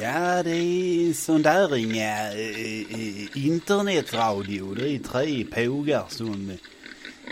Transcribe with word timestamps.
Ja, 0.00 0.42
det 0.42 0.56
är 0.56 1.12
sån 1.12 1.42
där 1.42 1.76
inga 1.76 2.32
eh, 2.32 2.80
eh, 2.90 3.46
internetradio. 3.46 4.74
Det 4.74 4.90
är 4.90 4.98
tre 4.98 5.44
pågar 5.44 6.04
som, 6.08 6.50
eh, 6.50 6.56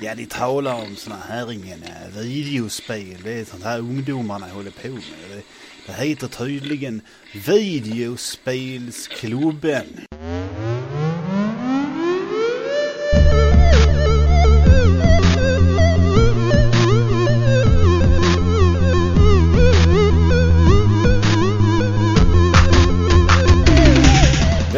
ja 0.02 0.14
de 0.14 0.26
talar 0.26 0.74
om 0.74 0.96
såna 0.96 1.18
här 1.28 1.52
inga 1.52 1.76
videospel. 2.14 3.16
Det 3.24 3.32
är 3.32 3.44
sånt 3.44 3.64
här 3.64 3.78
ungdomarna 3.78 4.46
håller 4.46 4.70
på 4.70 4.88
med. 4.88 5.02
Det, 5.30 5.42
det 5.86 5.92
heter 5.92 6.28
tydligen 6.28 7.00
Videospelsklubben. 7.46 9.86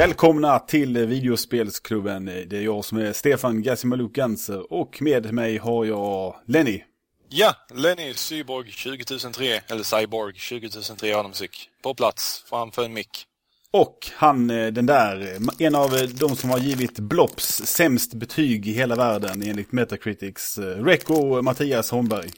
Välkomna 0.09 0.59
till 0.59 1.07
Videospelsklubben. 1.07 2.25
Det 2.25 2.53
är 2.53 2.61
jag 2.61 2.85
som 2.85 2.99
är 2.99 3.13
Stefan 3.13 3.63
Gassimaluk 3.63 4.13
Ganser 4.13 4.73
och 4.73 5.03
med 5.03 5.33
mig 5.33 5.59
har 5.59 5.85
jag 5.85 6.37
Lenny. 6.47 6.83
Ja, 7.29 7.55
Lenny 7.75 8.15
Cyborg 8.15 8.73
20003, 8.73 9.61
eller 9.69 9.83
Cyborg 9.83 10.35
20003 10.35 11.15
Adamsik. 11.15 11.71
På 11.83 11.95
plats 11.95 12.45
framför 12.47 12.85
en 12.85 12.93
mick. 12.93 13.27
Och 13.71 14.11
han, 14.15 14.51
eh, 14.51 14.67
den 14.67 14.87
där, 14.87 15.39
en 15.59 15.75
av 15.75 15.91
de 16.15 16.37
som 16.37 16.51
har 16.51 16.59
givit 16.59 16.99
Blops 16.99 17.63
sämst 17.65 18.15
betyg 18.15 18.69
i 18.69 18.73
hela 18.73 18.97
världen 18.97 19.43
enligt 19.43 19.73
Metacritics, 19.73 20.59
eh, 20.59 20.85
Reco 20.85 21.43
Mattias 21.43 21.91
Holmberg. 21.91 22.31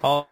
Ja. 0.00 0.26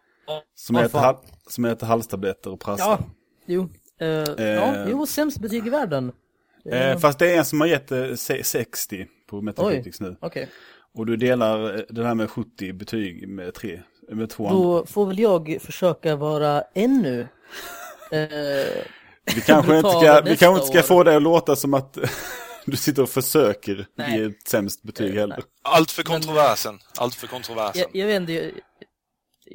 Som, 0.55 0.75
äter, 0.75 1.17
som 1.47 1.65
äter 1.65 1.87
halstabletter 1.87 2.51
och 2.51 2.59
prasslar. 2.59 2.87
Ja, 2.87 2.99
jo. 3.45 3.69
Uh, 4.01 4.07
eh, 4.07 4.45
ja, 4.45 4.85
jo, 4.89 5.05
sämst 5.05 5.39
betyg 5.39 5.67
i 5.67 5.69
världen. 5.69 6.11
Eh, 6.71 6.97
fast 6.97 7.19
det 7.19 7.31
är 7.31 7.37
en 7.37 7.45
som 7.45 7.61
har 7.61 7.67
gett 7.67 7.91
eh, 7.91 8.15
60 8.43 9.07
på 9.29 9.41
Metacritics 9.41 10.01
Oj, 10.01 10.07
nu. 10.07 10.27
Okay. 10.27 10.45
Och 10.95 11.05
du 11.05 11.17
delar 11.17 11.75
eh, 11.75 11.81
det 11.89 12.05
här 12.05 12.15
med 12.15 12.29
70 12.29 12.73
betyg 12.73 13.27
med 13.29 13.53
tre, 13.53 13.81
med 14.11 14.29
två 14.29 14.49
Då 14.49 14.85
får 14.85 15.05
väl 15.05 15.19
jag 15.19 15.57
försöka 15.61 16.15
vara 16.15 16.63
ännu... 16.73 17.27
eh, 18.11 18.19
vi 19.35 19.41
kanske 19.45 19.77
inte 19.77 19.89
ska, 19.89 20.21
vi 20.21 20.37
kanske 20.37 20.61
inte 20.61 20.79
ska 20.79 20.83
få 20.87 21.03
det 21.03 21.15
att 21.15 21.21
låta 21.21 21.55
som 21.55 21.73
att 21.73 21.97
du 22.65 22.77
sitter 22.77 23.03
och 23.03 23.09
försöker 23.09 23.87
Nej. 23.97 24.19
ge 24.19 24.25
ett 24.25 24.47
sämst 24.47 24.83
betyg 24.83 25.15
heller. 25.15 25.43
Allt 25.61 25.91
för 25.91 26.03
kontroversen. 26.03 26.79
Allt 26.97 27.15
för 27.15 27.27
kontroversen. 27.27 27.83
Jag, 27.93 28.01
jag 28.01 28.07
vet 28.07 28.29
inte, 28.29 28.51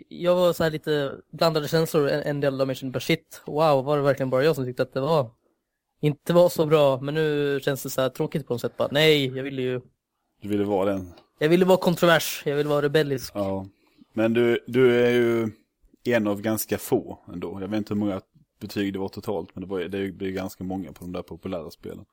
jag 0.08 0.34
var 0.34 0.52
så 0.52 0.62
här 0.62 0.70
lite 0.70 1.12
blandade 1.30 1.68
känslor 1.68 2.08
en, 2.08 2.22
en 2.22 2.40
del 2.40 2.60
av 2.60 2.66
mig 2.66 2.76
kände 2.76 2.92
bara 2.92 3.00
shit, 3.00 3.42
wow, 3.46 3.84
var 3.84 3.96
det 3.96 4.02
verkligen 4.02 4.30
bara 4.30 4.44
jag 4.44 4.56
som 4.56 4.64
tyckte 4.64 4.82
att 4.82 4.92
det 4.92 5.00
var 5.00 5.30
inte 6.00 6.32
var 6.32 6.48
så 6.48 6.66
bra, 6.66 7.00
men 7.00 7.14
nu 7.14 7.60
känns 7.62 7.82
det 7.82 7.90
så 7.90 8.00
här 8.00 8.08
tråkigt 8.08 8.46
på 8.46 8.54
något 8.54 8.60
sätt 8.60 8.76
bara, 8.76 8.88
nej, 8.90 9.36
jag 9.36 9.42
ville 9.42 9.62
ju 9.62 9.80
Du 10.42 10.48
ville 10.48 10.64
vara 10.64 10.92
den. 10.92 11.12
Jag 11.38 11.48
ville 11.48 11.64
vara 11.64 11.78
kontrovers, 11.78 12.42
jag 12.46 12.56
ville 12.56 12.68
vara 12.68 12.82
rebellisk. 12.82 13.32
Ja, 13.34 13.66
men 14.12 14.34
du, 14.34 14.64
du 14.66 15.04
är 15.04 15.10
ju 15.10 15.50
en 16.04 16.26
av 16.26 16.40
ganska 16.40 16.78
få 16.78 17.18
ändå, 17.32 17.60
jag 17.60 17.68
vet 17.68 17.78
inte 17.78 17.94
hur 17.94 18.00
många 18.00 18.20
betyg 18.60 18.92
det 18.92 18.98
var 18.98 19.08
totalt, 19.08 19.48
men 19.54 19.62
det, 19.62 19.70
var, 19.70 19.80
det 19.80 20.12
blir 20.12 20.30
ganska 20.30 20.64
många 20.64 20.92
på 20.92 21.04
de 21.04 21.12
där 21.12 21.22
populära 21.22 21.70
spelen 21.70 22.04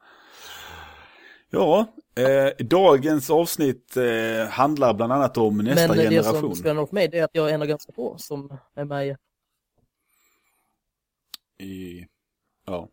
Ja, 1.49 1.85
eh, 2.15 2.65
dagens 2.65 3.29
avsnitt 3.29 3.97
eh, 3.97 4.47
handlar 4.49 4.93
bland 4.93 5.13
annat 5.13 5.37
om 5.37 5.57
nästa 5.57 5.87
Men 5.87 5.97
generation. 5.97 6.33
Men 6.33 6.33
det 6.33 6.39
som 6.39 6.55
spelar 6.55 6.81
åt 6.81 6.91
mig 6.91 7.09
är 7.13 7.23
att 7.23 7.29
jag 7.33 7.49
är 7.49 7.53
en 7.53 7.61
av 7.61 7.67
ganska 7.67 7.91
få 7.91 8.17
som 8.17 8.57
är 8.75 8.85
med 8.85 9.07
i... 9.07 9.15
I, 11.59 12.07
ja. 12.65 12.89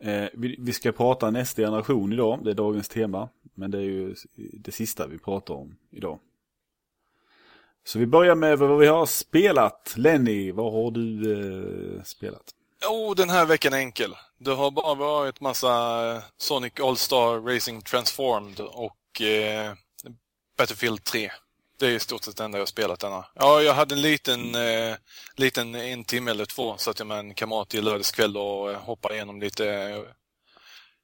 Eh, 0.00 0.28
vi, 0.32 0.56
vi, 0.58 0.72
ska 0.72 0.92
prata 0.92 1.30
nästa 1.30 1.62
generation 1.62 2.12
idag, 2.12 2.44
det 2.44 2.50
är 2.50 2.54
dagens 2.54 2.88
tema. 2.88 3.28
Men 3.54 3.70
det 3.70 3.78
är 3.78 3.82
ju 3.82 4.14
det 4.52 4.72
sista 4.72 5.06
vi 5.06 5.18
pratar 5.18 5.54
om 5.54 5.76
idag. 5.90 6.18
Så 7.84 7.98
vi 7.98 8.06
börjar 8.06 8.34
med 8.34 8.58
vad 8.58 8.78
vi 8.78 8.86
har 8.86 9.06
spelat. 9.06 9.94
Lenny, 9.96 10.52
vad 10.52 10.72
har 10.72 10.90
du 10.90 11.32
eh, 11.96 12.02
spelat? 12.02 12.54
Oh, 12.88 13.14
den 13.14 13.30
här 13.30 13.46
veckan 13.46 13.72
är 13.72 13.78
enkel. 13.78 14.16
Det 14.38 14.54
har 14.54 14.70
bara 14.70 14.94
varit 14.94 15.40
massa 15.40 16.04
eh, 16.16 16.22
Sonic 16.36 16.80
All-Star 16.80 17.40
Racing 17.40 17.84
Transformed 17.84 18.60
och 18.60 19.20
eh, 19.20 19.74
Battlefield 20.58 21.04
3. 21.04 21.30
Det 21.78 21.86
är 21.86 21.90
i 21.90 22.00
stort 22.00 22.24
sett 22.24 22.36
det 22.36 22.44
enda 22.44 22.58
jag 22.58 22.68
spelat 22.68 23.00
denna. 23.00 23.26
Ja, 23.34 23.62
jag 23.62 23.74
hade 23.74 23.94
en 23.94 24.02
liten, 24.02 24.54
eh, 24.54 24.96
liten 25.36 25.74
en 25.74 26.04
timme 26.04 26.30
eller 26.30 26.44
två 26.44 26.76
satt 26.76 26.98
jag 26.98 27.08
med 27.08 27.18
en 27.18 27.34
kamrat 27.34 27.74
i 27.74 27.80
lördagskväll 27.80 28.36
och 28.36 28.72
eh, 28.72 28.80
hoppade 28.80 29.14
igenom 29.14 29.40
lite 29.40 29.66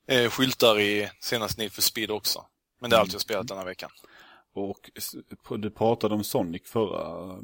eh, 0.09 0.31
skyltar 0.31 0.81
i 0.81 1.11
senaste 1.21 1.61
Need 1.61 1.73
for 1.73 1.83
Speed 1.83 2.11
också. 2.11 2.47
Men 2.81 2.91
det 2.91 2.97
är 2.97 3.01
allt 3.01 3.13
jag 3.13 3.23
spelat 3.23 3.49
denna 3.49 3.65
veckan. 3.65 3.91
Och 4.55 4.91
du 5.59 5.71
pratade 5.71 6.15
om 6.15 6.25
Sonic 6.25 6.63
förra 6.67 7.37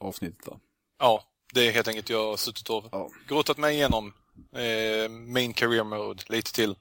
avsnittet 0.00 0.46
va? 0.46 0.60
Ja, 0.98 1.24
det 1.54 1.68
är 1.68 1.72
helt 1.72 1.88
enkelt 1.88 2.10
jag 2.10 2.30
har 2.30 2.36
suttit 2.36 2.70
och 2.70 2.84
ja. 2.92 3.10
grottat 3.28 3.58
mig 3.58 3.74
igenom 3.74 4.12
eh, 4.52 5.10
Main 5.10 5.52
Career 5.52 5.84
Mode 5.84 6.22
lite 6.28 6.52
till. 6.52 6.74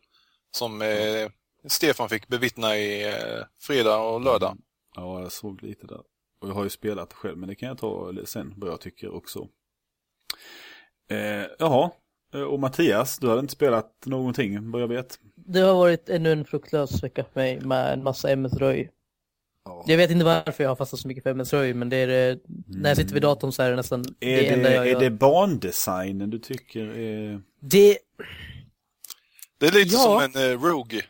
Som 0.51 0.81
eh, 0.81 1.29
Stefan 1.67 2.09
fick 2.09 2.27
bevittna 2.27 2.77
i 2.77 3.05
eh, 3.05 3.43
fredag 3.59 3.97
och 3.97 4.21
lördag. 4.21 4.51
Mm. 4.51 4.63
Ja, 4.95 5.21
jag 5.21 5.31
såg 5.31 5.63
lite 5.63 5.87
där. 5.87 6.01
Och 6.41 6.49
jag 6.49 6.53
har 6.53 6.63
ju 6.63 6.69
spelat 6.69 7.13
själv, 7.13 7.37
men 7.37 7.49
det 7.49 7.55
kan 7.55 7.67
jag 7.67 7.77
ta 7.77 8.13
sen 8.25 8.53
vad 8.57 8.69
jag 8.69 8.81
tycker 8.81 9.15
också. 9.15 9.47
Eh, 11.09 11.45
jaha, 11.59 11.91
eh, 12.33 12.41
och 12.41 12.59
Mattias, 12.59 13.17
du 13.17 13.27
har 13.27 13.39
inte 13.39 13.53
spelat 13.53 14.05
någonting 14.05 14.71
vad 14.71 14.81
jag 14.81 14.87
vet? 14.87 15.19
Det 15.35 15.59
har 15.59 15.73
varit 15.73 16.09
ännu 16.09 16.31
en 16.31 16.45
fruktlös 16.45 17.03
vecka 17.03 17.23
för 17.23 17.39
mig 17.39 17.61
med 17.61 17.93
en 17.93 18.03
massa 18.03 18.29
MS-röj. 18.31 18.89
Ja. 19.67 19.83
Jag 19.87 19.97
vet 19.97 20.11
inte 20.11 20.25
varför 20.25 20.63
jag 20.63 20.71
har 20.71 20.75
fastnat 20.75 20.99
så 20.99 21.07
mycket 21.07 21.23
för 21.23 21.29
MS-röj, 21.29 21.73
men 21.73 21.89
det 21.89 21.97
är 21.97 22.07
det, 22.07 22.29
mm. 22.29 22.41
när 22.67 22.89
jag 22.89 22.97
sitter 22.97 23.13
vid 23.13 23.21
datorn 23.21 23.51
så 23.51 23.63
är 23.63 23.69
det 23.69 23.75
nästan 23.75 24.05
är 24.19 24.35
det, 24.35 24.41
det 24.41 24.47
enda 24.47 24.73
jag 24.73 24.87
Är 24.87 24.91
gör. 24.91 24.99
det 24.99 25.09
bandesignen 25.09 26.29
du 26.29 26.39
tycker 26.39 26.85
är... 26.85 27.41
Det... 27.59 27.97
Det 29.59 29.67
är 29.67 29.71
lite 29.71 29.95
ja. 29.95 29.99
som 29.99 30.41
en 30.41 30.51
uh, 30.51 30.63
Rogue. 30.63 31.01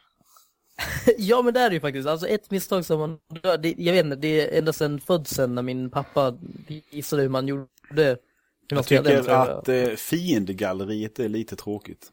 ja, 1.17 1.41
men 1.41 1.53
det 1.53 1.59
är 1.59 1.69
det 1.69 1.73
ju 1.73 1.79
faktiskt. 1.79 2.07
Alltså 2.07 2.27
ett 2.27 2.51
misstag 2.51 2.85
som 2.85 2.99
man 2.99 3.19
det, 3.59 3.75
Jag 3.77 3.93
vet 3.93 4.05
inte, 4.05 4.15
det 4.15 4.41
är 4.41 4.59
ända 4.59 4.73
sedan 4.73 4.99
födseln 4.99 5.55
när 5.55 5.61
min 5.61 5.89
pappa 5.89 6.37
visade 6.91 7.21
hur 7.21 7.29
man 7.29 7.47
gjorde. 7.47 7.67
Hur 7.89 8.75
man 8.75 8.77
jag 8.77 8.85
tycker 8.85 9.03
den, 9.03 9.19
att 9.19 9.67
jag. 9.67 9.83
Eh, 9.83 9.95
fiendegalleriet 9.95 11.19
är 11.19 11.29
lite 11.29 11.55
tråkigt. 11.55 12.11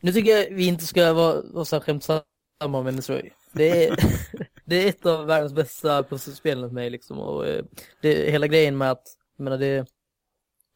Nu 0.00 0.12
tycker 0.12 0.36
jag 0.36 0.50
vi 0.50 0.66
inte 0.66 0.86
ska 0.86 1.12
vara, 1.12 1.42
vara 1.42 1.64
så 1.64 1.80
skämtsamma 1.80 2.22
om 2.60 2.84
Venezuela. 2.84 3.28
Det 3.52 3.86
är, 3.86 3.96
det 4.66 4.84
är 4.84 4.88
ett 4.88 5.06
av 5.06 5.26
världens 5.26 5.52
bästa 5.52 6.02
pusselspel 6.02 6.60
för 6.60 6.74
mig 6.74 6.90
liksom. 6.90 7.18
Och 7.18 7.46
eh, 7.46 7.64
det, 8.00 8.30
hela 8.30 8.46
grejen 8.46 8.78
med 8.78 8.90
att, 8.90 9.16
jag 9.36 9.44
menar 9.44 9.58
det, 9.58 9.86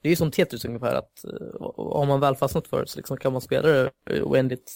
det 0.03 0.09
är 0.09 0.11
ju 0.11 0.17
som 0.17 0.31
Tetris 0.31 0.65
ungefär 0.65 0.95
att 0.95 1.25
om 1.77 2.09
man 2.09 2.21
väl 2.21 2.37
fastnat 2.37 2.69
för 2.69 2.81
det 2.81 2.87
så 2.87 2.99
liksom 2.99 3.17
kan 3.17 3.33
man 3.33 3.41
spela 3.41 3.69
det 3.69 3.91
oändligt 4.23 4.73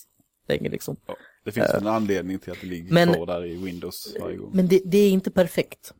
länge 0.48 0.68
liksom. 0.68 0.96
Ja. 1.06 1.16
Det 1.44 1.52
finns 1.52 1.70
uh, 1.70 1.76
en 1.76 1.86
anledning 1.86 2.38
till 2.38 2.52
att 2.52 2.60
det 2.60 2.66
ligger 2.66 2.92
men, 2.92 3.14
kvar 3.14 3.26
där 3.26 3.44
i 3.44 3.56
Windows 3.56 4.16
varje 4.20 4.36
gång. 4.36 4.50
Men 4.54 4.68
det, 4.68 4.82
det, 4.84 4.98
är 4.98 5.10
inte 5.10 5.30
perfekt. 5.30 5.94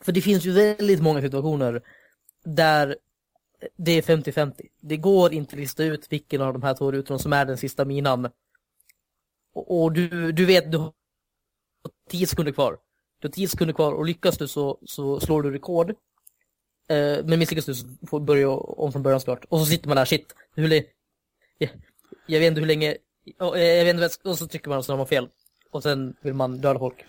För 0.00 0.12
det 0.12 0.20
finns 0.20 0.44
ju 0.44 0.52
väldigt 0.52 1.02
många 1.02 1.20
situationer 1.20 1.82
där 2.44 2.96
det 3.76 3.92
är 3.92 4.02
50-50. 4.02 4.52
Det 4.80 4.96
går 4.96 5.32
inte 5.32 5.54
att 5.54 5.60
lista 5.60 5.84
ut 5.84 6.06
vilken 6.12 6.40
av 6.40 6.52
de 6.52 6.62
här 6.62 6.74
två 6.74 6.92
rutorna 6.92 7.18
som 7.18 7.32
är 7.32 7.44
den 7.44 7.58
sista 7.58 7.84
minan. 7.84 8.28
Och, 9.54 9.82
och 9.82 9.92
du, 9.92 10.32
du 10.32 10.44
vet, 10.44 10.72
du 10.72 10.92
har 11.84 12.10
10 12.10 12.26
sekunder 12.26 12.52
kvar. 12.52 12.78
Du 13.20 13.28
har 13.28 13.32
10 13.32 13.48
sekunder 13.48 13.74
kvar 13.74 13.92
och 13.92 14.04
lyckas 14.04 14.38
du 14.38 14.48
så, 14.48 14.78
så 14.86 15.20
slår 15.20 15.42
du 15.42 15.50
rekord. 15.50 15.90
Eh, 16.88 17.24
men 17.24 17.38
misslyckas 17.38 17.66
du 17.66 17.74
så 17.74 17.86
får 18.06 18.20
du 18.20 18.26
börja 18.26 18.50
om 18.50 18.92
från 18.92 19.02
början 19.02 19.20
såklart. 19.20 19.44
Och 19.48 19.60
så 19.60 19.66
sitter 19.66 19.88
man 19.88 19.96
där, 19.96 20.04
shit, 20.04 20.34
hur, 20.54 20.72
jag, 21.58 21.70
jag 22.26 22.40
vet 22.40 22.48
inte 22.48 22.60
hur 22.60 22.68
länge 22.68 22.96
och, 23.38 23.58
eh, 23.58 23.76
jag 23.76 23.84
vet 23.84 23.94
inte, 23.94 24.28
och 24.28 24.38
så 24.38 24.46
trycker 24.46 24.68
man 24.68 24.82
så 24.82 24.92
har 24.92 24.96
man 24.96 25.06
fel. 25.06 25.28
Och 25.70 25.82
sen 25.82 26.16
vill 26.20 26.34
man 26.34 26.60
döda 26.60 26.78
folk. 26.78 27.04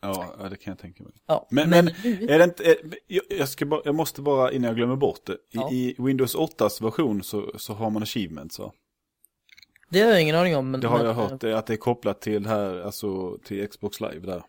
Ja, 0.00 0.48
det 0.50 0.56
kan 0.56 0.70
jag 0.70 0.78
tänka 0.78 1.02
mig. 1.02 1.12
Ja, 1.26 1.46
men, 1.50 1.70
men, 1.70 1.84
men 1.84 2.28
är 2.30 2.38
det 2.38 2.44
inte, 2.44 2.64
är, 2.64 2.76
jag, 3.28 3.48
ska 3.48 3.66
bara, 3.66 3.82
jag 3.84 3.94
måste 3.94 4.22
bara, 4.22 4.52
innan 4.52 4.68
jag 4.68 4.76
glömmer 4.76 4.96
bort 4.96 5.26
det. 5.26 5.32
I, 5.32 5.38
ja. 5.50 5.70
i 5.70 5.96
Windows 5.98 6.36
8s 6.36 6.82
version 6.82 7.22
så, 7.22 7.52
så 7.58 7.72
har 7.72 7.90
man 7.90 8.02
achievements 8.02 8.58
va? 8.58 8.72
Det 9.90 10.00
har 10.00 10.10
jag 10.10 10.22
ingen 10.22 10.36
aning 10.36 10.56
om. 10.56 10.70
Men, 10.70 10.80
det 10.80 10.88
har 10.88 11.04
jag 11.04 11.14
hört, 11.14 11.44
att 11.44 11.66
det 11.66 11.72
är 11.72 11.76
kopplat 11.76 12.20
till 12.20 12.46
här, 12.46 12.80
alltså 12.80 13.38
till 13.44 13.68
Xbox 13.68 14.00
Live 14.00 14.26
där. 14.26 14.42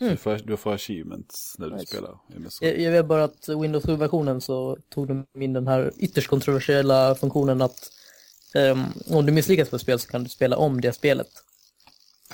Mm. 0.00 0.10
Du, 0.12 0.16
får, 0.16 0.40
du 0.44 0.56
får 0.56 0.74
achievements 0.74 1.56
när 1.58 1.66
du 1.66 1.74
nice. 1.74 1.86
spelar 1.86 2.18
Jag, 2.60 2.80
jag 2.80 2.92
vet 2.92 3.06
bara 3.06 3.24
att 3.24 3.48
Windows 3.48 3.84
7-versionen 3.84 4.40
så 4.40 4.78
tog 4.88 5.08
de 5.08 5.26
in 5.40 5.52
den 5.52 5.66
här 5.66 5.92
ytterst 5.98 6.28
kontroversiella 6.28 7.14
funktionen 7.14 7.62
att 7.62 7.92
Um, 8.54 8.84
om 9.10 9.26
du 9.26 9.32
misslyckas 9.32 9.70
på 9.70 9.76
ett 9.76 9.82
spel 9.82 9.98
så 9.98 10.08
kan 10.08 10.22
du 10.24 10.28
spela 10.28 10.56
om 10.56 10.80
det 10.80 10.92
spelet. 10.92 11.26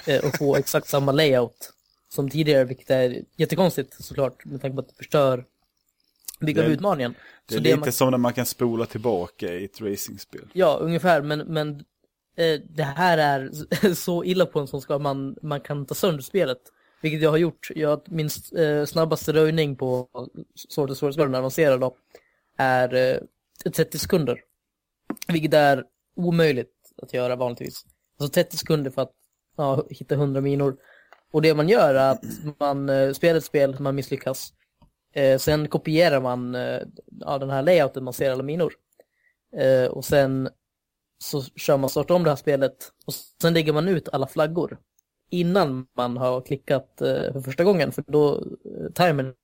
Uh, 0.08 0.24
och 0.28 0.38
få 0.38 0.56
exakt 0.56 0.88
samma 0.88 1.12
layout 1.12 1.72
som 2.08 2.30
tidigare, 2.30 2.64
vilket 2.64 2.90
är 2.90 3.24
jättekonstigt 3.36 4.04
såklart 4.04 4.44
med 4.44 4.60
tanke 4.62 4.74
på 4.74 4.80
att 4.80 4.88
det 4.88 4.94
förstör 4.94 5.44
bygga 6.40 6.62
Det- 6.62 6.68
utmaningen. 6.68 7.14
Det 7.46 7.54
är 7.54 7.58
Så 7.58 7.62
lite 7.62 7.76
man- 7.76 7.92
som 7.92 8.10
när 8.10 8.18
man 8.18 8.32
kan 8.32 8.46
spola 8.46 8.86
tillbaka 8.86 9.54
i 9.54 9.64
ett 9.64 9.80
racingspel. 9.80 10.48
Ja, 10.52 10.78
ungefär, 10.80 11.22
men, 11.22 11.38
men 11.38 11.84
eh, 12.36 12.60
det 12.68 12.82
här 12.82 13.18
är 13.18 13.50
så 13.94 14.24
illa 14.24 14.46
på 14.46 14.60
en 14.60 14.66
sån 14.66 14.80
skala 14.80 14.98
man, 14.98 15.36
man 15.42 15.60
kan 15.60 15.86
ta 15.86 15.94
sönder 15.94 16.22
spelet. 16.22 16.60
Vilket 17.02 17.22
jag 17.22 17.30
har 17.30 17.38
gjort. 17.38 17.68
Jag, 17.74 18.00
min 18.04 18.28
eh, 18.56 18.84
snabbaste 18.84 19.32
röjning 19.32 19.76
på 19.76 20.08
Sword 20.68 20.90
of 20.90 20.98
Swords 20.98 21.16
när 21.16 21.38
avancerad 21.38 21.80
då, 21.80 21.96
är 22.56 22.94
eh, 22.94 23.70
30 23.70 23.98
sekunder. 23.98 24.40
Vilket 25.28 25.54
är 25.54 25.84
omöjligt 26.16 26.72
att 27.02 27.14
göra 27.14 27.36
vanligtvis. 27.36 27.86
Alltså 28.18 28.34
30 28.34 28.56
sekunder 28.56 28.90
för 28.90 29.02
att 29.02 29.12
ja, 29.56 29.86
hitta 29.90 30.14
100 30.14 30.40
minor. 30.40 30.76
Och 31.30 31.42
det 31.42 31.54
man 31.54 31.68
gör 31.68 31.94
är 31.94 32.10
att 32.10 32.24
man 32.58 32.88
eh, 32.88 33.12
spelar 33.12 33.38
ett 33.38 33.44
spel, 33.44 33.76
man 33.80 33.94
misslyckas. 33.94 34.52
Eh, 35.12 35.38
sen 35.38 35.68
kopierar 35.68 36.20
man 36.20 36.54
eh, 36.54 36.80
ja, 37.20 37.38
den 37.38 37.50
här 37.50 37.62
layouten, 37.62 38.04
man 38.04 38.12
ser 38.12 38.30
alla 38.30 38.42
minor. 38.42 38.72
Eh, 39.56 39.84
och 39.84 40.04
sen 40.04 40.48
så 41.22 41.42
kör 41.42 41.76
man 41.76 41.90
starta 41.90 42.14
om 42.14 42.24
det 42.24 42.30
här 42.30 42.36
spelet 42.36 42.92
och 43.06 43.14
sen 43.42 43.54
lägger 43.54 43.72
man 43.72 43.88
ut 43.88 44.08
alla 44.12 44.26
flaggor 44.26 44.78
innan 45.30 45.86
man 45.96 46.16
har 46.16 46.40
klickat 46.40 47.00
eh, 47.00 47.32
för 47.32 47.40
första 47.40 47.64
gången 47.64 47.92
för 47.92 48.04
då 48.06 48.34
eh, 48.34 48.92
timern 48.94 49.34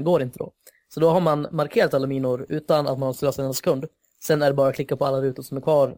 går 0.00 0.22
inte 0.22 0.38
då. 0.38 0.52
Så 0.88 1.00
då 1.00 1.10
har 1.10 1.20
man 1.20 1.48
markerat 1.52 1.94
alla 1.94 2.06
minor 2.06 2.46
utan 2.48 2.86
att 2.86 2.98
man 2.98 3.06
har 3.06 3.12
slösat 3.12 3.44
en 3.44 3.54
sekund. 3.54 3.86
Sen 4.24 4.42
är 4.42 4.46
det 4.46 4.54
bara 4.54 4.68
att 4.68 4.74
klicka 4.74 4.96
på 4.96 5.06
alla 5.06 5.20
rutor 5.20 5.42
som 5.42 5.56
är 5.56 5.60
kvar 5.60 5.96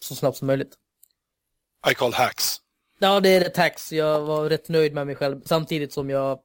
så 0.00 0.14
snabbt 0.14 0.36
som 0.36 0.46
möjligt. 0.46 0.74
I 1.90 1.94
call 1.94 2.12
hacks. 2.12 2.56
Ja, 2.98 3.20
det 3.20 3.28
är 3.28 3.40
rätt 3.40 3.54
tax. 3.54 3.92
Jag 3.92 4.20
var 4.20 4.48
rätt 4.48 4.68
nöjd 4.68 4.94
med 4.94 5.06
mig 5.06 5.14
själv 5.16 5.40
samtidigt 5.44 5.92
som 5.92 6.10
jag 6.10 6.40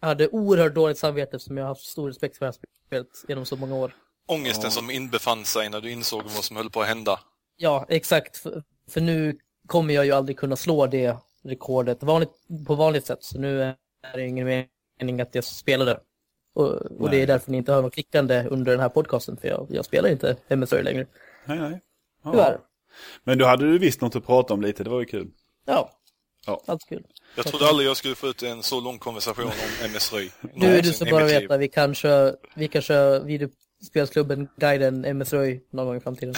hade 0.00 0.28
oerhört 0.28 0.74
dåligt 0.74 0.98
samvete 0.98 1.36
eftersom 1.36 1.56
jag 1.56 1.64
har 1.64 1.68
haft 1.68 1.84
stor 1.86 2.08
respekt 2.08 2.36
för 2.38 2.46
det 2.46 2.52
här 2.52 2.58
spelet 2.86 3.24
genom 3.28 3.46
så 3.46 3.56
många 3.56 3.74
år. 3.74 3.94
Ångesten 4.26 4.64
Ja. 4.64 4.70
som 4.70 4.90
inbefann 4.90 5.44
sig 5.44 5.68
när 5.68 5.80
du 5.80 5.90
insåg 5.90 6.22
vad 6.22 6.44
som 6.44 6.56
höll 6.56 6.70
på 6.70 6.82
att 6.82 6.88
hända. 6.88 7.20
Ja, 7.62 7.86
exakt. 7.88 8.36
För, 8.36 8.62
för 8.90 9.00
nu 9.00 9.38
kommer 9.66 9.94
jag 9.94 10.04
ju 10.04 10.12
aldrig 10.12 10.38
kunna 10.38 10.56
slå 10.56 10.86
det 10.86 11.16
rekordet 11.44 12.02
vanligt, 12.02 12.30
på 12.66 12.74
vanligt 12.74 13.06
sätt. 13.06 13.18
Så 13.24 13.38
nu 13.38 13.62
är 13.62 13.76
det 14.14 14.26
ingen 14.26 14.66
mening 15.00 15.20
att 15.20 15.34
jag 15.34 15.44
spelar 15.44 15.86
det. 15.86 16.00
Och, 16.54 16.68
och 16.72 17.10
det 17.10 17.22
är 17.22 17.26
därför 17.26 17.50
ni 17.50 17.56
inte 17.56 17.72
hör 17.72 17.82
något 17.82 17.94
klickande 17.94 18.44
under 18.50 18.72
den 18.72 18.80
här 18.80 18.88
podcasten. 18.88 19.36
För 19.36 19.48
jag, 19.48 19.66
jag 19.70 19.84
spelar 19.84 20.08
inte 20.08 20.36
MSR 20.48 20.82
längre. 20.82 21.06
Nej, 21.44 21.58
nej. 21.58 21.80
Ja. 22.24 22.30
Tyvärr. 22.32 22.58
Men 23.24 23.38
då 23.38 23.46
hade 23.46 23.64
du 23.72 23.78
visst 23.78 24.00
något 24.00 24.16
att 24.16 24.26
prata 24.26 24.54
om 24.54 24.62
lite, 24.62 24.84
det 24.84 24.90
var 24.90 25.00
ju 25.00 25.06
kul. 25.06 25.30
Ja, 25.66 25.90
Ja. 26.46 26.62
allt 26.66 26.88
kul. 26.88 27.06
Jag 27.36 27.46
trodde 27.46 27.66
aldrig 27.66 27.88
jag 27.88 27.96
skulle 27.96 28.14
få 28.14 28.26
ut 28.26 28.42
en 28.42 28.62
så 28.62 28.80
lång 28.80 28.98
konversation 28.98 29.44
om 29.44 29.84
MS-röj. 29.90 30.32
Nu 30.54 30.66
är 30.66 30.82
du 30.82 30.92
så 30.92 31.04
bara 31.04 31.24
liv. 31.26 31.40
veta, 31.40 31.56
vi 31.56 31.68
kan 31.68 31.94
köra, 31.94 32.34
vi 32.54 32.68
kan 32.68 32.82
köra 32.82 33.18
videospelsklubben 33.20 34.48
guiden 34.56 35.04
MS-röj 35.04 35.64
någon 35.70 35.86
gång 35.86 35.96
i 35.96 36.00
framtiden. 36.00 36.34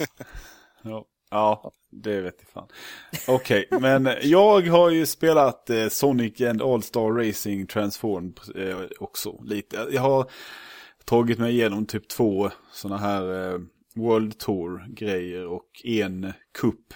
Ja, 0.82 1.04
ja 1.30 1.72
det 1.90 2.20
vet 2.20 2.34
jag 2.38 2.48
fan. 2.48 2.68
Okej, 3.28 3.68
men 3.70 4.08
jag 4.22 4.66
har 4.66 4.90
ju 4.90 5.06
spelat 5.06 5.70
eh, 5.70 5.88
Sonic 5.88 6.40
and 6.40 6.62
All-Star 6.62 7.26
Racing 7.26 7.66
Transform 7.66 8.34
eh, 8.54 8.78
också 8.98 9.42
lite. 9.42 9.88
Jag 9.90 10.02
har 10.02 10.30
tagit 11.04 11.38
mig 11.38 11.52
igenom 11.52 11.86
typ 11.86 12.08
två 12.08 12.50
sådana 12.72 13.00
här 13.00 13.52
eh, 13.52 13.60
World 13.94 14.38
Tour-grejer 14.38 15.46
och 15.46 15.82
en 15.84 16.32
kupp. 16.58 16.94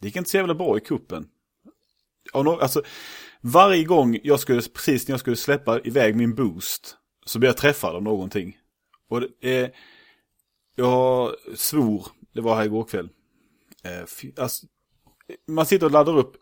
Det 0.00 0.06
gick 0.06 0.16
inte 0.16 0.30
så 0.30 0.36
jävla 0.36 0.54
bra 0.54 0.76
i 0.76 0.80
kuppen. 0.80 1.28
Alltså, 2.32 2.82
varje 3.40 3.84
gång 3.84 4.18
jag 4.22 4.40
skulle, 4.40 4.62
precis 4.62 5.08
när 5.08 5.12
jag 5.12 5.20
skulle 5.20 5.36
släppa 5.36 5.80
iväg 5.80 6.16
min 6.16 6.34
boost, 6.34 6.96
så 7.26 7.38
blev 7.38 7.48
jag 7.48 7.56
träffad 7.56 7.96
av 7.96 8.02
någonting. 8.02 8.56
Och 9.08 9.20
det, 9.20 9.62
eh, 9.62 9.70
jag 10.74 11.34
svor, 11.54 12.06
det 12.36 12.42
var 12.42 12.56
här 12.56 12.64
igår 12.64 12.84
kväll. 12.84 13.08
Eh, 13.84 14.32
alltså, 14.36 14.66
man 15.46 15.66
sitter 15.66 15.86
och 15.86 15.92
laddar 15.92 16.18
upp 16.18 16.36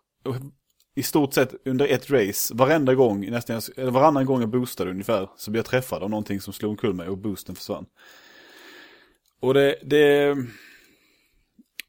i 0.94 1.02
stort 1.02 1.34
sett 1.34 1.54
under 1.64 1.86
ett 1.86 2.10
race, 2.10 2.54
varenda 2.54 2.94
gång, 2.94 3.30
nästan, 3.30 3.60
eller 3.76 3.90
varannan 3.90 4.26
gång 4.26 4.40
jag 4.40 4.48
boostade 4.48 4.90
ungefär, 4.90 5.28
så 5.36 5.50
blir 5.50 5.58
jag 5.58 5.66
träffad 5.66 6.02
av 6.02 6.10
någonting 6.10 6.40
som 6.40 6.52
slog 6.52 6.70
omkull 6.70 6.94
mig 6.94 7.08
och 7.08 7.18
boosten 7.18 7.54
försvann. 7.54 7.86
Och 9.40 9.54
det, 9.54 9.78
det, 9.82 10.36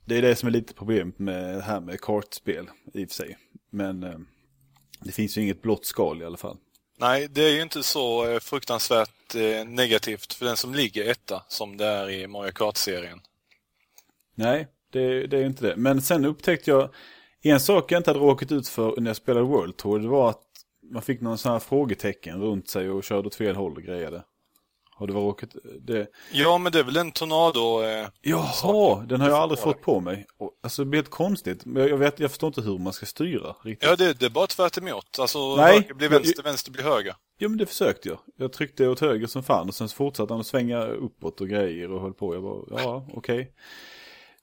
det 0.06 0.18
är 0.18 0.22
det 0.22 0.36
som 0.36 0.48
är 0.48 0.52
lite 0.52 0.74
problemet 0.74 1.20
med 1.20 1.56
det 1.56 1.62
här 1.62 1.80
med 1.80 2.02
kartspel 2.02 2.70
i 2.94 3.06
och 3.06 3.10
för 3.10 3.16
sig. 3.16 3.38
Men 3.70 4.04
eh, 4.04 4.20
det 5.00 5.12
finns 5.12 5.38
ju 5.38 5.42
inget 5.42 5.62
blått 5.62 5.86
skal 5.86 6.22
i 6.22 6.26
alla 6.26 6.38
fall. 6.38 6.58
Nej, 6.98 7.28
det 7.28 7.42
är 7.42 7.52
ju 7.52 7.62
inte 7.62 7.84
så 7.84 8.30
eh, 8.30 8.40
fruktansvärt 8.40 9.36
eh, 9.36 9.66
negativt 9.66 10.34
för 10.34 10.46
den 10.46 10.58
som 10.58 10.74
ligger 10.74 11.10
etta 11.10 11.44
som 11.48 11.78
det 11.78 11.86
är 11.86 12.10
i 12.10 12.28
Mario 12.28 12.52
Kart-serien. 12.52 13.22
Nej, 14.36 14.68
det, 14.92 15.28
det 15.28 15.38
är 15.38 15.46
inte 15.46 15.68
det. 15.68 15.76
Men 15.76 16.02
sen 16.02 16.26
upptäckte 16.26 16.72
jag, 16.72 16.90
en 17.42 17.60
sak 17.60 17.92
jag 17.92 18.00
inte 18.00 18.10
hade 18.10 18.20
råkat 18.20 18.52
ut 18.52 18.68
för 18.68 19.02
när 19.02 19.10
jag 19.10 19.16
spelade 19.16 19.46
World 19.46 19.78
Tour, 19.78 20.00
det 20.00 20.08
var 20.08 20.30
att 20.30 20.42
man 20.92 21.02
fick 21.02 21.22
någon 21.22 21.38
sån 21.38 21.52
här 21.52 21.60
frågetecken 21.60 22.42
runt 22.42 22.70
sig 22.70 22.90
och 22.90 23.04
körde 23.04 23.28
åt 23.28 23.36
fel 23.36 23.56
håll 23.56 23.76
och 23.76 23.84
grejade. 23.84 24.24
Har 24.98 25.08
du 25.08 25.14
råkat 25.14 25.50
det? 25.82 26.08
Ja, 26.32 26.58
men 26.58 26.72
det 26.72 26.80
är 26.80 26.84
väl 26.84 26.98
en 26.98 27.12
tornado... 27.12 27.84
Eh, 27.84 28.08
Jaha, 28.22 28.52
sak. 28.52 29.10
den 29.10 29.22
har 29.22 29.30
jag 29.30 29.38
aldrig 29.38 29.60
fått 29.60 29.82
på 29.82 30.00
mig. 30.00 30.26
Alltså 30.64 30.84
det 30.84 30.90
blir 30.90 30.98
helt 30.98 31.10
konstigt. 31.10 31.62
Jag, 31.66 31.90
jag, 31.90 31.98
vet, 31.98 32.20
jag 32.20 32.30
förstår 32.32 32.48
inte 32.48 32.62
hur 32.62 32.78
man 32.78 32.94
ska 32.94 33.06
styra 33.06 33.56
riktigt. 33.64 33.90
ja, 33.90 33.96
det, 33.96 34.20
det 34.20 34.26
är 34.26 34.30
bara 34.30 34.48
tvärt 34.48 34.78
emot. 34.78 35.20
Alltså, 35.20 35.56
Nej. 35.56 35.74
höger 35.74 35.94
blir 35.94 36.10
vänster, 36.10 36.44
vänster 36.44 36.72
blir 36.72 36.84
höger. 36.84 37.16
Jo 37.40 37.50
men 37.50 37.58
det 37.58 37.66
försökte 37.66 38.10
jag. 38.10 38.18
Jag 38.38 38.54
tryckte 38.54 38.88
åt 38.88 39.00
höger 39.00 39.28
som 39.28 39.44
fan 39.44 39.68
och 39.68 39.76
sen 39.76 39.90
fortsatte 39.90 40.34
han 40.34 40.40
att 40.42 40.48
svänga 40.48 40.86
uppåt 40.86 41.42
och 41.42 41.50
grejer 41.50 41.92
och 41.92 42.02
höll 42.02 42.14
på. 42.14 42.34
Jag 42.36 42.44
bara, 42.44 42.82
ja 42.84 43.08
okej. 43.14 43.52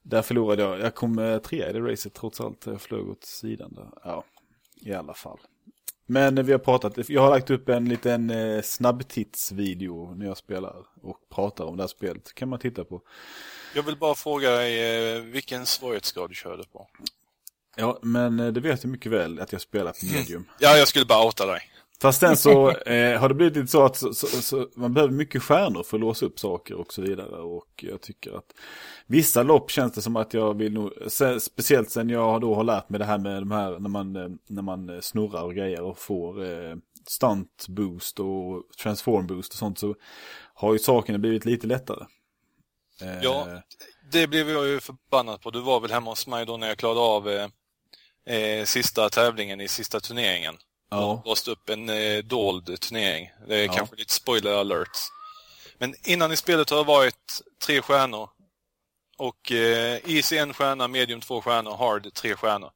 Där 0.03 0.23
förlorade 0.23 0.63
jag. 0.63 0.81
Jag 0.81 0.95
kom 0.95 1.19
eh, 1.19 1.39
trea 1.39 1.71
i 1.71 1.73
det 1.73 1.81
racet 1.81 2.15
trots 2.15 2.41
allt. 2.41 2.67
Jag 2.67 2.81
flög 2.81 3.09
åt 3.09 3.25
sidan 3.25 3.75
där. 3.75 3.89
Ja, 4.05 4.25
i 4.81 4.93
alla 4.93 5.15
fall. 5.15 5.39
Men 6.07 6.39
eh, 6.39 6.45
vi 6.45 6.53
har 6.53 6.59
pratat, 6.59 7.09
jag 7.09 7.23
har 7.23 7.31
lagt 7.31 7.51
upp 7.51 7.69
en 7.69 7.89
liten 7.89 8.31
eh, 8.31 8.63
snabbtitsvideo 8.63 10.15
när 10.15 10.27
jag 10.27 10.37
spelar 10.37 10.77
och 11.03 11.17
pratar 11.35 11.65
om 11.65 11.77
det 11.77 11.83
här 11.83 11.89
spelet. 11.89 12.35
kan 12.35 12.49
man 12.49 12.59
titta 12.59 12.85
på. 12.85 13.03
Jag 13.75 13.83
vill 13.83 13.97
bara 13.97 14.15
fråga 14.15 14.51
dig 14.51 15.15
eh, 15.17 15.23
vilken 15.23 15.67
svårighetsgrad 15.67 16.31
du 16.31 16.35
körde 16.35 16.65
på. 16.73 16.89
Ja, 17.77 17.99
men 18.03 18.41
eh, 18.41 18.53
det 18.53 18.61
vet 18.61 18.85
jag 18.85 18.91
mycket 18.91 19.13
väl 19.13 19.41
att 19.41 19.53
jag 19.53 19.61
spelar 19.61 19.93
på 19.93 20.07
medium. 20.19 20.45
Ja, 20.59 20.77
jag 20.77 20.89
skulle 20.89 21.05
bara 21.05 21.25
outa 21.27 21.47
dig. 21.47 21.72
Fast 22.03 22.21
sen 22.21 22.37
så 22.37 22.71
eh, 22.87 23.21
har 23.21 23.29
det 23.29 23.35
blivit 23.35 23.57
lite 23.57 23.67
så 23.69 23.85
att 23.85 23.97
så, 23.97 24.15
så, 24.15 24.27
så, 24.27 24.69
man 24.75 24.95
behöver 24.95 25.15
mycket 25.15 25.43
stjärnor 25.43 25.83
för 25.83 25.97
att 25.97 26.01
låsa 26.01 26.27
upp 26.27 26.39
saker 26.39 26.75
och 26.75 26.93
så 26.93 27.03
vidare. 27.03 27.37
Och 27.43 27.67
jag 27.77 28.01
tycker 28.01 28.33
att 28.39 28.53
vissa 29.07 29.43
lopp 29.43 29.71
känns 29.71 29.93
det 29.93 30.03
som 30.03 30.17
att 30.17 30.35
jag 30.35 30.57
vill 30.57 30.73
nog, 30.73 30.93
se- 31.09 31.41
speciellt 31.41 31.91
sen 31.91 32.09
jag 32.09 32.41
då 32.41 32.55
har 32.55 32.65
lärt 32.65 32.89
mig 32.89 32.99
det 32.99 33.05
här 33.05 33.19
med 33.19 33.43
de 33.43 33.51
här 33.51 33.79
när 33.79 33.89
man, 33.89 34.17
eh, 34.17 34.29
när 34.49 34.63
man 34.63 35.03
snurrar 35.03 35.43
och 35.43 35.55
grejer 35.55 35.83
och 35.83 35.99
får 35.99 36.45
eh, 36.45 36.77
stunt 37.09 37.67
boost 37.69 38.21
och 38.21 38.63
transform 38.83 39.27
boost 39.27 39.53
och 39.53 39.59
sånt 39.59 39.79
så 39.79 39.95
har 40.55 40.73
ju 40.73 40.79
sakerna 40.79 41.19
blivit 41.19 41.45
lite 41.45 41.67
lättare. 41.67 42.05
Eh, 43.03 43.23
Ja. 43.23 43.47
Det 44.13 44.27
blev 44.27 44.51
jag 44.51 44.67
ju 44.67 44.81
förbannad 44.81 45.41
på. 45.41 45.51
Du 45.51 45.61
var 45.61 45.81
väl 45.81 45.91
hemma 45.93 46.11
hos 46.11 46.27
mig 46.27 46.47
då 46.47 46.57
när 46.57 46.69
jag 46.69 46.77
klarade 46.79 47.01
av 47.01 47.29
eh, 47.29 47.49
eh, 48.37 48.65
sista 48.65 49.09
tävlingen 49.09 49.61
i 49.61 49.69
sista 49.69 50.01
turneringen. 50.01 50.55
Ja. 50.93 51.05
Och 51.13 51.27
låste 51.27 51.51
upp 51.51 51.69
en 51.71 51.89
eh, 51.89 52.19
dold 52.25 52.81
turnering. 52.81 53.31
Det 53.49 53.57
är 53.57 53.67
Ja. 53.67 53.73
kanske 53.73 53.97
lite 53.97 54.13
spoiler 54.13 54.53
alert. 54.55 54.99
Men 55.79 55.95
innan 56.05 56.33
i 56.33 56.37
spelet 56.37 56.71
har 56.71 56.77
det 56.77 56.85
varit 56.85 57.43
tre 57.67 57.83
stjärnor. 57.83 58.31
Och 59.19 59.53
eh, 59.53 59.99
easy 60.07 60.37
en 60.37 60.55
stjärna, 60.55 60.89
medium 60.89 61.21
två 61.21 61.41
stjärnor, 61.41 61.77
hard 61.77 62.15
tre 62.15 62.37
stjärnor. 62.37 62.71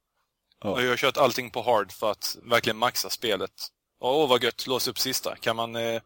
Ja. 0.63 0.69
Och 0.69 0.83
jag 0.83 0.89
har 0.89 0.97
kört 0.97 1.17
allting 1.17 1.49
på 1.49 1.61
hard 1.61 1.91
för 1.91 2.11
att 2.11 2.37
verkligen 2.43 2.77
maxa 2.77 3.09
spelet. 3.09 3.51
Åh 3.99 4.29
vad 4.29 4.43
gött, 4.43 4.67
låsa 4.67 4.91
upp 4.91 4.99
sista. 4.99 5.35
Kan 5.35 5.55
man, 5.55 5.75
eh, 5.75 6.01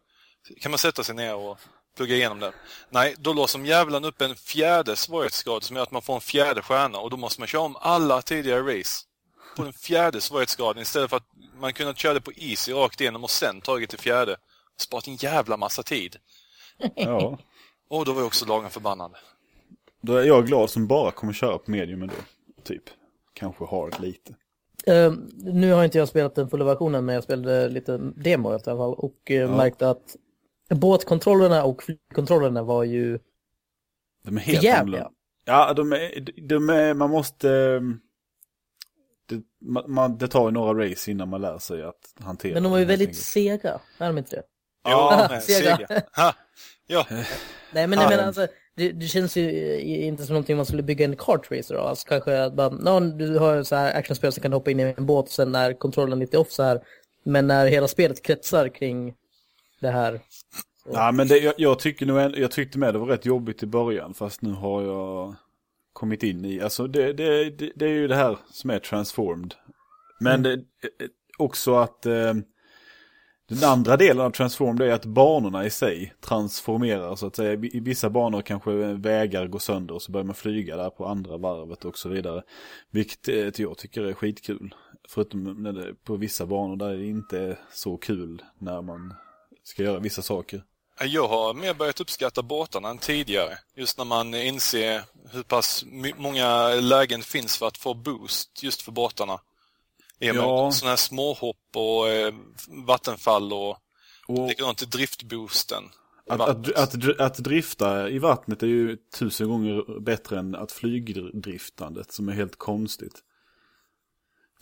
kan 0.60 0.70
man 0.70 0.78
sätta 0.78 1.04
sig 1.04 1.14
ner 1.14 1.34
och 1.34 1.58
plugga 1.96 2.14
igenom 2.14 2.40
det? 2.40 2.52
Nej, 2.90 3.14
då 3.18 3.32
låser 3.32 3.58
de 3.58 3.66
jävlan 3.66 4.04
upp 4.04 4.20
en 4.20 4.36
fjärde 4.36 4.96
svårighetsgrad 4.96 5.62
som 5.62 5.76
gör 5.76 5.82
att 5.82 5.90
man 5.90 6.02
får 6.02 6.14
en 6.14 6.20
fjärde 6.20 6.62
stjärna 6.62 6.98
och 6.98 7.10
då 7.10 7.16
måste 7.16 7.40
man 7.40 7.48
köra 7.48 7.62
om 7.62 7.76
alla 7.80 8.22
tidigare 8.22 8.78
race 8.78 9.06
på 9.56 9.62
den 9.62 9.72
fjärde 9.72 10.20
svårighetsgraden 10.20 10.82
istället 10.82 11.10
för 11.10 11.16
att 11.16 11.26
man 11.60 11.72
kunnat 11.72 11.98
köra 11.98 12.14
det 12.14 12.20
på 12.20 12.32
easy 12.36 12.72
rakt 12.72 13.00
igenom 13.00 13.24
och 13.24 13.30
sen 13.30 13.60
tagit 13.60 13.90
till 13.90 13.98
fjärde. 13.98 14.36
Sparat 14.76 15.06
en 15.06 15.16
jävla 15.16 15.56
massa 15.56 15.82
tid. 15.82 16.16
ja. 16.94 17.38
Och 17.88 18.04
då 18.04 18.12
var 18.12 18.20
jag 18.20 18.26
också 18.26 18.46
lagen 18.46 18.70
förbannad. 18.70 19.12
Då 20.02 20.16
är 20.16 20.24
jag 20.24 20.46
glad 20.46 20.70
som 20.70 20.86
bara 20.86 21.10
kommer 21.10 21.32
köra 21.32 21.58
på 21.58 21.70
medium 21.70 22.02
ändå. 22.02 22.14
Typ. 22.64 22.82
Kanske 23.34 23.64
hard 23.64 24.00
lite. 24.00 24.34
Eh, 24.86 25.12
nu 25.36 25.72
har 25.72 25.84
inte 25.84 25.98
jag 25.98 26.08
spelat 26.08 26.34
den 26.34 26.50
fulla 26.50 26.64
versionen 26.64 27.04
men 27.04 27.14
jag 27.14 27.24
spelade 27.24 27.68
lite 27.68 27.98
demo 27.98 28.52
efter 28.52 28.70
i 28.70 28.74
alla 28.74 28.80
fall 28.80 28.94
och 28.94 29.30
eh, 29.30 29.36
Ja. 29.36 29.56
märkte 29.56 29.90
att 29.90 30.16
båtkontrollerna 30.70 31.64
och 31.64 31.82
flygkontrollerna 31.82 32.62
var 32.62 32.84
ju 32.84 33.18
De 34.24 34.36
är 34.36 34.40
helt 34.40 34.62
jävliga. 34.62 35.10
Ja, 35.44 35.72
de 35.74 35.92
är, 35.92 36.40
de 36.48 36.70
är, 36.70 36.94
man 36.94 37.10
måste... 37.10 37.80
Det, 39.62 39.70
man, 39.72 39.84
man, 39.86 40.18
det 40.18 40.28
tar 40.28 40.44
ju 40.44 40.50
några 40.50 40.84
race 40.90 41.10
innan 41.10 41.28
man 41.28 41.40
lär 41.40 41.58
sig 41.58 41.82
att 41.82 42.14
hantera 42.24 42.54
Men 42.54 42.62
de 42.62 42.72
var 42.72 42.78
ju 42.78 42.84
väldigt 42.84 43.08
enkelt. 43.08 43.24
sega, 43.24 43.80
är 43.98 44.06
de 44.06 44.18
inte 44.18 44.36
det? 44.36 44.42
Ja, 44.84 45.28
sega. 45.42 45.76
sega. 45.76 46.02
Ha, 46.16 46.34
Ja, 46.86 47.06
Nej 47.72 47.86
men, 47.86 47.98
Ja. 48.00 48.08
men 48.10 48.20
alltså, 48.20 48.46
det, 48.76 48.92
det 48.92 49.06
känns 49.06 49.36
ju 49.36 49.80
inte 49.80 50.22
som 50.24 50.32
någonting 50.34 50.56
man 50.56 50.66
skulle 50.66 50.82
bygga 50.82 51.04
en 51.04 51.16
kartracer 51.16 51.74
av. 51.74 51.86
Alltså 51.86 52.08
kanske 52.08 52.42
att 52.42 52.54
bara, 52.54 52.68
no, 52.68 53.00
du 53.00 53.38
har 53.38 53.62
så 53.62 53.76
här 53.76 53.94
actionspel 53.98 54.32
som 54.32 54.42
kan 54.42 54.52
hoppa 54.52 54.70
in 54.70 54.80
i 54.80 54.94
en 54.96 55.06
båt 55.06 55.24
och 55.26 55.30
sen 55.32 55.54
är 55.54 55.72
kontrollen 55.78 56.18
lite 56.18 56.38
off 56.38 56.50
så 56.52 56.62
här. 56.62 56.80
Men 57.24 57.46
när 57.46 57.66
hela 57.66 57.88
spelet 57.88 58.22
kretsar 58.22 58.68
kring 58.68 59.14
det 59.80 59.90
här. 59.90 60.20
Ja, 60.92 61.12
men 61.12 61.28
det, 61.28 61.38
jag, 61.38 61.54
jag 61.56 61.78
tycker 61.78 62.06
nog, 62.06 62.38
jag 62.38 62.50
tyckte 62.50 62.78
med 62.78 62.94
det 62.94 62.98
var 62.98 63.06
rätt 63.06 63.26
jobbigt 63.26 63.62
i 63.62 63.66
början, 63.66 64.14
fast 64.14 64.42
nu 64.42 64.52
har 64.52 64.82
jag 64.82 65.34
kommit 66.02 66.22
in 66.22 66.44
i, 66.44 66.60
alltså 66.60 66.86
det, 66.86 67.12
det, 67.12 67.50
det, 67.50 67.72
det 67.74 67.84
är 67.84 67.90
ju 67.90 68.08
det 68.08 68.16
här 68.16 68.38
som 68.50 68.70
är 68.70 68.78
transformed. 68.78 69.54
Men 70.20 70.42
det, 70.42 70.52
eh, 70.52 70.58
också 71.38 71.74
att 71.74 72.06
eh, 72.06 72.34
den 73.48 73.64
andra 73.64 73.96
delen 73.96 74.26
av 74.26 74.30
transformed 74.30 74.88
är 74.88 74.92
att 74.92 75.04
banorna 75.04 75.66
i 75.66 75.70
sig 75.70 76.14
transformerar 76.20 77.16
så 77.16 77.26
att 77.26 77.36
säga. 77.36 77.52
I 77.52 77.80
vissa 77.80 78.10
banor 78.10 78.42
kanske 78.42 78.72
vägar 78.94 79.46
går 79.46 79.58
sönder 79.58 79.94
och 79.94 80.02
så 80.02 80.12
börjar 80.12 80.24
man 80.24 80.34
flyga 80.34 80.76
där 80.76 80.90
på 80.90 81.06
andra 81.06 81.36
varvet 81.36 81.84
och 81.84 81.98
så 81.98 82.08
vidare. 82.08 82.42
Vilket 82.90 83.28
eh, 83.28 83.62
jag 83.62 83.78
tycker 83.78 84.02
är 84.02 84.12
skitkul. 84.12 84.74
Förutom 85.08 85.62
det, 85.62 85.94
på 86.04 86.16
vissa 86.16 86.46
banor 86.46 86.76
där 86.76 86.96
det 86.96 87.06
inte 87.06 87.38
är 87.38 87.58
så 87.72 87.96
kul 87.96 88.42
när 88.58 88.82
man 88.82 89.14
ska 89.62 89.82
göra 89.82 89.98
vissa 89.98 90.22
saker. 90.22 90.62
Jag 91.04 91.28
har 91.28 91.54
mer 91.54 91.74
börjat 91.74 92.00
uppskatta 92.00 92.42
båtarna 92.42 92.88
än 92.88 92.98
tidigare. 92.98 93.58
Just 93.74 93.98
när 93.98 94.04
man 94.04 94.34
inser 94.34 95.02
hur 95.30 95.42
pass 95.42 95.84
många 96.16 96.68
lägen 96.68 97.22
finns 97.22 97.56
för 97.56 97.66
att 97.66 97.78
få 97.78 97.94
boost 97.94 98.62
just 98.62 98.82
för 98.82 98.92
båtarna. 98.92 99.40
Ja. 100.18 100.72
sådana 100.72 100.90
här 100.90 100.96
småhopp 100.96 101.56
och 101.74 102.08
eh, 102.08 102.34
vattenfall 102.68 103.52
och 103.52 103.78
Och 104.26 104.48
likadant 104.48 104.90
driftboosten. 104.92 105.84
att, 106.28 106.40
att, 106.40 106.72
att, 106.72 107.20
att 107.20 107.36
drifta 107.38 108.08
i 108.08 108.18
vattnet 108.18 108.62
är 108.62 108.66
ju 108.66 108.96
tusen 108.96 109.48
gånger 109.48 110.00
bättre 110.00 110.38
än 110.38 110.54
att 110.54 110.72
flygdriftandet 110.72 112.12
som 112.12 112.28
är 112.28 112.32
helt 112.32 112.58
konstigt. 112.58 113.22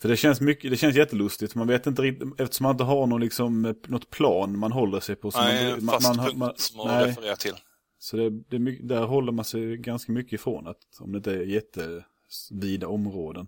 För 0.01 0.09
det 0.09 0.17
känns 0.17 0.41
mycket, 0.41 0.71
det 0.71 0.77
känns 0.77 0.95
jättelustigt. 0.95 1.55
Man 1.55 1.67
vet 1.67 1.87
inte 1.87 2.01
riktigt, 2.01 2.39
eftersom 2.39 2.63
man 2.63 2.71
inte 2.71 2.83
har 2.83 3.07
någon 3.07 3.21
liksom, 3.21 3.75
något 3.87 4.09
plan 4.09 4.59
man 4.59 4.71
håller 4.71 4.99
sig 4.99 5.15
på. 5.15 5.31
Så 5.31 5.39
Nej, 5.41 5.81
man, 5.81 5.93
fast 6.01 6.15
man, 6.17 6.25
punkt 6.25 6.37
man, 6.37 6.53
som 6.55 6.79
att 6.79 6.85
nej, 6.87 7.05
referera 7.05 7.35
till. 7.35 7.55
så 7.99 8.17
det, 8.17 8.29
det 8.29 8.59
mycket, 8.59 8.87
där 8.87 9.03
håller 9.05 9.31
man 9.31 9.45
sig 9.45 9.77
ganska 9.77 10.11
mycket 10.11 10.33
ifrån. 10.33 10.67
Att, 10.67 10.77
om 10.99 11.11
det 11.11 11.17
inte 11.17 11.31
är 11.33 11.43
jättevida 11.43 12.87
områden. 12.87 13.47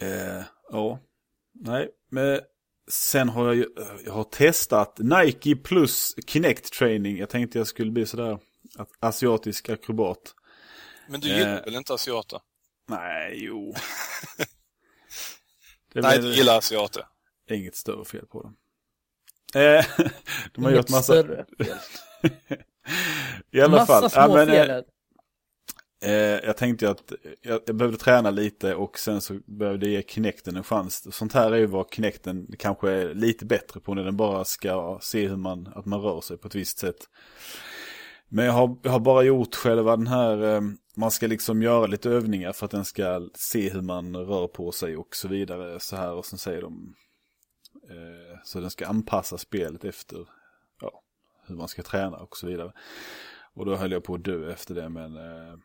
Eh, 0.00 0.42
ja, 0.70 0.98
nej, 1.54 1.88
men 2.10 2.40
sen 2.90 3.28
har 3.28 3.46
jag 3.46 3.54
ju, 3.56 3.66
jag 4.04 4.12
har 4.12 4.24
testat 4.24 4.98
Nike 4.98 5.56
plus 5.56 6.14
Kinect 6.26 6.72
training. 6.72 7.18
Jag 7.18 7.28
tänkte 7.28 7.58
jag 7.58 7.66
skulle 7.66 7.90
bli 7.90 8.06
sådär 8.06 8.38
asiatisk 9.00 9.68
akrobat. 9.68 10.34
Men 11.08 11.20
du 11.20 11.28
gillar 11.28 11.56
Eh. 11.58 11.64
väl 11.64 11.74
inte 11.74 11.94
asiater? 11.94 12.40
Nej, 12.88 13.44
jo. 13.44 13.74
Det 15.92 15.98
är 15.98 16.02
Nej, 16.02 16.18
du 16.18 16.34
gillar 16.34 16.58
asiater. 16.58 17.02
det 17.48 17.54
är 17.54 17.58
inget 17.58 17.76
större 17.76 18.04
fel 18.04 18.26
på 18.26 18.42
dem. 18.42 18.56
Eh, 19.54 19.84
de 20.54 20.64
har 20.64 20.70
Inget 20.70 20.76
gjort 20.76 20.90
massa, 20.90 21.02
större. 21.12 21.46
i 23.50 23.60
alla 23.60 23.76
Massa 23.76 23.86
fall. 24.00 24.10
små 24.10 24.20
Ja, 24.20 24.28
men, 24.46 24.48
eh, 24.48 24.54
fel. 24.66 24.84
Eh, 26.04 26.12
jag 26.46 26.56
tänkte 26.56 26.90
att 26.90 27.12
jag, 27.42 27.60
jag 27.66 27.76
behövde 27.76 27.98
träna 27.98 28.30
lite 28.30 28.74
och 28.74 28.98
sen 28.98 29.20
så 29.20 29.34
behövde 29.46 29.86
jag 29.86 29.92
ge 29.94 30.02
Kinecten 30.08 30.56
en 30.56 30.64
chans. 30.64 31.14
Sånt 31.14 31.32
här 31.32 31.52
är 31.52 31.56
ju 31.56 31.66
vad 31.66 31.94
Kinecten 31.94 32.46
kanske 32.58 32.90
är 32.90 33.14
lite 33.14 33.44
bättre 33.44 33.80
på 33.80 33.94
när 33.94 34.04
den 34.04 34.16
bara 34.16 34.44
ska 34.44 34.98
se 35.02 35.28
hur 35.28 35.36
man, 35.36 35.72
att 35.74 35.86
man 35.86 36.00
rör 36.00 36.20
sig 36.20 36.38
på 36.38 36.48
ett 36.48 36.54
visst 36.54 36.78
sätt. 36.78 37.08
Men 38.28 38.44
jag 38.44 38.52
har, 38.52 38.76
jag 38.82 38.90
har 38.90 39.00
bara 39.00 39.22
gjort 39.22 39.54
själva 39.54 39.96
den 39.96 40.06
här, 40.06 40.54
eh, 40.54 40.60
man 40.98 41.10
ska 41.10 41.26
liksom 41.26 41.62
göra 41.62 41.86
lite 41.86 42.10
övningar 42.10 42.52
för 42.52 42.64
att 42.64 42.70
den 42.70 42.84
ska 42.84 43.28
se 43.34 43.70
hur 43.70 43.82
man 43.82 44.16
rör 44.16 44.48
på 44.48 44.72
sig 44.72 44.96
och 44.96 45.16
så 45.16 45.28
vidare. 45.28 45.80
Så 45.80 45.96
här 45.96 46.12
och 46.12 46.26
sen 46.26 46.38
säger 46.38 46.62
de, 46.62 46.94
eh, 47.90 48.38
så 48.44 48.60
den 48.60 48.70
ska 48.70 48.86
anpassa 48.86 49.38
spelet 49.38 49.84
efter 49.84 50.28
ja, 50.80 51.02
hur 51.46 51.54
man 51.56 51.68
ska 51.68 51.82
träna 51.82 52.16
och 52.16 52.36
så 52.36 52.46
vidare. 52.46 52.72
Och 53.54 53.66
då 53.66 53.76
höll 53.76 53.92
jag 53.92 54.04
på 54.04 54.14
att 54.14 54.24
dö 54.24 54.52
efter 54.52 54.74
det 54.74 54.88
men 54.88 55.16
eh, 55.16 55.58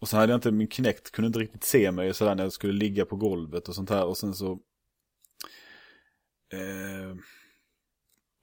och 0.00 0.08
sen 0.08 0.20
hade 0.20 0.32
jag 0.32 0.36
inte, 0.36 0.52
min 0.52 0.68
Kinect 0.68 1.10
kunde 1.10 1.26
inte 1.26 1.38
riktigt 1.38 1.64
se 1.64 1.92
mig 1.92 2.14
sådär 2.14 2.34
när 2.34 2.42
jag 2.42 2.52
skulle 2.52 2.72
ligga 2.72 3.04
på 3.04 3.16
golvet 3.16 3.68
och 3.68 3.74
sånt 3.74 3.90
här. 3.90 4.04
Och 4.04 4.16
sen 4.16 4.34
så... 4.34 4.52
Eh, 6.52 7.16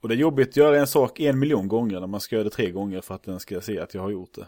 och 0.02 0.10
det 0.10 0.16
är 0.16 0.20
jobbigt 0.20 0.50
att 0.50 0.58
göra 0.58 0.80
en 0.80 0.88
sak 0.88 1.20
en 1.20 1.40
miljon 1.40 1.68
gånger 1.68 2.00
när 2.00 2.08
man 2.08 2.22
ska 2.22 2.36
göra 2.36 2.44
det 2.44 2.50
tre 2.50 2.72
gånger 2.72 3.02
för 3.02 3.16
att 3.16 3.24
den 3.24 3.40
ska 3.40 3.62
se 3.62 3.80
att 3.80 3.94
jag 3.94 4.02
har 4.02 4.10
gjort 4.10 4.34
det. 4.34 4.48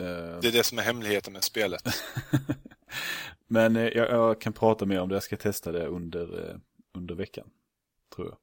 Eh, 0.00 0.38
Det 0.40 0.48
är 0.48 0.52
det 0.52 0.64
som 0.64 0.78
är 0.78 0.82
hemligheten 0.82 1.32
med 1.32 1.44
spelet. 1.44 1.82
men 3.46 3.76
eh, 3.76 3.82
jag, 3.82 4.10
jag 4.10 4.40
kan 4.40 4.52
prata 4.52 4.86
mer 4.86 5.00
om 5.00 5.08
det, 5.08 5.14
jag 5.14 5.22
ska 5.22 5.36
testa 5.36 5.72
det 5.72 5.86
under, 5.86 6.50
eh, 6.50 6.56
under 6.94 7.14
veckan. 7.14 7.50
Tror 8.14 8.28
jag. 8.28 8.38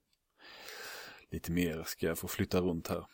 Lite 1.32 1.52
mer 1.52 1.84
ska 1.86 2.06
jag 2.06 2.18
få 2.18 2.28
flytta 2.28 2.62
runt 2.62 2.88
här. 2.88 3.06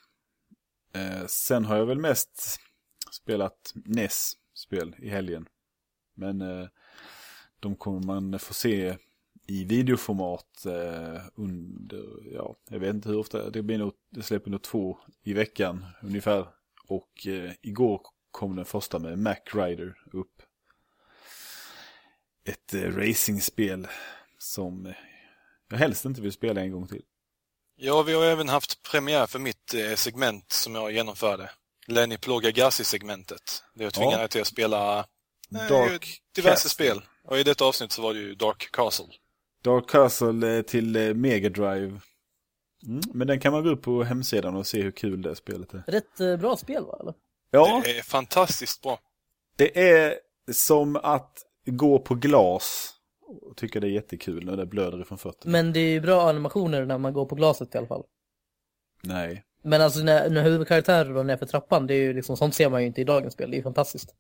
Sen 1.28 1.66
har 1.66 1.78
jag 1.78 1.86
väl 1.86 2.00
mest 2.00 2.60
spelat 3.12 3.74
NES-spel 3.86 4.96
i 5.00 5.10
helgen. 5.10 5.48
Men 6.14 6.44
de 7.60 7.76
kommer 7.76 8.00
man 8.00 8.40
få 8.40 8.54
se 8.54 8.98
i 9.48 9.64
videoformat 9.64 10.66
under, 11.36 12.34
ja, 12.34 12.56
jag 12.70 12.80
vet 12.80 12.96
inte 12.96 13.10
hur 13.10 13.18
ofta, 13.18 13.50
det 13.50 13.64
blir 13.64 13.78
nog, 13.78 13.94
det 14.10 14.22
släpper 14.24 14.52
nog 14.52 14.62
två 14.62 15.00
i 15.24 15.34
veckan 15.34 15.86
ungefär. 16.02 16.48
Och 16.90 17.28
eh, 17.28 17.52
igår 17.62 18.02
kom 18.32 18.56
den 18.56 18.66
första 18.66 19.00
med 19.00 19.18
Mac 19.20 19.36
Rider 19.54 19.96
upp. 20.14 20.42
Ett 22.46 22.74
eh, 22.74 22.82
racingspel 22.82 23.88
som 24.38 24.86
eh, 24.86 24.94
jag 25.70 25.78
helst 25.78 26.06
inte 26.06 26.22
vill 26.22 26.32
spela 26.32 26.62
en 26.62 26.72
gång 26.72 26.88
till. 26.88 27.02
Ja, 27.76 28.02
vi 28.04 28.14
har 28.14 28.24
även 28.26 28.50
haft 28.50 28.84
premiär 28.92 29.28
för 29.28 29.40
mitt 29.40 29.74
eh, 29.74 29.96
segment 29.96 30.52
som 30.52 30.76
jag 30.76 30.92
genomförde. 30.92 31.50
Lenny 31.88 32.18
plågar 32.18 32.52
Gassi-segmentet. 32.52 33.64
Där 33.74 33.84
jag 33.84 33.94
tvingade 33.94 34.22
Ja. 34.22 34.28
till 34.28 34.42
att 34.42 34.48
spela 34.48 35.00
eh, 35.00 35.68
Dark 35.70 36.22
diverse 36.36 36.54
Castle. 36.56 36.70
spel. 36.70 37.02
Och 37.24 37.40
i 37.40 37.44
detta 37.44 37.66
avsnitt 37.66 37.92
så 37.92 38.02
var 38.02 38.14
det 38.14 38.20
ju 38.20 38.36
Dark 38.36 38.70
Castle. 38.72 39.06
Dark 39.64 39.90
Castle 39.90 40.58
eh, 40.58 40.62
till 40.62 40.96
eh, 40.96 41.14
Mega 41.14 41.50
Drive. 41.50 42.00
Mm, 42.86 43.02
men 43.14 43.28
den 43.28 43.40
kan 43.40 43.54
man 43.54 43.64
gå 43.64 43.70
upp 43.70 43.82
på 43.82 44.04
hemsidan 44.04 44.56
och 44.56 44.68
se 44.68 44.82
hur 44.82 44.92
kul 44.92 45.22
det 45.22 45.36
spelet 45.36 45.74
är. 45.74 45.84
Rätt 45.88 46.20
eh, 46.20 46.38
bra 46.38 46.58
spel 46.58 46.84
va? 46.86 46.98
Eller? 47.02 47.14
Ja, 47.52 47.82
Det 47.86 47.98
är 47.98 48.04
fantastiskt 48.04 48.82
bra. 48.82 49.00
det 49.56 49.92
är 49.92 50.16
som 50.52 50.96
att 50.96 51.38
gå 51.66 52.00
på 52.00 52.16
glas 52.16 52.94
och 53.48 53.58
tycka 53.58 53.80
det 53.80 53.88
är 53.88 53.92
jättekul 53.92 54.46
när 54.46 54.58
det 54.58 54.66
blöder 54.66 55.02
ifrån 55.02 55.18
fötterna. 55.18 55.52
Men 55.52 55.74
det 55.74 55.80
är 55.80 55.90
ju 55.90 56.02
bra 56.02 56.30
animationer 56.30 56.86
när 56.86 56.98
man 56.98 57.14
går 57.14 57.26
på 57.26 57.36
glaset 57.36 57.76
i 57.76 57.78
alla 57.78 57.88
fall. 57.88 58.04
Nej. 59.04 59.44
Men 59.64 59.82
alltså 59.82 60.00
när, 60.00 60.30
när 60.30 60.44
huvudkaraktären 60.44 61.30
är 61.30 61.38
för 61.38 61.46
trappan, 61.46 61.88
det 61.88 61.94
är 61.94 62.02
ju 62.02 62.14
liksom, 62.14 62.38
sånt 62.38 62.56
ser 62.56 62.70
man 62.70 62.82
ju 62.82 62.88
inte 62.88 63.02
i 63.02 63.04
dagens 63.04 63.34
spel. 63.34 63.52
Det 63.52 63.56
är 63.56 63.58
ju 63.58 63.64
fantastiskt. 63.64 64.16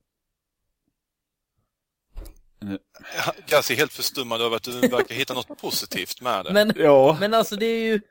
Gassi 3.47 3.73
är 3.73 3.77
helt 3.77 3.93
förstummad 3.93 4.41
över 4.41 4.55
att 4.55 4.63
du 4.63 4.79
verkar 4.79 5.15
hitta 5.15 5.33
något 5.33 5.61
positivt 5.61 6.21
med 6.21 6.45
det. 6.45 6.53
Men, 6.53 6.73
Ja, 6.75 7.17
men 7.19 7.33
alltså 7.33 7.55
det 7.55 7.65
är 7.65 7.83
ju... 7.83 8.01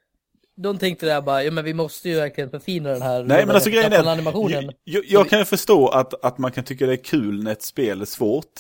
De 0.62 0.78
tänkte 0.78 1.06
där 1.06 1.20
bara, 1.20 1.44
ja 1.44 1.50
men 1.50 1.64
vi 1.64 1.74
måste 1.74 2.08
ju 2.08 2.14
verkligen 2.14 2.50
förfina 2.50 2.88
den 2.90 3.02
här 3.02 3.22
Nej 3.22 3.46
men 3.46 3.54
alltså 3.54 3.70
grejen 3.70 3.92
är 3.92 4.04
animationen. 4.04 4.72
jag, 4.84 5.04
jag, 5.06 5.28
kan 5.28 5.38
ju 5.38 5.44
förstå 5.44 5.88
att, 5.88 6.24
att 6.24 6.38
man 6.38 6.52
kan 6.52 6.64
tycka 6.64 6.86
det 6.86 6.92
är 6.92 7.04
kul 7.04 7.42
när 7.44 7.52
ett 7.52 7.62
spel 7.62 8.00
är 8.00 8.04
svårt. 8.04 8.52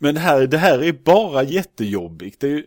Men 0.00 0.14
det 0.14 0.20
här, 0.20 0.46
det 0.46 0.58
här 0.58 0.84
är 0.84 0.92
bara 0.92 1.42
jättejobbigt. 1.42 2.40
Det 2.40 2.46
är 2.46 2.50
ju 2.50 2.66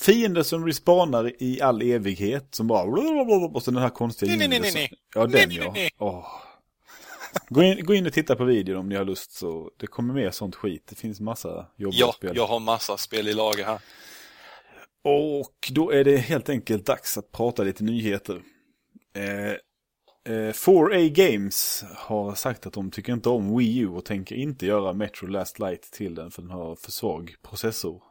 fiender 0.00 0.42
som 0.42 0.66
respawnar 0.66 1.32
i 1.42 1.60
all 1.60 1.82
evighet 1.82 2.54
som 2.54 2.66
bara 2.66 2.82
och 3.46 3.62
så 3.62 3.70
den 3.70 3.82
här 3.82 3.88
konstiga 3.88 4.36
Nej, 4.36 4.48
nej, 4.48 4.60
nej, 4.60 4.70
nej. 4.74 4.92
Ja, 5.14 5.26
den 5.26 5.50
ja. 5.50 5.74
Åh. 5.98 6.26
Gå, 7.48 7.62
in, 7.62 7.84
gå 7.84 7.94
in 7.94 8.06
och 8.06 8.12
titta 8.12 8.36
på 8.36 8.44
videon 8.44 8.76
om 8.76 8.88
ni 8.88 8.96
har 8.96 9.04
lust 9.04 9.32
så 9.32 9.70
det 9.76 9.86
kommer 9.86 10.14
mer 10.14 10.30
sånt 10.30 10.56
skit. 10.56 10.82
Det 10.88 10.94
finns 10.94 11.20
massa 11.20 11.66
jobbiga 11.76 12.00
Ja, 12.00 12.12
spel. 12.12 12.36
jag 12.36 12.46
har 12.46 12.60
massa 12.60 12.96
spel 12.96 13.28
i 13.28 13.32
lager 13.32 13.64
här. 13.64 13.78
Och 15.04 15.70
då 15.70 15.90
är 15.90 16.04
det 16.04 16.16
helt 16.16 16.48
enkelt 16.48 16.86
dags 16.86 17.18
att 17.18 17.32
prata 17.32 17.62
lite 17.62 17.84
nyheter. 17.84 18.42
Eh, 19.14 19.50
eh, 20.34 20.52
4A 20.52 21.08
Games 21.08 21.84
har 21.96 22.34
sagt 22.34 22.66
att 22.66 22.72
de 22.72 22.90
tycker 22.90 23.12
inte 23.12 23.28
om 23.28 23.56
Wii 23.56 23.78
U 23.78 23.88
och 23.88 24.04
tänker 24.04 24.36
inte 24.36 24.66
göra 24.66 24.92
Metro 24.92 25.26
Last 25.26 25.58
Light 25.58 25.82
till 25.82 26.14
den 26.14 26.30
för 26.30 26.42
den 26.42 26.50
har 26.50 26.76
för 26.76 26.90
svag 26.90 27.34
processor. 27.42 28.02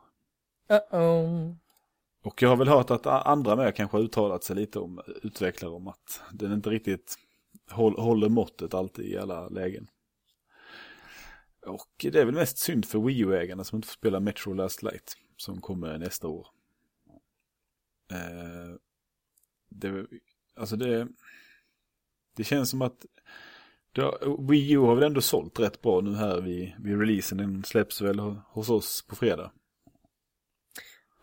Uh-oh. 0.70 1.56
Och 2.24 2.42
jag 2.42 2.50
har 2.50 2.56
väl 2.56 2.68
hört 2.68 2.92
att 2.92 3.06
andra 3.06 3.56
med 3.56 3.76
kanske 3.76 3.98
har 3.98 4.04
uttalat 4.04 4.44
sig 4.44 4.56
lite 4.56 4.80
om 4.80 5.02
utvecklare 5.24 5.72
om 5.72 5.88
att 5.88 6.22
den 6.32 6.54
inte 6.54 6.70
riktigt 6.70 7.16
håll, 7.70 8.00
håller 8.00 8.30
måttet 8.30 8.74
alltid 8.74 9.06
i 9.06 9.18
alla 9.18 9.50
lägen. 9.50 9.88
Och 11.66 11.90
det 11.98 12.16
är 12.16 12.26
väl 12.26 12.36
mest 12.36 12.58
synd 12.58 12.86
för 12.86 13.00
Wii 13.00 13.20
U-ägarna 13.20 13.64
som 13.64 13.76
inte 13.76 13.88
får 13.88 13.94
spela 13.94 14.20
Metro 14.20 14.54
Last 14.54 14.84
Light 14.84 15.18
som 15.38 15.62
kommer 15.62 15.98
nästa 15.98 16.28
år. 16.28 16.48
Eh, 18.12 18.76
det, 19.70 20.08
alltså 20.56 20.76
det, 20.76 21.08
Det 22.36 22.44
känns 22.44 22.70
som 22.70 22.82
att 22.82 23.06
har, 23.98 24.38
Wii 24.48 24.72
U 24.72 24.78
har 24.78 24.96
väl 24.96 25.04
ändå 25.04 25.22
sålt 25.22 25.60
rätt 25.60 25.82
bra 25.82 26.02
nu 26.02 26.16
här 26.16 26.42
vid, 26.42 26.74
vid 26.80 27.00
releasen. 27.00 27.38
Den 27.38 27.64
släpps 27.64 28.02
väl 28.02 28.20
hos 28.20 28.70
oss 28.70 29.02
på 29.08 29.16
fredag. 29.16 29.52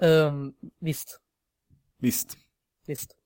Um, 0.00 0.54
visst, 0.78 1.20
Visst. 1.98 2.38
visst. 2.86 3.16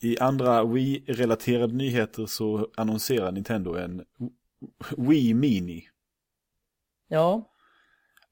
I 0.00 0.18
andra 0.18 0.64
Wii-relaterade 0.64 1.72
nyheter 1.74 2.26
så 2.26 2.70
annonserar 2.76 3.32
Nintendo 3.32 3.74
en 3.74 4.04
Wii 4.96 5.34
Mini. 5.34 5.88
Ja, 7.08 7.50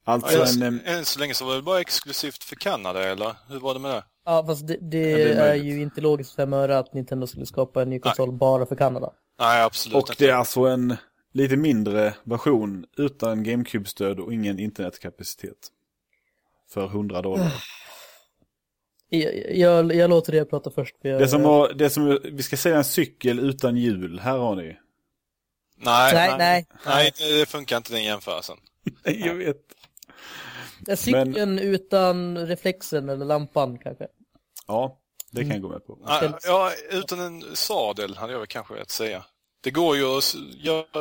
Alltså 0.04 0.38
Ja, 0.38 0.66
en... 0.66 0.80
än, 0.80 1.04
så 1.04 1.20
länge 1.20 1.34
så 1.34 1.44
var 1.44 1.56
det 1.56 1.62
bara 1.62 1.80
exklusivt 1.80 2.44
för 2.44 2.56
Kanada, 2.56 3.04
eller? 3.04 3.34
Hur 3.48 3.60
var 3.60 3.74
det 3.74 3.80
med 3.80 3.90
det? 3.90 4.04
ja 4.24 4.44
fast 4.46 4.66
det, 4.66 4.76
det, 4.80 5.10
Ja, 5.10 5.16
det 5.16 5.32
är 5.34 5.50
är, 5.50 5.54
ju 5.54 5.82
inte 5.82 6.00
logiskt 6.00 6.30
för 6.34 6.42
fem 6.42 6.52
öre 6.52 6.78
att 6.78 6.94
Nintendo 6.94 7.26
skulle 7.26 7.46
skapa 7.46 7.82
en 7.82 7.90
ny 7.90 7.98
konsol 7.98 8.32
bara 8.32 8.66
för 8.66 8.76
Kanada. 8.76 9.12
Nej, 9.40 9.62
absolut 9.62 9.96
Och 9.96 10.10
inte. 10.10 10.24
det 10.24 10.30
är 10.30 10.34
alltså 10.34 10.60
en 10.60 10.96
lite 11.32 11.56
mindre 11.56 12.14
version 12.24 12.86
utan 12.96 13.44
GameCube-stöd 13.44 14.20
och 14.20 14.32
ingen 14.32 14.58
internetkapacitet. 14.58 15.68
För 16.70 16.84
100 16.86 17.22
dollar. 17.22 17.52
Jag, 19.08 19.56
jag, 19.56 19.94
jag 19.94 20.10
låter 20.10 20.34
er 20.34 20.44
prata 20.44 20.70
först. 20.70 20.96
För 21.02 21.08
jag, 21.08 21.20
Det 21.20 21.28
som, 21.28 21.42
var, 21.42 21.72
det 21.72 21.90
som, 21.90 22.18
vi 22.24 22.42
ska 22.42 22.56
säga 22.56 22.76
en 22.76 22.84
cykel 22.84 23.38
utan 23.38 23.76
hjul, 23.76 24.18
här 24.18 24.38
har 24.38 24.56
ni. 24.56 24.76
Nej, 25.76 26.14
Nej, 26.14 26.34
nej. 26.38 26.66
nej. 26.86 27.12
det 27.18 27.48
funkar 27.48 27.76
inte 27.76 27.92
den 27.92 28.04
jämförelsen. 28.04 28.56
Jag 29.04 29.34
vet. 29.34 29.56
Ja, 30.86 30.96
Cykeln 30.96 31.58
utan 31.58 32.46
reflexen 32.46 33.08
eller 33.08 33.24
lampan 33.24 33.78
kanske. 33.78 34.06
Ja, 34.66 34.98
det 35.30 35.40
kan 35.40 35.50
jag 35.50 35.62
gå 35.62 35.68
med 35.68 35.86
på. 35.86 35.98
Ja, 36.06 36.38
Ja, 36.42 36.72
utan 36.90 37.20
en 37.20 37.56
sadel 37.56 38.16
hade 38.16 38.32
jag 38.32 38.38
väl 38.38 38.48
kanske 38.48 38.74
rätt 38.74 38.90
säga. 38.90 39.24
Det 39.60 39.70
går 39.70 39.96
ju 39.96 40.04
att 40.04 40.34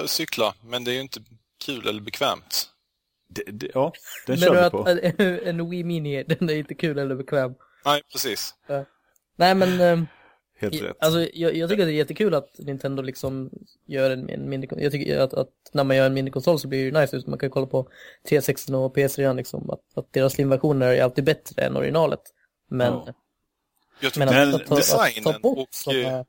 cykla, 0.09 0.53
men 0.63 0.83
det 0.83 0.91
är 0.91 0.93
ju 0.93 1.01
inte 1.01 1.19
kul 1.65 1.87
eller 1.87 2.01
bekvämt. 2.01 2.67
Det, 3.29 3.43
det, 3.51 3.71
ja, 3.73 3.93
den 4.27 4.39
Men 4.39 4.49
kör 4.49 4.53
vi 4.53 4.59
att 4.59 4.71
på. 4.71 4.87
en, 4.87 5.39
en 5.47 5.69
Wii 5.69 5.83
Mini, 5.83 6.23
den 6.27 6.49
är 6.49 6.53
inte 6.53 6.75
kul 6.75 6.99
eller 6.99 7.15
bekväm. 7.15 7.53
Nej, 7.85 8.01
precis. 8.11 8.55
Nej 9.35 9.55
men, 9.55 9.81
ehm, 9.81 10.07
Helt 10.61 10.81
rätt. 10.81 10.97
alltså 10.99 11.27
jag, 11.33 11.55
jag 11.55 11.69
tycker 11.69 11.83
att 11.83 11.87
det 11.87 11.93
är 11.93 11.95
jättekul 11.95 12.33
att 12.33 12.59
Nintendo 12.59 13.01
liksom 13.03 13.49
gör 13.85 14.11
en, 14.11 14.29
en 14.29 14.49
mindre, 14.49 14.83
jag 14.83 14.91
tycker 14.91 15.19
att, 15.19 15.33
att 15.33 15.49
när 15.71 15.83
man 15.83 15.97
gör 15.97 16.05
en 16.05 16.13
mindre 16.13 16.31
konsol 16.31 16.59
så 16.59 16.67
blir 16.67 16.91
det 16.91 17.01
nice 17.01 17.17
ut. 17.17 17.27
Man 17.27 17.39
kan 17.39 17.49
kolla 17.49 17.65
på 17.65 17.87
360 18.29 18.73
och 18.75 18.97
PS3 18.97 19.35
liksom, 19.35 19.69
att, 19.69 19.81
att 19.95 20.13
deras 20.13 20.33
slimversioner 20.33 20.87
är 20.87 21.03
alltid 21.03 21.23
bättre 21.23 21.61
än 21.61 21.77
originalet. 21.77 22.21
Men, 22.69 22.93
Ja. 22.93 23.13
Jag 24.01 24.13
tror 24.13 24.25
men 24.25 24.49
att, 24.49 24.55
att, 24.55 24.67
ta, 24.67 24.75
att 24.77 24.87
ta 24.87 25.03
designen 25.03 25.41
bort 25.41 25.57
och... 25.57 25.67
sådana 25.71 26.19
eh, 26.19 26.25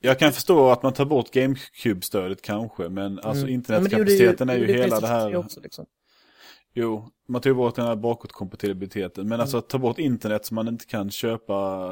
Jag 0.00 0.18
kan 0.18 0.32
förstå 0.32 0.70
att 0.70 0.82
man 0.82 0.92
tar 0.92 1.04
bort 1.04 1.30
GameCube-stödet 1.30 2.42
kanske, 2.42 2.88
men 2.88 3.18
alltså 3.18 3.46
Mm. 3.46 3.62
Ja, 3.68 3.80
men 3.80 3.84
det 3.84 3.96
gjorde 3.96 4.12
internetkapaciteten 4.12 4.48
är 4.48 4.56
ju 4.56 4.66
hela 4.66 4.82
det 4.82 4.88
PlayStation 4.88 5.00
3 5.00 5.08
här. 5.08 5.36
Också, 5.36 5.60
liksom. 5.60 5.86
Jo, 6.74 7.10
man 7.28 7.40
tar 7.40 7.50
ju 7.50 7.54
bort 7.54 7.74
den 7.76 7.86
här 7.86 7.96
bakåtkompatibiliteten. 7.96 9.20
Mm. 9.22 9.28
Men 9.28 9.40
alltså 9.40 9.56
att 9.56 9.68
ta 9.68 9.78
bort 9.78 9.98
internet 9.98 10.46
så 10.46 10.54
man 10.54 10.68
inte 10.68 10.86
kan 10.86 11.10
köpa 11.10 11.90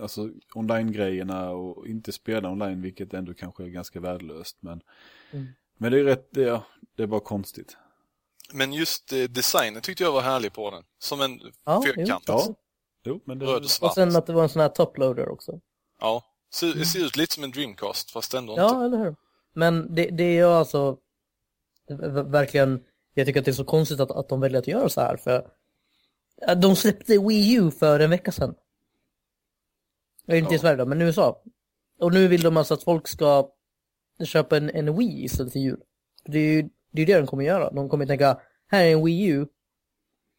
alltså 0.00 0.30
online-grejerna 0.54 1.50
och 1.50 1.86
inte 1.86 2.12
spela 2.12 2.50
online, 2.50 2.82
vilket 2.82 3.14
ändå 3.14 3.34
kanske 3.34 3.64
är 3.64 3.68
ganska 3.68 4.00
värdelöst. 4.00 4.56
Men, 4.60 4.80
Mm. 5.30 5.46
men 5.78 5.92
det 5.92 6.00
är 6.00 6.04
rätt, 6.04 6.28
det 6.30 6.44
är, 6.44 6.60
det 6.96 7.02
är 7.02 7.06
bara 7.06 7.20
konstigt. 7.20 7.76
Men 8.52 8.72
just 8.72 9.12
eh, 9.12 9.18
designen 9.24 9.82
tyckte 9.82 10.02
jag 10.02 10.12
var 10.12 10.20
härlig 10.20 10.52
på 10.52 10.70
den. 10.70 10.82
Som 10.98 11.20
en 11.20 11.40
Ja, 11.64 11.82
fyrkant. 11.86 12.24
jo. 12.28 12.34
Ja, 12.34 12.54
jo, 13.04 13.20
men 13.24 13.38
det, 13.38 13.46
Röd 13.46 13.62
och 13.64 13.70
svart. 13.70 13.88
Och 13.90 13.94
sen 13.94 14.16
att 14.16 14.26
det 14.26 14.32
var 14.32 14.42
en 14.42 14.48
sån 14.48 14.62
här 14.62 14.68
toploader 14.68 15.28
också. 15.28 15.60
Ja. 16.00 16.24
Ser, 16.54 16.74
det 16.74 16.84
ser 16.84 17.00
ut 17.06 17.16
lite 17.16 17.34
som 17.34 17.44
en 17.44 17.50
Dreamcast, 17.50 18.10
fast 18.10 18.34
ändå 18.34 18.54
Ja, 18.56 18.68
inte. 18.84 18.84
eller 18.96 19.04
hur? 19.04 19.16
Men 19.54 19.94
det, 19.94 20.06
det 20.10 20.24
är 20.24 20.32
ju 20.34 20.44
alltså 20.44 20.96
verkligen, 22.26 22.84
jag 23.14 23.26
tycker 23.26 23.40
att 23.40 23.44
det 23.44 23.50
är 23.50 23.52
så 23.52 23.64
konstigt 23.64 24.00
att, 24.00 24.10
att 24.10 24.28
de 24.28 24.40
väljer 24.40 24.58
att 24.58 24.66
göra 24.66 24.88
så 24.88 25.00
här 25.00 25.16
för 25.16 25.46
ja, 26.36 26.54
de 26.54 26.76
släppte 26.76 27.18
Wii 27.18 27.54
U 27.54 27.70
för 27.70 28.00
en 28.00 28.10
vecka 28.10 28.32
sedan. 28.32 28.54
Är 30.28 30.36
inte 30.36 30.54
i 30.54 30.56
Ja. 30.56 30.60
Sverige 30.60 30.76
då, 30.76 30.86
men 30.86 31.02
i 31.02 31.04
USA. 31.04 31.42
Och 32.00 32.12
nu 32.12 32.28
vill 32.28 32.40
de 32.40 32.56
alltså 32.56 32.74
att 32.74 32.82
folk 32.82 33.08
ska 33.08 33.50
köpa 34.24 34.56
en, 34.56 34.70
en 34.70 34.96
Wii 34.96 35.24
istället 35.24 35.52
för 35.52 35.60
jul. 35.60 35.80
Det 36.24 36.38
är 36.38 36.52
ju 36.52 36.68
det, 36.92 37.02
är 37.02 37.06
det 37.06 37.14
de 37.18 37.26
kommer 37.26 37.44
göra. 37.44 37.70
De 37.70 37.88
kommer 37.88 38.06
tänka, 38.06 38.40
här 38.68 38.84
är 38.84 38.92
en 38.92 39.04
Wii 39.04 39.26
U. 39.26 39.46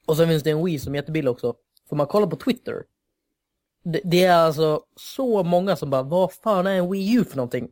Och 0.08 0.18
sen 0.18 0.28
finns 0.28 0.44
det 0.44 0.50
en 0.50 0.66
Wii 0.66 0.80
som 0.80 0.94
är 0.94 0.98
jättebillig 1.00 1.32
också. 1.32 1.56
Får 1.90 1.96
man 1.96 2.08
kolla 2.08 2.28
på 2.28 2.36
Twitter. 2.36 2.84
Det, 3.84 4.02
det 4.04 4.24
är 4.24 4.34
alltså 4.38 4.84
så 4.96 5.44
många 5.44 5.76
som 5.76 5.90
bara, 5.90 6.04
vad 6.04 6.34
fan 6.34 6.68
är 6.68 6.76
en 6.76 6.92
Wii 6.92 7.14
U 7.14 7.24
för 7.24 7.36
någonting? 7.38 7.72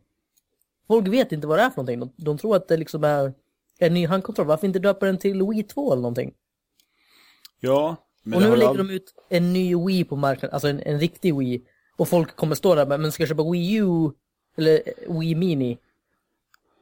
Folk 0.88 1.08
vet 1.08 1.32
inte 1.32 1.48
vad 1.48 1.60
det 1.60 1.64
är 1.64 1.70
för 1.70 1.78
någonting. 1.78 2.00
De, 2.00 2.14
de 2.18 2.38
tror 2.38 2.56
att 2.56 2.68
det 2.68 2.78
liksom 2.78 3.04
är 3.04 3.34
en 3.80 3.94
ny 3.94 4.06
handkontroll. 4.08 4.48
Varför 4.48 4.68
inte 4.68 4.80
döpa 4.80 5.06
den 5.06 5.18
till 5.18 5.44
Wii 5.44 5.64
2 5.64 5.92
eller 5.92 6.02
någonting? 6.02 6.34
ja, 7.60 7.96
men 8.24 8.34
och 8.34 8.42
nu 8.42 8.56
lägger 8.56 8.70
all... 8.70 8.78
de 8.78 8.90
ut 8.90 9.14
en 9.30 9.54
ny 9.54 9.76
Wii 9.76 10.04
på 10.04 10.16
marknaden, 10.16 10.54
alltså 10.54 10.68
en, 10.68 10.80
en 10.80 11.00
riktig 11.00 11.38
Wii. 11.38 11.64
Och 11.98 12.08
folk 12.10 12.36
kommer 12.36 12.56
stå 12.56 12.76
där, 12.76 12.98
men 12.98 13.12
ska 13.12 13.24
jag 13.24 13.30
köpa 13.30 13.52
Wii 13.52 13.76
U 13.76 14.12
eller 14.58 14.82
Wii 15.20 15.36
Mini? 15.36 15.78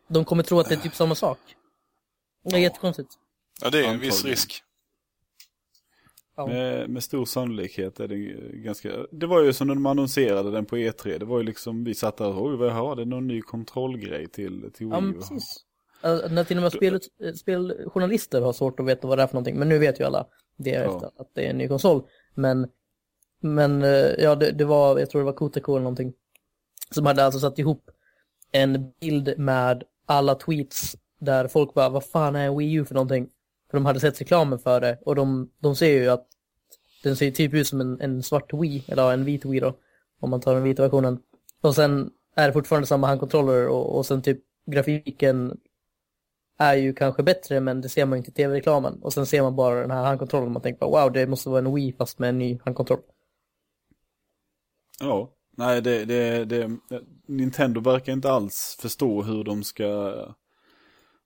De 0.08 0.26
kommer 0.26 0.44
tro 0.44 0.60
att 0.60 0.70
det 0.70 0.76
är 0.76 0.80
typ 0.80 0.96
samma 0.96 1.16
sak. 1.16 1.38
Det 2.44 2.50
är 2.50 2.54
Ja. 2.54 2.60
jättekonstigt. 2.64 3.10
Ja, 3.62 3.70
det 3.70 3.86
är 3.86 3.90
en 3.94 4.00
viss 4.00 4.26
risk. 4.26 4.62
Ja. 6.38 6.48
Med, 6.48 6.90
med 6.90 7.04
stor 7.04 7.26
sannolikhet 7.26 8.00
är 8.00 8.08
det 8.08 8.18
ganska... 8.58 8.90
Det 9.12 9.26
var 9.28 9.42
ju 9.42 9.54
som 9.54 9.68
när 9.68 9.74
de 9.76 9.86
annonserade 9.86 10.52
den 10.52 10.66
på 10.66 10.78
E3. 10.78 11.20
Det 11.20 11.26
var 11.26 11.38
ju 11.38 11.44
liksom, 11.44 11.84
vi 11.84 11.96
satt 11.96 12.18
där 12.18 12.28
och 12.38 12.46
oj, 12.46 12.56
vad 12.58 12.72
har 12.72 12.96
det 12.96 13.06
någon 13.06 13.28
ny 13.28 13.42
kontrollgrej 13.42 14.28
till, 14.28 14.72
till 14.74 14.88
Ja, 14.88 14.96
Wii 15.00 15.02
men 15.02 15.16
U? 15.16 15.18
precis. 15.20 15.66
Alltså, 16.02 16.28
när 16.28 16.44
till 16.44 16.58
och 16.58 16.64
med 16.64 16.72
spel, 16.74 17.00
speljournalister 17.36 18.42
har 18.42 18.54
svårt 18.54 18.80
att 18.80 18.86
veta 18.86 19.08
vad 19.08 19.18
det 19.18 19.24
är 19.24 19.28
för 19.28 19.34
någonting. 19.34 19.56
Men 19.60 19.70
nu 19.70 19.78
vet 19.80 20.00
ju 20.00 20.04
alla 20.04 20.28
det 20.58 20.70
Ja. 20.70 20.80
efter 20.96 21.06
att 21.22 21.32
det 21.34 21.46
är 21.46 21.50
en 21.50 21.58
ny 21.58 21.68
konsol. 21.68 22.04
Men, 22.34 22.68
men 23.46 23.84
eh, 23.84 24.14
ja, 24.18 24.36
det, 24.36 24.52
det 24.52 24.66
var, 24.66 25.00
jag 25.00 25.10
tror 25.10 25.22
det 25.22 25.26
var 25.26 25.34
Kotaku 25.34 25.72
eller 25.72 25.82
någonting. 25.82 26.14
Som 26.92 27.06
hade 27.06 27.26
alltså 27.26 27.40
satt 27.40 27.60
ihop 27.60 27.92
en 28.52 28.92
bild 29.02 29.34
med 29.38 29.84
alla 30.06 30.36
tweets 30.36 30.96
där 31.20 31.48
folk 31.48 31.74
bara, 31.74 31.90
vad 31.90 32.06
fan 32.06 32.36
är 32.36 32.46
en 32.46 32.58
Wii 32.58 32.74
U 32.74 32.86
för 32.86 32.94
någonting? 32.94 33.30
För 33.72 33.78
de 33.78 33.86
hade 33.86 34.00
sett 34.00 34.22
reklamen 34.22 34.60
för 34.60 34.82
det 34.82 35.00
och 35.06 35.16
de, 35.16 35.50
de 35.60 35.76
ser 35.76 36.02
ju 36.02 36.10
att 36.10 36.28
den 37.04 37.16
ser 37.16 37.32
typ 37.32 37.54
ut 37.54 37.68
som 37.68 37.82
en, 37.82 38.02
en 38.02 38.24
svart 38.24 38.54
Wii, 38.54 38.84
eller 38.88 39.04
ja, 39.04 39.14
en 39.14 39.26
vit 39.26 39.46
Wii 39.46 39.60
då. 39.60 39.78
Om 40.20 40.30
man 40.30 40.42
tar 40.42 40.54
den 40.54 40.64
vita 40.64 40.84
versionen. 40.84 41.20
Och 41.62 41.76
sen 41.76 42.12
är 42.36 42.48
det 42.48 42.54
fortfarande 42.54 42.88
samma 42.88 43.08
handkontroller 43.08 43.68
och, 43.68 43.98
och 43.98 44.06
sen 44.06 44.22
typ 44.22 44.40
grafiken 44.66 45.58
är 46.58 46.76
ju 46.76 46.94
kanske 46.94 47.24
bättre 47.24 47.60
men 47.60 47.82
det 47.82 47.90
ser 47.90 48.06
man 48.06 48.18
ju 48.18 48.20
inte 48.20 48.32
i 48.32 48.34
tv-reklamen. 48.34 49.00
Och 49.02 49.14
sen 49.14 49.26
ser 49.26 49.42
man 49.42 49.56
bara 49.56 49.82
den 49.82 49.92
här 49.92 50.04
handkontrollen 50.04 50.48
och 50.48 50.52
man 50.52 50.62
tänker 50.62 50.80
bara 50.80 51.04
wow 51.04 51.12
det 51.12 51.28
måste 51.28 51.50
vara 51.50 51.60
en 51.60 51.76
Wii 51.76 51.94
fast 51.94 52.20
med 52.20 52.30
en 52.30 52.38
ny 52.38 52.60
handkontroll. 52.64 53.02
Ja, 55.00 55.30
nej 55.58 55.82
det, 55.82 56.06
det, 56.06 56.46
det, 56.46 56.72
Nintendo 57.28 57.82
verkar 57.82 58.14
inte 58.14 58.32
alls 58.32 58.78
förstå 58.82 59.22
hur 59.22 59.44
de 59.44 59.64
ska 59.64 60.14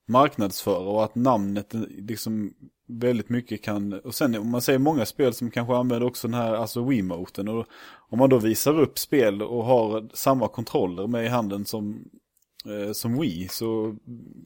marknadsföra 0.07 0.89
och 0.89 1.03
att 1.03 1.15
namnet 1.15 1.73
liksom 1.87 2.53
väldigt 2.87 3.29
mycket 3.29 3.63
kan, 3.63 3.93
och 3.93 4.15
sen 4.15 4.35
om 4.35 4.49
man 4.49 4.61
säger 4.61 4.79
många 4.79 5.05
spel 5.05 5.33
som 5.33 5.51
kanske 5.51 5.75
använder 5.75 6.07
också 6.07 6.27
den 6.27 6.33
här, 6.33 6.53
alltså 6.53 6.85
Wiimoten 6.85 7.47
och 7.47 7.65
om 8.09 8.19
man 8.19 8.29
då 8.29 8.39
visar 8.39 8.79
upp 8.79 8.99
spel 8.99 9.41
och 9.41 9.65
har 9.65 10.09
samma 10.13 10.47
kontroller 10.47 11.07
med 11.07 11.25
i 11.25 11.27
handen 11.27 11.65
som, 11.65 12.09
eh, 12.65 12.91
som 12.91 13.19
Wii 13.19 13.47
så 13.47 13.95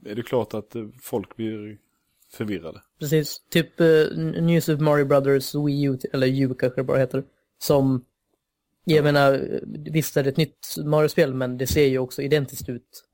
är 0.04 0.14
det 0.14 0.22
klart 0.22 0.54
att 0.54 0.76
folk 1.02 1.36
blir 1.36 1.78
förvirrade. 2.32 2.80
Precis, 2.98 3.42
typ 3.50 3.80
uh, 3.80 4.18
New 4.42 4.60
Super 4.60 4.84
Mario 4.84 5.04
Brothers 5.04 5.54
Wii 5.54 5.82
U, 5.82 5.98
eller 6.12 6.26
U 6.26 6.54
kanske 6.58 6.80
det 6.80 6.84
bara 6.84 6.98
heter. 6.98 7.24
Som, 7.58 8.04
jag 8.84 9.04
menar, 9.04 9.60
visst 9.90 10.16
är 10.16 10.22
det 10.22 10.28
ett 10.30 10.36
nytt 10.36 10.76
Mario-spel 10.84 11.34
men 11.34 11.58
det 11.58 11.66
ser 11.66 11.86
ju 11.86 11.98
också 11.98 12.22
identiskt 12.22 12.68
ut. 12.68 13.04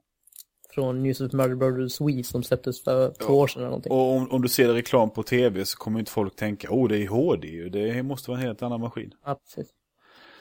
Från 0.74 1.02
New 1.02 1.12
Super 1.14 1.37
Mario 1.37 1.56
Brothers 1.56 2.00
Wii 2.00 2.22
som 2.22 2.42
släpptes 2.42 2.85
för 2.85 3.11
två 3.11 3.33
år 3.38 3.46
sedan 3.46 3.61
eller 3.61 3.68
någonting. 3.70 3.92
Och 3.92 4.12
om, 4.16 4.30
om 4.30 4.42
du 4.42 4.48
ser 4.48 4.68
reklam 4.68 5.11
på 5.11 5.22
tv 5.22 5.64
så 5.64 5.78
kommer 5.78 5.98
inte 6.00 6.11
folk 6.12 6.37
tänka, 6.37 6.68
oh 6.70 6.88
det 6.88 6.98
är 6.98 7.09
HD 7.09 7.68
det 7.68 8.02
måste 8.02 8.30
vara 8.30 8.40
en 8.40 8.46
helt 8.46 8.62
annan 8.62 8.80
maskin. 8.80 9.12
Ja, 9.24 9.35
precis. 9.44 9.72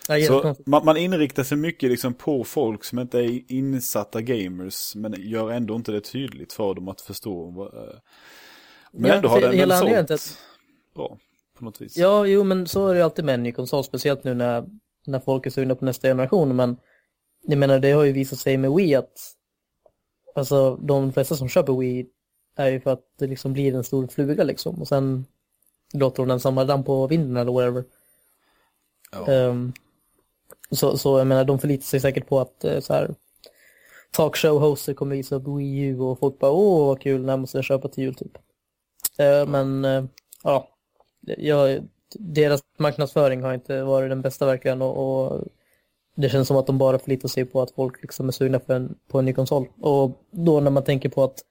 Ja, 0.07 0.27
Så 0.27 0.55
man, 0.65 0.85
man 0.85 0.97
inriktar 0.97 1.43
sig 1.43 1.57
mycket 1.57 1.89
liksom 1.89 2.13
på 2.13 2.43
folk 2.43 2.83
som 2.83 2.99
inte 2.99 3.19
är 3.19 3.41
insatta 3.51 4.21
gamers 4.21 4.95
men 4.95 5.15
gör 5.17 5.51
ändå 5.51 5.75
inte 5.75 5.91
det 5.91 6.01
tydligt 6.01 6.53
för 6.53 6.73
dem 6.73 6.87
att 6.87 7.01
förstå. 7.01 7.69
eh, 7.73 7.99
Men 8.91 9.09
Ja, 9.09 9.15
ändå 9.15 9.29
har 9.29 9.41
den 9.41 9.53
hela 9.53 9.77
sålt 9.77 10.11
att- 10.11 10.37
bra 10.95 11.17
på 11.57 11.63
något 11.65 11.81
vis. 11.81 11.97
Ja, 11.97 12.25
jo, 12.27 12.43
men 12.43 12.67
så 12.67 12.87
är 12.87 12.95
det 12.95 13.03
alltid 13.03 13.25
med 13.25 13.33
en 13.35 13.43
ny 13.43 13.51
konsol, 13.51 13.83
speciellt 13.83 14.23
nu 14.23 14.33
när, 14.33 14.65
när 15.09 15.19
folk 15.19 15.45
är 15.45 15.49
sugna 15.49 15.75
på 15.75 15.85
nästa 15.85 16.07
generation. 16.07 16.55
Men 16.55 16.77
jag 17.41 17.57
menar, 17.57 17.79
det 17.79 17.91
har 17.91 18.03
ju 18.03 18.11
visat 18.11 18.39
sig 18.39 18.57
med 18.57 18.71
Wii 18.71 18.95
att 18.95 19.35
alltså, 20.35 20.75
de 20.75 21.13
flesta 21.13 21.35
som 21.35 21.49
köper 21.49 21.73
Wii 21.73 22.07
är 22.55 22.67
ju 22.67 22.79
för 22.79 22.93
att 22.93 23.03
det 23.19 23.27
liksom 23.27 23.53
blir 23.53 23.75
en 23.75 23.83
stor 23.83 24.07
fluga 24.07 24.43
liksom. 24.43 24.81
Och 24.81 24.87
sen 24.87 25.25
låter 25.93 26.17
de 26.23 26.27
den 26.27 26.39
samla 26.39 26.65
damm 26.65 26.83
på 26.83 27.07
vinden 27.07 27.37
eller 27.37 27.51
whatever. 27.51 27.83
Ja. 29.11 29.27
Ehm, 29.27 29.73
Så, 30.71 30.97
så 30.97 31.17
jag 31.17 31.27
menar, 31.27 31.43
de 31.45 31.59
förlitar 31.59 31.83
sig 31.83 31.99
säkert 31.99 32.27
på 32.27 32.39
att 32.39 32.63
eh, 32.63 32.79
så 32.79 32.93
här 32.93 33.15
talkshow-hoster 34.17 34.93
kommer 34.93 35.15
visa 35.15 35.35
upp 35.35 35.47
Wii 35.47 35.79
U 35.79 35.99
och 35.99 36.19
folk 36.19 36.39
bara 36.39 36.51
åh 36.51 36.87
vad 36.87 37.01
kul, 37.01 37.25
när 37.25 37.37
måste 37.37 37.57
jag 37.57 37.65
köpa 37.65 37.87
till 37.87 38.03
jul 38.03 38.15
typ. 38.15 38.37
Eh, 39.17 39.47
men 39.47 39.85
eh, 39.85 40.03
ja, 40.43 40.69
jag, 41.21 41.87
deras 42.19 42.61
marknadsföring 42.77 43.41
har 43.41 43.53
inte 43.53 43.83
varit 43.83 44.09
den 44.09 44.21
bästa 44.21 44.45
verkligen 44.45 44.81
och, 44.81 44.97
och 44.97 45.47
det 46.15 46.29
känns 46.29 46.47
som 46.47 46.57
att 46.57 46.67
de 46.67 46.77
bara 46.77 46.99
förlitar 46.99 47.29
sig 47.29 47.45
på 47.45 47.61
att 47.61 47.71
folk 47.71 48.01
liksom 48.01 48.27
är 48.27 48.31
sugna 48.31 48.59
för 48.59 48.73
en, 48.73 48.95
på 49.07 49.19
en 49.19 49.25
ny 49.25 49.33
konsol. 49.33 49.67
Och 49.79 50.21
då 50.31 50.59
när 50.59 50.71
man 50.71 50.83
tänker 50.83 51.09
på 51.09 51.23
att 51.23 51.43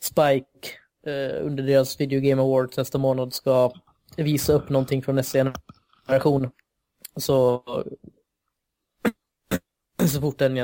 Spike 0.00 0.68
eh, 1.06 1.46
under 1.46 1.62
deras 1.62 2.00
Video 2.00 2.20
Game 2.20 2.42
Awards 2.42 2.76
nästa 2.76 2.98
månad 2.98 3.34
ska 3.34 3.72
visa 4.16 4.52
upp 4.52 4.68
någonting 4.68 5.02
från 5.02 5.14
nästa 5.14 5.52
generation. 6.06 6.50
Så, 7.16 7.62
så 10.08 10.20
fort 10.20 10.38
den 10.38 10.56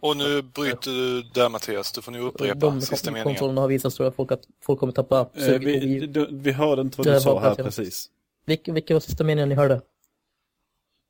och 0.00 0.16
nu 0.16 0.42
bryter 0.42 0.90
du 0.90 1.22
där 1.22 1.48
Mattias, 1.48 1.92
du 1.92 2.02
får 2.02 2.12
nu 2.12 2.20
upprepa 2.20 2.66
de 2.66 2.80
sista 2.80 3.10
meningen. 3.10 3.34
konsolerna 3.34 3.60
har 3.60 3.68
visat 3.68 3.98
jag 3.98 4.14
folk 4.14 4.32
att 4.32 4.42
folk 4.62 4.80
kommer 4.80 4.92
tappa 4.92 5.28
Eh, 5.34 5.58
vi, 5.58 6.06
du, 6.06 6.28
vi 6.30 6.52
hörde 6.52 6.82
inte 6.82 6.98
vad 6.98 7.06
du 7.06 7.20
sa 7.20 7.40
här 7.40 7.54
precis. 7.54 8.10
Vilken, 8.46 8.74
vilken 8.74 8.94
var 8.94 9.00
sista 9.00 9.24
meningen 9.24 9.48
ni 9.48 9.54
hörde? 9.54 9.80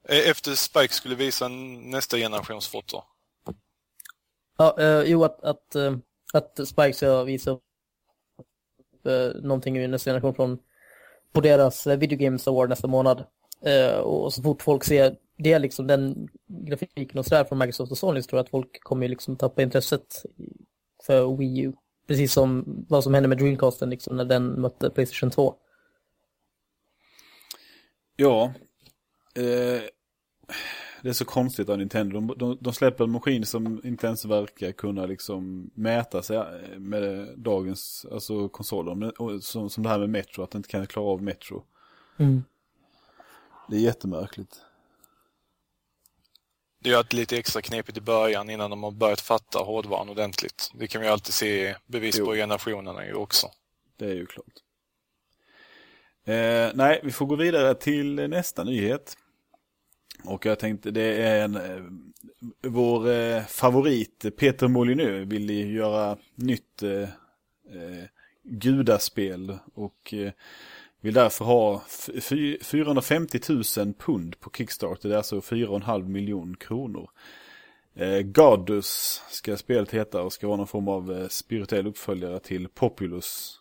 Eh, 0.08 0.30
Efter 0.30 0.54
Spike 0.54 0.94
skulle 0.94 1.14
visa 1.14 1.48
nästa 1.48 2.16
generations 2.16 2.68
foto. 2.68 3.02
Ja, 4.58 4.76
eh, 4.80 5.02
jo 5.06 5.24
att, 5.24 5.44
att, 5.44 5.74
eh, 5.74 5.96
att 6.32 6.68
Spike 6.68 6.92
ska 6.92 7.22
visa 7.22 7.50
upp 7.50 7.62
eh, 9.06 9.42
någonting 9.42 9.78
i 9.78 9.88
nästa 9.88 10.10
generation 10.10 10.34
från 10.34 10.58
på 11.32 11.40
deras 11.40 11.86
eh, 11.86 11.96
Video 11.96 12.18
Games 12.18 12.48
Award 12.48 12.68
nästa 12.68 12.86
månad. 12.86 13.24
Eh, 13.62 13.98
och 13.98 14.34
så 14.34 14.42
fort 14.42 14.62
folk 14.62 14.84
ser 14.84 15.16
det, 15.42 15.58
liksom 15.58 15.86
den 15.86 16.28
grafiken 16.46 17.18
och 17.18 17.26
sådär 17.26 17.44
från 17.44 17.58
Microsoft 17.58 17.92
och 17.92 17.98
Sony 17.98 18.22
tror 18.22 18.38
jag 18.38 18.44
att 18.44 18.50
folk 18.50 18.82
kommer 18.82 19.08
liksom 19.08 19.36
tappa 19.36 19.62
intresset 19.62 20.24
för 21.06 21.36
Wii 21.36 21.60
U. 21.60 21.72
Precis 22.06 22.32
som 22.32 22.64
vad 22.88 23.04
som 23.04 23.14
hände 23.14 23.28
med 23.28 23.38
Dreamcasten 23.38 23.90
liksom 23.90 24.16
när 24.16 24.24
den 24.24 24.60
mötte 24.60 24.90
Playstation 24.90 25.30
2. 25.30 25.54
Ja. 28.16 28.52
Eh, 29.34 29.82
det 31.02 31.08
är 31.08 31.12
så 31.12 31.24
konstigt 31.24 31.68
av 31.68 31.78
Nintendo. 31.78 32.20
De, 32.20 32.34
de, 32.38 32.58
de 32.60 32.72
släpper 32.72 33.04
en 33.04 33.10
maskin 33.10 33.46
som 33.46 33.80
inte 33.84 34.06
ens 34.06 34.24
verkar 34.24 34.72
kunna 34.72 35.06
liksom 35.06 35.70
mäta 35.74 36.22
sig 36.22 36.36
eh, 36.36 36.78
med 36.78 37.28
dagens 37.38 38.06
alltså, 38.12 38.48
konsoler. 38.48 39.40
Som, 39.40 39.70
som 39.70 39.82
det 39.82 39.88
här 39.88 39.98
med 39.98 40.10
Metro, 40.10 40.42
att 40.42 40.50
det 40.50 40.56
inte 40.56 40.68
kan 40.68 40.86
klara 40.86 41.06
av 41.06 41.22
Metro. 41.22 41.64
Mm. 42.16 42.44
Det 43.68 43.76
är 43.76 43.80
jättemärkligt. 43.80 44.60
Det 46.82 46.88
är 46.88 46.92
ju 46.92 46.98
alltid 46.98 47.18
lite 47.18 47.36
extra 47.38 47.62
knepigt 47.62 47.98
i 47.98 48.00
början 48.00 48.50
innan 48.50 48.70
de 48.70 48.82
har 48.82 48.90
börjat 48.90 49.20
fatta 49.20 49.58
hårdvaran 49.58 50.08
ordentligt. 50.08 50.70
Det 50.74 50.86
kan 50.86 51.00
vi 51.02 51.08
alltid 51.08 51.34
se 51.34 51.74
bevis 51.86 52.18
Jo. 52.18 52.26
på 52.26 52.34
generationerna 52.34 53.06
ju 53.06 53.14
också. 53.14 53.50
Det 53.96 54.04
är 54.04 54.14
ju 54.14 54.26
klart. 54.26 54.54
Eh, 56.24 56.70
nej, 56.74 57.00
vi 57.02 57.12
får 57.12 57.26
gå 57.26 57.36
vidare 57.36 57.74
till 57.74 58.14
nästa 58.14 58.64
nyhet. 58.64 59.16
Och 60.24 60.46
jag 60.46 60.58
tänkte 60.58 60.90
det 60.90 61.22
är 61.22 61.44
en, 61.44 61.56
eh, 61.56 61.82
vår 62.62 63.10
eh, 63.10 63.44
favorit 63.44 64.36
Peter 64.38 64.68
Molyneux 64.68 65.32
vill 65.32 65.50
ju 65.50 65.72
göra 65.76 66.16
nytt 66.34 66.82
eh, 66.82 67.02
eh, 67.02 68.04
gudaspel 68.42 69.58
och 69.74 70.14
eh, 70.14 70.32
vill 71.00 71.14
därför 71.14 71.44
ha 71.44 71.82
f- 71.86 72.10
fy- 72.22 72.58
450 72.62 73.40
000 73.48 73.94
pund 73.94 74.40
på 74.40 74.50
Kickstarter, 74.50 75.08
det 75.08 75.14
är 75.14 75.16
alltså 75.16 75.40
4,5 75.40 76.08
miljon 76.08 76.56
kronor. 76.56 77.10
Eh, 77.94 78.20
Godus 78.20 79.22
ska 79.30 79.56
spelet 79.56 79.90
heta 79.90 80.22
och 80.22 80.32
ska 80.32 80.46
vara 80.46 80.56
någon 80.56 80.66
form 80.66 80.88
av 80.88 81.12
eh, 81.12 81.28
spirituell 81.28 81.86
uppföljare 81.86 82.40
till 82.40 82.68
Populus. 82.68 83.58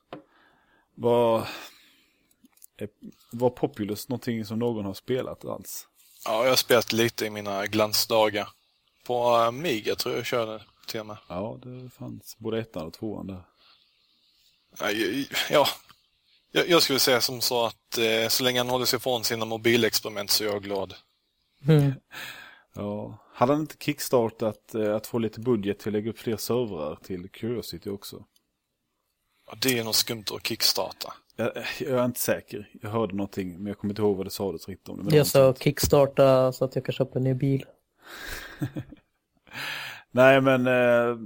Var, 0.95 1.37
eh, 2.77 2.89
var 3.31 3.49
Populus 3.49 4.09
någonting 4.09 4.45
som 4.45 4.59
någon 4.59 4.85
har 4.85 4.93
spelat 4.93 5.45
alls? 5.45 5.87
Ja, 6.25 6.43
jag 6.43 6.49
har 6.51 6.55
spelat 6.55 6.93
lite 6.93 7.25
i 7.25 7.29
mina 7.29 7.65
glansdagar. 7.65 8.49
På 9.05 9.27
Amiga 9.27 9.95
tror 9.95 10.13
jag 10.13 10.19
jag 10.19 10.25
körde 10.25 10.63
till 10.87 10.99
och 10.99 11.05
med. 11.05 11.17
Ja, 11.27 11.59
det 11.63 11.89
fanns 11.89 12.37
både 12.37 12.59
ettan 12.59 12.87
och 12.87 12.93
tvåan 12.93 13.27
där. 13.27 13.43
Ja, 15.49 15.67
jag, 16.51 16.69
jag 16.69 16.83
skulle 16.83 16.99
säga 16.99 17.21
som 17.21 17.41
så 17.41 17.65
att 17.65 17.97
eh, 17.97 18.27
så 18.27 18.43
länge 18.43 18.59
han 18.59 18.69
håller 18.69 18.85
sig 18.85 18.97
ifrån 18.97 19.23
sina 19.23 19.45
mobilexperiment 19.45 20.29
så 20.29 20.43
är 20.43 20.47
jag 20.47 20.63
glad. 20.63 20.93
Mm. 21.67 21.93
Ja, 22.75 23.17
hade 23.33 23.53
han 23.53 23.61
inte 23.61 23.75
kickstartat 23.79 24.75
eh, 24.75 24.95
att 24.95 25.07
få 25.07 25.19
lite 25.19 25.39
budget 25.39 25.79
till 25.79 25.87
att 25.89 25.93
lägga 25.93 26.09
upp 26.09 26.19
fler 26.19 26.37
servrar 26.37 26.95
till 26.95 27.29
Curiosity 27.29 27.89
också? 27.89 28.25
Ja, 29.47 29.57
det 29.61 29.79
är 29.79 29.83
något 29.83 29.95
skumt 29.95 30.25
att 30.35 30.47
kickstarta. 30.47 31.13
Jag, 31.35 31.51
jag 31.79 31.99
är 31.99 32.05
inte 32.05 32.19
säker. 32.19 32.69
Jag 32.81 32.89
hörde 32.89 33.15
någonting, 33.15 33.57
men 33.57 33.65
jag 33.65 33.77
kommer 33.77 33.91
inte 33.91 34.01
ihåg 34.01 34.17
vad 34.17 34.25
det 34.25 34.31
sades 34.31 34.67
riktigt 34.67 34.89
om 34.89 34.97
det. 34.97 35.03
Men 35.03 35.15
Jag 35.15 35.27
sa 35.27 35.53
kickstarta 35.53 36.53
så 36.53 36.65
att 36.65 36.75
jag 36.75 36.85
kan 36.85 36.93
köpa 36.93 37.19
en 37.19 37.23
ny 37.23 37.33
bil. 37.33 37.65
Nej, 40.11 40.41
men 40.41 40.67
eh, 40.67 41.17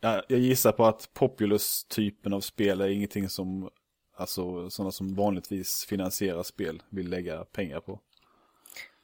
ja, 0.00 0.22
jag 0.28 0.40
gissar 0.40 0.72
på 0.72 0.86
att 0.86 1.10
Populus-typen 1.14 2.32
av 2.32 2.40
spel 2.40 2.80
är 2.80 2.88
ingenting 2.88 3.28
som 3.28 3.70
alltså 4.16 4.70
sådana 4.70 4.92
som 4.92 5.14
vanligtvis 5.14 5.86
finansierar 5.88 6.42
spel 6.42 6.82
vill 6.88 7.10
lägga 7.10 7.44
pengar 7.44 7.80
på. 7.80 8.00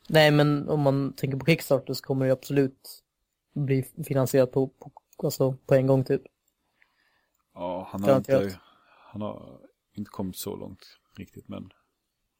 Nej, 0.09 0.31
men 0.31 0.69
om 0.69 0.81
man 0.81 1.13
tänker 1.13 1.39
på 1.39 1.47
Kickstarter 1.47 1.95
så 1.95 2.05
kommer 2.05 2.27
det 2.27 2.33
absolut 2.33 3.03
bli 3.55 3.83
finansierat 3.83 4.53
på, 4.53 4.69
på, 4.69 4.93
alltså 5.23 5.57
på 5.67 5.75
en 5.75 5.87
gång 5.87 6.05
typ. 6.05 6.23
Ja, 7.55 7.89
han 7.91 8.05
har, 8.05 8.17
inte, 8.17 8.59
han 9.13 9.23
har 9.23 9.61
inte 9.95 10.11
kommit 10.11 10.37
så 10.37 10.57
långt 10.57 10.99
riktigt, 11.17 11.49
men 11.49 11.71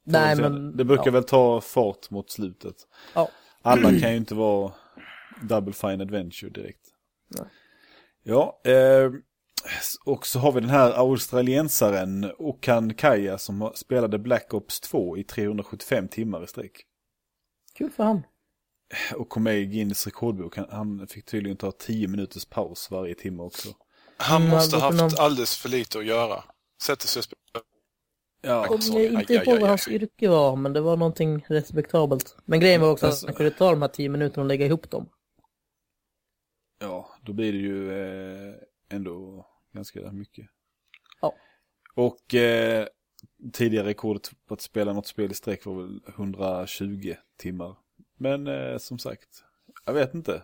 Nej, 0.03 0.35
men... 0.35 0.77
det 0.77 0.85
brukar 0.85 1.05
ja. 1.05 1.11
väl 1.11 1.23
ta 1.23 1.61
fart 1.61 2.09
mot 2.09 2.31
slutet. 2.31 2.75
Ja. 3.15 3.29
Alla 3.61 3.89
kan 3.99 4.11
ju 4.11 4.17
inte 4.17 4.35
vara 4.35 4.73
Double 5.41 5.73
Fine 5.73 6.01
Adventure 6.01 6.49
direkt. 6.49 6.81
Nej. 7.27 7.47
Ja, 8.29 8.61
eh, 8.65 9.11
och 10.05 10.27
så 10.27 10.39
har 10.39 10.51
vi 10.51 10.59
den 10.61 10.69
här 10.69 10.91
australiensaren 10.91 12.31
Okan 12.37 12.93
Kaya 12.93 13.37
som 13.37 13.71
spelade 13.75 14.19
Black 14.19 14.53
Ops 14.53 14.79
2 14.79 15.17
i 15.17 15.23
375 15.23 16.07
timmar 16.07 16.43
i 16.43 16.47
sträck. 16.47 16.71
Kul 17.77 17.91
för 17.91 18.03
han. 18.03 18.21
Och 19.15 19.29
kom 19.29 19.43
med 19.43 19.57
i 19.59 19.65
Guinness 19.65 20.05
rekordbok. 20.05 20.57
Han, 20.57 20.65
han 20.71 21.07
fick 21.07 21.25
tydligen 21.25 21.57
ta 21.57 21.71
10 21.71 22.07
minuters 22.07 22.45
paus 22.45 22.91
varje 22.91 23.15
timme 23.15 23.43
också. 23.43 23.69
Han 24.17 24.47
måste 24.49 24.75
varför 24.75 24.85
haft 24.87 24.97
någon- 25.17 25.25
alldeles 25.25 25.57
för 25.57 25.69
lite 25.69 25.99
att 25.99 26.05
göra. 26.05 26.43
Sätter 26.83 27.07
sig 27.07 27.19
och 27.19 27.23
spelar. 27.23 27.65
Ja, 28.41 28.65
Jag 28.69 28.97
aj, 28.97 29.05
inte 29.21 29.33
ihåg 29.33 29.59
vad 29.59 29.69
hans 29.69 29.87
yrke 29.87 30.27
var, 30.29 30.55
men 30.55 30.73
det 30.73 30.81
var 30.81 30.97
någonting 30.97 31.45
respektabelt. 31.47 32.37
Men 32.45 32.59
grejen 32.59 32.81
var 32.81 32.91
också 32.91 33.05
Alltså- 33.05 33.25
att 33.25 33.29
han 33.29 33.35
kunde 33.37 33.51
ta 33.51 33.69
de 33.71 33.81
här 33.81 33.89
tio 33.89 34.09
minuterna 34.09 34.41
och 34.41 34.47
lägga 34.47 34.65
ihop 34.65 34.89
dem. 34.91 35.09
Ja 36.79 37.09
då 37.21 37.33
blir 37.33 37.53
det 37.53 37.59
ju 37.59 37.91
eh, 37.91 38.53
ändå 38.89 39.45
ganska 39.73 40.11
mycket. 40.11 40.45
Ja. 41.21 41.33
Och 41.95 42.35
eh, 42.35 42.87
tidigare 43.53 43.87
rekordet 43.87 44.31
på 44.47 44.53
att 44.53 44.61
spela 44.61 44.93
något 44.93 45.07
spel 45.07 45.31
i 45.31 45.33
sträck 45.33 45.65
var 45.65 45.75
väl 45.75 45.99
120 46.07 47.13
timmar. 47.37 47.75
Men 48.17 48.47
eh, 48.47 48.77
som 48.77 48.99
sagt, 48.99 49.43
jag 49.85 49.93
vet 49.93 50.13
inte. 50.13 50.41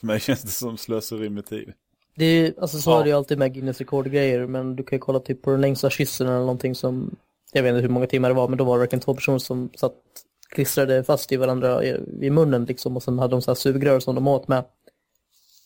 För 0.00 0.06
mig 0.06 0.20
känns 0.26 0.42
det 0.42 0.48
som 0.50 0.76
slöseri 0.76 1.30
med 1.30 1.46
tid. 1.46 1.72
Det 2.14 2.24
är 2.24 2.54
alltså 2.60 2.78
så 2.78 2.90
Ja. 2.90 2.98
är 3.00 3.04
det 3.04 3.08
ju 3.10 3.16
alltid 3.16 3.38
med 3.38 3.54
Guinness 3.54 3.78
rekordgrejer, 3.78 4.46
men 4.46 4.76
du 4.76 4.82
kan 4.82 4.96
ju 4.96 5.00
kolla 5.00 5.20
typ 5.20 5.42
på 5.42 5.50
den 5.50 5.60
längsta 5.60 5.90
kyssen 5.90 6.26
eller 6.26 6.38
någonting 6.38 6.74
som, 6.74 7.16
jag 7.52 7.62
vet 7.62 7.70
inte 7.70 7.82
hur 7.82 7.88
många 7.88 8.06
timmar 8.06 8.28
det 8.28 8.34
var, 8.34 8.48
men 8.48 8.58
då 8.58 8.64
var 8.64 8.76
det 8.76 8.80
verkligen 8.80 9.00
två 9.00 9.14
personer 9.14 9.38
som 9.38 9.70
satt 9.76 9.94
klistrade 10.48 11.04
fast 11.04 11.32
i 11.32 11.36
varandra 11.36 11.84
i, 11.84 12.00
i 12.20 12.30
munnen 12.30 12.64
liksom 12.64 12.96
och 12.96 13.02
sen 13.02 13.18
hade 13.18 13.34
de 13.34 13.42
så 13.42 13.50
här 13.50 13.54
sugrör 13.56 14.00
som 14.00 14.14
de 14.14 14.28
åt 14.28 14.48
med. 14.48 14.64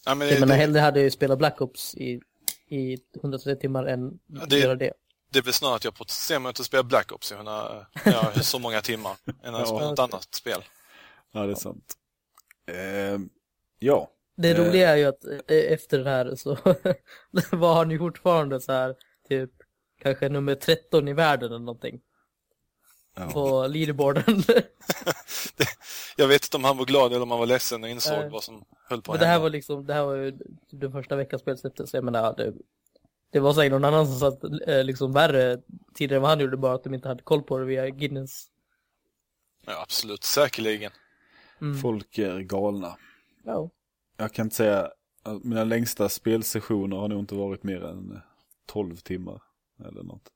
Ja, 0.06 0.14
men 0.14 0.28
Jag 0.28 0.36
det, 0.36 0.40
menar 0.40 0.54
det, 0.54 0.60
hellre 0.60 0.80
hade 0.80 0.98
jag 1.00 1.04
ju 1.04 1.10
spelat 1.10 1.38
Black 1.38 1.60
Ops 1.60 1.94
i, 1.94 2.20
i 2.68 2.98
130 3.20 3.60
timmar 3.60 3.84
än 3.84 4.18
det- 4.48 4.58
göra 4.58 4.74
det. 4.74 4.92
det 5.32 5.38
är 5.38 5.42
väl 5.42 5.52
snarare 5.52 5.76
att 5.76 5.84
jag 5.84 5.94
protesterar 5.94 6.38
mot 6.40 6.60
att 6.60 6.66
spela 6.66 6.82
Black 6.82 7.12
Ops 7.12 7.32
i 7.32 7.34
ja, 8.04 8.32
så 8.42 8.58
många 8.58 8.80
timmar 8.80 9.16
än 9.42 9.54
att 9.54 9.60
Ja. 9.60 9.66
spela 9.66 9.90
något 9.90 9.98
annat 9.98 10.34
spel. 10.34 10.62
Ja, 11.32 11.40
det 11.46 11.50
är 11.52 11.54
sant. 11.54 11.94
Eh, 12.66 13.18
ja, 13.78 14.10
Det 14.36 14.50
Eh. 14.50 14.64
roliga 14.66 14.88
är 14.90 14.96
ju 14.96 15.04
att 15.04 15.24
eh, 15.24 15.72
efter 15.72 15.98
det 15.98 16.10
här 16.10 16.34
så 16.36 16.54
var 17.56 17.74
han 17.74 17.90
ju 17.90 17.98
fortfarande 17.98 18.60
så 18.60 18.72
här 18.72 18.94
typ 19.28 19.50
kanske 20.02 20.28
nummer 20.28 20.54
13 20.54 21.08
i 21.08 21.12
världen 21.12 21.48
eller 21.48 21.58
någonting 21.58 22.00
ja. 23.16 23.30
på 23.30 23.66
leaderboarden. 23.66 24.24
Jag 26.20 26.28
vet 26.28 26.44
inte 26.44 26.56
om 26.56 26.64
han 26.64 26.76
var 26.76 26.84
glad 26.84 27.12
eller 27.12 27.22
om 27.22 27.30
han 27.30 27.40
var 27.40 27.46
ledsen 27.46 27.82
och 27.84 27.88
insåg 27.90 28.18
Nej. 28.18 28.30
vad 28.30 28.44
som 28.44 28.64
höll 28.88 29.02
på 29.02 29.12
Men 29.12 29.14
att 29.14 29.20
det 29.20 29.26
här 29.26 29.32
hända. 29.32 29.42
var 29.42 29.50
liksom, 29.50 29.86
det 29.86 29.94
här 29.94 30.04
var 30.04 30.16
ju 30.16 30.38
den 30.70 30.92
första 30.92 31.16
veckan 31.16 31.38
spelet 31.38 31.60
släpptes. 31.60 31.94
Jag 31.94 32.04
menar, 32.04 32.34
det, 32.36 32.54
det 33.30 33.40
var 33.40 33.52
säkert 33.52 33.72
någon 33.72 33.84
annan 33.84 34.06
som 34.06 34.16
satt 34.16 34.44
eh, 34.68 34.84
liksom 34.84 35.12
värre 35.12 35.60
tidigare 35.94 36.16
än 36.16 36.22
vad 36.22 36.30
han 36.30 36.40
gjorde, 36.40 36.56
bara 36.56 36.74
att 36.74 36.84
de 36.84 36.94
inte 36.94 37.08
hade 37.08 37.22
koll 37.22 37.42
på 37.42 37.58
det 37.58 37.64
via 37.64 37.88
Guinness. 37.90 38.46
Ja, 39.66 39.82
absolut. 39.82 40.24
Säkerligen. 40.24 40.92
Mm. 41.60 41.78
Folk 41.78 42.18
är 42.18 42.40
galna. 42.40 42.96
Ja. 43.44 43.70
Jag 44.16 44.32
kan 44.32 44.46
inte 44.46 44.56
säga, 44.56 44.90
mina 45.42 45.64
längsta 45.64 46.08
spelsessioner 46.08 46.96
har 46.96 47.08
nog 47.08 47.20
inte 47.20 47.34
varit 47.34 47.62
mer 47.62 47.84
än 47.84 48.12
eh, 48.12 48.18
12 48.66 48.96
timmar 48.96 49.42
eller 49.84 50.02
något. 50.02 50.28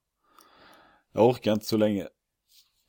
Jag 1.12 1.28
orkar 1.28 1.52
inte 1.52 1.66
så 1.66 1.76
länge 1.76 2.08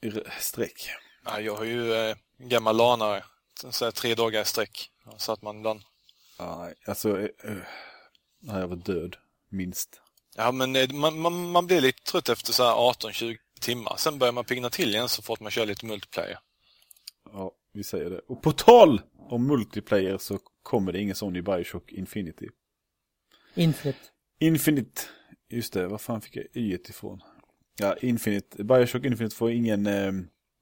i 0.02 0.12
sträck. 0.40 0.90
Ja, 1.26 1.40
jag 1.40 1.56
har 1.56 1.66
ju 1.66 1.94
eh, 1.94 2.16
gammal 2.38 2.78
lanare. 2.78 3.24
Så 3.70 3.86
här, 3.86 3.92
tre 3.92 4.16
dagar 4.16 4.42
i 4.42 4.46
sträck. 4.46 4.92
Så 5.18 5.32
att 5.32 5.42
man 5.42 5.58
ibland... 5.58 5.82
Nej, 6.40 6.74
alltså, 6.86 7.20
eh, 7.20 7.30
eh, 7.44 7.58
när 8.40 8.60
jag 8.60 8.68
var 8.68 8.76
död, 8.76 9.16
minst. 9.50 10.02
Ja, 10.36 10.52
men 10.52 10.76
eh, 10.76 10.92
man, 10.94 11.20
man, 11.20 11.52
man 11.52 11.68
blir 11.68 11.82
lite 11.82 12.04
trött 12.04 12.30
efter 12.30 12.54
så 12.54 12.64
här 12.64 12.74
18-20 12.74 13.38
timmar. 13.62 13.96
Sen 13.98 14.20
börjar 14.20 14.34
man 14.34 14.46
pigna 14.46 14.70
till 14.70 14.90
igen 14.90 15.10
så 15.10 15.22
fort 15.22 15.40
man 15.40 15.52
kör 15.52 15.66
lite 15.66 15.86
multiplayer. 15.86 16.40
Ja, 17.32 17.52
vi 17.74 17.84
säger 17.84 18.10
det. 18.10 18.20
Och 18.20 18.42
på 18.42 18.52
tal 18.52 19.02
om 19.18 19.48
multiplayer 19.48 20.18
så 20.18 20.40
kommer 20.64 20.92
det 20.92 21.02
ingen 21.02 21.16
sån 21.16 21.36
i 21.36 21.42
Bioshock 21.42 21.92
Infinity. 21.92 22.50
Infinite. 23.56 24.00
Infinite, 24.40 25.02
just 25.50 25.74
det, 25.74 25.88
vad 25.88 26.02
fan 26.02 26.22
fick 26.22 26.36
jag 26.36 26.46
y 26.54 26.74
ifrån? 26.74 27.22
Ja, 27.78 27.96
Infinite, 28.02 28.64
Bioshock 28.64 29.06
Infinite 29.06 29.36
får 29.36 29.52
ingen 29.52 29.88
eh, 29.88 30.12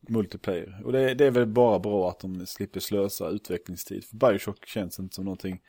multiplayer. 0.09 0.81
Och 0.85 0.91
det, 0.91 1.13
det 1.13 1.25
är 1.25 1.31
väl 1.31 1.45
bara 1.45 1.79
bra 1.79 2.09
att 2.09 2.19
de 2.19 2.45
slipper 2.45 2.79
slösa 2.79 3.29
utvecklingstid. 3.29 4.05
För 4.05 4.17
Bioshock 4.17 4.65
känns 4.65 4.99
inte 4.99 5.15
som 5.15 5.25
någonting. 5.25 5.61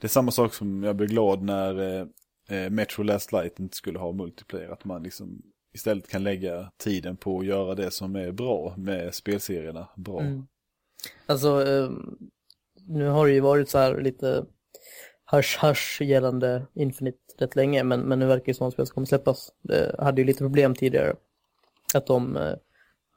Det 0.00 0.06
är 0.06 0.08
samma 0.08 0.30
sak 0.30 0.54
som 0.54 0.82
jag 0.82 0.96
blev 0.96 1.08
glad 1.08 1.42
när 1.42 1.80
eh, 1.80 2.06
eh 2.48 2.70
Metro 2.70 3.02
Last 3.02 3.32
Light 3.32 3.60
inte 3.60 3.76
skulle 3.76 3.98
ha 3.98 4.12
multiplayer. 4.12 4.68
Att 4.68 4.84
man 4.84 5.02
liksom 5.02 5.42
istället 5.74 6.08
kan 6.08 6.22
lägga 6.22 6.70
tiden 6.76 7.16
på 7.16 7.38
att 7.38 7.46
göra 7.46 7.74
det 7.74 7.90
som 7.90 8.16
är 8.16 8.32
bra 8.32 8.74
med 8.76 9.14
spelserierna. 9.14 9.88
Bra. 9.96 10.20
Mm. 10.20 10.46
Alltså, 11.26 11.66
eh, 11.66 11.90
nu 12.86 13.06
har 13.06 13.26
det 13.26 13.32
ju 13.32 13.40
varit 13.40 13.68
så 13.68 13.78
här 13.78 14.00
lite 14.00 14.44
hasch-hasch 15.24 16.00
gällande 16.00 16.66
Infinite 16.74 17.18
rätt 17.38 17.56
länge, 17.56 17.84
men, 17.84 18.00
men 18.00 18.18
nu 18.18 18.26
verkar 18.26 18.46
det 18.46 18.54
som 18.54 18.68
att 18.68 18.72
spelet 18.72 18.90
kommer 18.90 19.06
släppas. 19.06 19.52
Det 19.62 19.94
hade 19.98 20.20
ju 20.20 20.26
lite 20.26 20.38
problem 20.38 20.74
tidigare. 20.74 21.16
Att 21.94 22.06
de, 22.06 22.36
eh, 22.36 22.54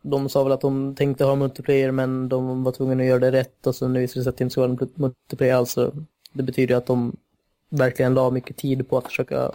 de 0.02 0.30
sa 0.30 0.44
väl 0.44 0.52
att 0.52 0.62
de 0.62 0.96
tänkte 0.96 1.26
ha 1.26 1.36
multiplayer, 1.36 1.92
men 1.92 2.30
de 2.30 2.64
var 2.64 2.72
tvungna 2.72 3.04
att 3.04 3.10
göra 3.10 3.20
det 3.20 3.32
rätt 3.32 3.68
och 3.68 3.76
så 3.76 3.88
nu 3.88 4.00
visade 4.00 4.20
det 4.20 4.24
sig 4.24 4.30
att 4.30 4.38
det 4.38 4.44
inte 4.44 4.52
skulle 4.52 4.68
vara 4.68 4.88
multiplayer 4.96 5.56
alls. 5.56 5.76
Det 6.34 6.44
betyder 6.44 6.74
ju 6.74 6.78
att 6.78 6.86
de 6.88 7.16
verkligen 7.70 8.14
la 8.14 8.30
mycket 8.32 8.58
tid 8.58 8.90
på 8.90 8.98
att 8.98 9.06
försöka 9.06 9.52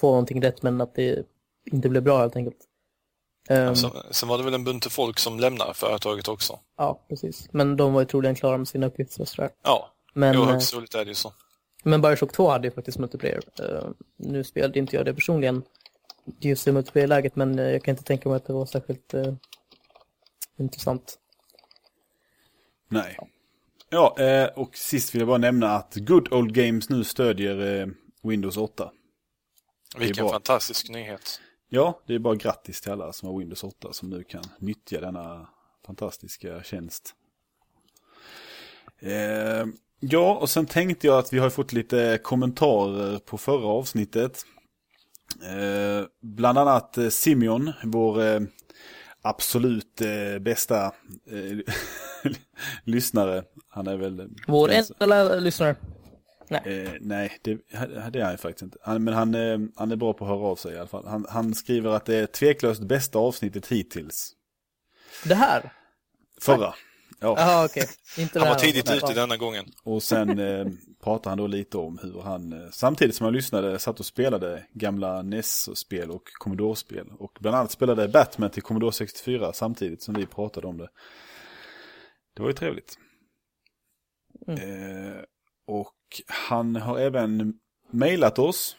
få 0.00 0.06
någonting 0.10 0.42
rätt, 0.42 0.62
men 0.62 0.80
att 0.80 0.94
det 0.94 1.26
inte 1.72 1.88
blev 1.88 2.02
bra 2.02 2.18
helt 2.18 2.36
enkelt. 2.36 2.56
Ehm, 3.48 3.76
Sen, 3.76 3.90
sen 4.10 4.28
var 4.28 4.38
det 4.38 4.44
väl 4.44 4.54
en 4.54 4.64
bunt 4.64 4.92
folk 4.92 5.18
som 5.18 5.40
lämnade 5.40 5.74
företaget 5.74 6.28
också. 6.28 6.58
Ja, 6.78 7.00
precis. 7.08 7.48
Men 7.52 7.76
de 7.76 7.92
var 7.92 8.00
ju 8.00 8.06
troligen 8.06 8.34
klara 8.34 8.58
med 8.58 8.68
sina 8.68 8.86
uppgifter 8.86 9.20
och 9.20 9.28
sådär. 9.28 9.50
Ja, 9.64 9.90
Men, 10.14 10.34
jo, 10.34 10.42
eh, 10.42 10.48
högst 10.48 10.70
troligt 10.72 10.94
är 10.94 11.04
det 11.04 11.08
ju 11.08 11.14
så. 11.14 11.32
men 11.82 12.02
Bioshock 12.02 12.32
2 12.32 12.48
hade 12.50 12.66
ju 12.68 12.70
faktiskt 12.74 12.98
multiplayer. 12.98 13.42
Eh, 13.60 13.88
nu 14.16 14.44
spelade 14.44 14.78
inte 14.78 14.96
jag 14.96 15.04
det 15.04 15.14
personligen 15.14 15.62
just 16.40 16.68
i 16.68 16.72
multiplayer-läget, 16.72 17.36
men 17.36 17.58
eh, 17.58 17.64
jag 17.70 17.82
kan 17.82 17.92
inte 17.92 18.04
tänka 18.04 18.28
mig 18.28 18.36
att 18.36 18.46
det 18.46 18.52
var 18.52 18.66
särskilt 18.66 19.14
eh, 19.14 19.34
intressant. 20.58 21.18
Nej. 22.88 23.18
Ja, 23.90 24.16
eh, 24.18 24.46
och 24.46 24.76
sist 24.76 25.14
vill 25.14 25.20
jag 25.20 25.28
bara 25.28 25.38
nämna 25.38 25.70
att 25.70 25.94
Good 25.96 26.32
Old 26.32 26.54
Games 26.54 26.88
nu 26.88 27.04
stödjer 27.04 27.80
eh, 27.80 27.86
Windows 28.22 28.56
8. 28.56 28.90
Vilken 29.98 30.24
bra. 30.24 30.32
fantastisk 30.32 30.88
nyhet. 30.88 31.40
Ja, 31.68 32.00
det 32.06 32.14
är 32.14 32.18
bara 32.18 32.34
grattis 32.34 32.80
till 32.80 32.92
alla 32.92 33.12
som 33.12 33.28
har 33.28 33.38
Windows 33.38 33.64
8 33.64 33.92
som 33.92 34.10
nu 34.10 34.24
kan 34.24 34.44
nyttja 34.58 35.00
denna 35.00 35.48
fantastiska 35.86 36.62
tjänst. 36.62 37.14
Eh, 38.98 39.66
ja, 40.00 40.34
och 40.34 40.50
sen 40.50 40.66
tänkte 40.66 41.06
jag 41.06 41.18
att 41.18 41.32
vi 41.32 41.38
har 41.38 41.50
fått 41.50 41.72
lite 41.72 42.18
kommentarer 42.22 43.18
på 43.18 43.38
förra 43.38 43.66
avsnittet. 43.66 44.46
Eh, 45.42 46.06
bland 46.20 46.58
annat 46.58 46.98
Simeon, 47.10 47.72
vår 47.84 48.22
eh, 48.22 48.40
absolut 49.24 50.00
eh, 50.00 50.38
bästa 50.38 50.84
eh, 51.30 51.58
lyssnare. 52.84 53.44
Han 53.68 53.86
är 53.86 53.96
väl... 53.96 54.28
Vår 54.46 54.70
enda 54.70 55.34
lyssnare. 55.34 55.76
Eh, 56.48 56.92
nej, 57.00 57.38
det, 57.42 57.58
det 58.12 58.20
är 58.20 58.24
han 58.24 58.38
faktiskt 58.38 58.62
inte. 58.62 58.78
Han, 58.82 59.04
men 59.04 59.14
han, 59.14 59.34
eh, 59.34 59.58
han 59.76 59.92
är 59.92 59.96
bra 59.96 60.12
på 60.12 60.24
att 60.24 60.30
höra 60.30 60.46
av 60.46 60.56
sig 60.56 60.74
i 60.74 60.78
alla 60.78 60.86
fall. 60.86 61.06
Han, 61.06 61.26
han 61.28 61.54
skriver 61.54 61.90
att 61.90 62.04
det 62.04 62.16
är 62.16 62.26
tveklöst 62.26 62.82
bästa 62.82 63.18
avsnittet 63.18 63.66
hittills. 63.66 64.32
Det 65.24 65.34
här? 65.34 65.72
Förra. 66.40 66.74
Ja, 67.20 67.34
Jaha, 67.38 67.64
okej. 67.64 67.86
Inte 68.18 68.38
Han 68.38 68.48
var 68.48 68.54
här. 68.54 68.60
tidigt 68.62 68.90
ute 68.90 69.14
denna 69.14 69.36
gången. 69.36 69.64
och 69.84 70.02
sen 70.02 70.38
eh, 70.38 70.66
pratar 71.04 71.30
han 71.30 71.38
då 71.38 71.46
lite 71.46 71.78
om 71.78 71.98
hur 72.02 72.20
han, 72.20 72.52
eh, 72.52 72.70
samtidigt 72.72 73.16
som 73.16 73.24
han 73.24 73.32
lyssnade, 73.34 73.78
satt 73.78 74.00
och 74.00 74.06
spelade 74.06 74.66
gamla 74.72 75.22
NES-spel 75.22 76.10
och 76.10 76.22
Commodore-spel. 76.38 77.06
Och 77.18 77.38
bland 77.40 77.56
annat 77.56 77.70
spelade 77.70 78.08
Batman 78.08 78.50
till 78.50 78.62
Commodore 78.62 78.92
64 78.92 79.52
samtidigt 79.52 80.02
som 80.02 80.14
vi 80.14 80.26
pratade 80.26 80.66
om 80.66 80.78
det. 80.78 80.88
Det 82.34 82.42
var 82.42 82.48
ju 82.48 82.54
trevligt. 82.54 82.98
Eh, 84.48 85.22
och 85.66 85.94
han 86.26 86.76
har 86.76 86.98
även 86.98 87.54
mejlat 87.90 88.38
oss. 88.38 88.76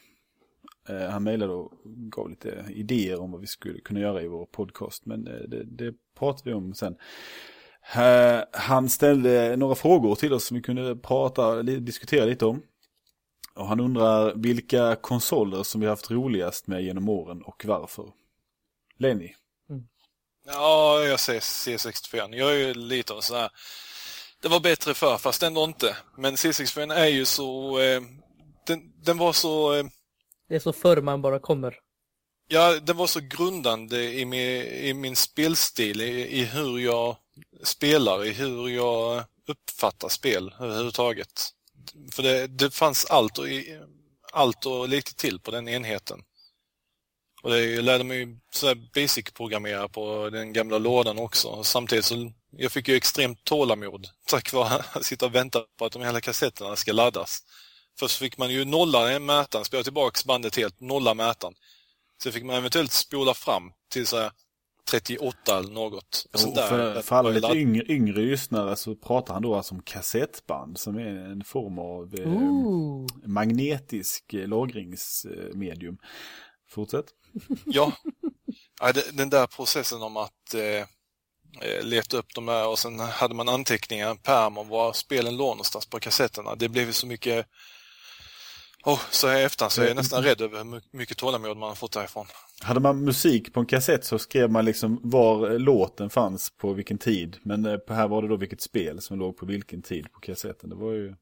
Eh, 0.89 1.09
han 1.09 1.23
mejlade 1.23 1.53
och 1.53 1.71
gav 1.85 2.29
lite 2.29 2.65
idéer 2.69 3.19
om 3.19 3.31
vad 3.31 3.41
vi 3.41 3.47
skulle 3.47 3.79
kunna 3.79 3.99
göra 3.99 4.21
i 4.21 4.27
vår 4.27 4.45
podcast. 4.45 5.05
Men 5.05 5.27
eh, 5.27 5.33
det, 5.47 5.63
det 5.63 5.93
pratar 6.19 6.43
vi 6.45 6.53
om 6.53 6.73
sen. 6.73 6.95
Eh, 7.93 8.41
han 8.51 8.89
ställde 8.89 9.55
några 9.55 9.75
frågor 9.75 10.15
till 10.15 10.33
oss 10.33 10.45
som 10.45 10.55
vi 10.57 10.63
kunde 10.63 10.95
prata, 10.95 11.63
diskutera 11.63 12.25
lite 12.25 12.45
om. 12.45 12.61
Och 13.55 13.67
han 13.67 13.79
undrar 13.79 14.33
vilka 14.35 14.95
konsoler 14.95 15.63
som 15.63 15.81
vi 15.81 15.87
haft 15.87 16.11
roligast 16.11 16.67
med 16.67 16.83
genom 16.83 17.09
åren 17.09 17.41
och 17.41 17.65
varför. 17.65 18.11
Lenny. 18.97 19.33
Ja, 20.47 20.99
jag 21.03 21.19
säger 21.19 21.39
C64. 21.39 22.35
Jag 22.35 22.51
är 22.51 22.55
ju 22.67 22.73
lite 22.73 23.13
av 23.13 23.21
så 23.21 23.35
här. 23.35 23.49
Det 24.41 24.47
var 24.47 24.59
bättre 24.59 24.93
för 24.93 25.17
fast 25.17 25.43
ändå 25.43 25.63
inte. 25.63 25.95
Men 26.17 26.35
C64 26.35 26.93
är 26.93 27.05
ju 27.07 27.25
så... 27.25 27.79
Eh, 27.79 28.01
den, 28.67 28.93
den 29.03 29.17
var 29.17 29.33
så... 29.33 29.73
Eh, 29.73 29.85
Det 30.49 30.55
är 30.55 30.59
så 30.59 30.73
förr 30.73 31.01
man 31.01 31.21
bara 31.21 31.39
kommer. 31.39 31.75
ja, 32.47 32.79
den 32.79 32.97
var 32.97 33.07
så 33.07 33.19
grundande 33.19 34.13
i 34.13 34.25
min, 34.25 34.61
i 34.61 34.93
min 34.93 35.15
spelstil, 35.15 36.01
i, 36.01 36.39
i 36.39 36.45
hur 36.45 36.79
jag 36.79 37.17
spelar, 37.63 38.25
i 38.25 38.31
hur 38.33 38.69
jag 38.69 39.23
uppfattar 39.47 40.09
spel 40.09 40.55
överhuvudtaget. 40.59 41.49
För 42.11 42.23
det, 42.23 42.47
det 42.47 42.71
fanns 42.71 43.05
allt 43.05 43.37
och, 43.37 43.49
i- 43.49 43.79
allt 44.33 44.65
och 44.65 44.89
lite 44.89 45.15
till 45.15 45.39
på 45.39 45.51
den 45.51 45.67
enheten. 45.67 46.19
Och 47.43 47.49
det, 47.51 47.65
jag 47.65 47.83
lärde 47.83 48.03
mig 48.03 48.27
basic-programmera 48.93 49.87
på 49.89 50.29
den 50.29 50.53
gamla 50.53 50.77
lådan 50.77 51.19
också. 51.19 51.63
Samtidigt 51.63 52.05
så 52.05 52.31
jag 52.51 52.71
fick 52.71 52.87
ju 52.87 52.95
extremt 52.95 53.43
tålamod 53.43 54.07
tack 54.27 54.53
vare 54.53 54.83
att 54.93 55.05
sitta 55.05 55.25
och 55.25 55.35
vänta 55.35 55.63
på 55.77 55.85
att 55.85 55.91
de 55.91 56.01
hela 56.01 56.21
kassetterna 56.21 56.75
ska 56.75 56.93
laddas. 56.93 57.39
Först 57.99 58.17
fick 58.17 58.37
man 58.37 58.49
ju 58.51 58.65
nolla 58.65 59.19
mätaren, 59.19 59.65
spela 59.65 59.83
tillbaks 59.83 60.25
bandet 60.25 60.55
helt, 60.55 60.79
nolla 60.79 61.13
mätaren. 61.13 61.53
Sen 62.23 62.31
fick 62.33 62.43
man 62.43 62.55
eventuellt 62.55 62.91
spola 62.91 63.33
fram 63.33 63.71
till 63.91 64.07
så 64.07 64.17
här 64.17 64.31
38 64.89 65.57
eller 65.59 65.69
något. 65.73 66.25
Och 66.33 66.47
Och 66.49 66.55
där- 66.55 66.69
för, 66.69 67.01
för 67.01 67.15
alla 67.15 67.29
lite 67.29 67.47
yngre, 67.57 67.85
yngre 67.93 68.21
lyssnare 68.21 68.75
så 68.75 68.95
pratar 68.95 69.33
han 69.33 69.43
då 69.43 69.55
alltså 69.55 69.73
om 69.75 69.81
kassettband 69.81 70.77
som 70.79 70.95
är 70.97 71.31
en 71.31 71.43
form 71.43 71.79
av 71.79 72.15
eh, 72.19 73.27
magnetisk 73.29 74.33
eh, 74.33 74.47
lagringsmedium. 74.47 75.97
Fortsätt. 76.69 77.05
Ja. 77.65 77.91
den 79.13 79.29
där 79.29 79.47
processen 79.47 80.01
om 80.01 80.17
att 80.17 80.53
eh, 80.53 80.61
eh, 81.61 81.83
leta 81.83 82.17
upp 82.17 82.35
de 82.35 82.45
där 82.45 82.67
och 82.67 82.79
sen 82.79 82.99
hade 82.99 83.33
man 83.35 83.49
anteckningar, 83.49 84.09
en 84.09 84.17
pärm 84.17 84.57
om 84.57 84.67
var 84.69 84.93
spelen 84.93 85.37
låg 85.37 85.49
någonstans 85.49 85.85
på 85.85 85.99
kassetterna. 85.99 86.55
Det 86.55 86.69
blev 86.69 86.91
så 86.91 87.07
mycket... 87.07 87.47
Oh, 88.85 88.99
så 89.11 89.27
här 89.27 89.39
i 89.39 89.43
efterhand 89.43 89.71
så 89.71 89.81
är 89.81 89.87
jag 89.87 89.95
nästan 89.95 90.23
rädd 90.23 90.41
över 90.41 90.57
hur 90.57 90.63
my- 90.63 90.81
mycket 90.91 91.17
tålamod 91.17 91.57
man 91.57 91.69
har 91.69 91.75
fått 91.75 91.91
därifrån. 91.91 92.25
Hade 92.65 92.79
man 92.79 93.03
musik 93.03 93.53
på 93.53 93.59
en 93.59 93.65
kassett 93.65 94.05
så 94.05 94.19
skrev 94.19 94.51
man 94.51 94.65
liksom 94.65 94.99
var 95.03 95.59
låten 95.59 96.09
fanns 96.09 96.49
på 96.49 96.73
vilken 96.73 96.97
tid. 96.97 97.37
Men 97.41 97.65
eh, 97.65 97.77
på 97.77 97.93
här 97.93 98.07
var 98.07 98.21
det 98.21 98.27
då 98.27 98.35
vilket 98.35 98.61
spel 98.61 99.01
som 99.01 99.19
låg 99.19 99.37
på 99.37 99.45
vilken 99.45 99.81
tid 99.81 100.11
på 100.11 100.19
kassetten. 100.19 100.69
Det 100.69 100.75
var 100.75 100.91
ju 100.91 101.15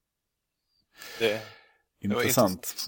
Det, 1.19 1.41
intressant. 2.01 2.85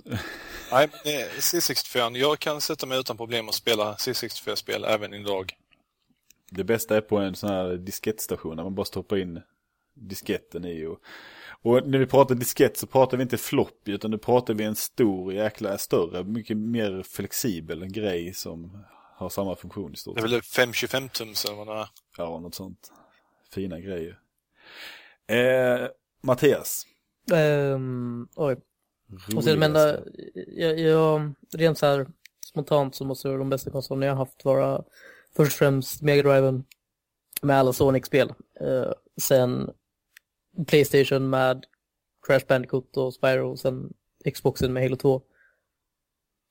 nej, 0.71 0.89
men, 0.91 1.15
eh, 1.15 1.27
C64, 1.39 2.17
jag 2.17 2.39
kan 2.39 2.61
sätta 2.61 2.85
mig 2.85 2.99
utan 2.99 3.17
problem 3.17 3.47
och 3.47 3.55
spela 3.55 3.95
C64-spel 3.95 4.83
även 4.83 5.13
idag. 5.13 5.53
Det 6.49 6.63
bästa 6.63 6.97
är 6.97 7.01
på 7.01 7.17
en 7.17 7.35
sån 7.35 7.49
här 7.49 7.73
diskettstation 7.77 8.57
där 8.57 8.63
man 8.63 8.75
bara 8.75 8.85
stoppar 8.85 9.17
in 9.17 9.41
disketten 9.93 10.65
i. 10.65 10.85
Och, 10.85 10.99
och 11.65 11.88
när 11.88 11.99
vi 11.99 12.06
pratar 12.06 12.36
diskett 12.36 12.78
så 12.78 12.88
pratar 12.88 13.17
vi 13.17 13.23
inte 13.23 13.38
floppy 13.38 13.91
utan 13.91 14.12
nu 14.12 14.17
pratar 14.17 14.54
vi 14.54 14.63
en 14.63 14.75
stor 14.75 15.34
jäkla 15.34 15.78
större, 15.78 16.23
mycket 16.23 16.58
mer 16.58 17.04
flexibel 17.04 17.86
grej 17.86 18.34
som 18.34 18.84
har 19.15 19.30
samma 19.30 19.56
funktion 19.56 19.93
i 19.93 19.95
stort 19.95 20.15
Det 20.15 20.23
är 20.23 20.28
väl 20.28 20.41
525 20.41 21.10
tums 21.10 21.45
eller 21.45 21.56
vad 21.56 21.67
det 21.67 21.73
är. 21.73 21.88
Ja, 22.17 22.39
något 22.39 22.56
sånt. 22.56 22.91
fina 23.51 23.80
grejer. 23.80 24.19
Eh, 25.28 25.88
Mattias. 26.21 26.86
Ehm, 27.34 28.28
oj. 28.36 28.56
Och 29.36 29.43
sen, 29.43 29.60
men, 29.60 29.75
äh, 29.75 29.95
jag, 30.47 30.80
jag, 30.80 31.34
rent 31.54 31.78
så 31.78 31.86
här 31.86 32.08
spontant 32.45 32.95
så 32.95 33.06
måste 33.06 33.28
de 33.28 33.49
bästa 33.49 33.71
konsolerna 33.71 34.06
jag 34.06 34.13
har 34.13 34.25
haft 34.25 34.45
vara 34.45 34.84
först 35.36 35.51
och 35.51 35.58
främst 35.58 36.01
Mega 36.01 36.23
Driven 36.23 36.63
med 37.41 37.60
alla 37.60 37.73
Sonic-spel. 37.73 38.34
Eh, 38.62 38.91
sen 39.17 39.71
Playstation 40.67 41.29
med 41.29 41.65
Crash 42.27 42.45
Bandicoot 42.47 42.97
och 42.97 43.13
Spyro 43.13 43.51
och 43.51 43.59
sen 43.59 43.93
Xboxen 44.33 44.73
med 44.73 44.83
Halo 44.83 44.95
2. 44.95 45.21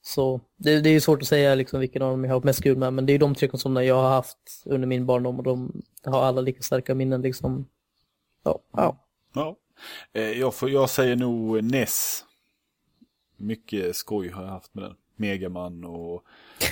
Så 0.02 0.40
det, 0.56 0.80
det 0.80 0.88
är 0.88 0.92
ju 0.92 1.00
svårt 1.00 1.22
att 1.22 1.28
säga 1.28 1.54
liksom 1.54 1.80
vilken 1.80 2.02
av 2.02 2.10
dem 2.10 2.24
jag 2.24 2.30
har 2.30 2.36
haft 2.36 2.44
mest 2.44 2.62
kul 2.62 2.76
med, 2.76 2.92
men 2.92 3.06
det 3.06 3.10
är 3.10 3.14
ju 3.14 3.18
de 3.18 3.34
tre 3.34 3.48
konsolerna 3.48 3.84
jag 3.84 3.94
har 3.94 4.08
haft 4.08 4.62
under 4.64 4.88
min 4.88 5.06
barndom 5.06 5.38
och 5.38 5.44
de 5.44 5.82
har 6.04 6.22
alla 6.22 6.40
lika 6.40 6.62
starka 6.62 6.94
minnen 6.94 7.22
liksom. 7.22 7.68
Ja, 8.42 8.58
ja. 8.72 8.96
Ja. 9.34 9.56
Eh, 10.12 10.30
jag, 10.30 10.54
får, 10.54 10.70
jag 10.70 10.90
säger 10.90 11.16
nog 11.16 11.64
NES. 11.64 12.24
Mycket 13.36 13.96
skoj 13.96 14.28
har 14.28 14.42
jag 14.42 14.50
haft 14.50 14.74
med 14.74 14.84
den. 14.84 14.94
Megaman 15.16 15.84
och 15.84 16.24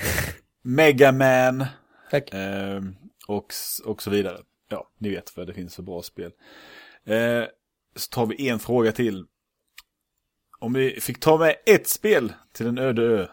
Megaman. 0.63 1.65
Tack. 2.11 2.35
Eh, 2.35 2.83
och, 3.27 3.53
och 3.85 4.03
så 4.03 4.11
vidare. 4.11 4.39
Ja, 4.69 4.89
ni 4.99 5.11
vet 5.11 5.37
vad 5.37 5.47
det 5.47 5.55
finns 5.55 5.77
för 5.77 5.83
bra 5.83 6.03
spel. 6.03 6.33
Eh, 7.05 7.45
så 7.97 8.09
tar 8.11 8.27
vi 8.27 8.49
en 8.49 8.59
fråga 8.59 8.93
till. 8.93 9.27
Om 10.59 10.73
vi 10.73 11.01
fick 11.01 11.21
ta 11.21 11.39
med 11.39 11.57
ett 11.67 11.89
spel 11.89 12.33
till 12.53 12.67
en 12.67 12.79
öde 12.79 13.03
ö. 13.03 13.27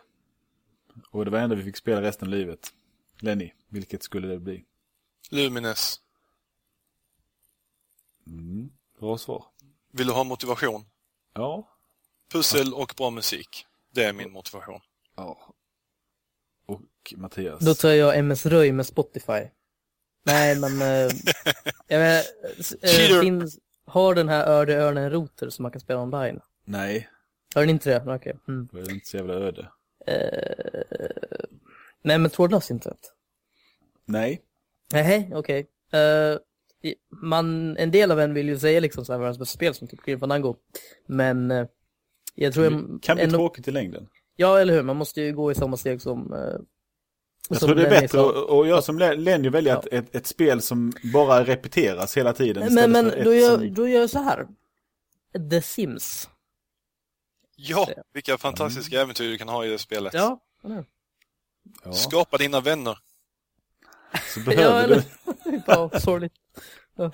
Och 1.12 1.26
det 1.26 1.32
var 1.32 1.40
enda 1.40 1.56
vi 1.56 1.64
fick 1.64 1.78
spela 1.78 2.02
resten 2.02 2.28
av 2.28 2.32
livet. 2.34 2.74
Lenny, 3.20 3.52
vilket 3.68 4.04
skulle 4.04 4.28
det 4.28 4.40
bli? 4.40 4.66
Lumines. 5.32 6.00
Mm, 8.28 8.70
bra 9.00 9.18
svar. 9.18 9.46
Vill 9.92 10.08
du 10.08 10.14
ha 10.14 10.24
motivation? 10.24 10.86
Ja. 11.34 11.70
Pussel 12.32 12.74
och 12.74 12.94
bra 12.98 13.10
musik. 13.10 13.66
Det 13.92 14.04
är 14.04 14.14
min 14.14 14.32
motivation. 14.32 14.82
ja. 15.16 15.54
Och 16.66 17.14
Mattias. 17.18 17.60
Då 17.60 17.74
tar 17.74 17.90
jag 17.90 18.18
MS 18.18 18.46
Röj 18.46 18.72
med 18.72 18.86
Spotify. 18.86 19.42
Nej, 20.26 20.60
men... 20.60 20.82
Eh, 20.82 21.12
jag 21.88 22.00
vet, 22.00 22.26
eh, 22.84 23.22
finns, 23.22 23.60
har 23.86 24.16
den 24.16 24.30
här 24.30 24.48
Öde 24.48 24.76
Örnen 24.76 25.04
en 25.04 25.10
router 25.12 25.50
som 25.50 25.64
man 25.64 25.72
kan 25.72 25.82
spela 25.82 26.02
online? 26.02 26.40
Nej, 26.66 27.10
Har 27.56 27.62
den 27.62 27.70
inte 27.70 27.90
det? 27.90 28.14
Okej. 28.16 28.36
Mm. 28.48 28.68
det 28.72 28.82
var 28.82 28.92
inte 28.92 29.08
så 29.10 29.18
jävla 29.18 29.34
öde. 29.34 29.68
Eh, 30.08 31.46
nej, 32.02 32.18
men 32.18 32.32
trådlöst 32.32 32.70
internet. 32.70 33.14
Nej. 34.06 34.42
Nej, 34.94 35.32
okej. 35.34 35.68
Eh, 35.92 36.38
i- 36.82 36.96
man, 37.10 37.78
en 37.78 37.92
del 37.92 38.12
av 38.12 38.20
en 38.20 38.34
vill 38.34 38.48
ju 38.50 38.60
säga 38.60 38.80
liksom 38.80 39.06
så 39.06 39.14
här 39.14 39.20
världens 39.20 39.40
bästa 39.40 39.54
spel 39.58 39.74
som 39.74 39.88
typ 39.88 40.02
Grim 40.06 40.20
Fandango. 40.20 40.56
Men 41.08 41.52
eh, 41.52 41.66
jag 42.36 42.54
tror 42.54 42.66
jag... 42.66 43.00
Kan 43.02 43.16
bli 43.16 43.24
ändå- 43.26 43.38
tråkigt 43.38 43.68
i 43.68 43.72
längden. 43.72 44.08
Ja, 44.36 44.60
eller 44.60 44.74
hur? 44.74 44.84
Man 44.84 44.96
måste 44.96 45.22
ju 45.22 45.34
gå 45.34 45.52
i 45.52 45.56
samma 45.56 45.78
steg 45.78 46.02
som... 46.02 46.34
Jag 47.50 47.60
tror 47.60 47.76
det 47.76 47.86
är 47.86 47.90
bättre 47.90 48.08
sa. 48.08 48.62
att, 48.62 48.68
göra 48.68 48.82
som 48.82 49.00
Len- 49.00 49.16
Lenny 49.24 49.50
välja 49.50 49.78
ett, 49.78 49.88
ett, 49.92 50.16
ett 50.16 50.28
spel 50.28 50.62
som 50.62 50.94
bara 51.14 51.44
repeteras 51.44 52.18
hela 52.18 52.34
tiden. 52.34 52.74
Men, 52.74 52.92
men 52.92 53.24
då, 53.24 53.34
gör, 53.34 53.58
som- 53.58 53.74
då 53.74 53.88
gör 53.88 54.00
jag 54.00 54.10
så 54.10 54.20
här. 54.20 54.48
The 55.50 55.62
Sims. 55.62 56.30
Ja, 57.56 57.90
vilka 58.14 58.38
fantastiska 58.38 59.02
äventyr 59.02 59.30
du 59.30 59.38
kan 59.38 59.50
ha 59.50 59.66
i 59.66 59.70
det 59.70 59.78
spelet. 59.78 60.14
Ja, 60.14 60.40
ja, 61.84 61.94
Skapa 61.94 62.38
dina 62.38 62.62
vänner. 62.62 62.98
så 64.34 64.40
Ja, 64.46 64.46
behöver 64.46 64.88
du. 64.88 65.04
Ja, 65.68 65.90
sorgligt. 66.00 66.34
Ja. 66.96 67.12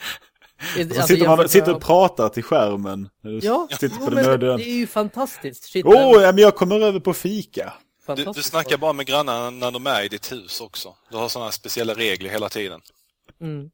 Så 0.75 0.81
Alltså, 0.81 1.01
sitter 1.07 1.27
man 1.27 1.49
sitter 1.49 1.75
och 1.75 1.81
pratar 1.81 2.29
till 2.29 2.43
skärmen. 2.43 3.09
Ja, 3.21 3.67
sitter 3.71 3.97
jo, 4.01 4.07
på 4.07 4.19
öde 4.19 4.38
det 4.45 4.53
ön. 4.53 4.59
är 4.59 4.63
ju 4.65 4.88
fantastiskt. 4.88 5.71
Åh, 5.85 5.93
oh, 6.17 6.21
ja, 6.21 6.31
men 6.31 6.38
jag 6.38 6.55
kommer 6.55 6.79
över 6.79 6.99
på 6.99 7.13
fika. 7.13 7.73
Du, 8.07 8.23
du 8.23 8.43
snackar 8.43 8.77
bara 8.77 8.93
med 8.93 9.05
grannarna 9.05 9.49
när 9.49 9.71
de 9.71 9.87
är 9.87 10.03
i 10.03 10.07
ditt 10.07 10.31
hus 10.31 10.61
också. 10.61 10.95
Du 11.09 11.17
har 11.17 11.29
sådana 11.29 11.51
speciella 11.51 11.93
regler 11.93 12.29
hela 12.29 12.49
tiden. 12.49 12.81
Mm. 13.39 13.71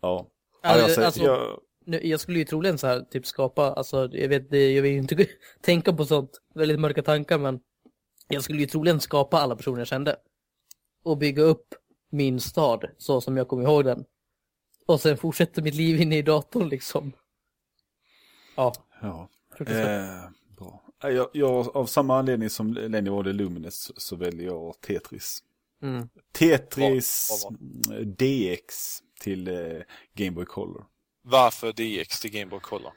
Ja. 0.00 0.26
Alltså, 0.62 1.04
alltså, 1.04 1.22
jag, 1.22 1.60
nu, 1.84 2.06
jag 2.06 2.20
skulle 2.20 2.38
ju 2.38 2.44
troligen 2.44 2.78
så 2.78 2.86
här 2.86 3.00
typ 3.00 3.26
skapa, 3.26 3.72
alltså 3.72 4.08
jag 4.12 4.28
vet, 4.28 4.52
jag 4.52 4.82
vill 4.82 4.92
ju 4.92 4.98
inte 4.98 5.26
tänka 5.60 5.92
på 5.92 6.06
sånt, 6.06 6.30
väldigt 6.54 6.80
mörka 6.80 7.02
tankar, 7.02 7.38
men 7.38 7.60
jag 8.28 8.44
skulle 8.44 8.60
ju 8.60 8.66
troligen 8.66 9.00
skapa 9.00 9.38
alla 9.38 9.56
personer 9.56 9.78
jag 9.78 9.86
kände. 9.86 10.16
Och 11.04 11.18
bygga 11.18 11.42
upp 11.42 11.74
min 12.10 12.40
stad 12.40 12.84
så 12.98 13.20
som 13.20 13.36
jag 13.36 13.48
kommer 13.48 13.62
ihåg 13.62 13.84
den. 13.84 14.04
Och 14.86 15.00
sen 15.00 15.16
fortsätta 15.16 15.62
mitt 15.62 15.74
liv 15.74 16.00
inne 16.00 16.18
i 16.18 16.22
datorn 16.22 16.68
liksom. 16.68 17.12
Ja, 18.56 18.72
ja. 19.00 19.28
Eh, 19.66 20.30
Jag, 21.02 21.28
jag, 21.32 21.76
av 21.76 21.86
samma 21.86 22.18
anledning 22.18 22.50
som 22.50 22.72
Lenny 22.74 23.10
valde 23.10 23.32
Lumines 23.32 24.00
så 24.00 24.16
väljer 24.16 24.46
jag 24.46 24.80
Tetris. 24.80 25.42
Mm. 25.82 26.08
Tetris 26.32 27.30
Bra, 27.48 27.56
mm, 28.00 28.14
DX 28.14 28.98
till 29.20 29.48
eh, 29.48 29.82
Game 30.14 30.30
Boy 30.30 30.44
Color. 30.44 30.84
Varför 31.22 31.72
DX 31.72 32.20
till 32.20 32.30
Game 32.30 32.46
Boy 32.50 32.60
Color? 32.60 32.92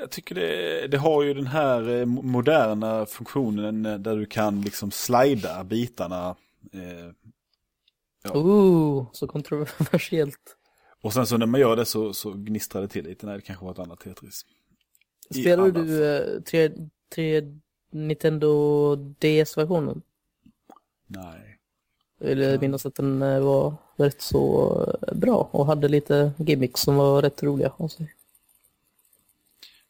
Jag 0.00 0.10
tycker 0.10 0.34
det, 0.34 0.86
det 0.88 0.98
har 0.98 1.22
ju 1.22 1.34
den 1.34 1.46
här 1.46 1.80
eh, 1.88 2.04
mo- 2.06 2.22
moderna 2.22 3.06
funktionen 3.06 3.86
eh, 3.86 3.98
där 3.98 4.16
du 4.16 4.26
kan 4.26 4.60
liksom 4.62 4.90
slida 4.90 5.64
bitarna. 5.64 6.36
Eh, 6.72 7.12
Ja. 8.24 8.32
Ooh, 8.36 9.06
så 9.12 9.26
kontroversiellt. 9.26 10.56
och 11.02 11.12
sen 11.12 11.26
så 11.26 11.36
när 11.36 11.46
man 11.46 11.60
gör 11.60 11.76
det 11.76 11.84
så, 11.84 12.12
så 12.12 12.32
gnistrar 12.32 12.82
det 12.82 12.88
till 12.88 13.04
lite. 13.04 13.26
Nej, 13.26 13.34
det 13.36 13.42
kanske 13.42 13.64
var 13.64 13.72
ett 13.72 13.78
annat 13.78 14.00
Tetris. 14.00 14.46
Spelar 15.30 15.70
du 15.70 16.04
eh, 16.06 16.40
tre, 16.42 16.70
tre 17.16 17.42
Nintendo 17.90 18.96
DS-versionen? 18.96 20.02
Nej. 21.06 21.58
Eller 22.20 22.58
minnas 22.58 22.86
att 22.86 22.94
den 22.94 23.22
eh, 23.22 23.40
var 23.40 23.74
rätt 23.96 24.22
så 24.22 24.72
eh, 25.08 25.14
bra 25.14 25.48
och 25.52 25.66
hade 25.66 25.88
lite 25.88 26.32
gimmicks 26.38 26.80
som 26.80 26.96
var 26.96 27.22
rätt 27.22 27.42
roliga. 27.42 27.72
Alltså. 27.78 28.02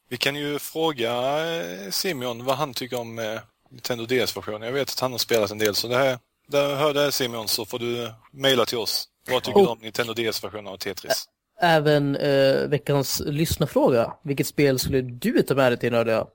Vi 0.09 0.17
kan 0.17 0.37
ju 0.37 0.59
fråga 0.59 1.11
eh, 1.57 1.91
Simeon 1.91 2.45
vad 2.45 2.57
han 2.57 2.75
tycker 2.75 3.01
om 3.01 3.39
Nintendo 3.71 4.07
DS-versionen. 4.07 4.63
Jag 4.63 4.73
vet 4.73 4.89
att 4.89 5.01
han 5.01 5.13
har 5.13 5.19
spelat 5.19 5.51
en 5.51 5.59
del, 5.59 5.75
så 5.75 5.89
det 5.89 5.97
här, 5.97 6.19
där 6.49 6.77
hör 6.77 6.95
det 6.95 7.13
Simeon 7.13 7.49
så 7.49 7.65
får 7.65 7.79
du 7.79 8.13
mejla 8.31 8.65
till 8.65 8.79
oss. 8.79 9.09
Vad 9.31 9.43
tycker 9.43 9.61
Oh. 9.61 9.65
du 9.65 9.71
om 9.71 9.79
Nintendo 9.79 10.15
DS-versionen 10.15 10.67
av 10.67 10.77
Tetris? 10.77 11.29
Även 11.61 12.17
eh, 12.17 12.69
veckans 12.69 13.23
lyssnarfråga. 13.27 14.13
Vilket 14.23 14.47
spel 14.47 14.79
skulle 14.79 15.01
du 15.01 15.43
ta 15.43 15.55
med 15.55 15.73
dig 15.73 15.79
till 15.79 15.93
Nördiga? 15.93 16.27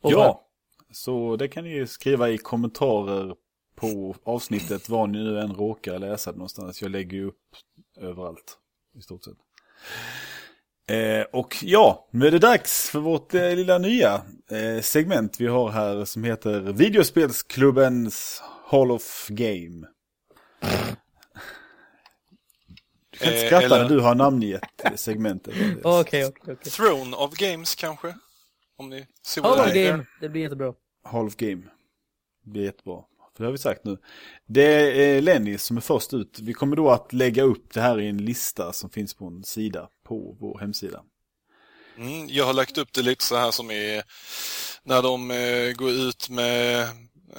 Och 0.00 0.12
vad- 0.12 0.26
Ja, 0.26 0.46
så 0.92 1.36
det 1.36 1.48
kan 1.48 1.64
ni 1.64 1.70
ju 1.70 1.86
skriva 1.86 2.30
i 2.30 2.38
kommentarer 2.38 3.34
på 3.76 4.14
avsnittet 4.24 4.88
var 4.88 5.06
ni 5.06 5.18
nu 5.18 5.40
än 5.40 5.52
råkar 5.54 5.98
läsa 5.98 6.32
det 6.32 6.38
någonstans. 6.38 6.82
Jag 6.82 6.90
lägger 6.90 7.16
ju 7.16 7.26
upp 7.26 7.36
överallt 8.00 8.58
i 8.98 9.02
stort 9.02 9.24
sett. 9.24 9.34
Eh, 10.88 11.22
och 11.32 11.56
ja, 11.62 12.08
nu 12.10 12.26
är 12.26 12.30
det 12.30 12.38
dags 12.38 12.90
för 12.90 12.98
vårt 13.00 13.34
eh, 13.34 13.54
lilla 13.56 13.78
nya 13.78 14.22
eh, 14.50 14.80
segment 14.82 15.40
vi 15.40 15.46
har 15.46 15.70
här 15.70 16.04
som 16.04 16.24
heter 16.24 16.60
Videospelsklubbens 16.60 18.42
Hall 18.66 18.90
of 18.90 19.26
Game. 19.28 19.86
Du 23.10 23.18
kan 23.18 23.28
inte 23.28 23.40
Eh, 23.42 23.46
skratta 23.46 23.64
eller- 23.64 23.82
när 23.82 23.88
du 23.88 24.00
har 24.00 24.14
namngett 24.14 24.84
eh, 24.84 24.94
segmentet. 24.94 25.54
Okej, 25.84 26.24
okej, 26.24 26.32
okej. 26.54 26.56
Throne 26.72 27.16
of 27.16 27.34
Games 27.34 27.74
kanske? 27.74 28.14
Om 28.80 28.88
ni 28.88 29.06
ser 29.26 29.42
Hall 29.42 29.58
vad 29.58 29.68
det 29.74 29.86
är. 29.86 29.90
Game, 29.92 30.06
det 30.20 30.28
blir 30.28 30.42
jättebra. 30.42 30.74
Hall 31.04 31.26
of 31.26 31.36
Game. 31.36 31.62
Det 32.44 32.50
blir 32.50 32.62
jättebra. 32.64 33.02
För 33.36 33.44
det 33.44 33.48
har 33.48 33.52
vi 33.52 33.58
sagt 33.58 33.84
nu. 33.84 33.98
Det 34.46 34.62
är 35.02 35.20
Lenny 35.22 35.58
som 35.58 35.76
är 35.76 35.80
först 35.80 36.14
ut. 36.14 36.38
Vi 36.42 36.52
kommer 36.54 36.76
då 36.76 36.90
att 36.90 37.12
lägga 37.12 37.42
upp 37.42 37.72
det 37.74 37.80
här 37.80 38.00
i 38.00 38.08
en 38.08 38.24
lista 38.24 38.72
som 38.72 38.90
finns 38.90 39.14
på 39.14 39.26
en 39.26 39.44
sida 39.44 39.88
på 40.04 40.36
vår 40.40 40.58
hemsida. 40.58 41.02
Mm, 41.96 42.26
jag 42.28 42.44
har 42.44 42.52
lagt 42.52 42.78
upp 42.78 42.92
det 42.92 43.02
lite 43.02 43.24
så 43.24 43.36
här 43.36 43.50
som 43.50 43.70
är 43.70 44.02
när 44.82 45.02
de 45.02 45.30
eh, 45.30 45.72
går 45.72 45.90
ut 45.90 46.28
med 46.30 46.86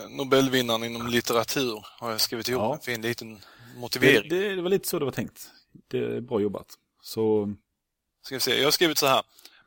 Nobelvinnaren 0.09 0.83
inom 0.83 1.07
litteratur. 1.07 1.85
Har 1.99 2.11
jag 2.11 2.21
skrivit 2.21 2.49
ihop 2.49 2.61
Ja. 2.61 2.73
en 2.73 2.79
fin 2.81 3.01
liten 3.01 3.33
Det, 3.33 3.79
motivering. 3.79 4.29
det, 4.29 4.55
det 4.55 4.61
var 4.61 4.69
lite 4.69 4.87
så 4.87 4.99
det 4.99 5.05
var 5.05 5.11
tänkt. 5.11 5.49
Det 5.87 5.97
är 5.99 6.21
bra 6.21 6.39
jobbat. 6.41 6.67
Så 7.01 7.53
Ska 8.23 8.35
vi 8.35 8.39
se, 8.41 8.57
jag 8.57 8.63
har 8.67 8.71
skrivit 8.71 8.97
så 8.97 9.07
här. 9.07 9.23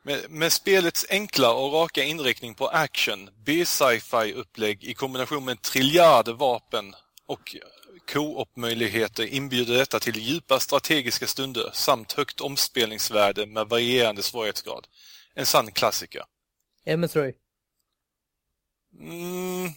Med, 0.07 0.29
med 0.29 0.53
spelets 0.53 1.05
enkla 1.09 1.53
och 1.53 1.73
raka 1.73 2.03
inriktning 2.03 2.53
på 2.53 2.67
action, 2.67 3.29
B-sci-fi 3.45 4.33
upplägg 4.33 4.83
i 4.83 4.93
kombination 4.93 5.45
med 5.45 5.61
triljarder 5.61 6.33
vapen 6.33 6.95
och 7.27 7.55
co-op-möjligheter 8.13 9.25
inbjuder 9.25 9.77
detta 9.77 9.99
till 9.99 10.17
djupa 10.17 10.59
strategiska 10.59 11.27
stunder 11.27 11.69
samt 11.73 12.11
högt 12.11 12.41
omspelningsvärde 12.41 13.45
med 13.45 13.67
varierande 13.67 14.23
svårighetsgrad. 14.23 14.87
En 15.35 15.45
sann 15.45 15.71
klassiker. 15.71 16.23
MS 16.85 17.15
Roy. 17.15 17.33
Mm, 18.99 19.69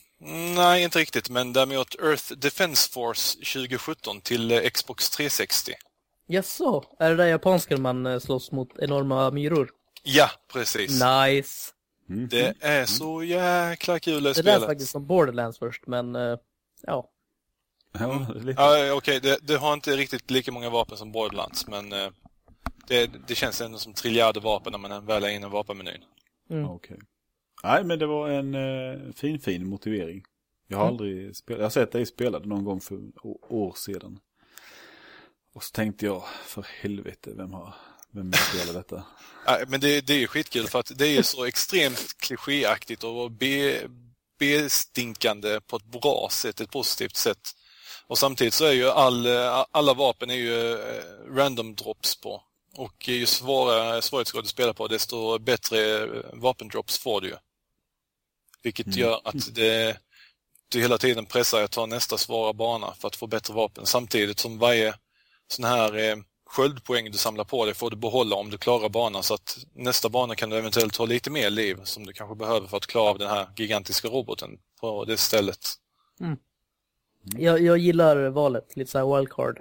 nej, 0.54 0.82
inte 0.82 0.98
riktigt, 0.98 1.30
men 1.30 1.52
däremot 1.52 1.94
Earth 1.94 2.32
Defense 2.32 2.90
Force 2.90 3.38
2017 3.38 4.20
till 4.20 4.50
eh, 4.50 4.70
Xbox 4.70 5.10
360. 5.10 5.72
Jaså, 6.26 6.84
är 6.98 7.10
det 7.10 7.16
där 7.16 7.26
japanska 7.26 7.76
man 7.76 8.06
eh, 8.06 8.18
slåss 8.18 8.52
mot 8.52 8.78
enorma 8.78 9.30
myror? 9.30 9.77
Ja, 10.10 10.30
precis. 10.52 10.90
Nice. 11.02 11.72
Mm. 12.08 12.28
Det 12.28 12.54
är 12.60 12.86
så 12.86 13.22
jäkla 13.22 13.98
kul 13.98 14.22
det 14.22 14.28
Det 14.30 14.34
spelet. 14.34 14.60
lät 14.60 14.68
faktiskt 14.68 14.90
som 14.92 15.06
Borderlands 15.06 15.58
först, 15.58 15.86
men 15.86 16.16
eh, 16.16 16.38
ja. 16.82 17.10
Ja, 17.92 18.26
lite. 18.34 18.62
Ja, 18.62 18.92
okej, 18.92 19.20
det, 19.20 19.38
det 19.42 19.56
har 19.56 19.74
inte 19.74 19.96
riktigt 19.96 20.30
lika 20.30 20.52
många 20.52 20.70
vapen 20.70 20.96
som 20.98 21.12
Borderlands, 21.12 21.66
men 21.66 21.92
eh, 21.92 22.08
det, 22.86 23.10
det 23.28 23.34
känns 23.34 23.60
ändå 23.60 23.78
som 23.78 23.94
triljarder 23.94 24.40
vapen 24.40 24.72
när 24.72 24.78
man 24.78 25.06
väl 25.06 25.24
är 25.24 25.28
inne 25.28 25.46
i 25.46 25.50
vapenmenyn. 25.50 26.04
Mm. 26.50 26.70
Okej. 26.70 26.98
Nej, 27.64 27.84
men 27.84 27.98
det 27.98 28.06
var 28.06 28.28
en 28.28 28.54
eh, 28.54 29.12
fin, 29.12 29.40
fin 29.40 29.66
motivering. 29.66 30.24
Jag 30.66 30.78
har 30.78 30.84
Mm. 30.84 30.92
aldrig 30.94 31.36
spelat, 31.36 31.58
jag 31.58 31.64
har 31.64 31.70
sett 31.70 31.92
dig 31.92 32.06
spela 32.06 32.38
det 32.38 32.46
någon 32.48 32.64
gång 32.64 32.80
för 32.80 32.98
år 33.48 33.72
sedan. 33.76 34.18
Och 35.54 35.62
så 35.64 35.72
tänkte 35.72 36.06
jag, 36.06 36.22
för 36.44 36.66
helvete, 36.80 37.30
vem 37.36 37.52
har, 37.52 37.74
vem 38.12 38.32
spelar 38.32 38.74
detta? 38.74 39.02
Nej, 39.46 39.64
men 39.68 39.80
det, 39.80 40.00
det 40.00 40.12
är 40.14 40.18
ju 40.18 40.26
skitkul 40.26 40.68
för 40.68 40.78
att 40.80 40.92
det 40.94 41.06
är 41.06 41.22
så 41.22 41.44
extremt 41.44 42.16
klichéaktigt 42.18 43.04
och 43.04 43.30
be, 43.30 43.80
bestinkande 44.38 45.60
på 45.60 45.76
ett 45.76 45.84
bra 45.84 46.28
sätt, 46.32 46.60
ett 46.60 46.70
positivt 46.70 47.16
sätt. 47.16 47.54
Och 48.06 48.18
samtidigt 48.18 48.54
så 48.54 48.64
är 48.64 48.72
ju 48.72 48.88
all, 48.88 49.26
alla 49.70 49.94
vapen 49.94 50.30
är 50.30 50.34
ju 50.34 50.72
eh, 50.72 51.02
random 51.30 51.74
drops 51.74 52.20
på. 52.20 52.42
Och 52.76 53.08
ju 53.08 53.26
svårare 53.26 54.02
svårighetsgrad 54.02 54.44
du 54.44 54.48
spelar 54.48 54.72
på 54.72 54.88
desto 54.88 55.38
bättre 55.38 56.02
eh, 56.02 56.08
vapendrops 56.32 56.98
får 56.98 57.20
du 57.20 57.28
ju. 57.28 57.36
Vilket 58.62 58.86
Mm. 58.86 58.98
gör 58.98 59.20
att 59.24 59.54
det, 59.54 59.98
du 60.68 60.80
hela 60.80 60.98
tiden 60.98 61.26
pressar 61.26 61.62
att 61.62 61.70
ta 61.70 61.86
nästa 61.86 62.18
svåra 62.18 62.52
bana 62.52 62.94
för 62.94 63.08
att 63.08 63.16
få 63.16 63.26
bättre 63.26 63.54
vapen. 63.54 63.86
Samtidigt 63.86 64.38
som 64.38 64.58
varje 64.58 64.94
sån 65.48 65.64
här 65.64 65.96
eh, 65.96 66.16
sköldpoäng 66.48 67.10
du 67.10 67.18
samlar 67.18 67.44
på 67.44 67.64
dig 67.64 67.74
får 67.74 67.90
du 67.90 67.96
behålla 67.96 68.36
om 68.36 68.50
du 68.50 68.58
klarar 68.58 68.88
banan 68.88 69.22
så 69.22 69.34
att 69.34 69.58
nästa 69.72 70.08
bana 70.08 70.34
kan 70.34 70.50
du 70.50 70.56
eventuellt 70.56 70.96
ha 70.96 71.06
lite 71.06 71.30
mer 71.30 71.50
liv 71.50 71.80
som 71.84 72.06
du 72.06 72.12
kanske 72.12 72.36
behöver 72.36 72.66
för 72.66 72.76
att 72.76 72.86
klara 72.86 73.10
av 73.10 73.18
den 73.18 73.28
här 73.28 73.48
gigantiska 73.56 74.08
roboten 74.08 74.58
på 74.80 75.04
det 75.04 75.16
stället. 75.16 75.58
Jag, 77.22 77.60
jag 77.60 77.78
gillar 77.78 78.28
valet, 78.28 78.76
lite 78.76 78.90
såhär 78.90 79.16
wildcard. 79.16 79.60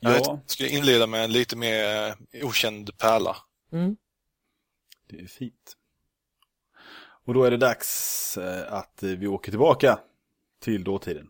Jag 0.00 0.14
Ja, 0.16 0.40
skulle 0.46 0.68
inleda 0.68 1.06
med 1.06 1.24
en 1.24 1.32
lite 1.32 1.56
mer 1.56 2.08
eh, 2.32 2.46
okänd 2.46 2.98
pärla. 2.98 3.36
Mm. 3.72 3.96
det 5.10 5.20
är 5.20 5.26
fint. 5.26 5.76
Och 7.26 7.34
då 7.34 7.44
är 7.44 7.50
det 7.50 7.56
dags 7.56 8.36
eh, 8.36 8.72
att 8.72 9.02
eh, 9.02 9.08
vi 9.10 9.26
åker 9.26 9.52
tillbaka 9.52 9.98
till 10.60 10.84
dåtiden. 10.84 11.28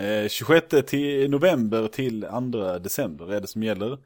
Eh, 0.00 0.28
26 0.28 0.66
till 0.86 1.30
november 1.30 1.88
till 1.88 2.26
2 2.52 2.78
december 2.78 3.32
är 3.32 3.40
det 3.40 3.46
som 3.46 3.62
gäller. 3.62 3.98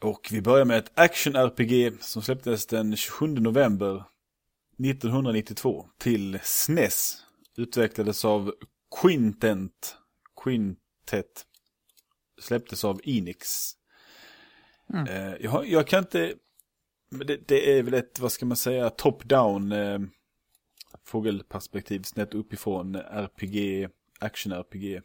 Och 0.00 0.28
vi 0.30 0.42
börjar 0.42 0.64
med 0.64 0.78
ett 0.78 0.92
action-RPG 0.94 1.92
som 2.00 2.22
släpptes 2.22 2.66
den 2.66 2.96
27 2.96 3.26
november 3.26 4.04
1992 4.78 5.86
till 5.98 6.38
SNES. 6.42 7.16
Utvecklades 7.56 8.24
av 8.24 8.54
Quintent. 9.00 9.96
Quintet. 10.44 11.46
Släpptes 12.40 12.84
av 12.84 13.00
Enix. 13.04 13.72
Mm. 14.92 15.06
Eh, 15.06 15.34
jag, 15.40 15.68
jag 15.68 15.86
kan 15.86 15.98
inte... 15.98 16.34
Det, 17.10 17.48
det 17.48 17.78
är 17.78 17.82
väl 17.82 17.94
ett, 17.94 18.20
vad 18.20 18.32
ska 18.32 18.46
man 18.46 18.56
säga, 18.56 18.88
top-down 18.88 19.72
eh, 19.72 19.98
fågelperspektiv 21.04 22.02
snett 22.02 22.34
uppifrån 22.34 22.94
RPG, 22.94 23.88
action-RPG. 24.26 25.02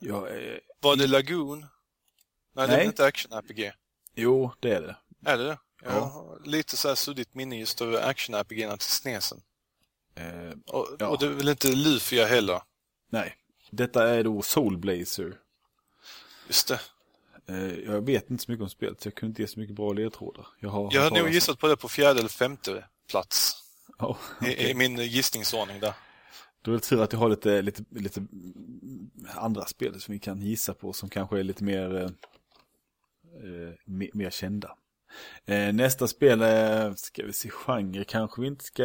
Ja, 0.00 0.28
eh, 0.28 0.58
Var 0.80 0.96
det 0.96 1.06
Lagoon? 1.06 1.66
Nej, 2.52 2.66
det 2.68 2.72
är 2.74 2.76
Nej. 2.76 2.86
inte 2.86 3.04
action-RPG? 3.06 3.72
jo, 4.14 4.50
det 4.60 4.72
är 4.74 4.80
det. 4.80 4.96
Är 5.30 5.38
det 5.38 5.44
det? 5.44 5.58
Jag 5.82 5.92
Ja. 5.94 6.00
har 6.00 6.40
lite 6.44 6.76
så 6.76 6.88
här 6.88 6.94
suddigt 6.94 7.34
minne 7.34 7.58
just 7.58 7.80
över 7.80 8.00
action-RPG 8.10 8.76
till 8.78 8.88
snesen. 8.88 9.42
Eh, 10.14 10.52
Och, 10.66 10.86
Ja. 10.98 11.08
och 11.08 11.18
det 11.18 11.26
är 11.26 11.30
väl 11.30 11.48
inte 11.48 11.68
Lufia 11.72 12.26
heller? 12.26 12.60
nej, 13.10 13.36
detta 13.70 14.08
är 14.08 14.24
då 14.24 14.42
Soul 14.42 14.78
Blazer. 14.78 15.38
Just 16.46 16.68
det. 16.68 16.80
Eh, 17.48 17.74
jag 17.78 18.06
vet 18.06 18.30
inte 18.30 18.44
så 18.44 18.50
mycket 18.50 18.62
om 18.62 18.70
spelet, 18.70 19.00
så 19.00 19.06
jag 19.08 19.14
kunde 19.14 19.30
inte 19.30 19.42
ge 19.42 19.48
så 19.48 19.60
mycket 19.60 19.76
bra 19.76 19.92
ledtrådar. 19.92 20.46
Jag 20.60 20.70
har, 20.70 20.90
Jag 20.94 21.02
har 21.02 21.10
nog 21.10 21.28
gissat 21.30 21.58
på 21.58 21.68
det 21.68 21.76
på 21.76 21.88
fjärde 21.88 22.18
eller 22.18 22.28
femte 22.28 22.84
plats. 23.10 23.52
Ja, 23.98 24.18
I, 24.40 24.44
okej. 24.44 24.70
I 24.70 24.74
min 24.74 24.96
gissningsordning 24.98 25.80
där. 25.80 25.94
Då 26.62 26.70
är 26.70 26.74
det 26.74 26.80
tur 26.80 27.02
att 27.02 27.12
jag 27.12 27.20
har 27.20 27.28
lite, 27.28 27.62
lite, 27.62 27.84
lite 27.90 28.26
andra 29.34 29.64
spel 29.64 30.00
som 30.00 30.12
vi 30.12 30.18
kan 30.18 30.40
gissa 30.42 30.74
på 30.74 30.92
som 30.92 31.08
kanske 31.08 31.38
är 31.38 31.42
lite 31.42 31.64
mer, 31.64 31.96
eh, 31.96 32.02
eh, 33.44 33.74
mer, 33.84 34.10
mer 34.14 34.30
kända. 34.30 34.76
Eh, 35.46 35.72
nästa 35.72 36.06
spel 36.08 36.42
är, 36.42 36.94
ska 36.94 37.26
vi 37.26 37.32
se, 37.32 37.50
genre 37.50 38.04
kanske 38.04 38.40
vi 38.42 38.46
inte 38.46 38.64
ska... 38.64 38.82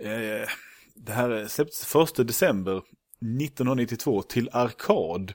Eh, 0.00 0.48
det 0.94 1.12
här 1.12 1.46
släpptes 1.48 1.94
1 1.94 2.26
december 2.26 2.76
1992 2.76 4.22
till 4.22 4.48
arkad. 4.52 5.32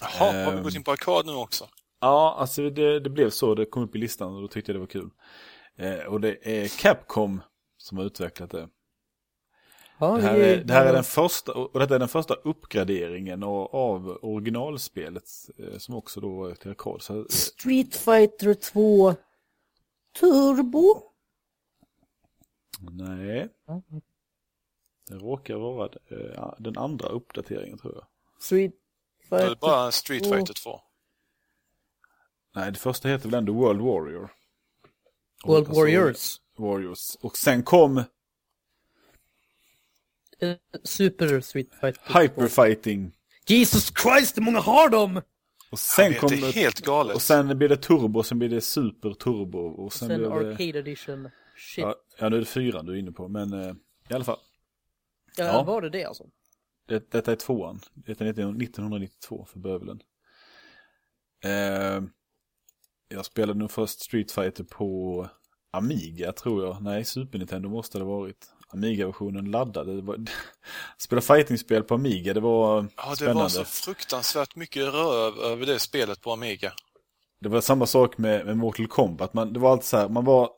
Jaha, 0.00 0.44
har 0.44 0.50
vi 0.52 0.56
Ehm. 0.58 0.62
gått 0.62 0.74
in 0.74 0.84
på 0.84 0.90
arkad 0.92 1.26
nu 1.26 1.32
också? 1.32 1.68
Ja, 2.00 2.36
alltså 2.38 2.70
det, 2.70 3.00
det 3.00 3.10
blev 3.10 3.30
så. 3.30 3.54
Det 3.54 3.64
kom 3.64 3.82
upp 3.82 3.94
i 3.96 3.98
listan 3.98 4.34
och 4.34 4.42
då 4.42 4.48
tyckte 4.48 4.72
jag 4.72 4.76
det 4.76 4.80
var 4.80 4.86
kul. 4.86 5.10
Eh, 5.76 6.06
och 6.06 6.20
det 6.20 6.62
är 6.62 6.68
Capcom 6.68 7.42
som 7.76 7.98
har 7.98 8.04
utvecklat 8.04 8.50
det. 8.50 8.68
Ja, 9.98 10.16
Det 10.16 10.22
här, 10.22 10.38
är, 10.38 10.64
det 10.64 10.72
här 10.72 10.86
är 10.86 10.92
den 10.92 11.04
första, 11.04 11.52
och 11.52 11.80
detta 11.80 11.94
är 11.94 11.98
den 11.98 12.08
första 12.08 12.34
uppgraderingen 12.34 13.42
av, 13.42 14.18
originalspelet 14.22 15.24
eh, 15.58 15.78
som 15.78 15.94
också 15.94 16.20
då 16.20 16.34
var 16.34 16.54
till 16.54 16.70
arkad. 16.70 17.02
Så, 17.02 17.18
eh, 17.18 17.24
Street 17.28 17.96
Fighter 17.96 18.54
2 18.54 19.14
Turbo. 20.20 21.02
nej, 22.90 23.48
det 25.08 25.14
råkar 25.14 25.54
vara 25.56 25.88
eh, 26.08 26.54
den 26.58 26.78
andra 26.78 27.08
uppdateringen 27.08 27.78
tror 27.78 27.94
jag. 27.94 28.04
Street 28.42 28.72
Det 29.30 29.36
är 29.36 29.40
Fighter... 29.40 29.58
bara 29.60 29.92
Street. 29.92 30.26
Fighter 30.26 30.54
2. 30.54 30.80
Nej, 32.54 32.72
det 32.72 32.78
första 32.78 33.08
heter 33.08 33.28
väl 33.28 33.38
ändå 33.38 33.52
World 33.52 33.80
Warrior. 33.80 34.30
World 35.44 35.66
alltså, 35.66 35.80
Warriors. 35.80 36.36
Warriors. 36.58 37.16
Och 37.20 37.36
sen 37.36 37.62
kom 37.62 38.02
Super 40.84 41.40
Street 41.40 41.68
Fighter 41.80 42.12
2. 42.12 42.18
Hyperfighting. 42.18 43.12
Jesus 43.46 43.92
Christ, 44.02 44.36
hur 44.36 44.42
många 44.42 44.60
har 44.60 44.88
de? 44.88 45.22
Och 45.70 45.78
sen 45.78 46.04
Jag 46.04 46.10
vet, 46.10 46.20
kom 46.20 46.30
det 46.30 46.50
helt 46.50 46.80
galet. 46.80 47.14
Och 47.14 47.22
sen 47.22 47.58
blir 47.58 47.68
det 47.68 47.76
turbo, 47.76 48.22
sen 48.22 48.38
blir 48.38 48.48
det 48.48 48.60
super 48.60 49.12
turbo. 49.12 49.58
Och 49.58 49.92
sen, 49.92 50.08
Sen 50.08 50.18
blir 50.18 50.30
det... 50.30 50.34
Arcade 50.34 50.78
Edition. 50.78 51.30
Shit. 51.56 51.82
Ja, 51.82 51.96
ja, 52.18 52.28
nu 52.28 52.36
är 52.36 52.40
det 52.40 52.46
fyran 52.46 52.86
du 52.86 52.92
är 52.92 52.96
inne 52.96 53.12
på, 53.12 53.28
men 53.28 53.52
eh, 53.52 53.74
i 54.08 54.14
alla 54.14 54.24
fall. 54.24 54.38
Ja, 55.36 55.44
ja. 55.44 55.62
var 55.62 55.82
det 55.82 55.90
det 55.90 56.04
alltså? 56.04 56.24
Det, 56.86 57.10
detta 57.10 57.32
är 57.32 57.36
tvåan. 57.36 57.80
Detta 57.94 58.24
är 58.24 58.30
1992 58.30 59.46
för 59.48 59.58
bövelen. 59.58 60.00
Eh, 61.44 62.02
jag 63.08 63.24
spelade 63.24 63.58
nog 63.58 63.70
först 63.70 64.00
Street 64.00 64.32
Fighter 64.32 64.64
på 64.64 65.28
Amiga 65.70 66.32
tror 66.32 66.64
jag. 66.64 66.82
Nej, 66.82 67.04
Super 67.04 67.38
Nintendo 67.38 67.68
måste 67.68 67.98
det 67.98 68.04
ha 68.04 68.18
varit. 68.18 68.50
Amiga-versionen 68.72 69.50
laddade. 69.50 69.96
Det 69.96 70.02
var... 70.02 70.16
Spela 70.98 71.20
fightingspel 71.22 71.82
på 71.82 71.94
Amiga, 71.94 72.34
det 72.34 72.40
var 72.40 72.86
Ja, 72.96 73.10
det 73.10 73.16
spännande. 73.16 73.42
var 73.42 73.48
så 73.48 73.64
fruktansvärt 73.64 74.56
mycket 74.56 74.82
röv 74.94 75.38
över 75.38 75.66
det 75.66 75.78
spelet 75.78 76.20
på 76.20 76.32
Amiga. 76.32 76.72
Det 77.40 77.48
var 77.48 77.60
samma 77.60 77.86
sak 77.86 78.18
med, 78.18 78.46
med 78.46 78.56
Mortal 78.56 78.86
Kombat. 78.86 79.34
Man, 79.34 79.52
det 79.52 79.60
var 79.60 79.72
alltid 79.72 79.84
så 79.86 79.96
här, 79.96 80.08
man 80.08 80.24
var 80.24 80.50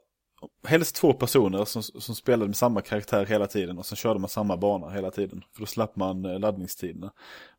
helst 0.67 0.97
två 0.97 1.12
personer 1.12 1.65
som, 1.65 1.83
som 1.83 2.15
spelade 2.15 2.47
med 2.47 2.57
samma 2.57 2.81
karaktär 2.81 3.27
hela 3.27 3.47
tiden 3.47 3.79
och 3.79 3.87
sen 3.87 3.97
körde 3.97 4.21
man 4.21 4.29
samma 4.29 4.57
bana 4.57 4.91
hela 4.91 5.11
tiden. 5.11 5.45
För 5.53 5.61
då 5.61 5.67
slapp 5.67 5.97
man 5.97 6.25
eh, 6.25 6.39
laddningstiderna. 6.39 7.12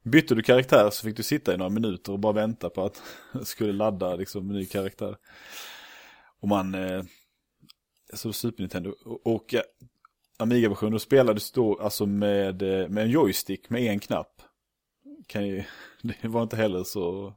Bytte 0.03 0.36
du 0.36 0.41
karaktär 0.41 0.89
så 0.89 1.03
fick 1.03 1.18
du 1.18 1.24
sitta 1.24 1.53
i 1.53 1.58
några 1.58 1.70
minuter 1.70 2.12
och 2.14 2.20
bara 2.20 2.34
vänta 2.34 2.70
på 2.70 2.86
att 2.86 3.01
skulle 3.43 3.74
ladda 3.74 4.16
liksom 4.16 4.49
en 4.49 4.56
ny 4.56 4.66
karaktär. 4.66 5.16
Och 6.41 6.47
man, 6.47 6.76
eh, 6.76 7.03
så 8.14 8.34
Super 8.34 8.62
Nintendo 8.64 8.93
och, 9.06 9.28
och 9.36 9.45
ja, 9.53 9.62
Amiga-versionen, 10.38 10.91
då 10.91 10.99
spelades 10.99 11.51
då 11.51 11.79
alltså 11.79 12.05
med, 12.05 12.61
eh, 12.61 12.89
med 12.89 13.03
en 13.03 13.09
joystick 13.09 13.69
med 13.69 13.81
en 13.81 13.99
knapp. 13.99 14.41
Kan 15.27 15.47
ju, 15.47 15.63
det 16.01 16.27
var 16.27 16.43
inte 16.43 16.55
heller 16.55 16.83
så 16.83 17.33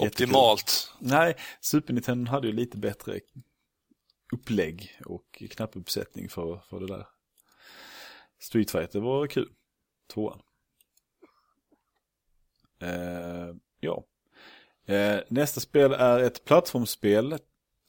Jättekul. 0.00 0.08
Optimalt. 0.08 0.92
Nej, 0.98 1.36
Super 1.60 1.92
Nintendo 1.92 2.30
hade 2.30 2.46
ju 2.46 2.52
lite 2.52 2.78
bättre 2.78 3.20
upplägg 4.32 5.00
och 5.04 5.42
knappuppsättning 5.50 6.28
för, 6.28 6.60
för 6.68 6.80
det 6.80 6.86
där. 6.86 7.06
Street 8.38 8.70
Fighter 8.70 9.00
var 9.00 9.26
kul. 9.26 9.50
Tvåan. 10.12 10.42
Eh, 12.78 13.54
ja. 13.80 14.04
Eh, 14.86 15.20
nästa 15.28 15.60
spel 15.60 15.92
är 15.92 16.20
ett 16.20 16.44
plattformsspel 16.44 17.38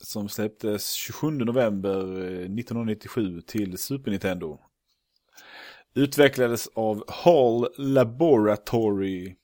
som 0.04 0.30
släpptes 0.30 0.92
27 0.94 1.32
november 1.32 2.00
eh, 2.00 2.40
1997 2.40 3.42
till 3.42 3.78
Super 3.78 4.12
Nintendo. 4.12 4.60
Utvecklades 5.94 6.68
av 6.76 7.04
Hall 7.12 7.68
Laboratory. 7.78 9.36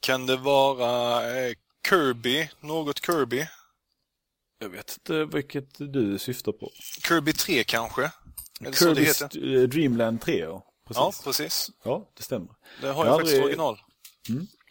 Kan 0.00 0.26
det 0.26 0.36
vara 0.36 1.22
eh, 1.38 1.52
Kirby? 1.88 2.48
Något 2.60 3.06
Kirby? 3.06 3.46
Jag 4.58 4.68
vet 4.68 4.96
inte 4.98 5.24
vilket 5.24 5.68
du 5.78 6.18
syftar 6.18 6.52
på. 6.52 6.70
Kirby 7.08 7.32
3 7.32 7.64
kanske? 7.64 8.10
Heter? 8.60 9.56
eh, 9.56 9.62
Dreamland 9.68 10.20
3, 10.20 10.38
ja. 10.38 10.66
Precis. 10.86 10.98
Ja, 11.00 11.04
Ja, 11.04 11.22
precis. 11.24 11.72
det 12.16 12.22
stämmer. 12.22 12.48
Det 12.80 12.86
har 12.88 13.04
Jag 13.06 13.12
jag 13.12 13.20
faktiskt 13.20 13.34
aldrig- 13.42 13.44
original. 13.44 13.78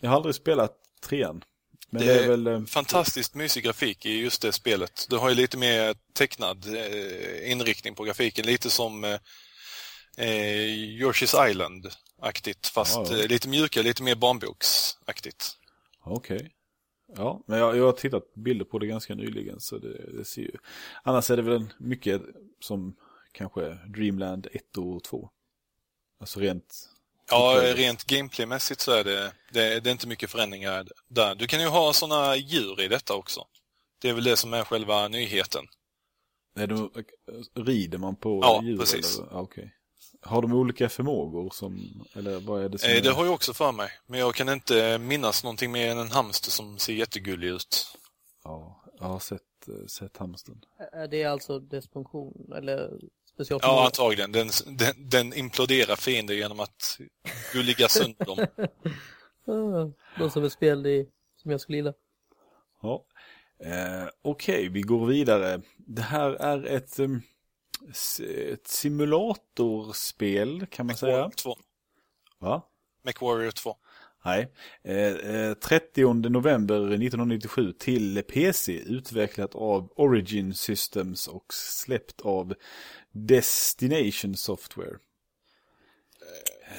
Jag 0.01 0.09
har 0.09 0.17
aldrig 0.17 0.35
spelat 0.35 0.73
trean. 1.01 1.43
Men 1.89 2.01
det, 2.01 2.13
Det 2.13 2.23
är 2.23 2.27
väl... 2.27 2.47
eh, 2.47 2.63
Fantastiskt 2.65 3.35
mysig 3.35 3.63
grafik 3.63 4.05
i 4.05 4.19
just 4.19 4.41
det 4.41 4.51
spelet. 4.51 5.05
Du 5.09 5.17
har 5.17 5.29
ju 5.29 5.35
lite 5.35 5.57
mer 5.57 5.95
tecknad 6.13 6.75
eh, 6.75 7.51
inriktning 7.51 7.95
på 7.95 8.03
grafiken. 8.03 8.45
Lite 8.45 8.69
som 8.69 9.03
eh, 9.03 9.19
eh, 10.17 10.67
Yoshi's 11.01 11.49
Island-aktigt. 11.49 12.67
Fast 12.67 13.11
ja. 13.11 13.17
eh, 13.17 13.27
lite 13.27 13.47
mjukare, 13.49 13.83
lite 13.83 14.03
mer 14.03 14.15
barnboksaktigt. 14.15 15.51
Okej. 16.03 16.51
Ja, 17.15 17.43
men 17.47 17.59
jag, 17.59 17.77
jag 17.77 17.85
har 17.85 17.91
tittat 17.91 18.33
bilder 18.33 18.65
på 18.65 18.79
det 18.79 18.87
ganska 18.87 19.15
nyligen 19.15 19.59
så 19.59 19.77
det, 19.77 20.17
det 20.17 20.25
ser 20.25 20.41
ju... 20.41 20.51
Annars 21.03 21.29
är 21.31 21.35
det 21.37 21.41
väl 21.43 21.65
mycket 21.77 22.21
som 22.59 22.95
kanske 23.31 23.77
Dreamland 23.87 24.47
1 24.51 24.77
och 24.77 25.03
2. 25.03 25.29
Alltså 26.19 26.39
rent... 26.39 26.75
Ja, 27.29 27.73
rent 27.75 28.03
gameplaymässigt 28.03 28.81
så 28.81 28.91
är 28.91 29.03
det, 29.03 29.31
det, 29.51 29.79
det 29.79 29.89
är 29.89 29.91
inte 29.91 30.07
mycket 30.07 30.29
förändringar 30.29 30.87
där. 31.07 31.35
Du 31.35 31.47
kan 31.47 31.61
ju 31.61 31.67
ha 31.67 31.93
sådana 31.93 32.35
djur 32.35 32.81
i 32.81 32.87
detta 32.87 33.13
också. 33.13 33.45
Det 34.01 34.09
är 34.09 34.13
väl 34.13 34.23
det 34.23 34.35
som 34.35 34.53
är 34.53 34.63
själva 34.63 35.07
nyheten. 35.07 35.65
Är 36.55 36.67
de, 36.67 36.91
rider 37.55 37.97
man 37.97 38.15
på 38.15 38.39
Ja, 38.43 38.61
djur? 38.63 38.77
precis. 38.77 39.17
Eller? 39.19 39.27
Ja, 39.31 39.39
okej. 39.39 39.75
Har 40.21 40.41
de 40.41 40.53
olika 40.53 40.89
förmågor 40.89 41.49
som... 41.49 42.03
Eller 42.13 42.39
vad 42.39 42.63
är 42.63 42.69
det 42.69 42.77
som... 42.77 42.89
Eh, 42.89 42.97
är... 42.97 43.01
det 43.01 43.11
har 43.11 43.25
jag 43.25 43.33
också 43.33 43.53
för 43.53 43.71
mig. 43.71 43.89
Men 44.07 44.19
jag 44.19 44.35
kan 44.35 44.49
inte 44.49 44.97
minnas 44.97 45.43
någonting 45.43 45.71
mer 45.71 45.91
än 45.91 45.97
en 45.97 46.11
hamster 46.11 46.51
som 46.51 46.77
ser 46.77 46.93
jättegullig 46.93 47.47
ut. 47.47 47.97
Ja, 48.43 48.83
jag 48.99 49.05
har 49.05 49.19
sett, 49.19 49.41
eh, 49.67 49.85
sett 49.87 50.17
hamstern. 50.17 50.61
Är 50.91 51.07
det 51.07 51.23
alltså 51.25 51.59
dess 51.59 51.89
funktion 51.89 52.53
eller 52.57 52.91
Ja, 53.39 53.45
specialförmåga? 53.45 53.85
antagligen. 53.85 54.31
Den, 54.31 54.49
den, 54.77 55.09
den 55.09 55.33
imploderar 55.33 55.95
fiender 55.95 56.33
genom 56.33 56.59
att 56.59 56.99
gulliga 57.53 57.87
sönder 57.87 58.25
dem. 58.25 58.45
Ah, 59.47 59.91
Något 60.19 60.33
som 60.33 60.43
ett 60.43 60.51
spel 60.51 60.85
i, 60.87 61.09
som 61.41 61.51
jag 61.51 61.61
skulle 61.61 61.77
gilla. 61.77 61.93
Ja. 62.81 63.05
Eh, 63.65 64.09
Okej, 64.21 64.69
vi 64.69 64.81
går 64.81 65.05
vidare. 65.05 65.61
Det 65.77 66.01
här 66.01 66.29
är 66.31 66.65
ett, 66.65 66.97
s- 67.89 68.19
ett 68.51 68.67
simulatorspel 68.67 70.65
kan 70.65 70.85
man 70.87 70.95
säga. 70.97 71.17
Warrior 71.17 71.29
2. 71.31 71.55
Va? 72.39 72.61
MechWarrior 73.03 73.51
2. 73.51 73.75
Nej. 74.25 74.51
Eh, 74.83 74.95
eh, 75.35 75.53
30 75.53 76.13
november 76.29 76.75
1997 76.75 77.73
till 77.73 78.23
PC 78.23 78.73
utvecklat 78.79 79.55
av 79.55 79.93
Origin 79.95 80.53
Systems 80.53 81.27
och 81.27 81.53
släppt 81.53 82.21
av 82.21 82.53
Destination 83.11 84.35
Software. 84.37 84.97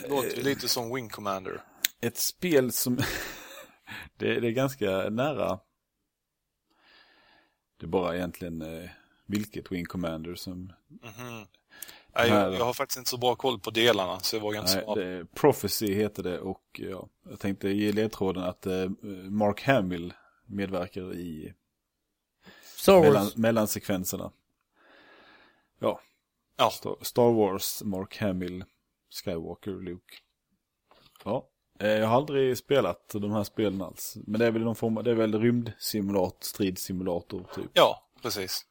Låter 0.08 0.36
ju 0.36 0.42
lite 0.42 0.68
som 0.68 0.94
Wing 0.94 1.08
Commander. 1.08 1.62
Ett 2.00 2.16
spel 2.16 2.72
som... 2.72 2.96
det, 4.16 4.40
det 4.40 4.46
är 4.48 4.52
ganska 4.52 4.90
nära. 5.10 5.60
Det 7.76 7.86
är 7.86 7.88
bara 7.88 8.16
egentligen 8.16 8.62
eh, 8.62 8.90
vilket 9.26 9.72
Wing 9.72 9.84
Commander 9.86 10.34
som... 10.34 10.72
Mhm. 10.88 11.46
Nej, 12.16 12.30
Här- 12.30 12.44
jag, 12.44 12.54
jag 12.54 12.64
har 12.64 12.72
faktiskt 12.74 12.98
inte 12.98 13.10
så 13.10 13.18
bra 13.18 13.34
koll 13.34 13.60
på 13.60 13.70
delarna, 13.70 14.20
så 14.20 14.36
jag 14.36 14.40
vågar 14.40 14.60
inte 14.60 14.74
Nej, 14.74 14.84
svara. 14.84 15.00
det, 15.00 15.26
Prophecy 15.34 15.94
heter 15.94 16.22
det 16.22 16.38
och 16.40 16.64
ja, 16.72 17.08
jag 17.28 17.40
tänkte 17.40 17.68
ge 17.68 17.92
ledtråden 17.92 18.44
att 18.44 18.66
eh, 18.66 18.88
Mark 19.30 19.62
Hamill 19.62 20.12
medverkar 20.46 21.14
i 21.14 21.54
mellan, 22.86 23.30
mellansekvenserna. 23.36 24.32
Ja, 25.78 26.00
Ja. 26.60 26.70
Star, 27.02 27.32
Wars, 27.32 27.82
Mark 27.84 28.18
Hamill, 28.18 28.64
Skywalker, 29.10 29.70
Luke. 29.70 30.14
Ja, 31.24 31.48
eh, 31.80 31.88
jag 31.88 32.06
har 32.06 32.16
aldrig 32.16 32.58
spelat 32.58 33.08
de 33.12 33.30
här 33.30 33.44
spelen 33.44 33.82
alls. 33.82 34.16
Men 34.26 34.40
det 34.40 34.46
är 34.46 34.50
väl 34.50 34.62
någon 34.62 34.76
form 34.76 34.96
av, 34.96 35.04
det 35.04 35.10
är 35.10 35.14
väl 35.14 35.40
rymdsimulator, 35.40 36.38
stridssimulator 36.40 37.44
typ. 37.54 37.70
Ja, 37.72 38.04
precis. 38.22 38.64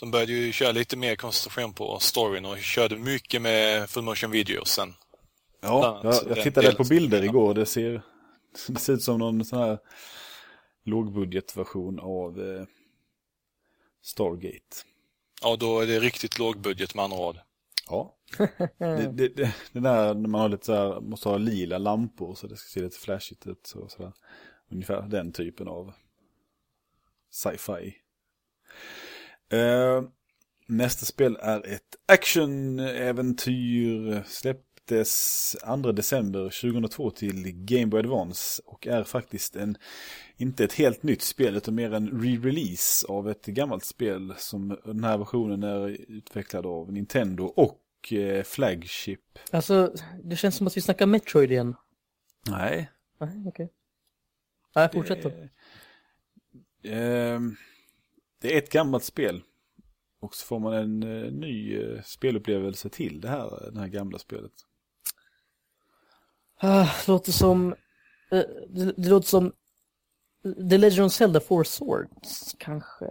De 0.00 0.10
började 0.10 0.32
ju 0.32 0.52
köra 0.52 0.72
lite 0.72 0.96
mer 0.96 1.16
koncentration 1.16 1.72
på 1.72 1.98
storyn 1.98 2.44
och 2.44 2.58
körde 2.58 2.96
mycket 2.96 3.42
med 3.42 3.90
full 3.90 4.04
motion 4.04 4.30
videos 4.30 4.68
sen. 4.68 4.94
Ja, 5.60 6.00
jag, 6.02 6.14
jag 6.28 6.42
tittade 6.42 6.74
på 6.74 6.84
bilder 6.84 7.22
igår. 7.22 7.54
Det 7.54 7.66
ser, 7.66 8.02
det 8.68 8.80
ser 8.80 8.92
ut 8.92 9.02
som 9.02 9.18
någon 9.18 9.44
sån 9.44 9.58
här 9.58 9.78
lågbudgetversion 10.84 12.00
av 12.00 12.40
eh, 12.40 12.64
Stargate. 14.02 14.76
Ja, 15.46 15.56
då 15.56 15.80
är 15.80 15.86
det 15.86 16.00
riktigt 16.00 16.38
låg 16.38 16.60
budget 16.60 16.94
med 16.94 17.04
andra 17.04 17.18
ord. 17.18 17.36
Ja. 17.88 18.16
det, 18.78 19.12
det, 19.12 19.28
det, 19.28 19.54
det 19.72 19.80
där 19.80 20.14
när 20.14 20.28
man 20.28 20.40
har 20.40 20.48
lite 20.48 20.66
så 20.66 20.74
här, 20.74 21.00
måste 21.00 21.28
ha 21.28 21.38
lila 21.38 21.78
lampor 21.78 22.34
så 22.34 22.46
det 22.46 22.56
ska 22.56 22.68
se 22.68 22.80
lite 22.80 22.98
flashigt 22.98 23.46
ut. 23.46 23.66
Så, 23.66 23.88
så 23.88 24.02
där. 24.02 24.12
Ungefär 24.70 25.02
den 25.02 25.32
typen 25.32 25.68
av 25.68 25.92
sci-fi. 27.30 27.94
Uh, 29.52 30.02
nästa 30.66 31.06
spel 31.06 31.38
är 31.40 31.66
ett 31.66 31.96
action-äventyr. 32.06 34.22
Släpptes 34.86 35.56
2 35.64 35.92
december 35.92 36.40
2002 36.40 37.10
till 37.10 37.52
Game 37.54 37.86
Boy 37.86 38.00
Advance 38.00 38.62
och 38.66 38.86
är 38.86 39.04
faktiskt 39.04 39.56
en, 39.56 39.76
inte 40.36 40.64
ett 40.64 40.72
helt 40.72 41.02
nytt 41.02 41.22
spel 41.22 41.56
utan 41.56 41.74
mer 41.74 41.94
en 41.94 42.10
re-release 42.10 43.06
av 43.06 43.30
ett 43.30 43.46
gammalt 43.46 43.84
spel 43.84 44.34
som 44.36 44.78
den 44.84 45.04
här 45.04 45.18
versionen 45.18 45.62
är 45.62 45.88
utvecklad 45.88 46.66
av 46.66 46.92
Nintendo 46.92 47.44
och 47.44 48.12
eh, 48.12 48.42
Flagship. 48.42 49.20
Alltså, 49.50 49.94
det 50.24 50.36
känns 50.36 50.56
som 50.56 50.66
att 50.66 50.76
vi 50.76 50.80
snackar 50.80 51.06
Metroid 51.06 51.52
igen. 51.52 51.74
Nej. 52.48 52.90
Nej, 53.18 53.44
okej. 53.46 53.72
Nej, 54.74 54.88
fortsätt 54.92 55.22
då. 55.22 55.30
Ehm, 56.88 57.56
det 58.40 58.54
är 58.54 58.58
ett 58.58 58.72
gammalt 58.72 59.04
spel. 59.04 59.42
Och 60.20 60.34
så 60.34 60.46
får 60.46 60.58
man 60.58 60.72
en 60.72 61.02
eh, 61.02 61.32
ny 61.32 61.82
eh, 61.82 62.02
spelupplevelse 62.02 62.88
till 62.88 63.20
det 63.20 63.28
här, 63.28 63.70
det 63.72 63.80
här 63.80 63.88
gamla 63.88 64.18
spelet. 64.18 64.52
Ah, 66.58 66.84
det 66.84 67.08
låter 67.12 67.32
som... 67.32 67.72
eh, 68.30 68.42
det, 68.68 68.92
det 68.96 69.08
låter 69.08 69.28
som... 69.28 69.52
The 70.70 70.78
Legend 70.78 71.06
of 71.06 71.12
Zelda 71.12 71.40
Four 71.40 71.64
Swords, 71.64 72.54
kanske? 72.58 73.06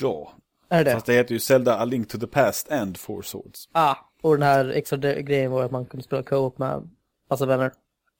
Ja, 0.00 0.32
Är 0.68 0.84
det? 0.84 0.92
fast 0.92 1.06
det 1.06 1.12
heter 1.14 1.32
ju 1.34 1.38
Zelda 1.40 1.78
A 1.78 1.84
Link 1.84 2.08
to 2.08 2.18
the 2.18 2.26
Past 2.26 2.70
and 2.70 2.96
Four 2.96 3.22
Swords. 3.22 3.68
Ah, 3.72 3.96
och 4.22 4.32
den 4.34 4.42
här 4.42 4.68
extra 4.68 4.96
grejen 4.98 5.50
var 5.50 5.64
att 5.64 5.70
man 5.70 5.86
kunde 5.86 6.04
spela 6.04 6.22
co-op 6.22 6.58
med 6.58 6.90
massa 7.30 7.46
vänner. 7.46 7.72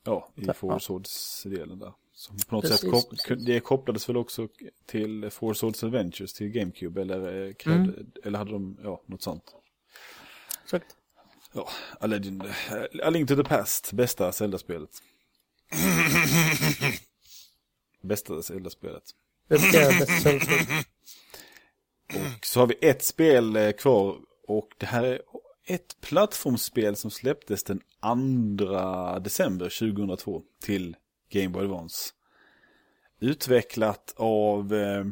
Ja, 0.04 0.28
i 0.36 0.44
Ja. 0.46 0.52
Four 0.52 0.78
Swords-delen 0.78 1.78
där. 1.78 1.92
Som 2.12 2.36
på 2.48 2.54
något 2.54 2.62
Precis, 2.64 2.80
sätt 2.80 2.90
kop- 2.90 3.10
precis. 3.10 3.46
det 3.46 3.60
kopplades 3.60 4.08
väl 4.08 4.16
också 4.16 4.48
till 4.86 5.30
Four 5.30 5.54
Swords 5.54 5.84
Adventures 5.84 6.32
till 6.32 6.48
GameCube 6.48 7.00
eller, 7.00 7.46
eh, 7.46 7.54
Mm. 7.66 8.10
eller 8.24 8.38
hade 8.38 8.50
de, 8.52 8.78
ja, 8.82 9.02
något 9.06 9.22
sånt. 9.22 9.54
Exakt. 10.64 10.96
Ja, 11.52 11.68
A, 12.00 12.06
Legend, 12.06 12.42
A 13.02 13.10
Link 13.10 13.28
to 13.28 13.36
the 13.36 13.44
Past, 13.44 13.92
bästa 13.92 14.32
Zelda-spelet. 14.32 14.90
bästa 18.02 18.42
Zelda-spelet. 18.42 19.14
Och 22.14 22.46
så 22.46 22.60
har 22.60 22.66
vi 22.66 22.74
ett 22.80 23.02
spel 23.02 23.56
eh, 23.56 23.72
kvar 23.72 24.16
och 24.46 24.68
det 24.78 24.86
här 24.86 25.04
är 25.04 25.20
ett 25.64 26.00
plattformsspel 26.00 26.96
som 26.96 27.10
släpptes 27.10 27.64
den 27.64 27.80
2 28.58 29.18
december 29.18 29.94
2002 29.94 30.42
till 30.60 30.96
Game 31.30 31.48
Boy 31.48 31.64
Advance. 31.64 32.12
Utvecklat 33.20 34.14
av 34.16 34.74
eh, 34.74 35.04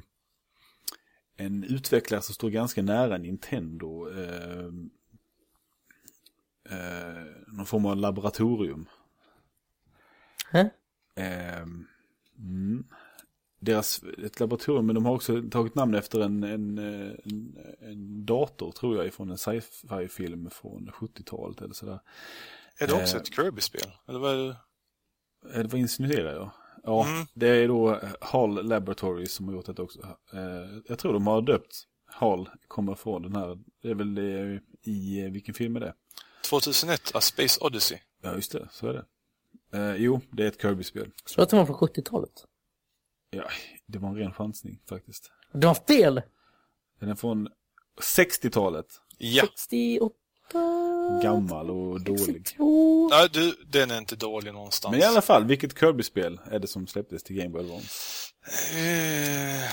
en 1.36 1.64
utvecklare 1.64 2.22
som 2.22 2.34
står 2.34 2.50
ganska 2.50 2.82
nära 2.82 3.18
Nintendo. 3.18 4.08
Eh, 4.10 4.70
eh, 6.70 7.24
någon 7.46 7.66
form 7.66 7.86
av 7.86 7.96
laboratorium. 7.96 8.86
Hä? 10.50 10.70
Eh, 11.16 11.62
mm. 12.38 12.84
Deras, 13.60 14.02
ett 14.24 14.40
laboratorium, 14.40 14.86
men 14.86 14.94
de 14.94 15.06
har 15.06 15.14
också 15.14 15.42
tagit 15.50 15.74
namn 15.74 15.94
efter 15.94 16.20
en, 16.20 16.42
en, 16.44 16.78
eh, 16.78 17.12
en, 17.24 17.56
en 17.80 18.24
dator 18.26 18.72
tror 18.72 18.96
jag 18.96 19.06
ifrån 19.06 19.30
en 19.30 19.38
sci-fi 19.38 20.08
film 20.08 20.50
från 20.50 20.90
70-talet 20.90 21.60
eller 21.62 21.74
sådär. 21.74 22.00
Är 22.80 22.86
det 22.86 22.92
också 22.92 23.16
Eh. 23.16 23.22
ett 23.22 23.34
Kirby-spel? 23.34 23.90
Eller 24.08 24.18
vad 24.18 24.32
är 24.34 24.38
det? 24.44 24.56
Eh, 25.54 25.62
Det 25.62 25.72
var 25.72 25.78
insinuerar 25.78 26.32
jag. 26.34 26.50
Ja, 26.84 27.06
Mm. 27.06 27.26
det 27.34 27.48
är 27.48 27.68
då 27.68 27.90
eh, 27.94 28.08
Hall 28.20 28.66
Laboratories 28.68 29.32
som 29.32 29.48
har 29.48 29.54
gjort 29.54 29.76
det 29.76 29.82
också. 29.82 30.00
Eh, 30.32 30.78
Jag 30.88 30.98
tror 30.98 31.12
de 31.12 31.26
har 31.26 31.42
döpt 31.42 31.84
Hall, 32.06 32.48
kommer 32.68 32.94
från 32.94 33.22
den 33.22 33.36
här, 33.36 33.58
det 33.82 33.90
är 33.90 33.94
väl 33.94 34.18
i, 34.82 35.24
eh, 35.24 35.30
vilken 35.32 35.54
film 35.54 35.76
är 35.76 35.80
det? 35.80 35.94
2001, 36.42 37.10
A 37.14 37.20
Space 37.20 37.60
Odyssey. 37.60 37.98
Ja, 38.22 38.34
just 38.34 38.52
det, 38.52 38.68
så 38.70 38.88
är 38.88 38.92
det. 38.92 39.04
Eh, 39.78 39.94
jo, 39.96 40.20
det 40.30 40.44
är 40.44 40.48
ett 40.48 40.62
Kirby-spel. 40.62 41.10
Så 41.24 41.42
att 41.42 41.48
det 41.48 41.56
var 41.56 41.66
från 41.66 41.76
70-talet. 41.76 42.44
Ja, 43.30 43.44
det 43.86 43.98
var 43.98 44.08
en 44.08 44.16
ren 44.16 44.32
chansning 44.32 44.80
faktiskt. 44.88 45.30
Det 45.52 45.66
var 45.66 45.74
fel! 45.74 46.22
Den 47.00 47.08
är 47.08 47.14
från 47.14 47.48
60-talet. 48.00 48.86
Ja. 49.18 49.42
68... 49.42 50.14
Gammal 51.22 51.70
och 51.70 52.00
dålig. 52.00 52.20
62... 52.20 53.08
Nej, 53.08 53.28
du, 53.32 53.54
den 53.66 53.90
är 53.90 53.98
inte 53.98 54.16
dålig 54.16 54.52
någonstans. 54.52 54.92
Men 54.92 55.00
i 55.00 55.04
alla 55.04 55.22
fall, 55.22 55.44
vilket 55.44 55.78
Kirby-spel 55.78 56.40
är 56.50 56.58
det 56.58 56.66
som 56.66 56.86
släpptes 56.86 57.22
till 57.22 57.36
Game 57.36 57.48
Boy 57.48 57.60
Advance? 57.60 57.88
Eh. 58.74 59.70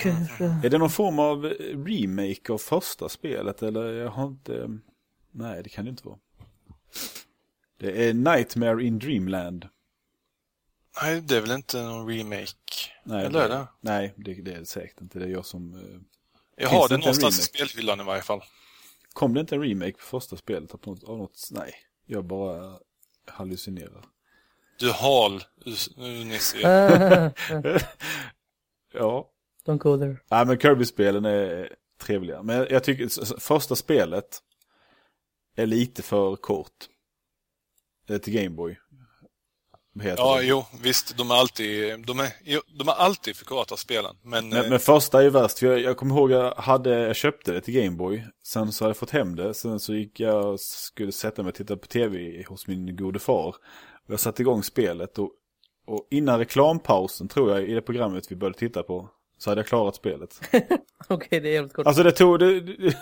Kanske. 0.00 0.44
Är 0.44 0.70
det 0.70 0.78
någon 0.78 0.90
form 0.90 1.18
av 1.18 1.44
remake 1.86 2.52
av 2.52 2.58
första 2.58 3.08
spelet 3.08 3.62
eller 3.62 3.92
jag 3.92 4.10
har 4.10 4.26
inte... 4.26 4.68
Nej, 5.34 5.62
det 5.62 5.68
kan 5.68 5.84
det 5.84 5.88
inte 5.90 6.06
vara. 6.06 6.18
Det 7.78 8.08
är 8.08 8.14
Nightmare 8.14 8.84
in 8.84 8.98
Dreamland. 8.98 9.68
Nej, 11.02 11.20
det 11.20 11.36
är 11.36 11.40
väl 11.40 11.50
inte 11.50 11.82
någon 11.82 12.08
remake? 12.08 12.52
Nej, 13.04 13.26
Eller 13.26 13.40
är 13.40 13.48
det? 13.48 13.66
Nej, 13.80 14.12
det, 14.16 14.34
det 14.34 14.52
är 14.54 14.60
det 14.60 14.66
säkert 14.66 15.00
inte. 15.00 15.18
Det 15.18 15.24
är 15.24 15.28
jag 15.28 15.46
som... 15.46 15.74
eh, 15.74 16.00
Jag 16.56 16.68
har 16.68 16.88
det 16.88 16.96
någonstans 16.96 17.38
i 17.38 17.42
spelhyllan 17.42 18.00
i 18.00 18.04
varje 18.04 18.22
fall. 18.22 18.40
Kom 19.12 19.34
det 19.34 19.40
inte 19.40 19.54
en 19.54 19.62
remake 19.62 19.92
på 19.92 20.02
första 20.04 20.36
spelet 20.36 20.74
av 20.74 20.80
något? 20.84 21.04
Av 21.04 21.18
något? 21.18 21.48
Nej, 21.50 21.74
jag 22.06 22.24
bara 22.24 22.78
hallucinerar. 23.26 24.04
Du 24.78 24.90
hal, 24.92 25.42
nu 25.96 26.24
Nisse. 26.24 26.56
Uh, 26.58 27.82
Ja. 28.92 29.30
don't 29.66 29.78
go 29.78 29.98
there. 29.98 30.16
Nej, 30.30 30.46
men 30.46 30.58
Kirby-spelen 30.58 31.24
är 31.24 31.74
trevliga. 31.98 32.42
Men 32.42 32.66
jag, 32.70 32.84
tycker 32.84 33.40
första 33.40 33.76
spelet 33.76 34.42
är 35.56 35.66
lite 35.66 36.02
för 36.02 36.36
kort. 36.36 36.88
Eh, 38.08 38.18
Till 38.18 38.32
Gameboy. 38.32 38.78
Ja, 40.02 40.36
det? 40.36 40.44
jo, 40.44 40.64
visst, 40.82 41.16
de 41.16 41.30
är 41.30 41.34
alltid, 41.34 42.06
de 42.06 42.20
är, 42.20 42.28
de 42.78 42.88
är 42.88 42.92
alltid 42.92 43.36
för 43.36 43.44
korta 43.44 43.76
spelen. 43.76 44.16
Men, 44.22 44.48
Men, 44.48 44.64
eh, 44.64 44.70
men 44.70 44.80
första 44.80 45.18
är 45.18 45.22
ju 45.22 45.30
värst, 45.30 45.58
för 45.58 45.66
jag, 45.66 45.80
jag 45.80 45.96
kommer 45.96 46.14
ihåg 46.14 46.30
jag, 46.30 46.54
hade, 46.54 46.90
jag 46.90 47.16
köpte 47.16 47.52
det 47.52 47.60
till 47.60 47.74
Gameboy. 47.74 48.26
Sen 48.44 48.72
så 48.72 48.84
hade 48.84 48.90
jag 48.90 48.96
fått 48.96 49.10
hem 49.10 49.36
det, 49.36 49.54
sen 49.54 49.80
så 49.80 49.94
gick 49.94 50.20
jag 50.20 50.60
skulle 50.60 51.12
sätta 51.12 51.42
mig 51.42 51.48
och 51.48 51.54
titta 51.54 51.76
på 51.76 51.86
tv 51.86 52.44
hos 52.48 52.66
min 52.66 52.96
gode 52.96 53.18
far. 53.18 53.48
Och 54.06 54.12
jag 54.12 54.20
satte 54.20 54.42
igång 54.42 54.62
spelet 54.62 55.18
och, 55.18 55.30
och 55.86 56.08
innan 56.10 56.38
reklampausen 56.38 57.28
tror 57.28 57.50
jag 57.50 57.68
i 57.68 57.74
det 57.74 57.82
programmet 57.82 58.32
vi 58.32 58.36
började 58.36 58.58
titta 58.58 58.82
på 58.82 59.10
så 59.38 59.50
hade 59.50 59.58
jag 59.58 59.66
klarat 59.66 59.94
spelet. 59.96 60.40
Okej, 61.08 61.40
det 61.40 61.48
är 61.48 61.52
helt 61.60 61.72
kort. 61.72 61.86
Alltså 61.86 62.02
det 62.02 62.12
tog, 62.12 62.38
det, 62.38 62.60
det, 62.60 62.96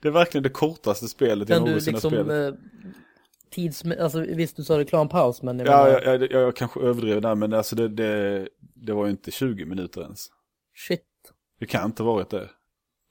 det 0.00 0.08
är 0.08 0.12
verkligen 0.12 0.42
det 0.42 0.48
kortaste 0.48 1.08
spelet 1.08 1.48
jag 1.48 1.58
Kan 1.58 1.66
någonsin 1.68 1.94
har 1.94 2.00
liksom 2.00 2.10
spelat. 2.10 2.54
eh, 2.54 2.60
tids... 3.50 3.84
Alltså 4.00 4.20
visst, 4.20 4.56
du 4.56 4.64
sa 4.64 4.78
reklampaus, 4.78 5.42
men 5.42 5.58
jag 5.58 5.68
Ja, 5.68 5.84
menar, 5.84 6.00
jag, 6.00 6.22
jag, 6.22 6.32
jag 6.42 6.56
kanske 6.56 6.80
överdrev 6.80 7.20
där, 7.20 7.34
men 7.34 7.52
alltså 7.52 7.76
det, 7.76 7.88
det, 7.88 8.48
det 8.58 8.92
var 8.92 9.04
ju 9.04 9.10
inte 9.10 9.30
20 9.30 9.64
minuter 9.64 10.00
ens. 10.02 10.26
shit. 10.74 11.00
Det 11.60 11.66
kan 11.66 11.84
inte 11.86 12.02
varit 12.02 12.30
det. 12.30 12.50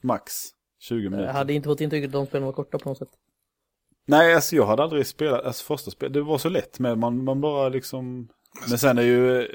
Max 0.03 0.33
20 0.79 1.09
minuter. 1.09 1.25
Jag 1.27 1.33
hade 1.33 1.53
inte 1.53 1.67
fått 1.69 1.81
intrycket 1.81 2.07
att 2.07 2.13
de 2.13 2.25
spelen 2.25 2.45
var 2.45 2.53
korta 2.53 2.77
på 2.79 2.89
något 2.89 2.97
sätt. 2.97 3.09
Nej, 4.05 4.33
alltså 4.35 4.55
jag 4.55 4.65
hade 4.65 4.83
aldrig 4.83 5.07
spelat, 5.07 5.43
alltså 5.45 5.63
första 5.65 5.91
spelet, 5.91 6.13
det 6.13 6.21
var 6.21 6.37
så 6.37 6.49
lätt 6.49 6.79
med, 6.79 6.97
man, 6.97 7.23
man 7.23 7.41
bara 7.41 7.69
liksom... 7.69 8.29
Men 8.69 8.77
sen 8.79 8.97
är 8.97 9.01
ju... 9.01 9.47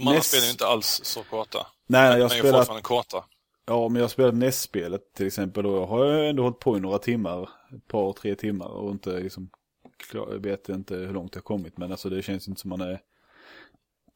de 0.00 0.08
andra 0.08 0.18
NES 0.18 0.26
spelen 0.28 0.46
är 0.46 0.50
inte 0.50 0.66
alls 0.66 1.00
så 1.04 1.22
korta. 1.22 1.66
Nej, 1.86 2.10
Men 2.10 2.20
jag 2.20 2.30
de 2.30 2.36
är 2.38 2.52
fortfarande 2.52 2.82
korta. 2.82 3.24
ja 3.66 3.88
men 3.88 3.96
jag 3.96 4.04
har 4.04 4.08
spelat 4.08 4.34
NES-spelet 4.34 5.14
till 5.14 5.26
exempel 5.26 5.62
då 5.64 5.86
har 5.86 6.04
jag 6.04 6.28
ändå 6.28 6.42
hållit 6.42 6.58
på 6.58 6.76
i 6.76 6.80
några 6.80 6.98
timmar, 6.98 7.48
ett 7.76 7.88
par, 7.88 8.12
tre 8.12 8.34
timmar 8.34 8.66
och 8.66 8.90
inte 8.90 9.10
liksom, 9.20 9.50
klar, 10.10 10.28
jag 10.32 10.38
vet 10.38 10.68
inte 10.68 10.94
hur 10.96 11.12
långt 11.12 11.34
jag 11.34 11.40
har 11.40 11.44
kommit 11.44 11.78
men 11.78 11.90
alltså 11.92 12.08
det 12.08 12.22
känns 12.22 12.48
inte 12.48 12.60
som 12.60 12.70
man 12.70 12.80
är 12.80 13.00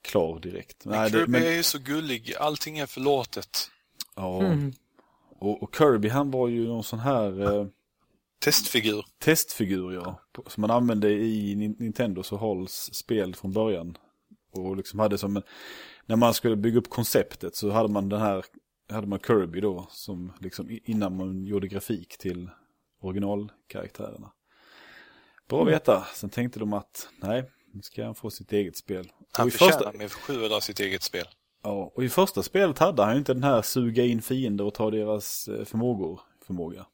klar 0.03 0.39
direkt. 0.41 0.85
Men 0.85 0.99
Nej, 0.99 1.11
det, 1.11 1.19
Kirby 1.19 1.33
men, 1.33 1.43
är 1.43 1.51
ju 1.53 1.63
så 1.63 1.79
gullig, 1.79 2.35
allting 2.41 2.79
är 2.79 2.87
förlåtet. 2.87 3.71
ja, 4.17 4.41
Mm. 4.41 4.73
och, 5.39 5.63
och 5.63 5.75
Kirby 5.79 6.09
han 6.09 6.31
var 6.31 6.49
ju 6.49 6.67
någon 6.69 6.85
sån 6.85 6.99
här... 6.99 7.57
Eh, 7.61 7.67
Testfigur. 8.45 9.07
testfigur 9.19 9.93
ja. 9.93 10.21
Som 10.47 10.61
man 10.61 10.71
använde 10.71 11.11
i 11.11 11.55
Nin- 11.55 11.77
Nintendos 11.79 12.33
och 12.33 12.39
Halls 12.41 12.91
spel 12.93 13.35
från 13.35 13.53
början. 13.53 13.97
Och 14.51 14.77
liksom 14.77 14.99
hade 14.99 15.19
som 15.19 15.37
en, 15.37 15.43
när 16.07 16.17
man 16.17 16.35
skulle 16.35 16.57
bygga 16.57 16.79
upp 16.79 16.91
konceptet 16.91 17.57
så 17.57 17.71
hade 17.71 17.89
man 17.89 18.09
den 18.09 18.21
här, 18.21 18.45
hade 18.91 19.07
man 19.07 19.19
Kirby 19.19 19.61
då 19.61 19.87
som 19.91 20.33
liksom 20.41 20.79
innan 20.85 21.17
man 21.17 21.45
gjorde 21.45 21.69
grafik 21.69 22.19
till 22.19 22.51
originalkaraktärerna. 23.01 24.33
Bra 25.49 25.63
att 25.63 25.69
veta. 25.69 26.07
Sen 26.15 26.31
tänkte 26.31 26.59
de 26.59 26.73
att 26.73 27.09
nej, 27.17 27.51
nu 27.73 27.83
ska 27.83 28.05
han 28.05 28.15
få 28.15 28.31
sitt 28.31 28.53
eget 28.53 28.77
spel. 28.77 29.13
Han 29.33 29.47
och, 29.47 29.53
förtjänar 29.53 29.73
första, 29.73 29.99
med 29.99 30.13
sju 30.13 30.61
sitt 30.61 30.81
eget 30.81 31.03
spel. 31.03 31.27
ja, 31.63 31.93
och 31.95 32.05
i 32.05 32.09
första 32.09 32.43
spelet 32.43 32.79
hade 32.79 33.03
han 33.03 33.13
ju 33.13 33.19
inte 33.19 33.35
den 33.35 33.45
här 33.45 33.63
suga 33.63 34.05
in 34.05 34.23
fiender 34.23 34.65
och 34.65 34.75
ta 34.75 34.91
deras 34.91 35.49
eh, 35.49 35.65
förmågor, 35.65 36.21
förmåga. 36.47 36.87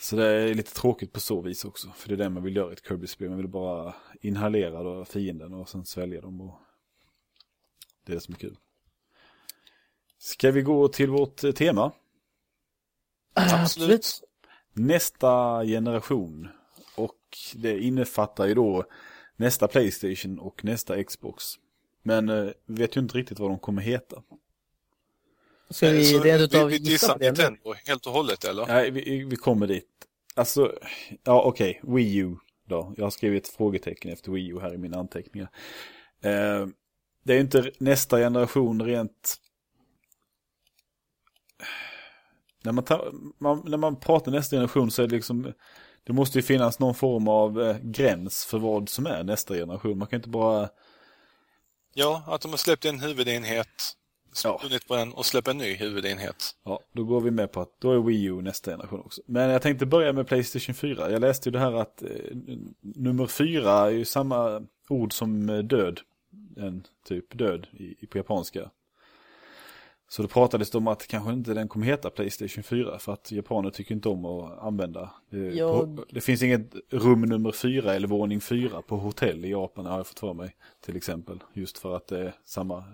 Så 0.00 0.16
det 0.16 0.26
är 0.26 0.54
lite 0.54 0.74
tråkigt 0.74 1.12
på 1.12 1.20
så 1.20 1.40
vis 1.40 1.64
också. 1.64 1.92
För 1.96 2.08
det 2.08 2.14
är 2.14 2.16
det 2.16 2.28
man 2.28 2.42
vill 2.42 2.56
göra 2.56 2.70
i 2.70 2.72
ett 2.72 2.86
Kirby-spel. 2.88 3.28
Man 3.28 3.38
vill 3.38 3.48
bara 3.48 3.94
inhalera 4.20 4.82
då 4.82 5.04
fienden 5.04 5.54
och 5.54 5.68
sen 5.68 5.84
svälja 5.84 6.20
dem. 6.20 6.40
Och 6.40 6.60
det 8.06 8.12
är 8.12 8.14
det 8.14 8.20
som 8.20 8.34
är 8.34 8.38
kul. 8.38 8.56
Ska 10.18 10.50
vi 10.50 10.62
gå 10.62 10.88
till 10.88 11.10
vårt 11.10 11.44
eh, 11.44 11.52
tema? 11.52 11.92
Absolut. 13.34 14.22
Nästa 14.72 15.62
generation. 15.64 16.48
Och 16.96 17.38
det 17.54 17.78
innefattar 17.78 18.46
ju 18.46 18.54
då 18.54 18.84
nästa 19.36 19.68
Playstation 19.68 20.38
och 20.38 20.64
nästa 20.64 21.04
Xbox. 21.04 21.44
Men 22.02 22.28
eh, 22.28 22.50
vi 22.66 22.74
vet 22.74 22.96
ju 22.96 23.00
inte 23.00 23.18
riktigt 23.18 23.38
vad 23.38 23.50
de 23.50 23.58
kommer 23.58 23.82
heta. 23.82 24.22
Ska 25.70 25.90
vi 25.90 26.04
Så 26.04 26.20
rent 26.20 26.42
utav 26.42 26.66
vi, 26.66 26.78
vi 26.78 26.90
gissa 26.90 27.14
dissar 27.14 27.18
det? 27.18 27.26
Nintendo 27.26 27.74
helt 27.86 28.06
och 28.06 28.12
hållet, 28.12 28.44
eller? 28.44 28.66
Nej, 28.66 28.90
vi, 28.90 29.24
vi 29.24 29.36
kommer 29.36 29.66
dit. 29.66 29.88
Alltså, 30.34 30.74
ja 31.24 31.42
okej, 31.42 31.80
Wii 31.82 32.16
U 32.16 32.36
då. 32.68 32.94
Jag 32.96 33.04
har 33.04 33.10
skrivit 33.10 33.46
ett 33.46 33.54
frågetecken 33.56 34.12
efter 34.12 34.32
Wii 34.32 34.48
U 34.48 34.60
här 34.60 34.74
i 34.74 34.78
mina 34.78 34.98
anteckningar. 34.98 35.48
Eh, 36.22 36.66
det 37.24 37.32
är 37.32 37.34
ju 37.34 37.40
inte 37.40 37.70
nästa 37.78 38.18
generation 38.18 38.82
rent... 38.82 39.36
När 42.62 42.72
man, 42.72 42.84
tar, 42.84 43.12
man, 43.38 43.62
när 43.66 43.78
man 43.78 44.00
pratar 44.00 44.32
nästa 44.32 44.56
generation 44.56 44.90
så 44.90 45.02
är 45.02 45.06
det 45.06 45.16
liksom... 45.16 45.52
Det 46.04 46.12
måste 46.12 46.38
ju 46.38 46.42
finnas 46.42 46.78
någon 46.78 46.94
form 46.94 47.28
av 47.28 47.62
eh, 47.62 47.76
gräns 47.82 48.44
för 48.44 48.58
vad 48.58 48.88
som 48.88 49.06
är 49.06 49.24
nästa 49.24 49.54
generation. 49.54 49.98
Man 49.98 50.08
kan 50.08 50.16
inte 50.16 50.28
bara... 50.28 50.68
Ja, 51.94 52.22
att 52.26 52.40
de 52.40 52.50
har 52.50 52.58
släppt 52.58 52.84
en 52.84 53.00
huvudenhet, 53.00 53.96
Ja. 54.44 54.58
spunnit 54.58 54.88
på 54.88 54.96
den 54.96 55.12
och 55.12 55.26
släppt 55.26 55.48
en 55.48 55.58
ny 55.58 55.74
huvudenhet. 55.74 56.54
Ja, 56.64 56.80
då 56.92 57.04
går 57.04 57.20
vi 57.20 57.30
med 57.30 57.52
på 57.52 57.60
att 57.60 57.72
då 57.78 57.92
är 57.92 57.98
Wii 57.98 58.24
U 58.24 58.42
nästa 58.42 58.70
generation 58.70 59.00
också. 59.00 59.22
Men 59.26 59.50
jag 59.50 59.62
tänkte 59.62 59.86
börja 59.86 60.12
med 60.12 60.26
Playstation 60.26 60.74
4. 60.74 61.10
Jag 61.10 61.20
läste 61.20 61.48
ju 61.48 61.52
det 61.52 61.58
här 61.58 61.72
att 61.72 62.02
eh, 62.02 62.08
nummer 62.80 63.26
4 63.26 63.70
är 63.72 63.90
ju 63.90 64.04
samma 64.04 64.66
ord 64.88 65.12
som 65.12 65.48
eh, 65.50 65.58
död. 65.58 66.00
En 66.56 66.86
typ 67.08 67.38
död 67.38 67.66
i, 67.72 67.94
i, 68.00 68.06
på 68.06 68.18
japanska. 68.18 68.70
Så 70.10 70.22
då 70.22 70.28
pratades 70.28 70.70
det 70.70 70.78
om 70.78 70.88
att 70.88 71.06
kanske 71.06 71.32
inte 71.32 71.54
den 71.54 71.68
kommer 71.68 71.86
heta 71.86 72.10
Playstation 72.10 72.64
4 72.64 72.98
för 72.98 73.12
att 73.12 73.32
japaner 73.32 73.70
tycker 73.70 73.94
inte 73.94 74.08
om 74.08 74.24
att 74.24 74.58
använda. 74.58 75.10
Det, 75.30 75.38
Ja. 75.38 75.80
på, 75.80 76.04
det 76.10 76.20
finns 76.20 76.42
inget 76.42 76.74
rum 76.90 77.20
nummer 77.20 77.52
4 77.52 77.94
eller 77.94 78.08
våning 78.08 78.40
4 78.40 78.82
på 78.82 78.96
hotell 78.96 79.44
i 79.44 79.50
Japan 79.50 79.86
har 79.86 79.96
jag 79.96 80.06
fått 80.06 80.18
för 80.18 80.34
mig 80.34 80.56
till 80.84 80.96
exempel. 80.96 81.38
Just 81.52 81.78
för 81.78 81.96
att 81.96 82.06
det 82.06 82.18
är 82.18 82.34
samma 82.44 82.84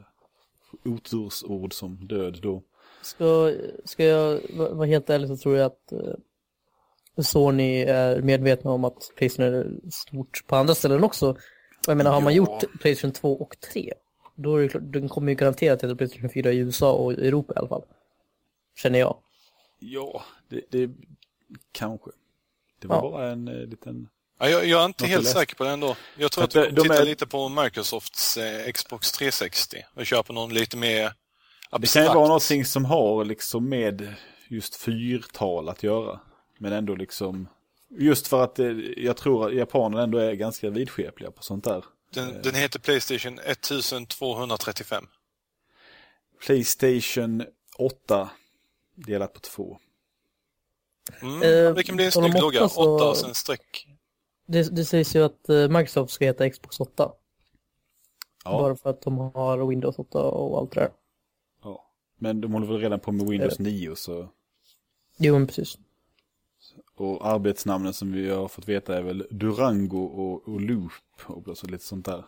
otursord 0.84 1.72
som 1.72 2.06
död 2.06 2.38
då. 2.42 2.62
Ska, 3.02 3.52
ska 3.84 4.04
jag 4.04 4.40
va- 4.56 4.68
vara 4.74 4.86
helt 4.86 5.10
ärlig 5.10 5.28
så 5.28 5.36
tror 5.36 5.56
jag 5.56 5.66
att 5.66 5.92
eh, 5.92 6.14
Sony 7.22 7.82
är 7.82 8.22
medvetna 8.22 8.70
om 8.70 8.84
att 8.84 9.12
Playstation 9.16 9.54
är 9.54 9.90
stort 9.90 10.44
på 10.46 10.56
andra 10.56 10.74
ställen 10.74 11.04
också. 11.04 11.36
Jag 11.86 11.96
menar, 11.96 12.12
har 12.12 12.20
man 12.20 12.32
Ja. 12.34 12.36
gjort 12.36 12.80
Playstation 12.80 13.12
2 13.12 13.36
och 13.40 13.56
3, 13.72 13.92
då 14.34 14.56
är 14.56 14.62
det 14.62 14.68
klart, 14.68 14.82
den 14.86 15.08
kommer 15.08 15.28
ju 15.32 15.36
garanterat 15.36 15.82
heta 15.84 15.96
Playstation 15.96 16.30
4 16.30 16.52
i 16.52 16.56
USA 16.58 16.92
och 16.92 17.12
Europa 17.12 17.52
i 17.56 17.58
alla 17.58 17.68
fall. 17.68 17.84
Känner 18.76 18.98
jag. 18.98 19.16
Ja, 19.78 20.22
det, 20.48 20.60
det 20.70 20.90
kanske. 21.72 22.10
Det 22.80 22.88
var 22.88 22.96
Ja. 22.96 23.02
bara 23.10 23.30
en 23.30 23.48
eh, 23.48 23.54
liten... 23.66 24.08
Ja, 24.38 24.48
jag, 24.48 24.66
jag 24.66 24.80
är 24.80 24.84
inte 24.84 25.06
helt 25.06 25.22
läst. 25.24 25.36
säker 25.36 25.54
på 25.56 25.64
det 25.64 25.70
ändå. 25.70 25.96
Jag 26.16 26.32
tror 26.32 26.44
att 26.44 26.56
vi 26.56 26.60
att 26.60 26.74
de 26.76 26.82
titta 26.82 27.00
är- 27.00 27.04
lite 27.04 27.26
på 27.26 27.48
Microsofts 27.48 28.36
eh, 28.36 28.72
Xbox 28.72 29.12
360 29.12 29.76
och 29.94 30.06
köpa 30.06 30.32
någon 30.32 30.54
lite 30.54 30.76
mer 30.76 31.02
Det 31.02 31.02
kan 31.02 31.10
ju 31.10 31.16
abstrakt. 31.70 32.14
vara 32.14 32.26
någonting 32.26 32.64
som 32.64 32.84
har 32.84 33.24
liksom 33.24 33.68
med 33.68 34.14
just 34.48 34.76
fyrtal 34.76 35.68
att 35.68 35.82
göra. 35.82 36.20
Men 36.58 36.72
ändå 36.72 36.94
liksom... 36.94 37.48
Just 37.98 38.26
för 38.28 38.44
att 38.44 38.58
eh, 38.58 38.66
jag 38.96 39.16
tror 39.16 39.46
att 39.48 39.54
japanerna 39.54 40.02
ändå 40.02 40.18
är 40.18 40.32
ganska 40.32 40.70
vidskepliga 40.70 41.30
på 41.30 41.42
sånt 41.42 41.64
där. 41.64 41.84
Den, 42.10 42.42
den 42.42 42.54
heter 42.54 42.78
Playstation 42.78 43.38
1235. 43.38 45.06
Playstation 46.46 47.44
8 47.78 48.30
delat 48.94 49.32
på 49.32 49.40
två. 49.40 49.78
Mm, 51.22 51.42
Eh, 51.42 51.74
det 51.74 51.82
kan 51.82 51.96
bli 51.96 52.04
en 52.04 52.12
snygg 52.12 52.34
logga. 52.40 52.64
åtta 52.64 52.74
så- 52.74 52.94
8 52.96 53.04
och 53.04 53.16
sen 53.16 53.34
streck. 53.34 53.86
Det, 54.46 54.76
det 54.76 54.84
sägs 54.84 55.16
ju 55.16 55.24
att 55.24 55.48
eh, 55.48 55.68
Microsoft 55.68 56.12
ska 56.12 56.24
heta 56.24 56.50
Xbox 56.50 56.80
8. 56.80 57.12
Ja, 58.44 58.50
Bara 58.50 58.76
för 58.76 58.90
att 58.90 59.02
de 59.02 59.18
har 59.18 59.66
Windows 59.66 59.98
8 59.98 60.22
och 60.22 60.58
allt 60.58 60.72
det 60.72 60.80
där. 60.80 60.90
ja. 61.62 61.90
Men 62.18 62.40
de 62.40 62.52
håller 62.52 62.66
väl 62.66 62.78
redan 62.78 63.00
på 63.00 63.12
med 63.12 63.26
Windows 63.28 63.58
9 63.58 63.96
så... 63.96 64.28
Jo, 65.16 65.34
men 65.34 65.46
precis. 65.46 65.78
Och 66.96 67.26
arbetsnamnen 67.26 67.94
som 67.94 68.12
vi 68.12 68.30
har 68.30 68.48
fått 68.48 68.68
veta 68.68 68.96
är 68.98 69.02
väl 69.02 69.26
Durango 69.30 70.04
och, 70.04 70.48
och 70.48 70.60
Loop 70.60 70.92
och 71.26 71.58
så 71.58 71.66
lite 71.66 71.84
sånt 71.84 72.06
där. 72.06 72.24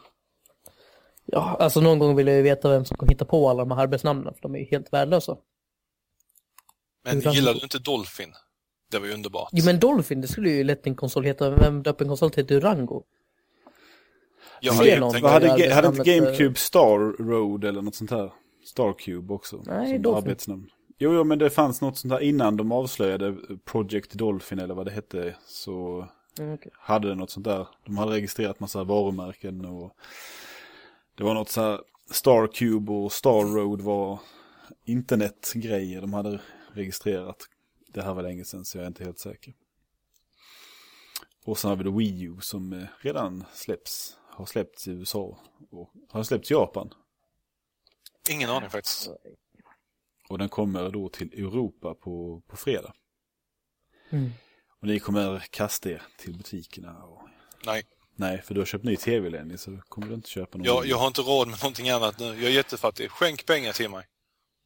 Ja, 1.24 1.56
alltså 1.60 1.80
någon 1.80 1.98
gång 1.98 2.16
vill 2.16 2.26
jag 2.26 2.36
ju 2.36 2.42
veta 2.42 2.70
vem 2.70 2.84
som 2.84 2.96
kommer 2.96 3.12
hitta 3.12 3.24
på 3.24 3.48
alla 3.48 3.64
de 3.64 3.70
här 3.70 3.82
arbetsnamnen, 3.82 4.34
för 4.34 4.42
de 4.42 4.54
är 4.54 4.58
ju 4.58 4.64
helt 4.64 4.92
värdelösa. 4.92 5.36
Men 7.04 7.20
gillar 7.20 7.54
du 7.54 7.60
inte 7.60 7.78
Dolphin? 7.78 8.32
Det 8.90 8.98
var 8.98 9.06
ju 9.06 9.12
underbart. 9.14 9.48
Jo, 9.52 9.64
men 9.64 9.78
Dolphin, 9.80 10.20
det 10.20 10.28
skulle 10.28 10.50
ju 10.50 10.64
lätt 10.64 10.86
en 10.86 10.94
konsol 10.94 11.24
heta. 11.24 11.50
Vem 11.50 11.82
döper 11.82 12.04
en 12.04 12.08
konsol 12.08 12.30
till 12.30 12.46
Durango? 12.46 13.02
jag 14.60 14.74
ser 14.74 14.78
hade 14.78 14.90
ju 14.94 15.00
någon. 15.00 15.14
hade, 15.14 15.46
Ga- 15.46 15.50
hade 15.50 15.62
inte 15.64 15.76
arbetsnamnet, 15.76 16.06
GameCube 16.06 16.54
Star 16.58 17.22
Road 17.22 17.64
eller 17.64 17.82
något 17.82 17.94
sånt 17.94 18.10
här? 18.10 18.32
Starcube 18.64 19.34
också. 19.34 19.62
Nej, 19.66 19.92
som 19.92 20.02
Dolphin. 20.02 20.24
arbetsnamn. 20.24 20.66
Jo, 20.98 21.14
jo, 21.14 21.24
men 21.24 21.38
det 21.38 21.50
fanns 21.50 21.80
något 21.80 21.98
sånt 21.98 22.10
där 22.12 22.20
innan 22.20 22.56
de 22.56 22.72
avslöjade 22.72 23.36
Project 23.64 24.12
Dolphin 24.12 24.58
eller 24.58 24.74
vad 24.74 24.86
det 24.86 24.90
hette. 24.92 25.34
Så 25.46 26.06
Mm, 26.38 26.54
okej. 26.54 26.72
hade 26.78 27.08
det 27.08 27.14
något 27.14 27.30
sånt 27.30 27.44
där. 27.44 27.66
De 27.86 27.98
hade 27.98 28.12
registrerat 28.12 28.60
massa 28.60 28.84
varumärken 28.84 29.64
och 29.64 29.92
det 31.18 31.24
var 31.24 31.34
något 31.34 31.48
så 31.48 31.60
här 31.60 31.80
Starcube 32.10 32.92
och 32.92 33.12
Star 33.12 33.54
Road 33.54 33.80
var 33.80 34.18
internetgrejer 34.84 36.00
de 36.00 36.12
hade 36.14 36.40
registrerat. 36.72 37.36
Det 37.96 38.02
här 38.02 38.14
var 38.14 38.22
länge 38.22 38.44
sedan 38.44 38.64
så 38.64 38.78
jag 38.78 38.82
är 38.82 38.88
inte 38.88 39.04
helt 39.04 39.18
säker. 39.18 39.54
Och 41.44 41.58
sen 41.58 41.68
har 41.68 41.76
vi 41.76 41.84
då 41.84 41.90
Wii 41.90 42.22
U 42.22 42.36
som 42.40 42.72
eh, 42.72 42.86
redan 43.00 43.44
släpps, 43.54 44.16
har 44.30 44.46
släppts 44.46 44.88
i 44.88 44.90
USA 44.90 45.38
och 45.70 45.92
har 46.10 46.22
släppts 46.22 46.50
i 46.50 46.54
Japan. 46.54 46.94
ingen 48.30 48.50
aning 48.50 48.70
faktiskt. 48.70 49.08
Och 50.28 50.38
den 50.38 50.48
kommer 50.48 50.90
då 50.90 51.08
till 51.08 51.32
Europa 51.32 51.94
på, 51.94 52.42
på 52.46 52.56
fredag. 52.56 52.94
Mm. 54.10 54.30
Och 54.80 54.86
ni 54.88 54.98
kommer 55.00 55.44
kasta 55.50 55.90
er 55.90 56.02
till 56.18 56.36
butikerna. 56.36 57.04
Och... 57.04 57.28
Nej, 57.66 57.84
Nej, 58.14 58.42
för 58.42 58.54
du 58.54 58.60
har 58.60 58.66
köpt 58.66 58.84
ny 58.84 58.96
tv 58.96 59.30
Lenny 59.30 59.56
så 59.56 59.80
kommer 59.88 60.06
du 60.08 60.14
inte 60.14 60.28
köpa 60.30 60.58
någon. 60.58 60.64
jag, 60.66 60.86
jag 60.86 60.96
har 60.96 61.06
inte 61.06 61.20
råd 61.20 61.48
med 61.48 61.58
någonting 61.62 61.90
annat 61.90 62.18
nu. 62.18 62.26
Jag 62.26 62.44
är 62.44 62.50
jättefattig. 62.50 63.10
Skänk 63.10 63.46
pengar 63.46 63.72
till 63.72 63.90
mig. 63.90 64.06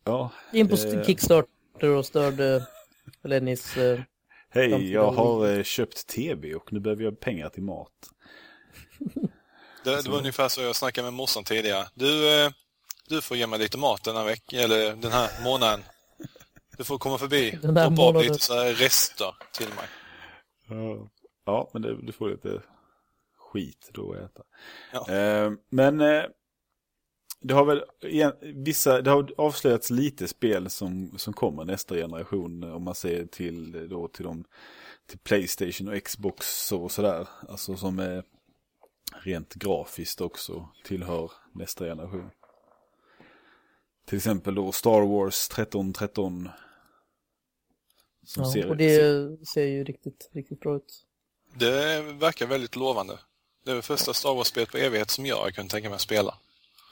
Ja, 0.05 0.31
In 0.53 0.69
på 0.69 0.77
det- 0.77 1.05
Kickstarter 1.07 1.89
och 1.89 2.07
störde 2.07 2.67
Lennys... 3.23 3.77
Eh, 3.77 4.01
Hej, 4.53 4.93
jag 4.93 5.13
har 5.13 5.49
eh, 5.49 5.63
köpt 5.63 6.07
tv 6.07 6.55
och 6.55 6.73
nu 6.73 6.81
behöver 6.81 7.05
jag 7.05 7.21
pengar 7.21 7.49
till 7.49 7.63
mat. 7.63 7.93
Det, 9.85 10.03
det 10.03 10.11
var 10.11 10.19
ungefär 10.19 10.49
så 10.49 10.63
jag 10.63 10.77
snackade 10.77 11.05
med 11.05 11.13
morsan 11.13 11.45
tidigare. 11.45 11.87
Du, 11.95 12.45
eh, 12.45 12.51
du 13.09 13.21
får 13.21 13.37
ge 13.37 13.47
mig 13.47 13.59
lite 13.59 13.79
mat 13.79 14.05
den 14.05 14.17
här 14.17 14.25
veckan, 14.25 14.61
eller 14.61 14.97
den 14.97 15.13
här 15.13 15.45
månaden. 15.45 15.81
Du 16.77 16.85
får 16.85 16.99
komma 16.99 17.19
förbi 17.19 17.59
och 17.63 17.75
droppa 17.75 18.03
av 18.03 18.23
lite 18.23 18.39
så 18.39 18.55
här 18.55 18.75
rester 18.75 19.35
till 19.53 19.69
mig. 19.69 19.87
Ja, 20.69 21.09
ja 21.47 21.71
men 21.73 21.83
det, 21.83 22.03
du 22.03 22.13
får 22.13 22.31
lite 22.31 22.63
skit 23.39 23.91
då 23.93 24.13
att 24.13 24.19
äta. 24.19 24.43
Ja. 24.93 25.15
Eh, 25.15 25.53
men 25.69 26.01
eh, 26.01 26.23
det 27.43 27.55
har 27.55 27.65
väl 27.65 27.85
igen, 28.03 28.33
vissa, 28.41 29.03
det 29.03 29.11
har 29.11 29.31
avslöjats 29.37 29.91
lite 29.91 30.29
spel 30.29 30.71
som, 30.71 31.19
som 31.19 31.33
kommer 31.33 31.65
nästa 31.65 31.95
generation 31.95 32.65
om 32.65 32.83
man 32.83 32.95
ser 32.95 33.27
till 33.27 33.89
då 33.89 34.09
till 34.09 34.25
de 34.25 34.45
till 35.07 35.19
Playstation 35.19 35.89
och 35.89 36.05
Xbox 36.05 36.73
och 36.73 36.93
sådär. 36.93 37.29
Alltså 37.49 37.77
som 37.77 37.99
är 37.99 38.25
rent 39.23 39.55
grafiskt 39.55 40.21
också 40.21 40.69
tillhör 40.85 41.33
nästa 41.53 41.85
generation. 41.85 42.31
Till 44.07 44.17
exempel 44.17 44.55
då 44.55 44.73
Star 44.73 45.01
Wars 45.01 45.49
1313. 45.49 46.49
Som 48.25 48.43
ja, 48.43 48.53
ser, 48.53 48.71
och 48.71 48.77
det 48.77 49.49
ser 49.49 49.65
ju 49.65 49.85
riktigt, 49.85 50.31
riktigt 50.33 50.61
bra 50.61 50.77
ut. 50.77 51.07
Det 51.55 52.03
verkar 52.03 52.47
väldigt 52.47 52.77
lovande. 52.77 53.19
Det 53.65 53.71
är 53.71 53.75
det 53.75 53.83
första 53.83 54.15
Star 54.15 54.35
Wars-spelet 54.35 54.71
på 54.71 54.79
evighet 54.79 55.11
som 55.11 55.27
jag 55.27 55.55
kunde 55.55 55.71
tänka 55.71 55.89
mig 55.89 55.95
att 55.95 56.01
spela. 56.01 56.35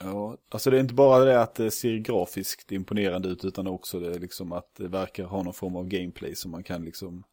Ja, 0.00 0.36
alltså 0.48 0.70
det 0.70 0.76
är 0.76 0.80
inte 0.80 0.94
bara 0.94 1.24
det 1.24 1.42
att 1.42 1.54
det 1.54 1.70
ser 1.70 1.96
grafiskt 1.96 2.72
imponerande 2.72 3.28
ut 3.28 3.44
utan 3.44 3.66
också 3.66 4.00
det 4.00 4.18
liksom 4.18 4.52
att 4.52 4.74
det 4.76 4.88
verkar 4.88 5.24
ha 5.24 5.42
någon 5.42 5.54
form 5.54 5.76
av 5.76 5.88
gameplay 5.88 6.34
som 6.34 6.50
man 6.50 6.62
kan 6.62 6.84
liksom 6.84 7.24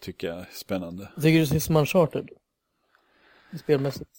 tycka 0.00 0.34
är 0.34 0.48
spännande. 0.52 1.10
Jag 1.14 1.22
tycker 1.22 1.40
det 1.40 1.46
ser 1.46 1.58
som 1.58 1.76
Uncharted. 1.76 2.28
Spelmässigt. 3.58 4.10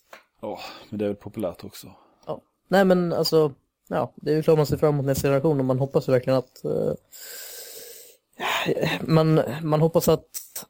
Ja, 0.41 0.59
men 0.89 0.99
det 0.99 1.05
är 1.05 1.09
väl 1.09 1.15
populärt 1.15 1.63
också. 1.63 1.95
Ja. 2.26 2.41
Nej 2.67 2.86
men 2.86 3.13
alltså, 3.13 3.53
ja, 3.88 4.13
det 4.15 4.32
är 4.32 4.36
ju 4.36 4.43
klart 4.43 4.57
man 4.57 4.65
ser 4.65 4.78
fram 4.78 4.93
emot 4.93 5.05
nästa 5.05 5.28
generation 5.28 5.59
och 5.59 5.65
man 5.65 5.80
hoppas 5.80 6.07
ju 6.07 6.11
verkligen 6.11 6.39
att 6.39 6.65
eh, 6.65 6.93
man, 9.01 9.41
man 9.63 9.82
hoppas 9.82 10.07
att 10.07 10.65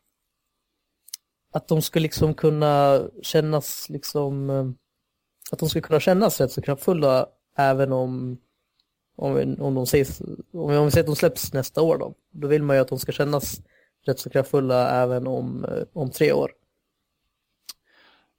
att 1.52 1.68
de 1.68 1.82
ska 1.82 2.00
liksom 2.00 2.34
kunna 2.34 3.02
kännas 3.22 3.90
liksom 3.90 4.50
eh, 4.50 4.70
att 5.52 5.60
de 5.60 5.70
ska 5.70 5.82
kunna 5.82 6.00
kännas 6.00 6.42
rätt 6.42 6.52
så 6.52 6.62
kraftfulla 6.62 7.28
även 7.58 7.92
om 7.92 8.38
om, 9.16 9.56
om 9.60 9.76
de 9.76 9.88
sägs, 9.88 10.22
om 10.54 10.70
vi, 10.70 10.78
om 10.78 10.86
vi 10.86 10.92
säger 10.92 11.04
att 11.04 11.08
de 11.08 11.16
släpps 11.16 11.54
nästa 11.54 11.82
år 11.82 11.98
då, 11.98 12.16
då 12.32 12.48
vill 12.48 12.64
man 12.64 12.76
ju 12.76 12.82
att 12.82 12.88
de 12.88 13.00
ska 13.00 13.12
kännas 13.12 13.62
rätt 14.06 14.20
så 14.20 14.30
kraftfulla 14.30 14.90
även 15.04 15.28
om, 15.28 15.66
eh, 15.66 15.84
om 15.94 16.12
tre 16.12 16.32
år. 16.32 16.52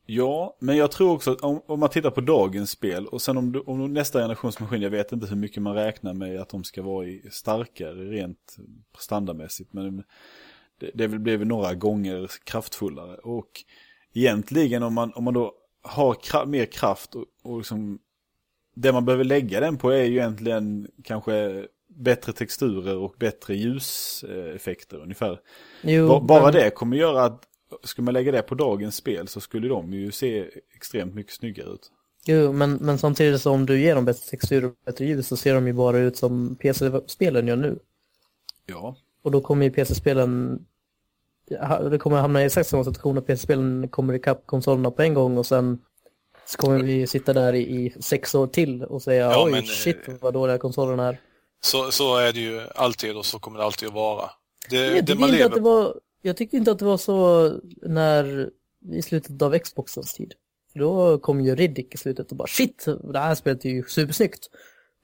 Ja, 0.07 0.57
men 0.59 0.77
jag 0.77 0.91
tror 0.91 1.13
också 1.13 1.33
att 1.33 1.41
om, 1.41 1.63
om 1.67 1.81
man 1.81 1.89
tittar 1.89 2.11
på 2.11 2.21
dagens 2.21 2.71
spel 2.71 3.07
och 3.07 3.23
sen 3.23 3.37
om, 3.37 3.63
om 3.67 3.93
nästa 3.93 4.21
generations 4.21 4.61
maskin, 4.61 4.83
jag 4.83 4.91
vet 4.91 5.13
inte 5.13 5.27
hur 5.27 5.37
mycket 5.37 5.63
man 5.63 5.75
räknar 5.75 6.15
med 6.15 6.41
att 6.41 6.49
de 6.49 6.65
ska 6.65 6.83
vara 6.83 7.07
i, 7.07 7.29
starkare 7.31 8.05
rent 8.05 8.57
standardmässigt, 8.99 9.73
men 9.73 10.05
det, 10.81 10.91
det 10.95 11.09
blir 11.09 11.37
väl 11.37 11.49
några 11.49 11.75
gånger 11.75 12.31
kraftfullare. 12.45 13.17
Och 13.17 13.51
egentligen 14.13 14.83
om 14.83 14.95
man, 14.95 15.13
om 15.13 15.25
man 15.25 15.35
då 15.35 15.55
har 15.83 16.15
kra, 16.15 16.45
mer 16.45 16.65
kraft 16.67 17.15
och, 17.15 17.25
och 17.43 17.59
liksom, 17.59 17.99
det 18.77 18.93
man 18.93 19.05
behöver 19.05 19.25
lägga 19.25 19.61
den 19.61 19.77
på 19.79 19.91
är 19.91 20.05
ju 20.05 20.13
egentligen 20.17 20.89
kanske 21.05 21.67
bättre 21.89 22.33
texturer 22.33 22.97
och 22.97 23.15
bättre 23.19 23.55
ljuseffekter 23.57 24.97
ungefär. 24.97 25.41
Jo, 25.83 26.09
Ba- 26.09 26.21
Bara 26.21 26.43
men- 26.43 26.53
det 26.53 26.71
kommer 26.71 26.97
göra 26.97 27.25
att, 27.25 27.43
skulle 27.83 28.05
man 28.05 28.15
lägga 28.15 28.33
det 28.33 28.43
på 28.43 28.55
dagens 28.55 28.97
spel 28.97 29.29
så 29.29 29.41
skulle 29.41 29.69
de 29.69 29.93
ju 29.93 30.13
se 30.13 30.47
extremt 30.75 31.15
mycket 31.15 31.33
snyggare 31.33 31.71
ut. 31.71 31.91
Jo, 32.27 32.53
men, 32.53 32.73
men 32.75 32.99
samtidigt 32.99 33.41
som 33.43 33.67
du 33.67 33.81
ger 33.81 33.95
dem 33.95 34.05
bättre 34.05 34.31
textur 34.31 34.65
och 34.65 34.73
bättre 34.87 35.05
ljus 35.05 35.29
så 35.29 35.37
ser 35.37 35.55
de 35.55 35.67
ju 35.67 35.73
bara 35.73 35.99
ut 35.99 36.17
som 36.17 36.57
PC-spelen 36.57 37.47
gör 37.49 37.57
nu. 37.57 37.79
Ja. 38.67 38.97
Och 39.23 39.31
då 39.31 39.41
kommer 39.41 39.65
ju 39.65 39.71
PC-spelen, 39.71 40.61
det 41.91 41.99
kommer 41.99 42.17
hamna 42.17 42.43
i 42.43 42.45
exakt 42.45 42.69
samma 42.69 42.85
situation 42.85 43.19
att 43.19 43.27
PC-spelen 43.27 43.89
kommer 43.89 44.15
ikapp 44.15 44.47
konsolerna 44.47 44.91
på 44.91 45.03
en 45.03 45.15
gång 45.15 45.39
och 45.39 45.47
sen 45.47 45.79
så 46.47 46.59
kommer 46.59 46.79
vi 46.79 47.07
sitta 47.07 47.33
där 47.33 47.55
i, 47.55 47.95
sex 48.01 48.35
år 48.35 48.47
till 48.47 48.85
och 48.85 49.03
säga 49.03 49.31
Ja, 49.31 49.45
oj 49.45 49.51
men, 49.51 49.63
shit 49.63 50.09
eh, 50.09 50.15
vad 50.21 50.35
dåliga 50.35 50.59
konsolerna 50.59 51.09
är. 51.09 51.21
Så, 51.61 51.91
så 51.91 52.17
är 52.17 52.33
det 52.33 52.41
ju 52.41 52.61
alltid 52.75 53.17
och 53.17 53.27
så 53.27 53.39
kommer 53.39 53.59
det 53.59 53.65
alltid 53.65 53.89
att 53.89 53.95
vara. 53.95 54.31
Det, 54.71 54.77
Jag 54.77 55.05
det 55.05 55.15
man 55.15 55.31
lever 55.31 55.47
att 55.47 55.55
det 55.55 55.61
var, 55.61 55.95
jag 56.23 56.37
tyckte 56.37 56.57
inte 56.57 56.73
att 56.73 56.79
det 56.79 56.85
var 56.85 56.97
så 56.97 57.51
när 57.83 58.51
i 58.93 59.03
slutet 59.03 59.43
av 59.43 59.59
Xboxens 59.59 60.15
tid. 60.15 60.35
Då 60.75 61.19
kom 61.19 61.41
ju 61.41 61.57
Riddick 61.57 61.95
i 61.95 61.99
slutet 61.99 62.31
och 62.31 62.37
bara 62.37 62.49
shit, 62.49 62.87
det 63.13 63.19
här 63.19 63.35
spelet 63.35 63.65
är 63.65 63.69
ju 63.69 63.85
supersnyggt. 63.85 64.49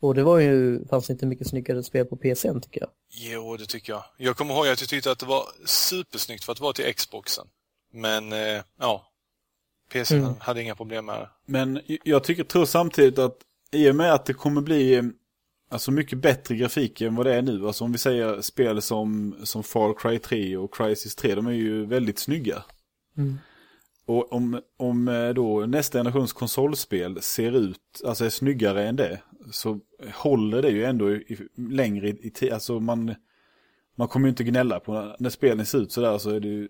Och 0.00 0.14
det 0.14 0.22
var 0.22 0.38
ju, 0.38 0.84
fanns 0.86 1.10
inte 1.10 1.26
mycket 1.26 1.46
snyggare 1.46 1.82
spel 1.82 2.06
på 2.06 2.16
PCn 2.16 2.60
tycker 2.60 2.80
jag. 2.80 2.90
Jo, 3.10 3.56
det 3.56 3.66
tycker 3.66 3.92
jag. 3.92 4.04
Jag 4.16 4.36
kommer 4.36 4.54
ihåg 4.54 4.68
att 4.68 4.80
jag 4.80 4.88
tyckte 4.88 5.10
att 5.10 5.18
det 5.18 5.26
var 5.26 5.44
supersnyggt 5.66 6.44
för 6.44 6.52
att 6.52 6.60
vara 6.60 6.72
till 6.72 6.94
Xboxen. 6.94 7.46
Men, 7.92 8.32
eh, 8.32 8.62
ja. 8.78 9.04
PC 9.92 10.16
Mm. 10.16 10.34
hade 10.40 10.62
inga 10.62 10.74
problem 10.74 11.06
med 11.06 11.20
det. 11.20 11.28
Men 11.46 11.80
jag 12.04 12.24
tycker, 12.24 12.44
tror 12.44 12.64
samtidigt 12.64 13.18
att 13.18 13.36
i 13.70 13.90
och 13.90 13.94
med 13.96 14.12
att 14.14 14.26
det 14.26 14.34
kommer 14.34 14.60
bli 14.60 15.02
alltså 15.68 15.90
mycket 15.90 16.18
bättre 16.18 16.56
grafik 16.56 17.00
än 17.00 17.14
vad 17.14 17.26
det 17.26 17.34
är 17.34 17.42
nu. 17.42 17.66
Alltså 17.66 17.84
om 17.84 17.92
vi 17.92 17.98
säger 17.98 18.40
spel 18.40 18.82
som, 18.82 19.36
som 19.44 19.62
Far 19.62 19.94
Cry 19.98 20.18
3 20.18 20.56
och 20.56 20.74
Crysis 20.74 21.14
3, 21.14 21.34
de 21.34 21.46
är 21.46 21.52
ju 21.52 21.86
väldigt 21.86 22.18
snygga. 22.18 22.62
Mm. 23.16 23.38
Och 24.06 24.32
om, 24.32 24.60
om 24.76 25.08
eh, 25.08 25.28
då 25.28 25.66
nästa 25.66 25.98
generations 25.98 26.32
konsolspel 26.32 27.22
ser 27.22 27.52
ut, 27.52 28.02
alltså 28.04 28.24
är 28.24 28.30
snyggare 28.30 28.88
än 28.88 28.96
det, 28.96 29.20
så 29.50 29.80
håller 30.14 30.62
det 30.62 30.70
ju 30.70 30.84
ändå 30.84 31.10
i, 31.10 31.14
i, 31.14 31.38
längre 31.54 32.08
i, 32.08 32.26
i 32.26 32.30
tid. 32.30 32.52
Alltså 32.52 32.80
man, 32.80 33.14
man 33.94 34.08
kommer 34.08 34.26
ju 34.26 34.30
inte 34.30 34.44
gnälla 34.44 34.80
på, 34.80 35.16
när 35.18 35.30
spelen 35.30 35.66
ser 35.66 35.78
ut 35.78 35.92
sådär 35.92 36.18
så 36.18 36.30
är 36.30 36.40
det 36.40 36.48
ju, 36.48 36.68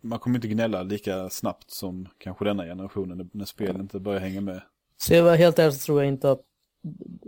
man 0.00 0.18
kommer 0.18 0.36
inte 0.36 0.48
gnälla 0.48 0.82
lika 0.82 1.30
snabbt 1.30 1.70
som 1.70 2.08
kanske 2.18 2.44
denna 2.44 2.64
generationen 2.64 3.18
när, 3.18 3.26
när 3.32 3.44
spelen 3.44 3.80
inte 3.80 4.00
börjar 4.00 4.20
hänga 4.20 4.40
med. 4.40 4.62
Så 4.96 5.14
jag 5.14 5.24
var 5.24 5.36
helt 5.36 5.58
ärligt 5.58 5.74
så 5.74 5.86
tror 5.86 6.02
jag 6.02 6.08
inte 6.08 6.30
att, 6.30 6.42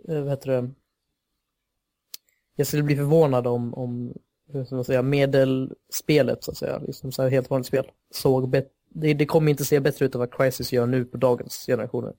eh, 0.09 0.20
vad 0.20 0.30
heter 0.30 0.51
det, 0.51 0.70
jag 2.57 2.66
skulle 2.66 2.82
bli 2.82 2.97
förvånad 2.97 3.47
om, 3.47 3.74
om 3.74 4.14
hur 4.53 4.64
ska 4.64 4.74
man 4.74 4.84
säga, 4.84 5.03
medelspelet 5.03 6.44
så 6.44 6.51
att 6.51 6.57
säga, 6.57 6.78
liksom 6.78 7.12
så 7.12 7.22
här 7.22 7.30
helt 7.30 7.51
vanligt 7.51 7.66
spel, 7.66 7.90
såg 8.11 8.49
bättre, 8.51 8.70
det, 8.88 9.14
det 9.14 9.26
kommer 9.26 9.51
inte 9.51 9.64
se 9.64 9.80
bättre 9.80 10.07
ut 10.07 10.14
än 10.14 10.18
vad 10.18 10.34
Crisis 10.34 10.72
gör 10.72 10.86
nu 10.86 11.05
på 11.05 11.16
dagens 11.16 11.66
generationer. 11.66 12.12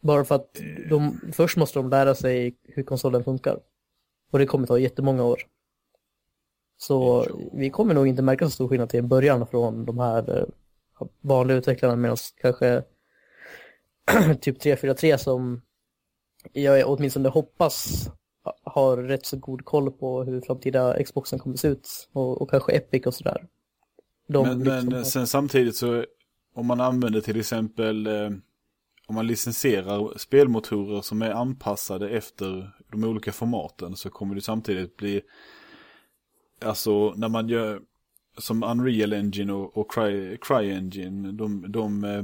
Bara 0.00 0.24
för 0.24 0.34
att 0.34 0.60
de, 0.90 1.20
först 1.32 1.56
måste 1.56 1.78
de 1.78 1.90
lära 1.90 2.14
sig 2.14 2.56
hur 2.62 2.82
konsolen 2.82 3.24
funkar. 3.24 3.60
Och 4.30 4.38
det 4.38 4.46
kommer 4.46 4.66
ta 4.66 4.78
jättemånga 4.78 5.24
år. 5.24 5.40
Så 6.76 7.26
vi 7.52 7.70
kommer 7.70 7.94
nog 7.94 8.06
inte 8.06 8.22
märka 8.22 8.44
så 8.44 8.50
stor 8.50 8.68
skillnad 8.68 8.88
till 8.88 8.98
en 8.98 9.08
början 9.08 9.46
från 9.46 9.84
de 9.84 9.98
här 9.98 10.38
eh, 10.38 10.44
vanliga 11.20 11.58
utvecklarna 11.58 11.96
medan 11.96 12.16
kanske 12.40 12.82
typ 14.40 14.60
343 14.60 15.18
som 15.18 15.62
jag 16.52 16.88
åtminstone 16.88 17.28
hoppas 17.28 18.08
har 18.62 18.96
rätt 18.96 19.26
så 19.26 19.36
god 19.36 19.64
koll 19.64 19.90
på 19.90 20.24
hur 20.24 20.40
framtida 20.40 21.04
Xboxen 21.04 21.38
kommer 21.38 21.56
se 21.56 21.68
ut 21.68 22.08
och, 22.12 22.42
och 22.42 22.50
kanske 22.50 22.72
Epic 22.72 23.06
och 23.06 23.14
sådär. 23.14 23.46
De 24.28 24.48
men, 24.48 24.58
liksom 24.58 24.88
men 24.88 25.04
sen 25.04 25.26
samtidigt 25.26 25.76
så 25.76 26.04
om 26.54 26.66
man 26.66 26.80
använder 26.80 27.20
till 27.20 27.40
exempel 27.40 28.06
eh, 28.06 28.30
om 29.08 29.14
man 29.14 29.26
licensierar 29.26 30.18
spelmotorer 30.18 31.00
som 31.00 31.22
är 31.22 31.30
anpassade 31.30 32.08
efter 32.08 32.72
de 32.90 33.04
olika 33.04 33.32
formaten 33.32 33.96
så 33.96 34.10
kommer 34.10 34.34
det 34.34 34.40
samtidigt 34.40 34.96
bli 34.96 35.20
alltså 36.60 37.14
när 37.16 37.28
man 37.28 37.48
gör 37.48 37.82
som 38.38 38.62
Unreal 38.62 39.12
Engine 39.12 39.52
och, 39.52 39.76
och 39.76 39.92
Cry, 39.92 40.36
CryEngine 40.36 41.32
de, 41.32 41.72
de, 41.72 42.04
eh, 42.04 42.22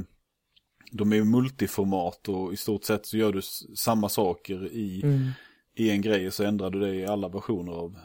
de 0.92 1.12
är 1.12 1.24
multiformat 1.24 2.28
och 2.28 2.52
i 2.52 2.56
stort 2.56 2.84
sett 2.84 3.06
så 3.06 3.16
gör 3.16 3.32
du 3.32 3.42
samma 3.76 4.08
saker 4.08 4.72
i, 4.72 5.02
mm. 5.02 5.28
i 5.74 5.90
en 5.90 6.00
grej 6.00 6.30
så 6.30 6.44
ändrar 6.44 6.70
du 6.70 6.80
det 6.80 6.94
i 6.94 7.06
alla 7.06 7.28
versioner 7.28 7.72
av 7.72 7.98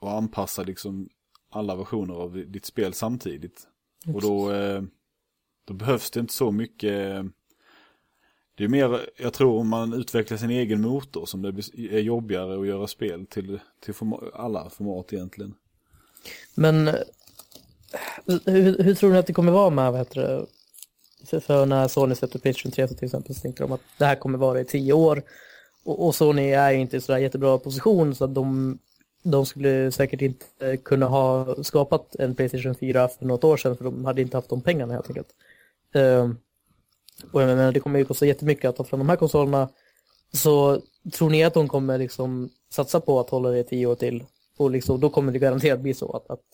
och 0.00 0.12
anpassar 0.12 0.64
liksom 0.64 1.08
alla 1.50 1.76
versioner 1.76 2.14
av 2.14 2.32
ditt 2.46 2.66
spel 2.66 2.92
samtidigt. 2.92 3.68
Just. 4.04 4.16
Och 4.16 4.22
då, 4.22 4.52
eh, 4.52 4.82
då 5.66 5.74
behövs 5.74 6.10
det 6.10 6.20
inte 6.20 6.32
så 6.32 6.50
mycket 6.50 7.26
det 8.62 8.66
är 8.66 8.68
mer, 8.68 9.08
jag 9.16 9.32
tror 9.32 9.60
om 9.60 9.68
man 9.68 9.92
utvecklar 9.92 10.38
sin 10.38 10.50
egen 10.50 10.80
motor 10.80 11.26
som 11.26 11.42
det 11.42 11.48
är 11.76 12.00
jobbigare 12.00 12.60
att 12.60 12.66
göra 12.66 12.86
spel 12.86 13.26
till, 13.26 13.60
till 13.84 13.94
forma, 13.94 14.20
alla 14.34 14.70
format 14.70 15.12
egentligen. 15.12 15.54
Men 16.54 16.88
eh, 16.88 16.94
hur, 18.44 18.82
hur, 18.82 18.94
tror 18.94 19.12
ni 19.12 19.18
att 19.18 19.26
det 19.26 19.32
kommer 19.32 19.52
vara 19.52 19.70
med, 19.70 19.92
vad 19.92 20.00
heter 20.00 20.20
det, 20.20 20.46
för, 21.26 21.40
för 21.40 21.66
när 21.66 21.88
Sony 21.88 22.14
släppte 22.14 22.38
Playstation 22.38 22.72
3 22.72 22.88
till 22.88 23.04
exempel 23.04 23.34
så 23.34 23.40
tänkte 23.40 23.62
de 23.62 23.72
att 23.72 23.80
det 23.98 24.04
här 24.04 24.16
kommer 24.16 24.38
vara 24.38 24.60
i 24.60 24.64
tio 24.64 24.92
år. 24.92 25.22
Och, 25.84 26.06
och 26.06 26.14
Sony 26.14 26.50
är 26.50 26.70
ju 26.70 26.78
inte 26.78 26.96
i 26.96 27.00
sådär 27.00 27.18
jättebra 27.18 27.58
position 27.58 28.14
så 28.14 28.24
att 28.24 28.34
de, 28.34 28.78
de 29.22 29.46
skulle 29.46 29.92
säkert 29.92 30.22
inte 30.22 30.76
kunna 30.76 31.06
ha 31.06 31.54
skapat 31.64 32.14
en 32.14 32.34
Playstation 32.34 32.74
4 32.74 33.08
för 33.08 33.26
något 33.26 33.44
år 33.44 33.56
sedan 33.56 33.76
för 33.76 33.84
de 33.84 34.04
hade 34.04 34.22
inte 34.22 34.36
haft 34.36 34.48
de 34.48 34.60
pengarna 34.60 34.92
helt 34.92 35.08
enkelt. 35.08 35.28
Uh, 35.96 36.30
och 37.32 37.42
jag 37.42 37.46
menar, 37.46 37.72
det 37.72 37.80
kommer 37.80 37.98
ju 37.98 38.04
kosta 38.04 38.26
jättemycket 38.26 38.68
att 38.68 38.76
ta 38.76 38.84
fram 38.84 39.00
de 39.00 39.08
här 39.08 39.16
konsolerna. 39.16 39.68
Så 40.32 40.80
tror 41.12 41.30
ni 41.30 41.44
att 41.44 41.54
de 41.54 41.68
kommer 41.68 41.98
liksom 41.98 42.50
satsa 42.70 43.00
på 43.00 43.20
att 43.20 43.30
hålla 43.30 43.50
det 43.50 43.58
i 43.58 43.64
tio 43.64 43.86
år 43.86 43.94
till? 43.94 44.24
Och 44.56 44.70
liksom, 44.70 45.00
då 45.00 45.10
kommer 45.10 45.32
det 45.32 45.38
garanterat 45.38 45.80
bli 45.80 45.94
så 45.94 46.12
att, 46.16 46.30
att 46.30 46.44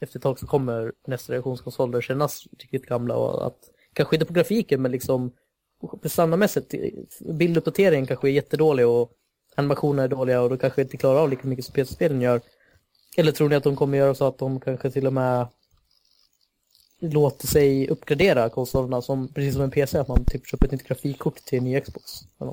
efter 0.00 0.18
ett 0.18 0.22
tag 0.22 0.38
så 0.38 0.46
kommer 0.46 0.92
nästa 1.06 1.32
generations 1.32 1.60
konsoler 1.60 2.00
kännas 2.00 2.46
riktigt 2.58 2.86
gamla 2.86 3.16
och 3.16 3.46
att 3.46 3.58
kanske 3.92 4.16
inte 4.16 4.26
på 4.26 4.32
grafiken 4.32 4.82
men 4.82 4.92
liksom 4.92 5.32
prestandamässigt, 6.02 6.74
bilduppdateringen 7.38 8.06
kanske 8.06 8.28
är 8.28 8.32
jättedålig 8.32 8.86
och 8.86 9.12
animationerna 9.56 10.02
är 10.02 10.08
dåliga 10.08 10.42
och 10.42 10.50
då 10.50 10.56
kanske 10.56 10.82
inte 10.82 10.96
klarar 10.96 11.20
av 11.20 11.30
lika 11.30 11.48
mycket 11.48 11.64
som 11.64 11.74
PC-spelen 11.74 12.20
gör. 12.20 12.40
Eller 13.16 13.32
tror 13.32 13.48
ni 13.48 13.56
att 13.56 13.64
de 13.64 13.76
kommer 13.76 13.98
göra 13.98 14.14
så 14.14 14.26
att 14.26 14.38
de 14.38 14.60
kanske 14.60 14.90
till 14.90 15.06
och 15.06 15.12
med 15.12 15.46
låter 17.00 17.46
sig 17.46 17.88
uppgradera 17.88 18.48
konsolerna 18.48 19.02
som, 19.02 19.28
precis 19.28 19.54
som 19.54 19.62
en 19.62 19.70
PC, 19.70 19.98
att 19.98 20.08
man 20.08 20.24
typ 20.24 20.46
köper 20.46 20.66
ett 20.66 20.72
nytt 20.72 20.88
grafikkort 20.88 21.36
till 21.44 21.58
en 21.58 21.64
ny 21.64 21.80
Xbox. 21.80 22.04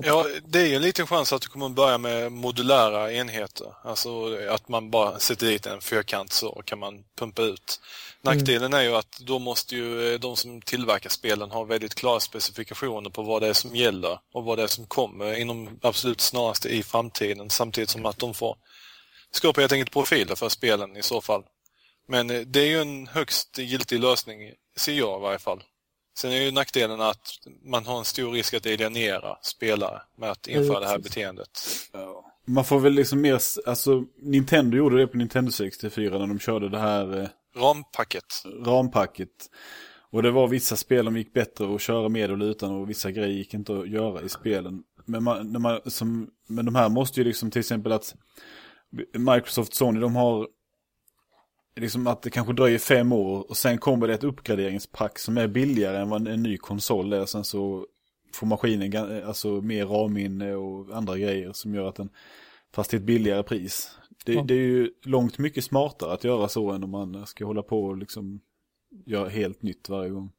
Ja, 0.02 0.26
det 0.46 0.58
är 0.58 0.66
ju 0.66 0.74
en 0.74 0.82
liten 0.82 1.06
chans 1.06 1.32
att 1.32 1.42
du 1.42 1.48
kommer 1.48 1.68
börja 1.68 1.98
med 1.98 2.32
modulära 2.32 3.12
enheter. 3.12 3.66
Alltså 3.84 4.36
att 4.50 4.68
man 4.68 4.90
bara 4.90 5.18
sätter 5.18 5.46
dit 5.46 5.66
en 5.66 5.80
fyrkant 5.80 6.32
så 6.32 6.62
kan 6.64 6.78
man 6.78 6.94
pumpa 7.18 7.42
ut. 7.42 7.80
Nackdelen 8.22 8.72
mm. 8.72 8.80
är 8.80 8.82
ju 8.82 8.94
att 8.94 9.18
då 9.20 9.38
måste 9.38 9.76
ju 9.76 10.12
eh, 10.12 10.20
de 10.20 10.36
som 10.36 10.62
tillverkar 10.62 11.10
spelen 11.10 11.50
ha 11.50 11.64
väldigt 11.64 11.94
klara 11.94 12.20
specifikationer 12.20 13.10
på 13.10 13.22
vad 13.22 13.42
det 13.42 13.48
är 13.48 13.52
som 13.52 13.76
gäller 13.76 14.18
och 14.34 14.44
vad 14.44 14.58
det 14.58 14.62
är 14.62 14.66
som 14.66 14.86
kommer 14.86 15.34
inom 15.34 15.78
absolut 15.82 16.20
snaraste 16.20 16.68
i 16.68 16.82
framtiden 16.82 17.50
samtidigt 17.50 17.90
som 17.90 18.06
att 18.06 18.18
de 18.18 18.34
får 18.34 18.56
skapa 19.30 19.60
helt 19.60 19.72
enkelt 19.72 19.92
profiler 19.92 20.34
för 20.34 20.48
spelen 20.48 20.96
i 20.96 21.02
så 21.02 21.20
fall. 21.20 21.42
Men 22.12 22.30
eh, 22.30 22.40
det 22.40 22.60
är 22.60 22.66
ju 22.66 22.80
en 22.80 23.06
högst 23.06 23.58
giltig 23.58 24.00
lösning, 24.00 24.38
ser 24.76 24.92
jag 24.92 25.20
i 25.20 25.22
varje 25.22 25.38
fall. 25.38 25.62
Sen 26.18 26.32
är 26.32 26.36
ju 26.36 26.52
nackdelen 26.52 27.00
att 27.00 27.26
man 27.64 27.86
har 27.86 27.98
en 27.98 28.04
stor 28.04 28.32
risk 28.32 28.54
att 28.54 28.66
alienera 28.66 29.36
spelare 29.42 30.02
med 30.16 30.30
att 30.30 30.46
införa 30.46 30.80
det 30.80 30.86
här 30.86 30.98
beteendet. 30.98 31.50
Man 32.46 32.64
får 32.64 32.80
väl 32.80 32.92
liksom 32.92 33.20
mer, 33.20 33.38
alltså 33.66 34.04
Nintendo 34.22 34.76
gjorde 34.76 34.98
det 34.98 35.06
på 35.06 35.16
Nintendo 35.16 35.50
64 35.50 36.18
när 36.18 36.26
de 36.26 36.38
körde 36.38 36.68
det 36.68 36.78
här 36.78 37.20
eh, 37.20 37.28
Rampacket. 37.56 38.42
Rampacket. 38.64 39.50
Och 40.10 40.22
det 40.22 40.30
var 40.30 40.48
vissa 40.48 40.76
spel 40.76 41.04
som 41.04 41.16
gick 41.16 41.32
bättre 41.32 41.74
att 41.74 41.80
köra 41.80 42.08
med 42.08 42.30
och 42.30 42.38
utan 42.38 42.70
och 42.70 42.90
vissa 42.90 43.10
grejer 43.10 43.36
gick 43.36 43.54
inte 43.54 43.78
att 43.78 43.90
göra 43.90 44.22
i 44.22 44.28
spelen. 44.28 44.82
Men, 45.04 45.24
man, 45.24 45.52
när 45.52 45.60
man, 45.60 45.80
som, 45.86 46.30
men 46.48 46.64
de 46.64 46.74
här 46.74 46.88
måste 46.88 47.20
ju 47.20 47.24
liksom 47.24 47.50
till 47.50 47.60
exempel 47.60 47.92
att 47.92 48.14
Microsoft 49.18 49.74
Sony 49.74 50.00
de 50.00 50.16
har 50.16 50.46
liksom 51.76 52.06
att 52.06 52.22
det 52.22 52.30
kanske 52.30 52.52
dröjer 52.52 52.78
fem 52.78 53.12
år 53.12 53.50
och 53.50 53.56
sen 53.56 53.78
kommer 53.78 54.08
det 54.08 54.14
ett 54.14 54.24
uppgraderingspack 54.24 55.18
som 55.18 55.38
är 55.38 55.48
billigare 55.48 55.98
än 55.98 56.10
vad 56.10 56.28
en 56.28 56.42
ny 56.42 56.56
konsol 56.56 57.12
är. 57.12 57.26
Sen 57.26 57.44
så 57.44 57.86
får 58.34 58.46
maskinen 58.46 59.24
alltså 59.26 59.48
mer 59.48 59.86
RAM-minne 59.86 60.54
och 60.54 60.96
andra 60.96 61.18
grejer 61.18 61.52
som 61.52 61.74
gör 61.74 61.88
att 61.88 61.96
den, 61.96 62.08
fast 62.74 62.90
till 62.90 62.98
ett 62.98 63.04
billigare 63.04 63.42
pris. 63.42 63.98
Det, 64.24 64.32
ja. 64.32 64.42
det, 64.42 64.54
är 64.54 64.58
ju 64.58 64.90
långt 65.02 65.38
mycket 65.38 65.64
smartare 65.64 66.12
att 66.12 66.24
göra 66.24 66.48
så 66.48 66.70
än 66.70 66.84
om 66.84 66.90
man 66.90 67.26
ska 67.26 67.44
hålla 67.44 67.62
på 67.62 67.84
och 67.84 67.96
liksom 67.96 68.40
göra 69.06 69.28
helt 69.28 69.62
nytt 69.62 69.88
varje 69.88 70.10
gång. 70.10 70.32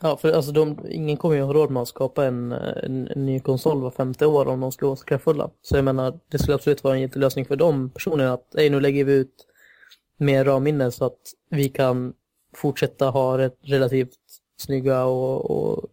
Ja, 0.00 0.16
för 0.16 0.32
alltså 0.32 0.52
de, 0.52 0.78
ingen 0.90 1.16
kommer 1.16 1.36
ju 1.36 1.42
ha 1.42 1.52
råd 1.52 1.70
med 1.70 1.82
att 1.82 1.88
skapa 1.88 2.26
en, 2.26 2.52
en, 2.52 3.08
en 3.08 3.26
ny 3.26 3.40
konsol 3.40 3.80
var 3.80 3.90
femte 3.90 4.26
år 4.26 4.48
om 4.48 4.60
de 4.60 4.72
ska 4.72 4.86
vara 4.86 4.96
så 4.96 5.04
kraftfulla. 5.04 5.50
Så 5.62 5.76
jag 5.76 5.84
menar, 5.84 6.20
det 6.28 6.38
skulle 6.38 6.54
absolut 6.54 6.84
vara 6.84 6.94
en 6.94 7.00
jättelösning 7.00 7.44
för 7.44 7.56
de 7.56 7.90
personerna 7.90 8.32
att, 8.32 8.54
nu 8.54 8.80
lägger 8.80 9.04
vi 9.04 9.12
ut 9.12 9.46
mer 10.16 10.44
RAM-minne 10.44 10.90
så 10.90 11.04
att 11.04 11.34
vi 11.50 11.68
kan 11.68 12.14
fortsätta 12.54 13.10
ha 13.10 13.42
ett 13.42 13.58
relativt 13.60 14.18
snygga 14.56 15.04
och, 15.04 15.50
och 15.50 15.84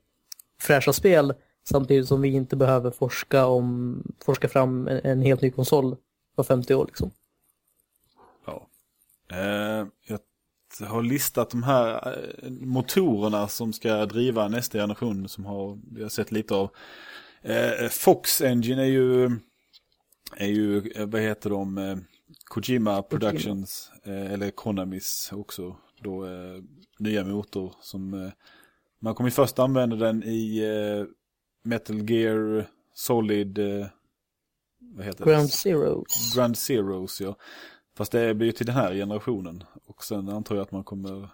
fräscha 0.62 0.94
spel 0.94 1.34
samtidigt 1.64 2.08
som 2.08 2.22
vi 2.22 2.30
inte 2.30 2.56
behöver 2.56 2.92
forska 2.92 3.46
om 3.46 4.04
forska 4.26 4.50
fram 4.50 4.88
en, 4.88 5.00
en 5.04 5.22
helt 5.22 5.42
ny 5.42 5.52
konsol 5.52 5.96
var 6.36 6.44
50 6.44 6.76
år 6.76 6.86
liksom. 6.86 7.12
Ja. 8.46 8.68
Eh, 9.32 9.88
jag 10.08 10.20
har 10.88 11.04
listat 11.04 11.50
de 11.50 11.64
här 11.64 12.18
eh, 12.44 12.50
motorerna 12.50 13.48
som 13.48 13.74
ska 13.74 14.06
driva 14.06 14.48
nästa 14.48 14.78
generation 14.78 15.30
som 15.30 15.46
har, 15.46 15.80
vi 15.92 16.02
har 16.02 16.10
sett 16.10 16.32
lite 16.32 16.56
av. 16.56 16.70
Eh, 17.42 17.88
Fox 17.90 18.42
Engine 18.42 18.82
är 18.82 18.86
ju, 18.86 19.26
är 20.36 20.48
ju, 20.48 20.92
eh, 20.92 21.06
vad 21.06 21.22
heter 21.22 21.50
de, 21.50 21.78
eh, 21.78 21.98
Kojima 22.50 23.02
Productions, 23.02 23.92
eh, 24.04 24.34
eller 24.34 24.52
Konamis 24.52 25.30
också, 25.34 25.76
då 26.02 26.26
eh, 26.26 26.64
nya 27.00 27.24
motor 27.24 27.74
som 27.82 28.14
eh, 28.14 28.32
man 29.00 29.16
kommer 29.16 29.30
först 29.30 29.60
använda 29.60 29.96
den 29.96 30.24
i 30.24 30.58
eh, 30.58 31.06
Metal 31.64 32.10
Gear 32.10 32.66
Solid, 32.94 33.58
eh, 33.58 33.88
vad 34.80 35.06
heter 35.06 35.26
Ground 35.26 35.48
det? 35.48 35.52
Zeroes. 35.52 36.36
Ground 36.36 36.58
Zeroes, 36.58 37.22
ja. 37.22 37.36
Fast 37.98 38.12
det 38.12 38.34
blir 38.34 38.52
till 38.52 38.66
den 38.66 38.76
här 38.76 38.94
generationen. 38.94 39.64
Och 39.86 40.04
sen 40.04 40.30
antar 40.30 40.56
jag 40.56 40.64
att 40.64 40.72
man 40.72 40.84
kommer 40.84 41.30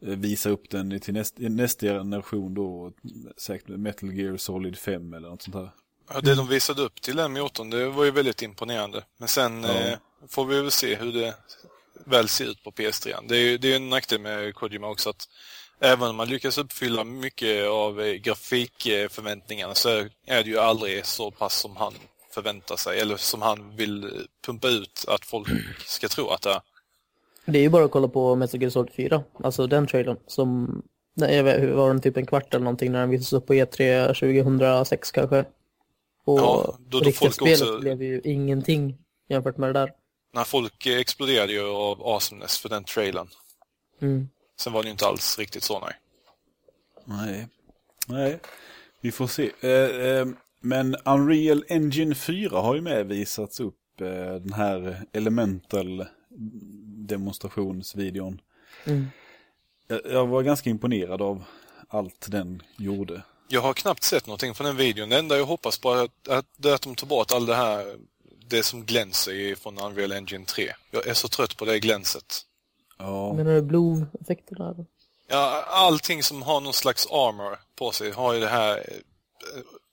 visa 0.00 0.50
upp 0.50 0.70
den 0.70 1.00
till 1.00 1.14
näst, 1.14 1.38
nästa 1.38 1.86
generation 1.86 2.54
då, 2.54 2.92
säkert 3.36 3.68
Metal 3.68 4.12
Gear 4.12 4.36
Solid 4.36 4.78
5 4.78 5.14
eller 5.14 5.28
något 5.28 5.42
sånt 5.42 5.54
här. 5.54 5.70
Ja, 6.08 6.20
det 6.20 6.34
de 6.34 6.48
visade 6.48 6.82
upp 6.82 7.02
till 7.02 7.16
den 7.16 7.32
motorn, 7.32 7.70
det 7.70 7.88
var 7.88 8.04
ju 8.04 8.10
väldigt 8.10 8.42
imponerande. 8.42 9.04
Men 9.18 9.28
sen 9.28 9.64
ja. 9.64 9.70
eh, 9.70 9.98
får 10.28 10.44
vi 10.44 10.60
väl 10.60 10.70
se 10.70 10.94
hur 10.94 11.12
det 11.12 11.34
väl 12.06 12.28
ser 12.28 12.44
ut 12.44 12.64
på 12.64 12.70
PS3. 12.70 13.14
Det 13.28 13.36
är 13.36 13.40
ju 13.40 13.58
det 13.58 13.72
är 13.72 13.76
en 13.76 13.90
nackdel 13.90 14.20
med 14.20 14.54
Kojima 14.54 14.88
också 14.88 15.10
att 15.10 15.28
även 15.80 16.08
om 16.08 16.16
man 16.16 16.28
lyckas 16.28 16.58
uppfylla 16.58 17.04
mycket 17.04 17.68
av 17.68 18.00
eh, 18.00 18.12
grafikförväntningarna 18.12 19.74
så 19.74 19.88
är 20.26 20.42
det 20.42 20.50
ju 20.50 20.58
aldrig 20.58 21.06
så 21.06 21.30
pass 21.30 21.60
som 21.60 21.76
han 21.76 21.94
förväntar 22.34 22.76
sig 22.76 23.00
eller 23.00 23.16
som 23.16 23.42
han 23.42 23.76
vill 23.76 24.26
pumpa 24.46 24.68
ut 24.68 25.04
att 25.08 25.24
folk 25.24 25.48
ska 25.86 26.08
tro 26.08 26.28
att 26.28 26.42
det 26.42 26.50
är. 26.50 26.60
Det 27.44 27.58
är 27.58 27.62
ju 27.62 27.68
bara 27.68 27.84
att 27.84 27.90
kolla 27.90 28.08
på 28.08 28.36
Metal 28.36 28.60
Gear 28.60 28.70
Solid 28.70 28.92
4, 28.94 29.22
alltså 29.44 29.66
den 29.66 29.86
trailern 29.86 30.16
som 30.26 30.82
nej, 31.14 31.42
var 31.72 31.88
den 31.88 32.00
typ 32.00 32.16
en 32.16 32.26
kvart 32.26 32.54
eller 32.54 32.64
någonting 32.64 32.92
när 32.92 33.00
den 33.00 33.10
visades 33.10 33.32
upp 33.32 33.46
på 33.46 33.54
E3 33.54 34.06
2006 34.06 35.10
kanske. 35.10 35.44
Och 36.24 36.38
ja, 36.38 36.76
då, 36.78 36.98
då 36.98 37.04
riktiga 37.04 37.30
spelet 37.30 37.62
också... 37.62 37.78
blev 37.78 38.02
ju 38.02 38.20
ingenting 38.24 38.98
jämfört 39.28 39.56
med 39.56 39.68
det 39.68 39.80
där. 39.80 39.92
När 40.34 40.44
folk 40.44 40.86
exploderade 40.86 41.52
ju 41.52 41.68
av 41.68 42.02
awesomeness 42.02 42.58
för 42.58 42.68
den 42.68 42.84
trailern. 42.84 43.28
Mm. 44.00 44.28
Sen 44.56 44.72
var 44.72 44.82
det 44.82 44.86
ju 44.86 44.92
inte 44.92 45.06
alls 45.06 45.38
riktigt 45.38 45.62
så, 45.62 45.80
nej. 45.80 45.94
Nej. 47.04 47.48
Nej, 48.06 48.40
vi 49.00 49.12
får 49.12 49.26
se. 49.26 49.50
Eh, 49.60 49.70
eh, 49.70 50.26
men 50.60 50.96
Unreal 51.04 51.64
Engine 51.68 52.14
4 52.14 52.58
har 52.58 52.74
ju 52.74 52.80
med 52.80 53.06
visats 53.06 53.60
upp 53.60 54.00
eh, 54.00 54.34
den 54.34 54.52
här 54.52 55.06
Elemental 55.12 56.06
demonstrationsvideon. 57.08 58.40
Mm. 58.84 59.06
Jag, 59.88 60.00
jag 60.04 60.26
var 60.26 60.42
ganska 60.42 60.70
imponerad 60.70 61.22
av 61.22 61.44
allt 61.88 62.26
den 62.30 62.62
gjorde. 62.76 63.22
Jag 63.52 63.60
har 63.60 63.74
knappt 63.74 64.02
sett 64.02 64.26
någonting 64.26 64.54
från 64.54 64.66
den 64.66 64.76
videon. 64.76 65.08
Det 65.08 65.18
enda 65.18 65.36
jag 65.36 65.46
hoppas 65.46 65.78
på 65.78 65.92
är 65.92 66.04
att, 66.04 66.28
att, 66.28 66.46
det 66.56 66.70
är 66.70 66.74
att 66.74 66.82
de 66.82 66.94
tar 66.94 67.06
bort 67.06 67.32
all 67.32 67.46
det 67.46 67.54
här, 67.54 67.96
det 68.48 68.62
som 68.62 68.84
glänser 68.84 69.54
från 69.54 69.78
Unreal 69.78 70.12
Engine 70.12 70.44
3. 70.44 70.72
Jag 70.90 71.06
är 71.06 71.14
så 71.14 71.28
trött 71.28 71.56
på 71.56 71.64
det 71.64 71.78
glänset. 71.80 72.40
Ja, 72.98 73.32
Menar 73.32 73.52
du 73.54 73.62
blue-effekterna? 73.62 74.74
Ja, 75.28 75.64
allting 75.68 76.22
som 76.22 76.42
har 76.42 76.60
någon 76.60 76.72
slags 76.72 77.06
armor 77.06 77.58
på 77.78 77.90
sig 77.92 78.10
har 78.10 78.34
ju 78.34 78.40
det 78.40 78.48
här 78.48 78.76
eh, 78.76 78.82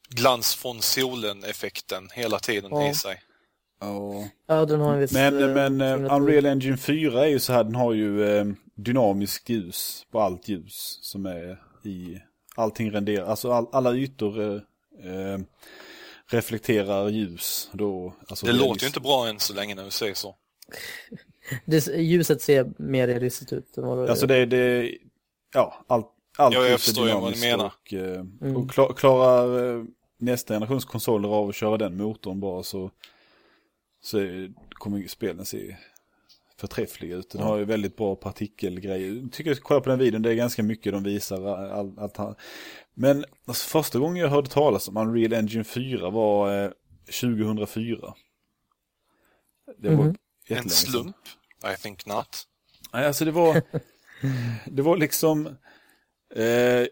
glans 0.10 0.55
från 0.55 0.82
solen-effekten 0.82 2.10
hela 2.14 2.39
tiden 2.39 2.72
Ja. 2.74 2.89
i 2.89 2.93
sig. 2.93 3.22
ja. 3.82 4.28
Ja, 4.47 4.66
den 4.66 4.80
har 4.80 4.93
en 4.93 4.99
viss... 4.99 5.12
Men, 5.12 5.43
eh, 5.43 5.53
men 5.53 5.80
signatur. 5.80 6.16
Unreal 6.16 6.45
Engine 6.45 6.78
4 6.78 7.26
är 7.26 7.30
ju 7.30 7.39
så 7.39 7.53
här, 7.53 7.64
den 7.64 7.76
har 7.76 7.93
ju 7.93 8.38
eh, 8.38 8.45
dynamisk 8.76 9.49
ljus 9.49 10.05
på 10.12 10.22
allt 10.22 10.47
ljus 10.47 10.99
som 11.01 11.26
är 11.26 11.62
i 11.84 12.18
allting 12.55 12.91
renderar. 12.91 13.25
Alltså 13.25 13.51
all, 13.51 13.67
alla 13.71 13.93
ytor 13.95 14.41
eh, 14.41 14.61
eh, 15.13 15.39
reflekterar 16.27 17.09
ljus. 17.09 17.69
Då, 17.73 18.13
alltså 18.27 18.45
Det 18.45 18.51
är 18.51 18.53
låter 18.53 18.65
ju 18.67 18.73
liksom- 18.73 18.87
inte 18.87 18.99
bra 18.99 19.27
än 19.27 19.39
så 19.39 19.53
länge 19.53 19.75
när 19.75 19.85
du 19.85 19.91
säger 19.91 20.13
så. 20.13 20.35
Det, 21.65 21.87
ljuset 21.87 22.41
ser 22.41 22.71
mer 22.77 23.07
realistiskt 23.07 23.53
ut 23.53 23.77
än 23.77 23.83
vad 23.87 23.97
det 23.97 24.09
Alltså 24.11 24.27
det, 24.27 24.45
det 24.45 24.91
ja, 25.53 25.85
allt, 25.87 26.07
allt 26.37 26.55
Ja, 26.55 26.61
jag 26.63 26.71
är 26.73 26.77
förstår 26.77 27.07
ju 27.07 27.13
vad 27.13 27.33
du 27.33 27.39
menar. 27.39 27.65
Och, 27.65 27.93
eh, 27.93 28.19
Mm. 28.41 28.57
och 28.57 28.71
klar, 28.71 28.93
klarar 28.93 29.75
eh, 29.79 29.83
nästa 30.19 30.53
generations 30.53 30.85
konsoler 30.85 31.29
av 31.29 31.49
att 31.49 31.55
köra 31.55 31.77
den 31.77 31.97
motorn 31.97 32.39
bara 32.39 32.63
så, 32.63 32.91
så 34.01 34.17
är- 34.17 34.53
kommer 34.73 34.97
ju 34.97 35.07
spelen 35.07 35.45
se 35.45 35.77
förträffliga 36.60 37.16
ut. 37.16 37.30
Den 37.30 37.41
har 37.41 37.57
ju 37.57 37.66
väldigt 37.66 37.97
bra 37.97 38.16
partikelgrejer. 38.16 39.14
Jag 39.14 39.32
tycker 39.32 39.55
kolla 39.55 39.82
på 39.82 39.89
den 39.89 39.99
videon, 39.99 40.22
det 40.22 40.32
är 40.32 40.36
ganska 40.36 40.64
mycket 40.64 40.93
de 40.93 41.03
visar. 41.03 41.45
All, 41.72 41.99
allt 41.99 42.18
här. 42.18 42.36
Men 42.93 43.26
alltså, 43.45 43.68
första 43.70 43.99
gången 43.99 44.16
jag 44.24 44.30
hörde 44.30 44.49
talas 44.49 44.88
om 44.88 44.97
Unreal 44.97 45.34
Engine 45.34 45.64
4 45.64 46.10
var 46.10 46.64
eh, 46.64 46.72
2004. 47.22 48.14
Det 49.78 49.89
var 49.89 50.03
Mhm. 50.05 50.16
En 50.47 50.70
slump? 50.70 51.16
I 51.74 51.82
think 51.82 52.05
not. 52.05 52.43
Nej, 52.93 53.05
alltså 53.07 53.26
det 53.26 53.32
var, 53.32 53.62
det 54.66 54.82
var 54.82 54.97
liksom, 54.97 55.45
eh, 56.36 56.88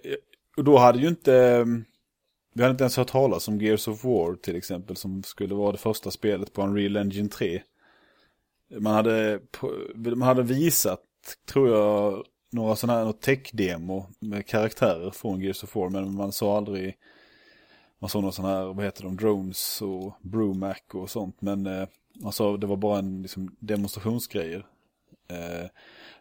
och 0.57 0.63
då 0.63 0.77
hade 0.77 0.99
ju 0.99 1.07
inte, 1.07 1.35
eh, 1.35 1.65
vi 2.53 2.61
hade 2.61 2.71
inte 2.71 2.83
ens 2.83 2.97
hört 2.97 3.07
talas 3.07 3.47
om 3.47 3.61
Gears 3.61 3.87
of 3.87 4.03
War 4.03 4.35
till 4.35 4.55
exempel, 4.55 4.95
som 4.95 5.23
skulle 5.23 5.55
vara 5.55 5.71
det 5.71 5.77
första 5.77 6.11
spelet 6.11 6.53
på 6.53 6.61
Unreal 6.63 6.97
Engine 6.97 7.29
3. 7.29 7.61
Man 8.69 8.93
hade, 8.93 9.39
man 9.95 10.21
hade 10.21 10.43
visat, 10.43 11.01
tror 11.51 11.69
jag, 11.69 12.23
några 12.51 12.75
sådana 12.75 13.05
här 13.05 13.11
tech-demo 13.11 14.05
med 14.19 14.45
karaktärer 14.45 15.11
från 15.11 15.41
Gears 15.41 15.63
of 15.63 15.75
War, 15.75 15.89
men 15.89 16.15
man 16.15 16.31
sa 16.31 16.57
aldrig, 16.57 16.95
man 17.99 18.09
såg 18.09 18.21
några 18.21 18.31
sådana 18.31 18.55
här, 18.55 18.65
vad 18.65 18.85
heter 18.85 19.03
de, 19.03 19.15
drones 19.17 19.81
och 19.81 20.13
Brumac 20.21 20.77
och 20.93 21.09
sånt, 21.09 21.41
men 21.41 21.65
eh, 21.65 21.87
man 22.21 22.31
sa 22.31 22.57
det 22.57 22.67
var 22.67 22.77
bara 22.77 22.99
en 22.99 23.21
liksom, 23.21 23.55
demonstrationsgrejer. 23.59 24.65
Eh, 25.29 25.69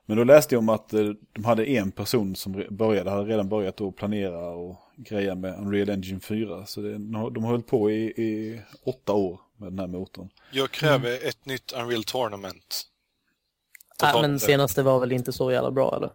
Men 0.07 0.17
då 0.17 0.25
läste 0.25 0.55
jag 0.55 0.59
om 0.61 0.69
att 0.69 0.93
eh, 0.93 1.11
de 1.33 1.45
hade 1.45 1.67
en 1.67 1.93
person 1.93 2.37
som 2.37 2.65
började, 2.71 3.11
hade 3.11 3.25
redan 3.25 3.49
börjat 3.49 3.81
att 3.81 3.97
planera 3.97 4.49
och 4.49 4.77
greja 4.97 5.35
med 5.35 5.59
Unreal 5.59 5.91
Engine 5.91 6.21
4. 6.21 6.67
Så 6.67 6.81
det, 6.81 6.93
de 6.93 7.15
har 7.15 7.31
de 7.31 7.45
har 7.45 7.51
hållit 7.51 7.67
på 7.67 7.91
i, 7.91 8.05
i 8.05 8.61
åtta 8.85 9.13
år 9.13 9.41
med 9.57 9.73
den 9.73 9.79
här 9.79 9.87
motorn. 9.87 10.31
Jag 10.51 10.71
kräver 10.71 11.29
ett 11.29 11.47
nytt 11.47 11.73
Unreal 11.73 12.05
Tournament. 12.05 12.83
Nej, 14.03 14.13
Totalt- 14.13 14.23
men 14.23 14.41
senaste 14.41 14.83
var 14.83 15.01
väl 15.01 15.13
inte 15.13 15.33
så 15.33 15.53
jävla 15.53 15.71
bra 15.71 15.97
eller? 15.97 16.11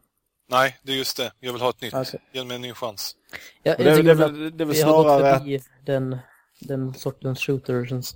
Nej, 0.50 0.78
det 0.84 0.92
är 0.92 0.96
just 0.96 1.18
det. 1.18 1.32
Jag 1.40 1.54
vill 1.54 1.62
ha 1.62 1.70
ett 1.70 1.82
nytt. 1.82 1.94
Okej. 1.94 2.20
Ge 2.32 2.44
mig 2.44 2.56
en 2.56 2.62
ny 2.62 2.74
chans. 2.74 3.16
Jag, 3.64 3.78
Det, 3.78 3.84
jag 3.84 4.06
det, 4.06 4.14
väl- 4.14 4.24
att 4.48 4.58
det 4.58 4.64
är 4.64 4.66
väl 4.66 4.76
vi 4.76 4.82
har 4.82 4.92
gått 4.94 5.06
snarare 5.06 5.32
att, 5.36 5.42
förbi 5.42 5.62
den, 5.86 6.18
den 6.60 6.94
sortens 6.94 7.40
shooter 7.40 7.86
känns 7.86 8.16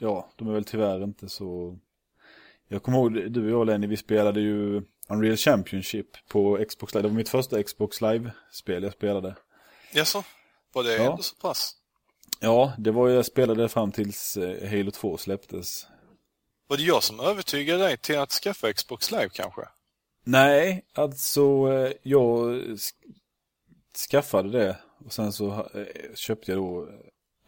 ja, 0.00 0.32
de 0.36 0.48
är 0.48 0.52
väl 0.52 0.64
tyvärr 0.64 1.02
inte 1.04 1.28
så... 1.28 1.78
Jag 2.68 2.82
kommer 2.82 2.98
ihåg, 2.98 3.32
du 3.32 3.44
och 3.44 3.60
jag 3.60 3.66
Lenny, 3.66 3.86
vi 3.86 3.96
spelade 3.96 4.40
ju 4.40 4.82
Unreal 5.08 5.36
Championship 5.36 6.06
på 6.28 6.64
Xbox 6.68 6.94
Live. 6.94 7.02
Det 7.02 7.08
var 7.08 7.16
mitt 7.16 7.28
första 7.28 7.62
Xbox 7.62 8.00
Live-spel 8.00 8.82
jag 8.82 8.92
spelade. 8.92 9.36
Jaså? 9.92 10.24
Var 10.72 10.82
det 10.84 10.94
Ja. 10.96 11.10
ändå 11.10 11.22
så 11.22 11.36
pass? 11.36 11.76
Ja, 12.44 12.72
det 12.78 12.90
var 12.90 13.08
jag 13.08 13.26
spelade 13.26 13.68
fram 13.68 13.92
tills 13.92 14.36
eh, 14.36 14.70
Halo 14.70 14.90
2 14.90 15.16
släpptes. 15.16 15.86
Var 16.68 16.76
det 16.76 16.82
jag 16.82 17.02
som 17.02 17.20
övertygade 17.20 17.84
dig 17.84 17.96
till 17.96 18.18
att 18.18 18.30
skaffa 18.30 18.72
Xbox 18.72 19.10
Live 19.10 19.28
kanske? 19.32 19.62
Nej, 20.24 20.84
alltså 20.94 21.40
eh, 21.72 21.92
jag 22.02 22.50
sk- 22.54 22.92
skaffade 24.10 24.50
det 24.58 24.76
och 25.04 25.12
sen 25.12 25.32
så 25.32 25.48
eh, 25.52 26.14
köpte 26.14 26.52
jag 26.52 26.58
då 26.60 26.88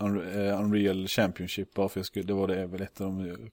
Unre- 0.00 0.62
Unreal 0.62 1.08
Championship 1.08 1.74
bara 1.74 1.88
för 1.88 2.00
jag 2.00 2.06
skulle, 2.06 2.24
det 2.26 2.34
var 2.34 2.48
det 2.48 2.66
väl 2.66 2.82
ett 2.82 3.00
av 3.00 3.06
de 3.06 3.50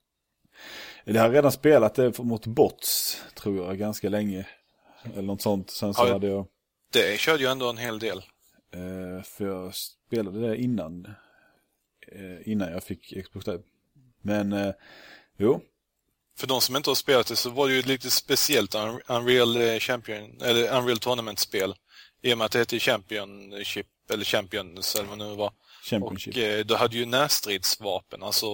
Jag 1.05 1.21
har 1.21 1.29
redan 1.29 1.51
spelat 1.51 1.95
det 1.95 2.17
mot 2.19 2.45
bots 2.47 3.21
tror 3.35 3.57
jag 3.65 3.77
ganska 3.77 4.09
länge. 4.09 4.47
Eller 5.13 5.21
något 5.21 5.41
sånt. 5.41 5.71
Sen 5.71 5.93
så 5.93 6.07
Ja. 6.07 6.13
hade 6.13 6.27
jag, 6.27 6.47
Det 6.93 7.19
körde 7.19 7.43
ju 7.43 7.49
ändå 7.49 7.69
en 7.69 7.77
hel 7.77 7.99
del. 7.99 8.21
för 9.23 9.45
jag 9.47 9.75
spelade 9.75 10.47
det 10.47 10.57
innan, 10.57 11.07
innan 12.45 12.71
jag 12.71 12.83
fick 12.83 13.23
Xbox 13.25 13.47
Live. 13.47 13.63
Men, 14.21 14.53
eh, 14.53 14.73
jo, 15.37 15.61
För 16.37 16.47
de 16.47 16.61
som 16.61 16.75
inte 16.75 16.89
har 16.89 16.95
spelat 16.95 17.27
det 17.27 17.35
så 17.35 17.49
var 17.49 17.67
det 17.67 17.73
ju 17.73 17.79
ett 17.79 17.85
lite 17.85 18.11
speciellt 18.11 18.75
Un- 18.75 19.01
Unreal 19.07 19.61
eh, 19.61 19.79
Champion, 19.79 20.41
eller 20.41 20.77
Unreal 20.77 20.97
Tournament-spel. 20.99 21.75
I 22.21 22.33
och 22.33 22.37
med 22.37 22.45
att 22.45 22.51
det 22.51 22.59
hette 22.59 22.79
Championship, 22.79 23.87
eller 24.11 24.23
Champions, 24.25 24.95
eller 24.95 25.05
vad 25.09 25.19
det 25.19 25.25
nu 25.29 25.35
var. 25.35 25.53
Championship. 25.83 26.35
Och 26.35 26.41
eh, 26.41 26.65
du 26.65 26.75
hade 26.75 26.97
ju 26.97 27.05
närstridsvapen, 27.05 28.23
alltså 28.23 28.45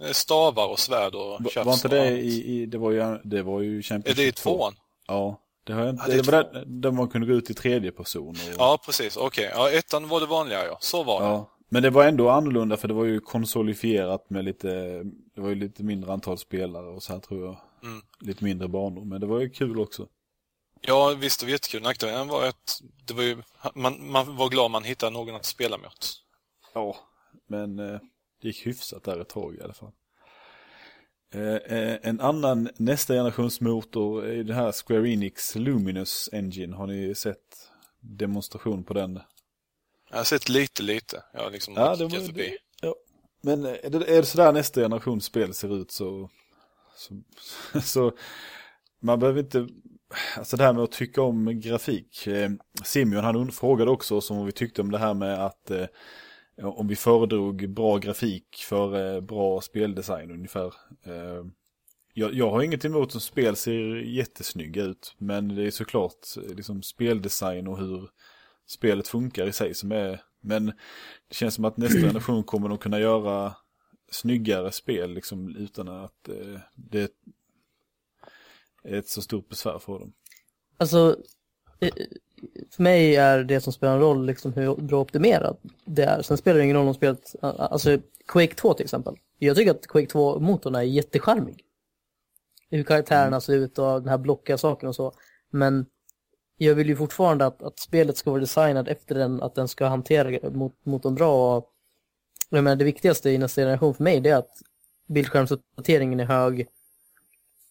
eh, 0.00 0.12
stavar 0.12 0.66
och 0.68 0.78
svärd 0.78 1.14
och 1.14 1.40
Va- 1.42 1.64
var 1.64 1.72
inte 1.72 1.88
det 1.88 2.08
i, 2.20 2.44
i, 2.62 2.66
det 2.66 2.78
var 2.78 2.90
ju, 2.90 3.18
det 3.24 3.42
var 3.42 3.60
ju 3.60 3.78
Är 3.78 3.82
Championship 3.82 4.16
det 4.16 4.28
i 4.28 4.32
2. 4.32 4.50
tvåan? 4.50 4.74
Ja, 5.06 5.40
det 5.64 5.72
har 5.72 5.80
jag 5.80 5.90
inte. 5.90 6.02
Ja, 6.02 6.08
det 6.08 6.12
är 6.18 6.22
det 6.22 6.32
var 6.32 6.42
där, 6.52 6.64
där 6.66 6.90
man 6.90 7.08
kunde 7.08 7.26
gå 7.26 7.32
ut 7.32 7.50
i 7.50 7.54
tredje 7.54 7.92
person. 7.92 8.28
Och, 8.28 8.54
Ja, 8.58 8.78
precis. 8.86 9.16
Okej. 9.16 9.50
Ja, 9.54 9.70
ettan 9.70 10.08
var 10.08 10.20
det 10.20 10.26
vanliga, 10.26 10.66
ja. 10.66 10.78
Så 10.80 11.02
var 11.02 11.20
det. 11.20 11.26
Men 11.68 11.82
det 11.82 11.90
var 11.90 12.04
ändå 12.04 12.30
annorlunda 12.30 12.76
för 12.76 12.88
det 12.88 12.94
var 12.94 13.04
ju 13.04 13.20
konsolifierat 13.20 14.30
med 14.30 14.44
lite, 14.44 14.68
det 15.34 15.40
var 15.40 15.48
ju 15.48 15.54
lite 15.54 15.82
mindre 15.82 16.12
antal 16.12 16.38
spelare 16.38 16.86
och 16.86 17.02
så 17.02 17.12
här 17.12 17.20
tror 17.20 17.44
jag. 17.44 17.56
Mm. 17.82 18.02
Lite 18.20 18.44
mindre 18.44 18.68
banor, 18.68 19.04
men 19.04 19.20
det 19.20 19.26
var 19.26 19.40
ju 19.40 19.50
kul 19.50 19.80
också. 19.80 20.08
Ja, 20.80 21.14
visst, 21.18 21.40
det 21.40 21.46
var 21.46 21.50
jättekul. 21.50 21.82
Nackdelen 21.82 22.28
var 22.28 22.46
att 22.46 22.80
det 23.06 23.14
var 23.14 23.22
ju, 23.22 23.42
man, 23.74 24.10
man 24.10 24.36
var 24.36 24.48
glad 24.48 24.70
man 24.70 24.84
hittade 24.84 25.12
någon 25.12 25.34
att 25.34 25.44
spela 25.44 25.78
mot. 25.78 26.22
Ja, 26.74 26.96
men 27.48 27.78
eh, 27.78 28.00
det 28.42 28.48
gick 28.48 28.66
hyfsat 28.66 29.04
där 29.04 29.20
ett 29.20 29.28
tag 29.28 29.54
i 29.54 29.62
alla 29.62 29.74
fall. 29.74 29.92
Eh, 31.34 31.78
eh, 31.78 31.98
en 32.02 32.20
annan 32.20 32.68
nästa 32.76 33.14
generations 33.14 33.60
motor 33.60 34.26
är 34.26 34.44
det 34.44 34.54
här 34.54 34.72
Square 34.72 35.08
Enix 35.08 35.54
Luminous 35.54 36.30
Engine. 36.32 36.76
Har 36.76 36.86
ni 36.86 37.14
sett 37.14 37.70
demonstration 38.00 38.84
på 38.84 38.94
den? 38.94 39.20
Jag 40.10 40.16
har 40.16 40.24
sett 40.24 40.48
lite, 40.48 40.82
lite. 40.82 41.22
Jag 41.32 41.42
har 41.42 41.50
liksom 41.50 41.74
Ja, 41.74 41.96
det 41.96 42.10
förbi. 42.10 42.32
det, 42.32 42.58
ja. 42.80 42.94
Men 43.42 43.64
eh, 43.64 43.76
är 43.82 43.90
det, 43.90 44.04
är 44.06 44.16
det 44.16 44.26
sådär 44.26 44.52
nästa 44.52 44.80
generations 44.80 45.24
spel 45.24 45.54
ser 45.54 45.76
ut 45.82 45.90
så, 45.90 46.30
så, 46.96 47.14
så 47.80 48.12
man 49.00 49.18
behöver 49.18 49.40
inte, 49.40 49.68
alltså 50.36 50.56
det 50.56 50.64
här 50.64 50.72
med 50.72 50.82
att 50.82 50.92
tycka 50.92 51.22
om 51.22 51.60
grafik. 51.60 52.26
Eh, 52.26 52.50
Simeon 52.84 53.24
han 53.24 53.52
frågade 53.52 53.90
också 53.90 54.16
oss 54.16 54.30
om 54.30 54.46
vi 54.46 54.52
tyckte 54.52 54.82
om 54.82 54.90
det 54.90 54.98
här 54.98 55.14
med 55.14 55.46
att 55.46 55.70
eh, 55.70 55.86
om 56.62 56.88
vi 56.88 56.96
föredrog 56.96 57.70
bra 57.70 57.98
grafik 57.98 58.56
för 58.68 59.14
eh, 59.14 59.20
bra 59.20 59.60
speldesign 59.60 60.30
ungefär. 60.30 60.74
Eh, 61.06 61.44
jag, 62.14 62.34
jag 62.34 62.50
har 62.50 62.62
inget 62.62 62.84
emot 62.84 63.16
att 63.16 63.22
spel 63.22 63.56
ser 63.56 63.96
jättesnygga 63.96 64.82
ut, 64.82 65.14
men 65.18 65.48
det 65.54 65.62
är 65.66 65.70
såklart 65.70 66.36
eh, 66.36 66.54
liksom 66.54 66.82
speldesign 66.82 67.66
och 67.66 67.78
hur 67.78 68.08
spelet 68.66 69.08
funkar 69.08 69.46
i 69.46 69.52
sig 69.52 69.74
som 69.74 69.92
är, 69.92 70.22
men 70.40 70.66
det 71.28 71.34
känns 71.34 71.54
som 71.54 71.64
att 71.64 71.76
nästa 71.76 72.00
generation 72.06 72.44
kommer 72.44 72.74
att 72.74 72.80
kunna 72.80 73.00
göra 73.00 73.54
snyggare 74.10 74.72
spel 74.72 75.10
liksom 75.10 75.56
utan 75.56 75.88
att 75.88 76.28
eh, 76.28 76.60
det 76.74 77.12
är 78.84 78.94
ett 78.98 79.08
så 79.08 79.22
stort 79.22 79.48
besvär 79.48 79.78
för 79.78 79.98
dem. 79.98 80.12
Alltså, 80.76 81.16
eh, 81.80 81.94
för 82.70 82.82
mig 82.82 83.16
är 83.16 83.44
det 83.44 83.60
som 83.60 83.72
spelar 83.72 83.94
en 83.94 84.00
roll 84.00 84.26
liksom 84.26 84.52
hur 84.52 84.76
bra 84.76 85.00
optimerat 85.00 85.60
det 85.84 86.04
är. 86.04 86.22
Sen 86.22 86.36
spelar 86.36 86.58
det 86.58 86.64
ingen 86.64 86.76
roll 86.76 86.88
om 86.88 86.94
spelet, 86.94 87.34
alltså 87.40 87.98
Quake 88.26 88.54
2 88.54 88.74
till 88.74 88.84
exempel. 88.84 89.16
Jag 89.38 89.56
tycker 89.56 89.70
att 89.70 89.86
Quake 89.86 90.06
2-motorn 90.06 90.74
är 90.74 90.82
jättecharmig. 90.82 91.62
Hur 92.70 92.82
karaktärerna 92.82 93.40
ser 93.40 93.54
ut 93.54 93.78
och 93.78 94.00
den 94.00 94.08
här 94.08 94.18
blockiga 94.18 94.58
saken 94.58 94.88
och 94.88 94.94
så. 94.94 95.12
Men 95.50 95.86
jag 96.56 96.74
vill 96.74 96.88
ju 96.88 96.96
fortfarande 96.96 97.46
att, 97.46 97.62
att 97.62 97.78
spelet 97.78 98.16
ska 98.16 98.30
vara 98.30 98.40
designat 98.40 98.88
efter 98.88 99.14
den, 99.14 99.42
att 99.42 99.54
den 99.54 99.68
ska 99.68 99.86
hantera 99.86 100.50
mot, 100.50 100.74
mot 100.82 101.02
de 101.02 101.14
bra. 101.14 101.56
Och, 101.56 101.72
jag 102.50 102.64
menar, 102.64 102.76
det 102.76 102.84
viktigaste 102.84 103.30
i 103.30 103.38
nästa 103.38 103.60
generation 103.60 103.94
för 103.94 104.04
mig 104.04 104.20
det 104.20 104.30
är 104.30 104.36
att 104.36 104.62
bildskärmsuppdateringen 105.06 106.20
är 106.20 106.24
hög. 106.24 106.66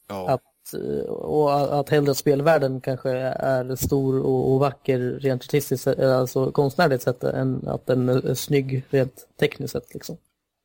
Ja. 0.08 0.30
Att, 0.30 0.74
eh, 0.74 1.06
och 1.10 1.80
att 1.80 1.90
hellre 1.90 2.16
spelvärlden 2.16 2.82
kanske 2.82 3.12
är 3.12 3.76
stor 3.76 4.20
och, 4.20 4.54
och 4.54 4.60
vacker 4.60 5.00
rent 5.00 5.44
artistiskt, 5.44 5.88
eh, 5.88 6.18
alltså 6.18 6.52
konstnärligt 6.52 7.02
sett, 7.02 7.24
än 7.24 7.68
att 7.68 7.86
den 7.86 8.10
är 8.10 8.34
snygg 8.34 8.84
rent 8.90 9.28
tekniskt 9.40 9.72
sett. 9.72 9.94
Liksom. 9.94 10.18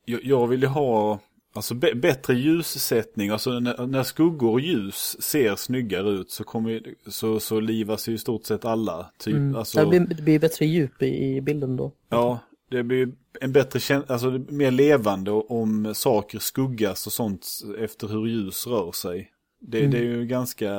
Jag, 0.05 0.25
jag 0.25 0.47
vill 0.47 0.63
ju 0.63 0.69
ha 0.69 1.19
alltså, 1.53 1.75
bättre 1.75 2.35
ljussättning. 2.35 3.31
Alltså 3.31 3.61
när, 3.61 3.87
när, 3.87 4.03
skuggor 4.03 4.51
och 4.51 4.61
ljus 4.61 5.23
ser 5.23 5.57
snyggare 5.57 6.11
ut 6.11 6.31
så, 6.31 6.45
kommer, 6.45 6.83
så, 7.07 7.41
så 7.41 7.61
livas 7.61 8.09
ju 8.09 8.13
i 8.13 8.19
stort 8.19 8.45
sett 8.45 8.65
alla. 8.65 9.11
Typ, 9.19 9.35
mm. 9.35 9.57
alltså, 9.57 9.81
det, 9.81 9.87
blir, 9.87 10.01
det 10.01 10.23
blir 10.23 10.39
bättre 10.39 10.67
djup 10.67 11.03
i, 11.03 11.37
i 11.37 11.41
bilden 11.41 11.77
då. 11.77 11.93
Ja, 12.09 12.39
det 12.71 12.83
blir 12.83 13.13
en 13.41 13.53
bättre 13.53 13.81
känsla, 13.81 14.15
alltså 14.15 14.31
mer 14.49 14.71
levande 14.71 15.31
om 15.31 15.95
saker 15.95 16.39
skuggas 16.39 17.07
och 17.07 17.13
sånt 17.13 17.47
efter 17.79 18.09
hur 18.09 18.27
ljus 18.27 18.67
rör 18.67 18.93
sig. 18.93 19.31
Det, 19.61 19.79
mm. 19.79 19.91
det 19.91 19.99
är 19.99 20.03
ju 20.03 20.27
ganska... 20.27 20.73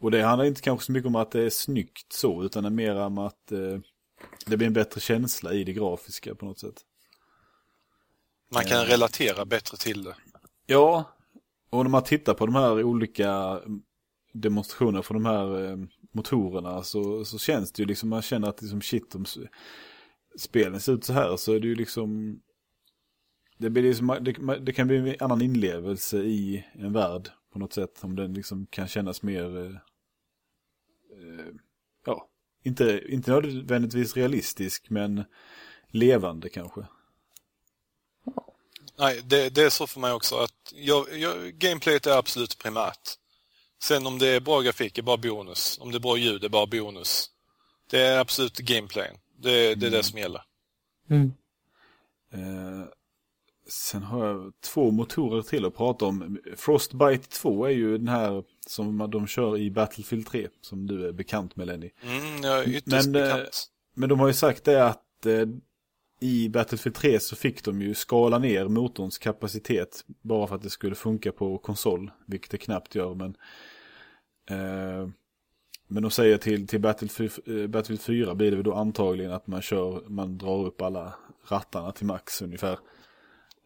Och 0.00 0.10
det 0.10 0.22
handlar 0.22 0.44
inte 0.44 0.60
kanske 0.60 0.86
så 0.86 0.92
mycket 0.92 1.06
om 1.06 1.16
att 1.16 1.30
det 1.30 1.42
är 1.42 1.50
snyggt 1.50 2.12
så, 2.12 2.42
utan 2.44 2.62
det 2.62 2.68
är 2.68 2.70
mer 2.70 2.96
om 2.96 3.18
att 3.18 3.52
eh, 3.52 3.78
det 4.46 4.56
blir 4.56 4.66
en 4.66 4.72
bättre 4.72 5.00
känsla 5.00 5.52
i 5.52 5.64
det 5.64 5.72
grafiska 5.72 6.34
på 6.34 6.46
något 6.46 6.58
sätt. 6.58 6.74
Man 8.54 8.64
kan 8.64 8.80
eh. 8.80 8.84
relatera 8.84 9.44
bättre 9.44 9.76
till 9.76 10.04
det. 10.04 10.16
Ja, 10.66 11.04
och 11.70 11.84
när 11.84 11.90
man 11.90 12.04
tittar 12.04 12.34
på 12.34 12.46
de 12.46 12.54
här 12.54 12.82
olika 12.82 13.60
demonstrationerna 14.32 15.02
för 15.02 15.14
de 15.14 15.26
här 15.26 15.64
eh, 15.64 15.76
motorerna 16.12 16.82
så, 16.82 17.24
så 17.24 17.38
känns 17.38 17.72
det 17.72 17.82
ju 17.82 17.86
liksom, 17.86 18.08
man 18.08 18.22
känner 18.22 18.48
att 18.48 18.62
liksom 18.62 18.82
shit, 18.82 19.14
om 19.14 19.24
spelen 20.38 20.80
ser 20.80 20.92
ut 20.92 21.04
så 21.04 21.12
här 21.12 21.36
så 21.36 21.52
är 21.52 21.60
det 21.60 21.66
ju 21.66 21.74
liksom 21.74 22.40
det, 23.58 23.70
blir 23.70 23.82
liksom, 23.82 24.18
det, 24.20 24.58
det, 24.60 24.72
kan 24.72 24.86
bli 24.86 24.96
en 24.96 25.16
annan 25.20 25.42
inlevelse 25.42 26.18
i 26.18 26.64
en 26.72 26.92
värld 26.92 27.28
på 27.52 27.58
något 27.58 27.72
sätt. 27.72 28.04
Om 28.04 28.16
den 28.16 28.34
liksom 28.34 28.66
kan 28.66 28.88
kännas 28.88 29.22
mer, 29.22 29.58
eh, 29.58 29.74
eh, 31.18 31.54
ja, 32.06 32.28
inte, 32.64 33.02
inte 33.08 33.30
nödvändigtvis 33.30 34.16
realistisk 34.16 34.90
men 34.90 35.24
levande 35.88 36.48
kanske. 36.48 36.86
Nej, 38.98 39.20
det, 39.24 39.48
det, 39.48 39.62
är 39.62 39.70
så 39.70 39.86
för 39.86 40.00
mig 40.00 40.12
också 40.12 40.36
att 40.36 40.72
jag, 40.74 41.18
jag, 41.18 41.52
gameplayet 41.52 42.06
är 42.06 42.18
absolut 42.18 42.58
primärt. 42.58 43.14
Sen 43.82 44.06
om 44.06 44.18
det 44.18 44.28
är 44.28 44.40
bra 44.40 44.60
grafik 44.60 44.98
är 44.98 45.02
bara 45.02 45.16
bonus. 45.16 45.78
Om 45.80 45.90
det 45.90 45.98
är 45.98 46.00
bra 46.00 46.16
ljud 46.16 46.44
är 46.44 46.48
bara 46.48 46.66
bonus. 46.66 47.30
Det 47.90 48.00
är 48.00 48.18
absolut 48.18 48.58
gameplayen. 48.58 49.16
Det, 49.38 49.50
det 49.50 49.66
är 49.66 49.72
mm. 49.72 49.90
det 49.90 50.02
som 50.02 50.18
gäller. 50.18 50.42
Mm. 51.10 51.32
Eh, 52.32 52.88
Sen 53.68 54.02
har 54.02 54.26
jag 54.26 54.52
två 54.60 54.90
motorer 54.90 55.42
till 55.42 55.64
att 55.64 55.76
prata 55.76 56.04
om. 56.04 56.38
Frostbite 56.56 57.28
2 57.28 57.64
är 57.64 57.70
ju 57.70 57.98
den 57.98 58.08
här 58.08 58.44
som 58.66 59.10
de 59.10 59.26
kör 59.26 59.58
i 59.58 59.70
Battlefield 59.70 60.26
3. 60.26 60.48
Som 60.60 60.86
du 60.86 61.08
är 61.08 61.12
bekant 61.12 61.56
med 61.56 61.66
Lenny. 61.66 61.90
Mm, 62.02 62.42
jag 62.42 62.58
är 62.58 62.68
ytterst 62.68 63.06
men, 63.06 63.22
eh, 63.22 63.22
bekant. 63.22 63.66
Men 63.94 64.08
de 64.08 64.20
har 64.20 64.26
ju 64.26 64.34
sagt 64.34 64.64
det 64.64 64.86
att 64.86 65.26
eh, 65.26 65.46
i 66.20 66.48
Battlefield 66.48 66.96
3 66.96 67.20
så 67.20 67.36
fick 67.36 67.64
de 67.64 67.82
ju 67.82 67.94
skala 67.94 68.38
ner 68.38 68.68
motorns 68.68 69.18
kapacitet. 69.18 70.04
Bara 70.22 70.46
för 70.46 70.54
att 70.54 70.62
det 70.62 70.70
skulle 70.70 70.94
funka 70.94 71.32
på 71.32 71.58
konsol. 71.58 72.10
Vilket 72.26 72.50
det 72.50 72.58
knappt 72.58 72.94
gör 72.94 73.14
men. 73.14 73.36
Eh, 74.50 75.08
men 75.90 76.02
de 76.02 76.10
säger 76.10 76.38
till, 76.38 76.66
till 76.66 76.80
Battlefield, 76.80 77.32
eh, 77.46 77.66
Battlefield 77.66 78.00
4 78.00 78.34
blir 78.34 78.50
det 78.50 78.62
då 78.62 78.74
antagligen 78.74 79.32
att 79.32 79.46
man 79.46 79.62
kör, 79.62 80.02
man 80.08 80.38
drar 80.38 80.66
upp 80.66 80.82
alla 80.82 81.14
rattarna 81.48 81.92
till 81.92 82.06
max 82.06 82.42
ungefär. 82.42 82.78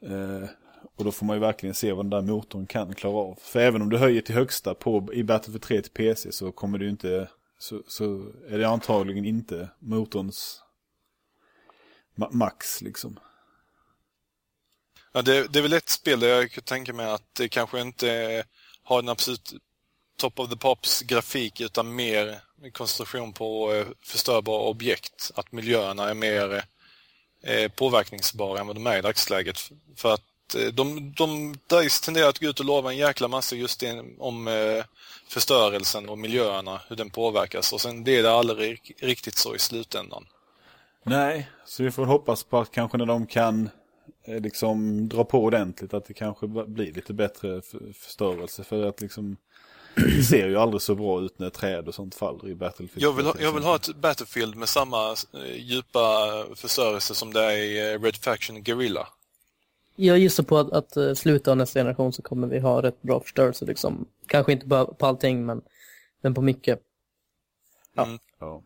Eh, 0.03 0.49
och 0.97 1.05
då 1.05 1.13
får 1.13 1.27
man 1.27 1.37
ju 1.37 1.41
verkligen 1.41 1.75
se 1.75 1.93
vad 1.93 2.05
den 2.05 2.11
där 2.11 2.33
motorn 2.33 2.67
kan 2.67 2.95
klara 2.95 3.17
av. 3.17 3.39
För 3.41 3.61
även 3.61 3.83
om 3.83 3.91
du 3.91 3.97
höjer 3.97 4.21
till 4.21 4.35
högsta 4.35 4.75
på, 4.75 5.09
i 5.13 5.25
Battlefield 5.25 5.63
3 5.63 5.83
till 5.83 5.93
PC 5.93 6.33
så 6.33 6.53
kommer 6.53 6.79
du 6.79 6.89
inte, 6.89 7.29
så, 7.59 7.83
så 7.87 8.27
är 8.49 8.59
det 8.59 8.69
antagligen 8.69 9.25
inte 9.25 9.69
motorns 9.79 10.63
max 12.15 12.81
liksom. 12.81 13.19
Ja, 15.13 15.23
det, 15.23 15.53
det 15.53 15.59
är 15.59 15.63
väl 15.63 15.73
ett 15.73 15.89
spel 15.89 16.21
där 16.21 16.29
jag 16.29 16.51
kan 16.51 16.65
tänka 16.65 16.93
mig 16.93 17.07
att 17.07 17.35
det 17.35 17.49
kanske 17.49 17.81
inte 17.81 18.45
har 18.83 18.99
en 18.99 19.09
absolut 19.09 19.55
top 20.17 20.39
of 20.39 20.51
the 20.51 20.57
pops 20.57 21.03
grafik 21.03 21.61
utan 21.61 21.95
mer 21.95 22.41
koncentration 22.73 23.33
på 23.33 23.73
eh, 23.73 23.87
förstörbara 24.03 24.63
objekt. 24.63 25.31
Att 25.35 25.53
miljöerna 25.53 26.11
är 26.11 26.15
mer 26.15 26.65
eh, 27.43 27.69
påverkningsbara 27.69 28.61
än 28.61 28.67
vad 28.67 28.77
de 28.77 28.87
är 28.87 28.99
i 28.99 29.03
dagsläget. 29.03 29.71
För 29.97 30.15
att 30.15 30.55
eh, 30.55 30.67
de, 30.67 31.13
de 31.13 31.57
DICE 31.67 32.05
tenderar 32.05 32.29
att 32.29 32.39
gå 32.39 32.47
ut 32.47 32.61
och 32.61 32.67
lova 32.67 32.91
en 32.91 32.97
jäkla 32.97 33.29
massa 33.29 33.57
just 33.57 33.83
in, 33.83 34.17
om 34.19 34.49
eh, 34.49 34.85
förstörelsen 35.29 36.09
och 36.09 36.19
miljöerna, 36.19 36.81
hur 36.89 36.97
den 36.97 37.11
påverkas. 37.11 37.73
Och 37.73 37.81
sen 37.81 38.05
blir 38.05 38.23
det 38.23 38.33
aldrig 38.33 38.97
riktigt 38.99 39.37
så 39.37 39.55
i 39.55 39.59
slutändan. 39.59 40.27
Nej, 41.03 41.51
så 41.65 41.83
vi 41.83 41.91
får 41.91 42.07
hoppas 42.07 42.45
på 42.45 42.59
att 42.59 42.71
kanske 42.71 42.99
när 42.99 43.07
de 43.07 43.27
kan 43.27 43.71
eh, 44.25 44.41
liksom 44.41 45.09
dra 45.09 45.25
på 45.25 45.45
ordentligt 45.45 45.95
att 45.95 46.05
det 46.05 46.15
kanske 46.15 46.47
blir 46.47 46.93
lite 46.93 47.13
bättre 47.13 47.63
förstörelse. 47.95 48.65
För 48.65 48.87
att 48.87 49.01
liksom 49.01 49.37
det 49.95 50.23
ser 50.23 50.49
ju 50.49 50.57
aldrig 50.57 50.83
så 50.83 50.95
bra 50.95 51.21
ut 51.21 51.39
när 51.39 51.51
träd 51.51 51.89
och 51.89 51.95
sånt 51.95 52.15
faller 52.15 52.49
i 52.49 52.55
Battlefield. 52.55 53.03
Jag 53.03 53.13
vill 53.13 53.27
ha, 53.27 53.35
jag 53.41 53.53
vill 53.53 53.63
ha 53.63 53.77
ett 53.77 53.97
Battlefield 53.97 54.57
med 54.57 54.69
samma 54.69 55.11
eh, 55.11 55.57
djupa 55.57 56.01
förstörelse 56.55 57.15
som 57.15 57.33
det 57.33 57.41
är 57.41 57.57
i 57.57 57.93
eh, 57.93 58.01
Red 58.01 58.17
Faction 58.17 58.63
Guerrilla. 58.63 59.09
Jag 59.97 60.19
gissar 60.19 60.43
på 60.43 60.59
att, 60.59 60.97
att 60.97 61.19
slutet 61.19 61.49
av 61.49 61.57
nästa 61.57 61.81
generation 61.81 62.13
så 62.13 62.23
kommer 62.23 62.47
vi 62.47 62.59
ha 62.59 62.83
rätt 62.83 63.03
bra 63.03 63.21
förstörelse 63.21 63.65
liksom. 63.65 64.07
Kanske 64.27 64.53
inte 64.53 64.69
på, 64.69 64.87
på 64.87 65.07
allting 65.07 65.47
men, 65.47 65.63
men 66.21 66.35
på 66.35 66.41
mycket. 66.41 66.81
Ja. 67.95 68.05
Mm. 68.05 68.19
ja. 68.39 68.63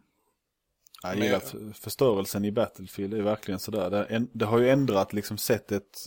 Jag 1.15 1.25
gillar 1.25 1.73
förstörelsen 1.73 2.45
i 2.45 2.53
Battlefield, 2.53 3.15
är 3.15 3.23
verkligen 3.23 3.61
sådär. 3.61 3.91
Det, 3.91 4.27
det 4.33 4.45
har 4.45 4.59
ju 4.59 4.71
ändrat 4.71 5.13
liksom 5.13 5.39
sättet, 5.39 6.07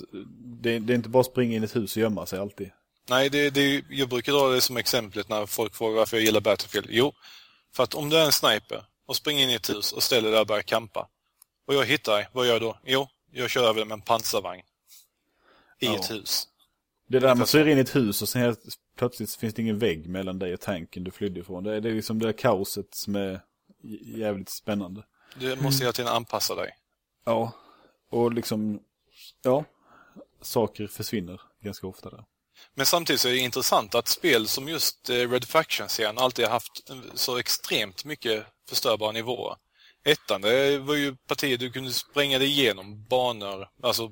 det, 0.61 0.79
det 0.79 0.93
är 0.93 0.95
inte 0.95 1.09
bara 1.09 1.23
springa 1.23 1.55
in 1.55 1.63
i 1.63 1.65
ett 1.65 1.75
hus 1.75 1.95
och 1.95 2.01
gömma 2.01 2.25
sig 2.25 2.39
alltid. 2.39 2.69
Nej, 3.09 3.29
det, 3.29 3.49
det, 3.49 3.83
jag 3.89 4.09
brukar 4.09 4.33
dra 4.33 4.49
det 4.49 4.61
som 4.61 4.77
exemplet 4.77 5.29
när 5.29 5.45
folk 5.45 5.75
frågar 5.75 5.97
varför 5.97 6.17
jag 6.17 6.25
gillar 6.25 6.41
Battlefield. 6.41 6.87
Jo, 6.89 7.13
för 7.73 7.83
att 7.83 7.93
om 7.93 8.09
du 8.09 8.17
är 8.17 8.25
en 8.25 8.31
sniper 8.31 8.83
och 9.05 9.15
springer 9.15 9.43
in 9.43 9.49
i 9.49 9.53
ett 9.53 9.69
hus 9.69 9.91
och 9.91 10.03
ställer 10.03 10.21
dig 10.21 10.31
där 10.31 10.41
och 10.41 10.47
börjar 10.47 10.61
kampa 10.61 11.07
och 11.67 11.73
jag 11.73 11.85
hittar 11.85 12.13
dig, 12.13 12.27
vad 12.33 12.45
gör 12.45 12.53
jag 12.53 12.61
då? 12.61 12.77
Jo, 12.85 13.07
jag 13.31 13.49
kör 13.49 13.69
över 13.69 13.85
med 13.85 13.95
en 13.95 14.01
pansarvagn 14.01 14.63
i 15.79 15.85
ja. 15.85 15.95
ett 15.95 16.11
hus. 16.11 16.47
Det 17.07 17.19
där 17.19 17.35
man 17.35 17.47
syr 17.47 17.67
in 17.67 17.77
i 17.77 17.81
ett 17.81 17.95
hus 17.95 18.21
och 18.21 18.29
sen 18.29 18.41
helt 18.41 18.59
plötsligt 18.97 19.35
finns 19.35 19.53
det 19.53 19.61
ingen 19.61 19.79
vägg 19.79 20.09
mellan 20.09 20.39
dig 20.39 20.53
och 20.53 20.61
tanken 20.61 21.03
du 21.03 21.11
flydde 21.11 21.39
ifrån. 21.39 21.63
Det 21.63 21.75
är, 21.75 21.81
det 21.81 21.89
är 21.89 21.93
liksom 21.93 22.19
det 22.19 22.25
där 22.25 22.33
kaoset 22.33 22.95
som 22.95 23.15
är 23.15 23.41
jävligt 24.17 24.49
spännande. 24.49 25.03
Du 25.35 25.55
måste 25.55 25.83
hela 25.83 25.93
tiden 25.93 26.11
anpassa 26.11 26.55
dig. 26.55 26.71
Ja, 27.25 27.51
och 28.09 28.33
liksom, 28.33 28.79
ja, 29.43 29.65
saker 30.41 30.87
försvinner 30.87 31.41
ganska 31.63 31.87
ofta 31.87 32.09
där. 32.09 32.23
Men 32.75 32.85
samtidigt 32.85 33.21
så 33.21 33.27
är 33.27 33.31
det 33.31 33.37
intressant 33.37 33.95
att 33.95 34.07
spel 34.07 34.47
som 34.47 34.67
just 34.67 35.09
eh, 35.09 35.13
Red 35.13 35.45
Faction-serien 35.45 36.17
alltid 36.17 36.45
har 36.45 36.51
haft 36.51 36.91
så 37.13 37.37
extremt 37.37 38.05
mycket 38.05 38.45
förstörbara 38.69 39.11
nivåer. 39.11 39.55
Ettan, 40.05 40.41
det 40.41 40.77
var 40.77 40.95
ju 40.95 41.15
partier 41.15 41.57
du 41.57 41.71
kunde 41.71 41.93
spränga 41.93 42.39
dig 42.39 42.47
igenom 42.47 43.05
banor, 43.09 43.67
alltså 43.83 44.11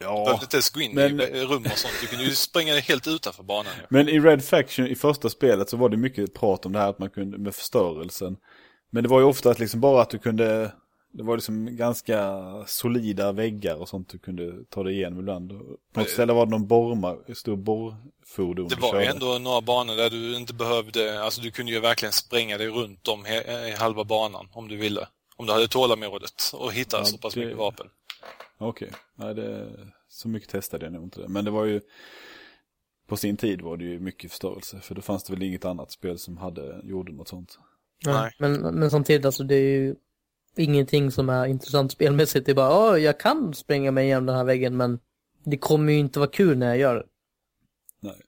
Ja, 0.00 0.24
behövde 0.24 0.44
inte 0.44 0.56
ens 0.56 0.70
gå 0.70 0.80
in 0.80 0.94
men... 0.94 1.20
i 1.20 1.44
rum 1.44 1.64
och 1.64 1.78
sånt. 1.78 1.94
Du 2.00 2.06
kunde 2.06 2.24
ju 2.24 2.34
springa 2.34 2.72
dig 2.72 2.82
helt 2.82 3.06
utanför 3.06 3.42
banan. 3.42 3.72
Men 3.88 4.08
i 4.08 4.20
Red 4.20 4.44
Faction, 4.44 4.86
i 4.86 4.94
första 4.94 5.28
spelet, 5.28 5.70
så 5.70 5.76
var 5.76 5.88
det 5.88 5.96
mycket 5.96 6.34
prat 6.34 6.66
om 6.66 6.72
det 6.72 6.78
här 6.78 6.88
att 6.88 6.98
man 6.98 7.10
kunde, 7.10 7.38
med 7.38 7.54
förstörelsen. 7.54 8.36
Men 8.90 9.02
det 9.02 9.08
var 9.08 9.20
ju 9.20 9.26
ofta 9.26 9.50
att 9.50 9.58
liksom 9.58 9.80
bara 9.80 10.02
att 10.02 10.10
du 10.10 10.18
kunde 10.18 10.72
det 11.12 11.22
var 11.22 11.36
liksom 11.36 11.76
ganska 11.76 12.44
solida 12.66 13.32
väggar 13.32 13.76
och 13.76 13.88
sånt 13.88 14.08
du 14.08 14.18
kunde 14.18 14.64
ta 14.64 14.82
dig 14.82 14.94
igenom 14.94 15.18
ibland. 15.18 15.50
På 15.92 16.00
något 16.00 16.10
ställe 16.10 16.32
var 16.32 16.46
det 16.46 16.50
någon 16.50 16.66
borrma, 16.66 17.16
stor 17.34 17.56
borrfordon. 17.56 18.68
Det 18.68 18.80
var 18.80 19.00
ju 19.00 19.06
ändå 19.06 19.38
några 19.38 19.60
banor 19.60 19.96
där 19.96 20.10
du 20.10 20.36
inte 20.36 20.54
behövde, 20.54 21.22
alltså 21.22 21.40
du 21.40 21.50
kunde 21.50 21.72
ju 21.72 21.80
verkligen 21.80 22.12
spränga 22.12 22.58
dig 22.58 22.68
runt 22.68 23.08
om 23.08 23.24
he, 23.24 23.76
halva 23.76 24.04
banan 24.04 24.48
om 24.52 24.68
du 24.68 24.76
ville. 24.76 25.08
Om 25.36 25.46
du 25.46 25.52
hade 25.52 25.68
tålamodet 25.68 26.50
och 26.54 26.72
hitta 26.72 26.98
ja, 26.98 27.04
så 27.04 27.18
pass 27.18 27.34
det... 27.34 27.40
mycket 27.40 27.58
vapen. 27.58 27.86
Okej, 28.58 28.88
okay. 28.88 28.98
nej 29.14 29.34
det, 29.34 29.70
så 30.08 30.28
mycket 30.28 30.48
testade 30.48 30.86
jag 30.86 30.92
nog 30.92 31.04
inte 31.04 31.20
det. 31.20 31.28
Men 31.28 31.44
det 31.44 31.50
var 31.50 31.64
ju, 31.64 31.80
på 33.06 33.16
sin 33.16 33.36
tid 33.36 33.60
var 33.60 33.76
det 33.76 33.84
ju 33.84 34.00
mycket 34.00 34.30
förstörelse. 34.30 34.80
För 34.80 34.94
då 34.94 35.02
fanns 35.02 35.24
det 35.24 35.32
väl 35.32 35.42
inget 35.42 35.64
annat 35.64 35.92
spel 35.92 36.18
som 36.18 36.36
hade, 36.36 36.80
gjorde 36.84 37.12
något 37.12 37.28
sånt. 37.28 37.58
Nej. 38.06 38.32
Men, 38.38 38.52
men 38.52 38.90
samtidigt, 38.90 39.24
alltså 39.24 39.44
det 39.44 39.54
är 39.54 39.78
ju 39.78 39.94
ingenting 40.56 41.10
som 41.10 41.28
är 41.28 41.46
intressant 41.46 41.92
spelmässigt. 41.92 42.46
Det 42.46 42.52
är 42.52 42.56
bara, 42.56 42.90
åh, 42.90 42.98
jag 42.98 43.20
kan 43.20 43.54
spränga 43.54 43.90
mig 43.90 44.04
igenom 44.04 44.26
den 44.26 44.36
här 44.36 44.44
väggen, 44.44 44.76
men 44.76 45.00
det 45.44 45.56
kommer 45.56 45.92
ju 45.92 45.98
inte 45.98 46.18
vara 46.18 46.30
kul 46.30 46.58
när 46.58 46.66
jag 46.66 46.78
gör 46.78 46.94
det. 46.94 47.06
Nej. 48.00 48.22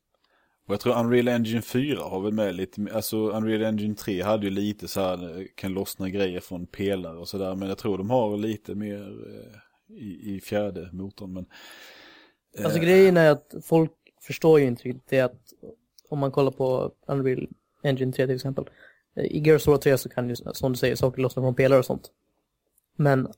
Och 0.66 0.72
jag 0.72 0.80
tror 0.80 0.98
Unreal 0.98 1.28
Engine 1.28 1.62
4 1.62 2.02
har 2.02 2.20
väl 2.20 2.32
med 2.32 2.55
lite, 2.55 2.86
alltså 2.92 3.16
Unreal 3.30 3.64
Engine 3.64 3.94
3 3.94 4.22
hade 4.22 4.44
ju 4.44 4.51
lite 4.51 4.88
så 4.88 5.01
här, 5.01 5.47
kan 5.55 5.72
lossna 5.72 6.09
grejer 6.09 6.40
från 6.40 6.66
pelare 6.66 7.18
och 7.18 7.28
sådär. 7.28 7.55
Men 7.55 7.68
jag 7.68 7.78
tror 7.78 7.98
de 7.98 8.10
har 8.10 8.36
lite 8.36 8.74
mer 8.74 9.02
eh, 9.26 9.97
i, 9.97 10.34
i 10.34 10.40
fjärde 10.40 10.90
motorn. 10.92 11.32
Men, 11.32 11.47
eh. 12.59 12.64
Alltså 12.64 12.80
grejen 12.80 13.16
är 13.16 13.30
att 13.30 13.55
folk 13.64 13.92
förstår 14.20 14.60
ju 14.60 14.66
inte 14.66 14.82
riktigt 14.82 15.10
det 15.10 15.20
att 15.20 15.40
om 16.09 16.18
man 16.18 16.32
kollar 16.32 16.51
på 16.51 16.92
Unreal 17.06 17.48
Engine 17.82 18.12
3 18.12 18.26
till 18.26 18.36
exempel. 18.36 18.64
I 19.16 19.38
Gears 19.38 19.68
of 19.68 19.72
War 19.72 19.78
3 19.78 19.98
så 19.98 20.08
kan 20.08 20.28
ju, 20.28 20.36
som 20.36 20.72
du 20.72 20.78
säger, 20.78 20.96
saker 20.96 21.22
lossna 21.22 21.42
från 21.42 21.54
pelare 21.54 21.78
och 21.78 21.84
sånt. 21.84 22.10
Men 22.96 23.28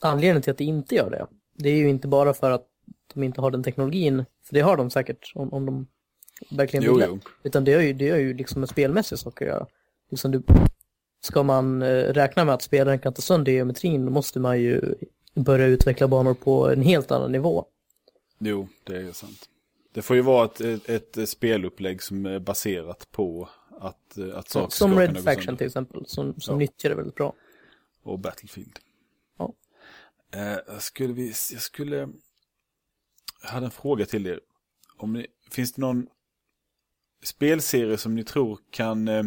anledningen 0.00 0.42
till 0.42 0.50
att 0.50 0.58
det 0.58 0.64
inte 0.64 0.94
gör 0.94 1.10
det, 1.10 1.26
det 1.54 1.68
är 1.68 1.76
ju 1.76 1.88
inte 1.88 2.08
bara 2.08 2.34
för 2.34 2.50
att 2.50 2.66
de 3.14 3.22
inte 3.22 3.40
har 3.40 3.50
den 3.50 3.62
teknologin, 3.62 4.24
för 4.42 4.54
det 4.54 4.60
har 4.60 4.76
de 4.76 4.90
säkert 4.90 5.32
om, 5.34 5.52
om 5.52 5.66
de 5.66 5.86
verkligen 6.50 6.94
vill. 6.94 7.06
Jo, 7.08 7.20
Utan 7.42 7.64
det 7.64 7.72
är 7.72 7.80
ju, 7.80 7.92
det 7.92 8.10
är 8.10 8.16
ju 8.16 8.34
liksom 8.34 8.62
en 8.62 8.68
spelmässig 8.68 9.18
sak 9.18 9.42
att 9.42 9.48
göra. 9.48 9.66
Liksom 10.10 10.30
du, 10.30 10.42
ska 11.20 11.42
man 11.42 11.82
eh, 11.82 11.88
räkna 11.88 12.44
med 12.44 12.54
att 12.54 12.62
spelaren 12.62 12.98
kan 12.98 13.12
ta 13.12 13.22
sönder 13.22 13.52
geometrin, 13.52 14.04
då 14.04 14.10
måste 14.10 14.40
man 14.40 14.60
ju 14.60 14.94
börja 15.34 15.66
utveckla 15.66 16.08
banor 16.08 16.34
på 16.34 16.70
en 16.70 16.82
helt 16.82 17.10
annan 17.10 17.32
nivå. 17.32 17.64
Jo, 18.38 18.68
det 18.84 18.96
är 18.96 19.12
sant. 19.12 19.48
Det 19.92 20.02
får 20.02 20.16
ju 20.16 20.22
vara 20.22 20.44
ett, 20.44 20.60
ett, 20.88 21.16
ett 21.16 21.28
spelupplägg 21.28 22.02
som 22.02 22.26
är 22.26 22.38
baserat 22.38 23.08
på 23.10 23.48
att, 23.80 24.18
att 24.18 24.48
saker 24.48 24.70
Som 24.70 24.98
Red 24.98 25.24
Faction 25.24 25.56
till 25.56 25.66
exempel, 25.66 26.06
som, 26.06 26.40
som 26.40 26.54
ja. 26.54 26.58
nyttjar 26.58 26.90
det 26.90 26.96
väldigt 26.96 27.14
bra. 27.14 27.34
Och 28.02 28.18
Battlefield. 28.18 28.78
Ja. 29.38 29.54
Eh, 30.32 30.78
skulle 30.78 31.14
vi, 31.14 31.26
jag 31.52 31.62
skulle... 31.62 32.08
Jag 33.42 33.48
hade 33.48 33.66
en 33.66 33.70
fråga 33.70 34.06
till 34.06 34.26
er. 34.26 34.40
Om 34.96 35.12
ni, 35.12 35.26
finns 35.50 35.72
det 35.72 35.80
någon 35.80 36.06
spelserie 37.24 37.98
som 37.98 38.14
ni 38.14 38.24
tror 38.24 38.58
kan 38.70 39.08
eh, 39.08 39.24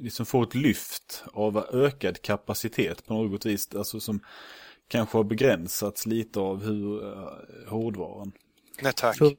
liksom 0.00 0.26
få 0.26 0.42
ett 0.42 0.54
lyft 0.54 1.24
av 1.32 1.58
ökad 1.72 2.22
kapacitet 2.22 3.06
på 3.06 3.14
något 3.14 3.46
vis? 3.46 3.74
Alltså 3.74 4.00
som 4.00 4.20
kanske 4.88 5.18
har 5.18 5.24
begränsats 5.24 6.06
lite 6.06 6.40
av 6.40 6.64
hur 6.64 7.04
uh, 7.04 7.28
hårdvaran. 7.68 8.32
NetHack. 8.82 9.16
Tror... 9.16 9.36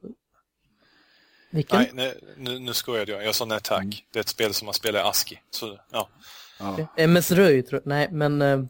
Vilken? 1.56 1.78
Nej, 1.78 1.90
nej, 1.94 2.14
nu, 2.36 2.58
nu 2.58 2.74
skojade 2.74 3.12
jag. 3.12 3.24
Jag 3.24 3.34
sa 3.34 3.44
NetHack. 3.44 3.82
Mm. 3.82 3.96
Det 4.12 4.18
är 4.18 4.20
ett 4.20 4.28
spel 4.28 4.54
som 4.54 4.66
man 4.66 4.74
spelar 4.74 5.00
i 5.00 5.02
ASCII. 5.02 5.40
Så, 5.50 5.78
ja. 5.90 6.08
ja. 6.58 6.86
MS 6.96 7.30
Röj, 7.30 7.62
tror 7.62 7.80
jag. 7.84 7.88
Nej, 7.88 8.08
men... 8.10 8.42
Uh... 8.42 8.64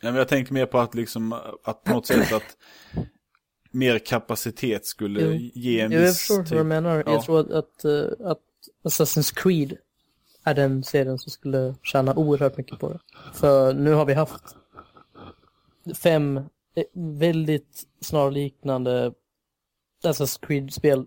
Ja, 0.00 0.08
men 0.10 0.14
jag 0.14 0.28
tänker 0.28 0.52
mer 0.52 0.66
på 0.66 0.78
att 0.78 0.94
liksom, 0.94 1.32
att 1.64 1.84
på 1.84 1.92
något 1.92 2.06
sätt 2.06 2.32
att 2.32 2.56
mer 3.70 3.98
kapacitet 3.98 4.86
skulle 4.86 5.20
jo. 5.20 5.50
ge 5.54 5.80
en 5.80 5.90
viss... 5.90 6.00
Jag 6.00 6.16
förstår 6.16 6.42
typ... 6.42 6.50
vad 6.50 6.60
du 6.60 6.64
menar. 6.64 7.02
Ja. 7.06 7.12
Jag 7.12 7.24
tror 7.24 7.40
att, 7.40 7.50
att, 7.50 7.84
eh, 7.84 8.30
att 8.30 8.40
Assassin's 8.84 9.34
Creed 9.34 9.76
är 10.44 10.54
den 10.54 10.84
serien 10.84 11.18
som 11.18 11.30
skulle 11.30 11.74
tjäna 11.82 12.14
oerhört 12.14 12.56
mycket 12.56 12.78
på 12.78 12.88
det. 12.88 12.98
För 13.34 13.74
nu 13.74 13.92
har 13.92 14.04
vi 14.04 14.14
haft 14.14 14.56
fem 15.94 16.36
eh, 16.74 16.84
väldigt 16.94 17.82
snarliknande 18.00 19.12
Assassin's 20.04 20.46
Creed-spel 20.46 21.06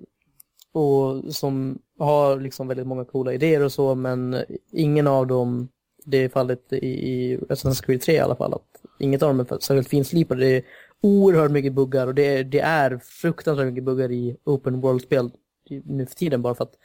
och 0.75 1.33
som 1.33 1.79
har 1.99 2.39
liksom 2.39 2.67
väldigt 2.67 2.87
många 2.87 3.05
coola 3.05 3.33
idéer 3.33 3.61
och 3.61 3.71
så 3.71 3.95
men 3.95 4.43
ingen 4.71 5.07
av 5.07 5.27
dem, 5.27 5.69
det 6.05 6.17
är 6.17 6.29
fallet 6.29 6.73
i, 6.73 6.87
i 6.87 7.37
Assassin's 7.37 7.85
Creed 7.85 8.01
3 8.01 8.13
i 8.15 8.19
alla 8.19 8.35
fall, 8.35 8.53
att 8.53 8.81
inget 8.99 9.23
av 9.23 9.29
dem 9.29 9.39
är 9.39 9.59
särskilt 9.59 9.89
finslipade. 9.89 10.41
Det 10.41 10.57
är 10.57 10.63
oerhört 11.01 11.51
mycket 11.51 11.73
buggar 11.73 12.07
och 12.07 12.15
det 12.15 12.37
är, 12.37 12.43
det 12.43 12.59
är 12.59 12.97
fruktansvärt 12.97 13.67
mycket 13.67 13.83
buggar 13.83 14.11
i 14.11 14.37
open 14.43 14.81
world-spel 14.81 15.31
nu 15.69 16.05
för 16.05 16.15
tiden 16.15 16.41
bara 16.41 16.55
för 16.55 16.63
att 16.63 16.75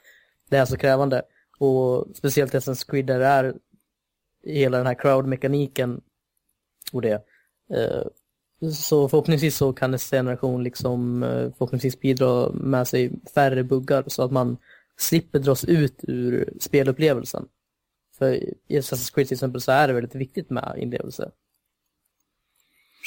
det 0.51 0.57
är 0.57 0.65
så 0.65 0.77
krävande. 0.77 1.23
Och 1.59 2.07
speciellt 2.15 2.55
Assassin's 2.55 2.91
Creed 2.91 3.07
där 3.07 3.19
det 3.19 3.27
är 3.27 3.55
hela 4.45 4.79
den 4.79 4.87
här 4.87 4.95
crowd-mekaniken 4.95 6.01
och 6.93 7.03
det. 7.03 7.25
Eh, 7.75 8.07
så 8.61 9.09
förhoppningsvis 9.09 9.57
så 9.57 9.73
kan 9.73 9.91
nästa 9.91 10.17
generation 10.17 10.63
liksom 10.63 11.23
eh, 11.23 11.53
förhoppningsvis 11.59 12.01
bidra 12.01 12.51
med 12.53 12.89
sig 12.89 13.13
färre 13.35 13.65
buggar 13.65 14.05
så 14.07 14.23
att 14.23 14.31
man 14.31 14.57
slipper 14.97 15.39
dras 15.39 15.65
ut 15.65 16.01
ur 16.03 16.53
spelupplevelsen. 16.61 17.49
För 18.19 18.33
i 18.67 18.79
Assassin's 18.81 19.15
Creed 19.15 19.29
till 19.29 19.35
exempel 19.35 19.61
så 19.61 19.73
är 19.73 19.89
det 19.89 19.95
väldigt 19.95 20.15
viktigt 20.15 20.51
med 20.51 20.75
inlevelse. 20.79 21.31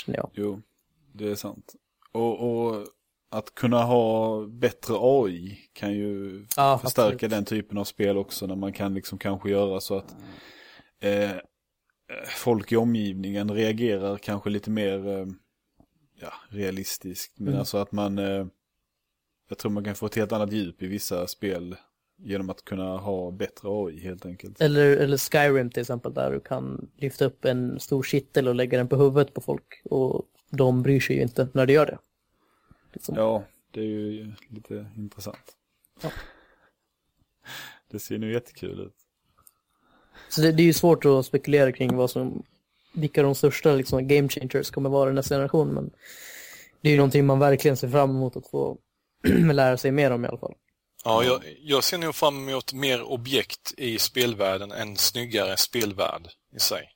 Känner 0.05 0.17
jag. 0.17 0.29
Jo, 0.33 0.61
det 1.11 1.31
är 1.31 1.35
sant. 1.35 1.75
Och, 2.11 2.39
och 2.39 2.87
att 3.29 3.55
kunna 3.55 3.83
ha 3.83 4.45
bättre 4.45 4.93
AI 4.99 5.59
kan 5.73 5.93
ju 5.93 6.45
ja, 6.57 6.79
förstärka 6.83 7.13
absolut. 7.13 7.31
den 7.31 7.45
typen 7.45 7.77
av 7.77 7.83
spel 7.83 8.17
också. 8.17 8.47
När 8.47 8.55
man 8.55 8.73
kan 8.73 8.93
liksom 8.93 9.17
kanske 9.17 9.49
göra 9.49 9.79
så 9.79 9.97
att 9.97 10.15
eh, 10.99 11.31
folk 12.27 12.71
i 12.71 12.75
omgivningen 12.75 13.51
reagerar 13.51 14.17
kanske 14.17 14.49
lite 14.49 14.69
mer 14.69 15.07
eh, 15.07 15.25
ja, 16.23 16.33
realistiskt. 16.49 17.39
Men 17.39 17.47
mm. 17.47 17.59
alltså 17.59 17.77
att 17.77 17.91
man, 17.91 18.19
eh, 18.19 18.45
jag 19.49 19.57
tror 19.57 19.71
man 19.71 19.83
kan 19.83 19.95
få 19.95 20.05
ett 20.05 20.15
helt 20.15 20.31
annat 20.31 20.51
djup 20.51 20.81
i 20.81 20.87
vissa 20.87 21.27
spel 21.27 21.75
genom 22.17 22.49
att 22.49 22.65
kunna 22.65 22.97
ha 22.97 23.31
bättre 23.31 23.69
AI 23.69 23.99
helt 23.99 24.25
enkelt. 24.25 24.61
Eller, 24.61 24.97
eller 24.97 25.17
Skyrim 25.17 25.69
till 25.69 25.81
exempel 25.81 26.13
där 26.13 26.31
du 26.31 26.39
kan 26.39 26.89
lyfta 26.97 27.25
upp 27.25 27.45
en 27.45 27.79
stor 27.79 28.03
kittel 28.03 28.47
och 28.47 28.55
lägga 28.55 28.77
den 28.77 28.87
på 28.87 28.95
huvudet 28.95 29.33
på 29.33 29.41
folk. 29.41 29.81
Och 29.83 30.25
de 30.49 30.83
bryr 30.83 30.99
sig 30.99 31.15
ju 31.15 31.21
inte 31.21 31.47
när 31.53 31.65
du 31.65 31.73
gör 31.73 31.85
det. 31.85 31.97
Liksom. 32.93 33.15
Ja, 33.15 33.43
det 33.71 33.79
är 33.79 33.85
ju 33.85 34.31
lite 34.47 34.85
intressant. 34.97 35.57
Ja. 36.01 36.11
Det 37.87 37.99
ser 37.99 38.17
nu 38.17 38.33
jättekul 38.33 38.79
ut. 38.79 38.95
Så 40.29 40.41
det, 40.41 40.51
det, 40.51 40.63
är 40.63 40.65
ju 40.65 40.73
svårt 40.73 41.05
att 41.05 41.25
spekulera 41.25 41.71
kring 41.71 41.95
vad 41.95 42.11
som, 42.11 42.43
vilka 42.93 43.23
de 43.23 43.35
största 43.35 43.73
liksom, 43.73 44.07
game 44.07 44.29
changers 44.29 44.71
kommer 44.71 44.89
vara 44.89 45.09
i 45.09 45.13
nästa 45.13 45.35
generation. 45.35 45.73
Men 45.73 45.91
det 46.81 46.89
är 46.89 46.91
ju 46.91 46.97
någonting 46.97 47.25
man 47.25 47.39
verkligen 47.39 47.77
ser 47.77 47.89
fram 47.89 48.09
emot 48.09 48.35
att 48.35 48.47
få 48.47 48.77
lära 49.53 49.77
sig 49.77 49.91
mer 49.91 50.11
om 50.11 50.25
i 50.25 50.27
alla 50.27 50.37
fall. 50.37 50.53
Ja, 51.03 51.23
jag, 51.23 51.41
jag 51.61 51.83
ser 51.83 51.97
nog 51.97 52.15
fram 52.15 52.49
emot 52.49 52.73
mer 52.73 53.01
objekt 53.01 53.73
i 53.77 53.99
spelvärlden 53.99 54.71
än 54.71 54.97
snyggare 54.97 55.57
spelvärld 55.57 56.27
i 56.55 56.59
sig. 56.59 56.89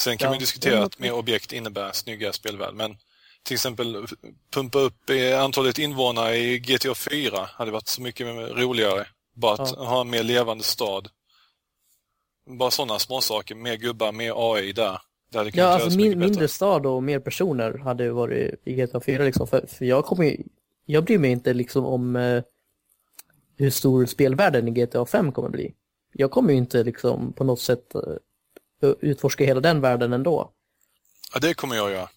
Sen 0.00 0.18
kan 0.18 0.26
ja, 0.26 0.32
vi 0.32 0.38
diskutera 0.38 0.82
att 0.84 0.98
mer 0.98 1.12
objekt 1.12 1.52
innebär 1.52 1.92
snyggare 1.92 2.32
spelvärld, 2.32 2.74
men 2.74 2.96
till 3.42 3.54
exempel 3.54 4.06
pumpa 4.50 4.78
upp 4.78 5.10
antalet 5.38 5.78
invånare 5.78 6.36
i 6.36 6.58
GTA 6.58 6.94
4 6.94 7.48
hade 7.52 7.70
varit 7.70 7.88
så 7.88 8.02
mycket 8.02 8.26
roligare. 8.26 9.06
Bara 9.34 9.62
att 9.62 9.72
ja. 9.76 9.84
ha 9.84 10.00
en 10.00 10.10
mer 10.10 10.22
levande 10.22 10.64
stad. 10.64 11.08
Bara 12.46 12.70
sådana 12.70 12.98
små 12.98 13.20
saker, 13.20 13.54
mer 13.54 13.76
gubbar, 13.76 14.12
mer 14.12 14.32
AI 14.36 14.72
där. 14.72 15.00
Ja, 15.52 15.66
alltså 15.66 15.98
min, 15.98 16.18
mindre 16.18 16.48
stad 16.48 16.86
och 16.86 17.02
mer 17.02 17.18
personer 17.18 17.78
hade 17.78 18.10
varit 18.12 18.60
i 18.64 18.74
GTA 18.74 19.00
4 19.00 19.24
liksom. 19.24 19.46
För, 19.46 19.66
för 19.66 19.84
jag 19.84 20.04
kommer 20.04 20.24
ju, 20.24 20.36
jag 20.86 21.04
bryr 21.04 21.18
mig 21.18 21.30
inte 21.30 21.52
liksom 21.52 21.84
om 21.86 22.16
eh, 22.16 22.42
hur 23.56 23.70
stor 23.70 24.06
spelvärlden 24.06 24.68
i 24.68 24.70
GTA 24.70 25.06
5 25.06 25.32
kommer 25.32 25.48
bli. 25.48 25.74
Jag 26.12 26.30
kommer 26.30 26.52
ju 26.52 26.58
inte 26.58 26.84
liksom 26.84 27.32
på 27.32 27.44
något 27.44 27.60
sätt 27.60 27.94
eh, 27.94 28.90
utforska 29.00 29.44
hela 29.44 29.60
den 29.60 29.80
världen 29.80 30.12
ändå. 30.12 30.52
Ja, 31.34 31.40
det 31.40 31.54
kommer 31.54 31.76
jag 31.76 31.90
göra. 31.90 32.08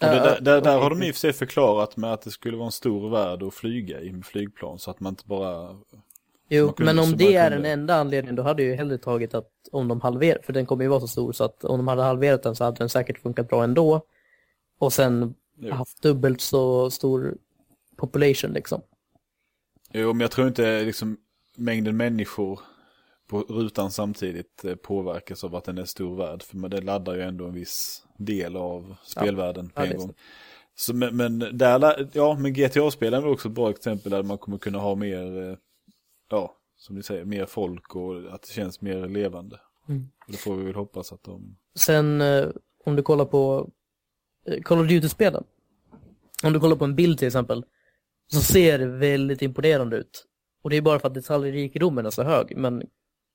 Och 0.00 0.06
det, 0.06 0.20
där, 0.20 0.40
där, 0.40 0.60
där 0.60 0.78
har 0.78 0.90
de 0.90 1.02
i 1.02 1.10
och 1.10 1.14
för 1.14 1.20
sig 1.20 1.32
förklarat 1.32 1.96
med 1.96 2.12
att 2.12 2.22
det 2.22 2.30
skulle 2.30 2.56
vara 2.56 2.66
en 2.66 2.72
stor 2.72 3.10
värld 3.10 3.42
att 3.42 3.54
flyga 3.54 4.00
i 4.00 4.12
med 4.12 4.26
flygplan 4.26 4.78
så 4.78 4.90
att 4.90 5.00
man 5.00 5.12
inte 5.12 5.26
bara... 5.26 5.76
Jo, 6.48 6.74
men 6.76 6.98
om 6.98 7.16
det 7.16 7.36
är 7.36 7.50
den 7.50 7.64
enda 7.64 7.94
anledningen 7.94 8.36
då 8.36 8.42
hade 8.42 8.62
jag 8.62 8.70
ju 8.70 8.76
hellre 8.76 8.98
tagit 8.98 9.34
att 9.34 9.50
om 9.72 9.88
de 9.88 10.00
halverar, 10.00 10.42
för 10.42 10.52
den 10.52 10.66
kommer 10.66 10.84
ju 10.84 10.88
vara 10.90 11.00
så 11.00 11.08
stor 11.08 11.32
så 11.32 11.44
att 11.44 11.64
om 11.64 11.78
de 11.78 11.88
hade 11.88 12.02
halverat 12.02 12.42
den 12.42 12.56
så 12.56 12.64
hade 12.64 12.76
den 12.76 12.88
säkert 12.88 13.18
funkat 13.18 13.48
bra 13.48 13.64
ändå. 13.64 14.06
Och 14.78 14.92
sen 14.92 15.34
jo. 15.56 15.72
haft 15.72 16.02
dubbelt 16.02 16.40
så 16.40 16.90
stor 16.90 17.36
population 17.96 18.52
liksom. 18.52 18.82
Jo, 19.92 20.12
men 20.12 20.20
jag 20.20 20.30
tror 20.30 20.48
inte 20.48 20.84
liksom 20.84 21.16
mängden 21.56 21.96
människor 21.96 22.60
på 23.26 23.40
rutan 23.40 23.90
samtidigt 23.90 24.64
eh, 24.64 24.74
påverkas 24.74 25.44
av 25.44 25.54
att 25.54 25.64
den 25.64 25.78
är 25.78 25.84
stor 25.84 26.16
värld. 26.16 26.42
För 26.42 26.68
det 26.68 26.80
laddar 26.80 27.14
ju 27.14 27.22
ändå 27.22 27.46
en 27.46 27.54
viss 27.54 28.02
del 28.18 28.56
av 28.56 28.96
spelvärlden 29.04 29.72
ja. 29.74 29.80
på 29.80 29.86
en 29.86 29.98
gång. 29.98 30.14
Så, 30.76 30.94
men, 30.94 31.16
men 31.16 31.38
där, 31.38 32.08
ja, 32.12 32.36
men 32.40 32.52
GTA-spelen 32.52 33.22
är 33.22 33.28
också 33.28 33.48
ett 33.48 33.54
bra 33.54 33.70
exempel 33.70 34.12
där 34.12 34.22
man 34.22 34.38
kommer 34.38 34.58
kunna 34.58 34.78
ha 34.78 34.94
mer, 34.94 35.50
eh, 35.50 35.56
ja, 36.30 36.56
som 36.76 36.96
ni 36.96 37.02
säger, 37.02 37.24
mer 37.24 37.46
folk 37.46 37.96
och 37.96 38.34
att 38.34 38.42
det 38.42 38.52
känns 38.52 38.80
mer 38.80 39.08
levande. 39.08 39.60
Mm. 39.88 40.02
Det 40.26 40.36
får 40.36 40.56
vi 40.56 40.64
väl 40.64 40.74
hoppas 40.74 41.12
att 41.12 41.22
de... 41.22 41.56
Sen 41.74 42.20
eh, 42.20 42.48
om 42.84 42.96
du 42.96 43.02
kollar 43.02 43.24
på 43.24 43.70
Call 44.62 44.80
of 44.80 44.88
Duty-spelen. 44.88 45.44
Om 46.42 46.52
du 46.52 46.60
kollar 46.60 46.76
på 46.76 46.84
en 46.84 46.94
bild 46.94 47.18
till 47.18 47.26
exempel. 47.26 47.64
Så 48.32 48.40
ser 48.40 48.78
det 48.78 48.86
väldigt 48.86 49.42
imponerande 49.42 49.96
ut. 49.96 50.26
Och 50.62 50.70
det 50.70 50.76
är 50.76 50.82
bara 50.82 50.98
för 50.98 51.08
att 51.08 51.14
detaljrikedomen 51.14 52.06
är 52.06 52.10
så 52.10 52.22
hög. 52.22 52.56
Men 52.56 52.82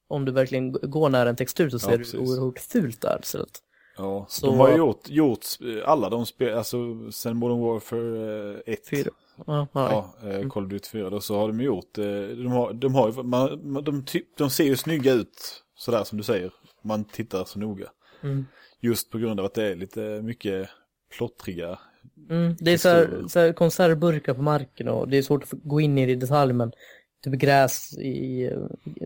om 0.07 0.25
du 0.25 0.31
verkligen 0.31 0.71
går 0.71 1.09
nära 1.09 1.29
en 1.29 1.35
textur 1.35 1.69
så 1.69 1.79
ser 1.79 1.91
ja, 1.91 1.97
det 1.97 2.17
oerhört 2.17 2.59
fult 2.59 3.01
där 3.01 3.19
istället. 3.23 3.59
Ja, 3.97 4.25
så... 4.29 4.45
de 4.45 4.59
har 4.59 4.77
gjort, 4.77 5.09
gjort 5.09 5.45
alla 5.85 6.09
de 6.09 6.25
spel, 6.25 6.57
alltså 6.57 6.77
sen 7.11 7.37
Modern 7.37 7.59
Warfare 7.59 8.61
1. 8.65 8.93
Eh, 8.93 9.05
Ja, 9.47 9.67
ja. 9.73 10.13
Eh, 10.23 10.49
Call 10.49 10.63
of 10.63 10.69
Duty 10.69 10.89
4 10.89 11.09
då, 11.09 11.21
så 11.21 11.39
har 11.39 11.47
de 11.47 11.61
gjort, 11.61 11.97
eh, 11.97 12.03
de 12.03 12.47
har, 12.47 12.73
de 12.73 12.95
har 12.95 13.07
ju, 13.07 13.23
man, 13.23 13.71
man, 13.71 13.83
de, 13.83 14.05
ty, 14.05 14.21
de 14.37 14.49
ser 14.49 14.63
ju 14.63 14.75
snygga 14.75 15.13
ut, 15.13 15.63
sådär 15.75 16.03
som 16.03 16.17
du 16.17 16.23
säger, 16.23 16.51
man 16.83 17.03
tittar 17.05 17.45
så 17.45 17.59
noga. 17.59 17.89
Mm. 18.23 18.45
Just 18.79 19.11
på 19.11 19.17
grund 19.17 19.39
av 19.39 19.45
att 19.45 19.53
det 19.53 19.63
är 19.63 19.75
lite 19.75 20.21
mycket 20.21 20.69
plottriga. 21.17 21.79
Mm, 22.29 22.55
det 22.59 22.71
är 22.71 22.77
så 22.77 22.89
här, 22.89 23.23
så 23.27 23.39
här 23.39 23.53
konservburkar 23.53 24.33
på 24.33 24.41
marken 24.41 24.87
och 24.87 25.09
det 25.09 25.17
är 25.17 25.21
svårt 25.21 25.43
att 25.43 25.49
gå 25.51 25.81
in 25.81 25.97
i 25.97 26.05
det 26.05 26.11
i 26.11 26.15
detalj 26.15 26.53
men 26.53 26.71
typ 27.23 27.33
gräs 27.33 27.93
i 27.97 28.49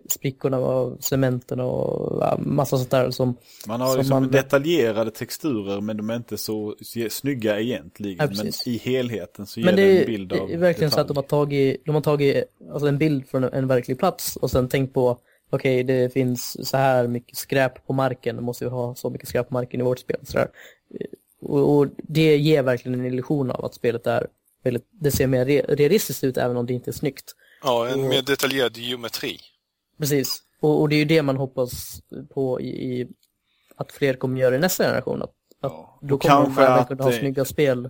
sprickorna 0.10 0.58
av 0.58 0.98
cementen 1.00 1.60
och 1.60 2.40
massa 2.40 2.78
sånt 2.78 2.92
där 2.92 3.12
som 3.12 3.36
Man 3.68 3.82
har 3.82 3.88
Som 3.88 3.98
liksom 3.98 4.24
man- 4.24 4.32
detaljerade 4.32 5.12
texturer 5.12 5.82
men 5.82 5.98
de 5.98 6.10
är 6.10 6.16
inte 6.16 6.38
så 6.38 6.76
snygga 7.10 7.60
egentligen. 7.60 8.18
Ja, 8.38 8.44
men 8.44 8.52
i 8.66 8.78
helheten 8.78 9.46
så 9.46 9.60
ger 9.60 9.66
Men 9.66 9.76
det 9.76 9.82
det 9.82 10.00
en 10.00 10.06
bild 10.06 10.34
av 10.34 10.48
det 10.48 10.54
är 10.54 10.58
verkligen 10.58 10.92
så 10.92 11.00
att 11.00 11.08
de 11.08 11.14
detalj. 11.14 11.26
har 11.26 11.46
tagit, 11.46 11.86
de 11.86 11.96
har 11.96 12.02
tagit 12.02 12.44
alltså 12.72 12.88
en 12.88 12.98
bild 12.98 13.28
från 13.28 13.44
en 13.44 13.68
verklig 13.68 14.00
plats 14.00 14.36
och 14.36 14.52
sen 14.52 14.70
tänkt 14.70 14.94
på 14.94 15.18
okej 15.50 15.84
det 15.84 16.14
finns 16.14 16.70
så 16.70 16.78
här 16.78 17.08
mycket 17.08 17.38
skräp 17.38 17.88
på 17.88 17.94
marken, 17.94 18.36
då 18.36 18.42
måste 18.42 18.66
vi 18.66 18.72
ha 18.72 18.96
så 18.96 19.10
mycket 19.10 19.28
skräp 19.30 19.48
på 19.50 19.54
marken 19.54 19.80
i 19.80 19.84
vårt 19.84 20.00
spel. 20.00 20.20
Så. 20.24 20.40
Och, 21.42 21.78
och 21.78 21.88
det 21.98 22.38
ger 22.38 22.64
verkligen 22.64 23.00
en 23.00 23.06
illusion 23.06 23.52
av 23.52 23.66
att 23.66 23.74
spelet 23.74 24.08
är 24.08 24.28
väldigt, 24.64 24.88
det 24.92 25.12
ser 25.12 25.28
mer 25.28 25.46
re, 25.46 25.62
realistiskt 25.68 26.24
ut 26.24 26.38
även 26.38 26.58
om 26.58 26.66
det 26.66 26.74
inte 26.74 26.90
är 26.90 26.94
snyggt. 26.94 27.36
Ja, 27.64 27.88
en 27.88 28.00
Och- 28.04 28.10
mer 28.10 28.22
detaljerad 28.22 28.78
geometri. 28.78 29.40
Precis, 29.98 30.44
och, 30.60 30.82
och 30.82 30.90
det 30.90 30.96
är 30.96 30.98
ju 30.98 31.06
det 31.06 31.22
man 31.22 31.38
hoppas 31.38 32.02
på 32.34 32.62
i, 32.62 32.68
i 33.02 33.08
att 33.76 33.92
fler 33.92 34.14
kommer 34.14 34.40
göra 34.42 34.56
i 34.56 34.60
nästa 34.60 34.84
generation. 34.84 35.22
Att, 35.22 35.30
att 35.30 35.36
Ja. 35.72 36.00
Då 36.02 36.16
Och 36.16 36.22
kommer 36.22 36.36
kanske 36.46 36.68
att 36.68 36.88
kunna 36.88 37.04
ha 37.04 37.12
det- 37.12 37.18
snygga 37.20 37.46
spel. 37.46 37.90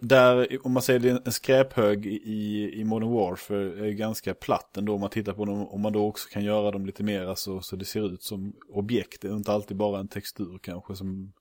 Där, 0.00 0.58
om 0.66 0.72
man 0.72 0.82
säger 0.82 1.00
det 1.00 1.10
är 1.10 1.22
en 1.24 1.32
skräphög 1.32 2.06
i, 2.06 2.70
i 2.80 2.84
Modern 2.84 3.10
Warfare 3.10 3.86
är 3.88 3.90
ganska 3.92 4.34
platt 4.34 4.76
ändå 4.76 4.94
om 4.94 5.00
man 5.00 5.10
tittar 5.10 5.32
på 5.32 5.44
dem. 5.44 5.68
Om 5.68 5.80
man 5.80 5.92
då 5.92 6.06
också 6.06 6.28
kan 6.28 6.44
göra 6.44 6.70
dem 6.70 6.86
lite 6.86 7.02
mer 7.02 7.34
så, 7.34 7.60
så 7.60 7.76
det 7.76 7.84
ser 7.84 8.06
ut 8.14 8.22
som 8.22 8.52
objekt. 8.68 9.20
Det 9.22 9.28
är 9.28 9.36
inte 9.36 9.52
alltid 9.52 9.76
bara 9.76 10.00
en 10.00 10.08
textur 10.08 10.58
kanske 10.62 10.96
som 10.96 11.32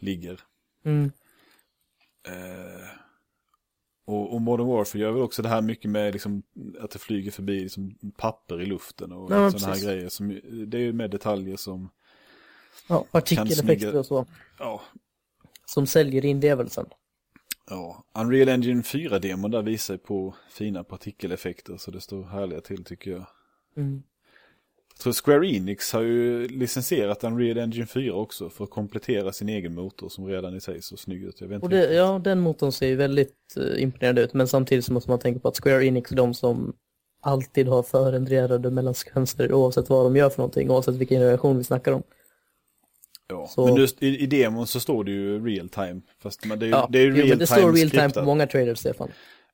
ligger. 0.00 0.40
Mm. 0.84 1.12
Eh, 2.28 2.88
och, 4.04 4.34
och 4.34 4.40
Modern 4.42 4.66
Warfare 4.66 5.02
gör 5.02 5.10
väl 5.12 5.22
också 5.22 5.42
det 5.42 5.48
här 5.48 5.62
mycket 5.62 5.90
med 5.90 6.12
liksom, 6.12 6.42
att 6.80 6.90
det 6.90 6.98
flyger 6.98 7.30
förbi 7.30 7.60
liksom, 7.60 7.94
papper 8.16 8.60
i 8.62 8.66
luften 8.66 9.12
och 9.12 9.32
Ja, 9.32 9.50
sådana 9.50 9.74
här 9.74 9.84
grejer. 9.84 10.08
Som, 10.08 10.40
det 10.66 10.76
är 10.76 10.82
ju 10.82 10.92
med 10.92 11.10
detaljer 11.10 11.56
som, 11.56 11.90
Ja, 12.88 13.04
partikeleffekter 13.10 13.62
snygga- 13.86 13.98
och 13.98 14.06
så. 14.06 14.26
ja, 14.58 14.80
Som 15.66 15.86
säljer 15.86 16.24
inlevelsen. 16.24 16.86
Ja, 17.70 18.04
Unreal 18.18 18.48
Engine 18.48 18.82
4-demon 18.82 19.50
där 19.50 19.62
visar 19.62 19.96
på 19.96 20.34
fina 20.50 20.84
partikeleffekter 20.84 21.76
så 21.76 21.90
det 21.90 22.00
står 22.00 22.22
härliga 22.24 22.60
till 22.60 22.84
tycker 22.84 23.10
jag. 23.10 23.26
Mm. 23.76 24.02
Jag 24.96 25.02
tror 25.02 25.12
Square 25.12 25.46
Enix 25.48 25.92
har 25.92 26.00
ju 26.00 26.48
licensierat 26.48 27.24
Unreal 27.24 27.58
Engine 27.58 27.86
4 27.86 28.14
också 28.14 28.50
för 28.50 28.64
att 28.64 28.70
komplettera 28.70 29.32
sin 29.32 29.48
egen 29.48 29.74
motor 29.74 30.08
som 30.08 30.26
redan 30.26 30.56
i 30.56 30.60
sig 30.60 30.82
så 30.82 30.96
snygg 30.96 31.22
ut. 31.24 31.40
Jag 31.40 31.48
vet 31.48 31.54
inte 31.54 31.66
Och 31.66 31.70
det, 31.70 31.94
ja, 31.94 32.20
den 32.24 32.40
motorn 32.40 32.72
ser 32.72 32.86
ju 32.86 32.96
väldigt 32.96 33.34
eh, 33.56 33.82
imponerande 33.82 34.22
ut, 34.22 34.34
men 34.34 34.48
samtidigt 34.48 34.84
så 34.84 34.92
måste 34.92 35.10
man 35.10 35.18
tänka 35.18 35.40
på 35.40 35.48
att 35.48 35.56
Square 35.62 35.86
Enix 35.86 36.12
är 36.12 36.16
de 36.16 36.34
som 36.34 36.76
alltid 37.22 37.68
har 37.68 37.82
förrenderade 37.82 38.70
mellansekvenser 38.70 39.52
oavsett 39.52 39.88
vad 39.88 40.06
de 40.06 40.16
gör 40.16 40.30
för 40.30 40.38
någonting, 40.38 40.70
oavsett 40.70 40.94
vilken 40.94 41.20
generation 41.20 41.58
vi 41.58 41.64
snackar 41.64 41.92
om. 41.92 42.02
ja. 43.28 43.46
så- 43.46 43.66
Men 43.66 43.76
just 43.76 44.02
i, 44.02 44.18
i 44.18 44.26
demon 44.26 44.66
så 44.66 44.80
står 44.80 45.04
det 45.04 45.10
ju 45.10 45.46
real 45.46 45.68
time. 45.68 46.00
Fast 46.22 46.44
men 46.46 46.58
det 46.58 46.64
är 46.64 46.68
ju, 46.68 46.72
Ja, 46.72 46.88
det 46.90 46.98
är 46.98 47.02
ju 47.02 47.08
jo, 47.08 47.16
real 47.16 47.28
det 47.38 47.46
time 47.46 47.60
står 47.60 47.72
real 47.72 47.90
time 47.90 48.10
på 48.10 48.22
många 48.22 48.46
trailers, 48.46 48.78
Stefan. 48.78 49.08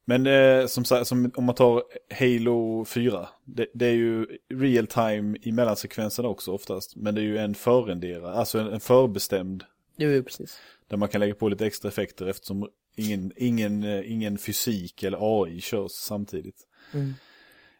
Men 0.04 0.26
eh, 0.26 0.66
som, 0.66 0.84
som 0.84 1.32
om 1.34 1.44
man 1.44 1.54
tar 1.54 1.82
Halo 2.18 2.84
4, 2.84 3.28
det, 3.44 3.66
det 3.74 3.86
är 3.86 3.94
ju 3.94 4.26
real 4.54 4.86
time 4.86 5.38
i 5.42 5.52
mellansekvenserna 5.52 6.28
också 6.28 6.52
oftast. 6.52 6.96
Men 6.96 7.14
det 7.14 7.20
är 7.20 7.24
ju 7.24 7.38
en 7.38 7.54
förrenderad, 7.54 8.34
alltså 8.34 8.58
en, 8.58 8.66
en 8.66 8.80
förbestämd 8.80 9.64
Jo, 10.00 10.10
jo, 10.10 10.22
precis. 10.22 10.60
Där 10.88 10.96
man 10.96 11.08
kan 11.08 11.20
lägga 11.20 11.34
på 11.34 11.48
lite 11.48 11.66
extra 11.66 11.88
effekter 11.88 12.26
eftersom 12.26 12.68
ingen, 12.96 13.32
ingen, 13.36 13.84
eh, 13.84 14.12
ingen 14.12 14.38
fysik 14.38 15.02
eller 15.02 15.42
AI 15.42 15.60
körs 15.60 15.92
samtidigt. 15.92 16.66
Mm. 16.92 17.14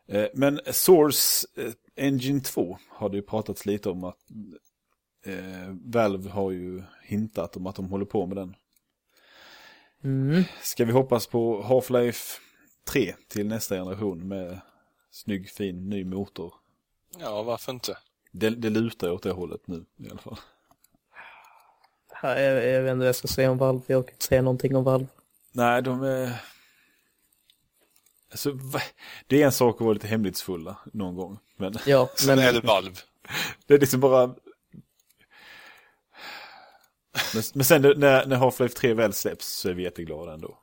Eh, 0.07 0.27
Men 0.35 0.61
Source 0.67 1.47
eh, 1.57 1.73
Engine 1.97 2.41
2 2.41 2.79
har 2.89 3.09
det 3.09 3.17
ju 3.17 3.23
pratats 3.23 3.67
lite 3.67 3.91
om 3.91 4.05
att 4.05 4.19
eh, 5.25 5.75
Valve 5.85 6.31
har 6.31 6.51
ju 6.51 6.83
hintat 7.05 7.57
om 7.57 7.67
att 7.67 7.77
de 7.77 7.89
håller 7.89 8.05
på 8.05 8.27
med 8.27 8.37
den. 8.37 8.55
Mm. 10.05 10.45
Ska 10.63 10.85
vi 10.85 10.93
hoppas 10.93 11.27
på 11.27 11.63
Half-Life 11.63 12.39
3 12.89 13.15
till 13.29 13.47
nästa 13.47 13.75
generation 13.75 14.29
med 14.29 14.61
snygg, 15.11 15.51
fin, 15.51 15.89
ny 15.91 16.05
motor? 16.05 16.55
Ja, 17.19 17.43
varför 17.43 17.73
inte? 17.73 17.99
Det, 18.33 18.51
det 18.51 18.71
lutar 18.71 19.11
åt 19.11 19.23
det 19.23 19.31
hållet 19.33 19.61
nu 19.67 19.85
i 19.99 20.11
alla 20.11 20.19
fall. 20.21 20.39
Ja, 22.23 22.39
Jag, 22.41 22.67
jag 22.69 22.83
vet 22.83 22.91
inte 22.91 22.99
vad 22.99 23.09
jag 23.09 23.15
ska 23.17 23.29
säga 23.29 23.51
om 23.51 23.59
Valve, 23.59 23.83
jag 23.87 24.07
kan 24.07 24.15
inte 24.15 24.25
säga 24.25 24.43
någonting 24.43 24.77
om 24.77 24.85
Valve. 24.85 25.07
Nej, 25.53 25.83
de 25.83 26.03
är... 26.03 26.33
Alltså, 28.31 28.59
det 29.27 29.43
är 29.43 29.47
en 29.47 29.53
sak 29.53 29.75
att 29.75 29.81
vara 29.81 29.93
lite 29.93 30.07
hemlighetsfulla 30.09 30.79
någon 30.93 31.17
gång. 31.17 31.39
Men 31.57 31.75
Ja, 31.87 32.11
Sen 32.17 32.37
men 32.37 32.39
är 32.47 32.53
det 32.53 32.61
Valve. 32.61 32.97
det 33.67 33.75
är 33.75 33.79
liksom 33.79 34.01
bara... 34.01 34.35
Men, 37.35 37.43
men 37.55 37.65
sen 37.65 37.83
när, 37.83 38.27
när 38.27 38.37
Half-Life 38.37 38.77
3 38.77 38.95
väl 38.95 39.13
släpps 39.13 39.47
så 39.47 39.69
är 39.69 39.75
vi 39.75 39.83
jätteglada 39.83 40.33
ändå. 40.33 40.59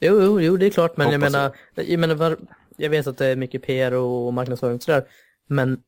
Jo, 0.00 0.22
jo, 0.22 0.40
jo, 0.40 0.56
det 0.56 0.66
är 0.66 0.70
klart, 0.70 0.96
men 0.96 1.10
jag 1.10 1.20
menar, 1.20 1.56
jag 1.74 2.00
menar 2.00 2.14
var, 2.14 2.38
jag 2.76 2.90
vet 2.90 3.06
att 3.06 3.18
det 3.18 3.26
är 3.26 3.36
mycket 3.36 3.62
PR 3.62 3.92
och 3.92 4.34
marknadsföring 4.34 4.76
och 4.76 4.82
sådär, 4.82 5.08
men 5.48 5.82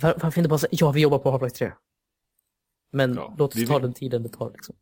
var, 0.00 0.14
varför 0.22 0.40
inte 0.40 0.48
bara 0.48 0.58
säga, 0.58 0.70
ja, 0.72 0.90
vi 0.92 1.00
jobbar 1.00 1.18
på 1.18 1.30
Half-Life 1.30 1.54
3. 1.54 1.72
Men 2.92 3.14
Ja, 3.14 3.34
låt 3.38 3.56
oss 3.56 3.68
ta 3.68 3.78
den 3.78 3.94
tiden 3.94 4.22
det 4.22 4.28
tar 4.28 4.50
liksom. 4.50 4.74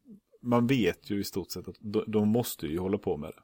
Man 0.43 0.67
vet 0.67 1.11
ju 1.11 1.21
i 1.21 1.25
stort 1.25 1.51
sett 1.51 1.69
att 1.69 1.77
de, 1.81 2.05
de 2.07 2.29
måste 2.29 2.67
ju 2.67 2.79
hålla 2.79 2.99
på 2.99 3.17
med 3.17 3.29
det. 3.29 3.43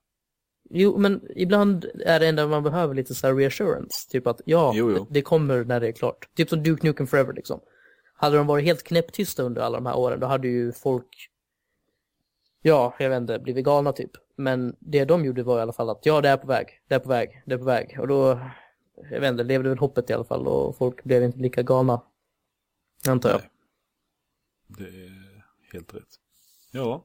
Jo, 0.70 0.98
men 0.98 1.22
ibland 1.36 1.84
är 2.04 2.20
det 2.20 2.26
enda 2.26 2.46
man 2.46 2.62
behöver 2.62 2.94
lite 2.94 3.14
så 3.14 3.26
här 3.26 3.34
reassurance, 3.34 4.10
typ 4.10 4.26
att 4.26 4.40
ja, 4.44 4.72
Jo, 4.74 4.90
jo. 4.90 4.98
Det, 4.98 5.06
det 5.10 5.22
kommer 5.22 5.64
när 5.64 5.80
det 5.80 5.88
är 5.88 5.92
klart. 5.92 6.28
Typ 6.36 6.48
som 6.48 6.62
Duke 6.62 6.86
Nukem 6.86 7.06
Forever 7.06 7.32
liksom. 7.32 7.60
Hade 8.16 8.36
de 8.36 8.46
varit 8.46 8.64
helt 8.64 8.82
knäpptysta 8.82 9.42
under 9.42 9.62
alla 9.62 9.76
de 9.76 9.86
här 9.86 9.96
åren, 9.96 10.20
då 10.20 10.26
hade 10.26 10.48
ju 10.48 10.72
folk, 10.72 11.30
ja, 12.62 12.94
jag 12.98 13.10
vet 13.10 13.20
inte, 13.20 13.38
blivit 13.38 13.64
galna 13.64 13.92
typ. 13.92 14.10
Men 14.36 14.76
det 14.78 15.04
de 15.04 15.24
gjorde 15.24 15.42
var 15.42 15.58
i 15.58 15.62
alla 15.62 15.72
fall 15.72 15.90
att 15.90 16.06
ja, 16.06 16.20
det 16.20 16.28
är 16.28 16.36
på 16.36 16.46
väg, 16.46 16.82
det 16.88 16.94
är 16.94 16.98
på 16.98 17.08
väg, 17.08 17.42
det 17.46 17.54
är 17.54 17.58
på 17.58 17.64
väg. 17.64 17.96
Och 18.00 18.08
då, 18.08 18.40
jag 19.10 19.20
vet 19.20 19.30
inte, 19.30 19.44
levde 19.44 19.68
väl 19.68 19.78
hoppet 19.78 20.10
i 20.10 20.12
alla 20.12 20.24
fall 20.24 20.46
och 20.46 20.76
folk 20.76 21.04
blev 21.04 21.22
inte 21.22 21.38
lika 21.38 21.62
galna. 21.62 22.02
Antar 23.08 23.30
jag. 23.30 23.40
Nej. 23.40 23.50
Det 24.66 24.84
är 24.84 25.44
helt 25.72 25.94
rätt. 25.94 26.20
Ja, 26.72 27.04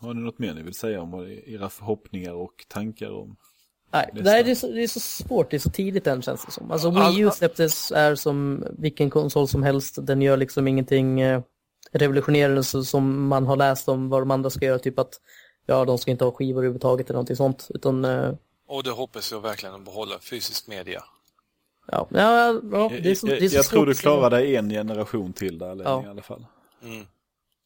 har 0.00 0.14
ni 0.14 0.20
något 0.20 0.38
mer 0.38 0.54
ni 0.54 0.62
vill 0.62 0.74
säga 0.74 1.02
om 1.02 1.40
era 1.46 1.68
förhoppningar 1.68 2.32
och 2.32 2.66
tankar 2.68 3.10
om? 3.10 3.36
Nej, 3.92 4.10
det, 4.12 4.30
är 4.50 4.54
så, 4.54 4.66
det 4.66 4.82
är 4.82 4.86
så 4.86 5.00
svårt, 5.00 5.50
det 5.50 5.56
är 5.56 5.58
så 5.58 5.70
tidigt 5.70 6.06
än 6.06 6.22
känns 6.22 6.44
det 6.46 6.52
som. 6.52 6.70
Alltså 6.70 6.88
All- 6.90 7.12
Wii 7.14 7.20
U 7.20 7.30
släpptes 7.34 7.92
är 7.92 8.14
som 8.14 8.64
vilken 8.78 9.10
konsol 9.10 9.48
som 9.48 9.62
helst, 9.62 9.98
den 10.06 10.22
gör 10.22 10.36
liksom 10.36 10.68
ingenting 10.68 11.20
eh, 11.20 11.42
revolutionerande 11.92 12.62
som 12.64 13.28
man 13.28 13.46
har 13.46 13.56
läst 13.56 13.88
om 13.88 14.08
vad 14.08 14.22
de 14.22 14.30
andra 14.30 14.50
ska 14.50 14.64
göra, 14.66 14.78
typ 14.78 14.98
att 14.98 15.20
ja, 15.66 15.84
de 15.84 15.98
ska 15.98 16.10
inte 16.10 16.24
ha 16.24 16.32
skivor 16.32 16.58
överhuvudtaget 16.60 17.06
eller 17.06 17.14
någonting 17.14 17.36
sånt, 17.36 17.66
utan 17.74 18.04
eh, 18.04 18.32
Och 18.68 18.82
det 18.82 18.90
hoppas 18.90 19.32
jag 19.32 19.40
verkligen 19.40 19.74
att 19.74 19.84
behålla 19.84 20.18
fysisk 20.18 20.66
media. 20.68 21.04
ja, 21.86 22.06
ja, 22.10 22.60
ja 22.72 22.90
det 23.02 23.10
är 23.10 23.14
så, 23.14 23.26
det 23.26 23.36
är 23.36 23.42
jag 23.42 23.50
så 23.50 23.56
jag 23.56 23.64
svårt 23.64 23.70
tror 23.72 23.86
du 23.86 23.94
klarar 23.94 24.30
dig 24.30 24.56
en 24.56 24.70
generation 24.70 25.32
till 25.32 25.58
där 25.58 25.80
Ja. 25.84 26.02
i 26.04 26.06
alla 26.06 26.22
fall. 26.22 26.46
Mm. 26.82 27.06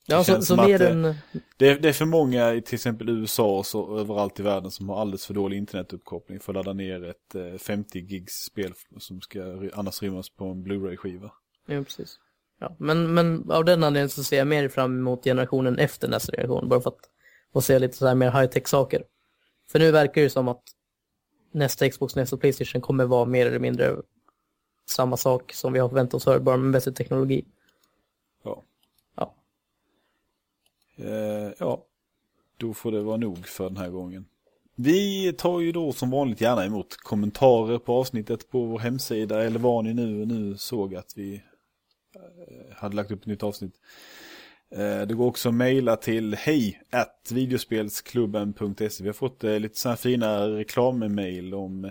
Ja, 0.07 0.19
det 0.19 0.25
så, 0.25 0.33
känns 0.33 0.47
så 0.47 0.57
som 0.57 0.67
mer 0.67 0.79
det- 0.79 0.89
än, 0.89 1.15
Det 1.57 1.69
är, 1.69 1.79
det 1.79 1.89
är 1.89 1.93
för 1.93 2.05
många 2.05 2.55
i 2.55 2.63
till 2.63 2.75
exempel 2.75 3.09
USA 3.09 3.59
och 3.59 3.67
så 3.67 3.99
överallt 3.99 4.41
i 4.41 4.43
världen 4.43 4.71
som 4.71 4.89
har 4.89 5.01
alldeles 5.01 5.27
för 5.27 5.35
dålig 5.35 5.57
internetuppkoppling 5.57 6.41
för 6.41 6.53
att 6.53 6.55
ladda 6.55 6.73
ner 6.73 7.05
ett 7.05 7.35
eh, 7.35 7.59
50 7.59 7.99
gigs 7.99 8.33
spel 8.45 8.73
som 8.99 9.21
ska 9.21 9.41
annars 9.75 10.03
rymmas 10.03 10.31
på 10.31 10.45
en 10.45 10.63
Blu-ray-skiva. 10.63 11.33
ja 11.67 11.83
precis. 11.85 12.19
Ja, 12.59 12.77
men, 12.79 13.15
men 13.15 13.51
av 13.51 13.65
den 13.65 13.85
anledningen 13.85 14.09
så 14.09 14.25
ser 14.25 14.39
jag 14.39 14.47
mer 14.47 14.69
fram 14.69 14.99
emot 14.99 15.25
generationen 15.25 15.79
efter 15.79 16.09
nästa 16.09 16.33
generation, 16.37 16.69
bara 16.69 16.81
för 16.81 16.91
att 16.91 17.11
få 17.53 17.61
se 17.61 17.79
lite 17.79 17.97
så 17.97 18.07
här 18.07 18.15
mer 18.15 18.31
high-tech 18.31 18.69
saker. 18.69 19.05
För 19.71 19.79
nu 19.79 19.91
verkar 19.91 20.23
det 20.23 20.31
som 20.31 20.49
att 20.49 20.63
nästa 21.53 21.91
Xbox, 21.91 22.17
nästa 22.17 22.37
Playstation 22.37 22.81
kommer 22.81 23.05
vara 23.05 23.25
mer 23.25 23.47
eller 23.47 23.59
mindre 23.59 23.97
samma 24.87 25.17
sak 25.17 25.53
som 25.53 25.73
vi 25.73 25.79
har 25.79 25.89
förväntat 25.89 26.15
oss 26.15 26.25
förut, 26.25 26.43
bara 26.43 26.57
med 26.57 26.73
bättre 26.73 26.93
teknologi. 26.93 27.45
Ja. 28.43 28.63
Ja. 29.17 29.35
Eh, 30.97 31.53
ja, 31.59 31.85
då 32.57 32.75
får 32.75 32.93
det 32.93 33.03
vara 33.03 33.17
nog 33.17 33.47
för 33.47 33.65
den 33.65 33.77
här 33.77 33.89
gången. 33.89 34.27
Vi 34.77 35.33
tar 35.33 35.61
ju 35.61 35.73
då 35.73 35.93
som 35.93 36.11
vanligt 36.11 36.41
gärna 36.41 36.65
emot 36.65 36.97
kommentarer 36.97 37.79
på 37.79 37.95
avsnittet 37.95 38.51
på 38.51 38.65
vår 38.65 38.79
hemsida 38.79 39.45
eller 39.45 39.59
var 39.59 39.83
ni 39.83 39.95
nu, 39.95 40.27
nu 40.27 40.57
såg 40.57 40.95
att 40.95 41.13
vi 41.17 41.35
eh, 42.15 42.77
hade 42.77 42.97
lagt 42.97 43.11
upp 43.11 43.21
ett 43.21 43.27
nytt 43.27 43.43
avsnitt. 43.43 43.75
Eh, 44.71 45.03
det 45.03 45.15
går 45.15 45.27
också 45.27 45.49
att 45.49 45.55
mejla 45.55 45.97
till 45.97 46.35
hej 46.35 46.83
at 46.91 47.31
videospelsklubben.se. 47.33 49.03
Vi 49.03 49.09
har 49.09 49.13
fått 49.13 49.45
eh, 49.45 49.61
lite 49.61 49.79
sådana 49.79 49.95
här 49.95 50.03
fina 50.03 50.49
reklammejl 50.49 51.55
om 51.55 51.91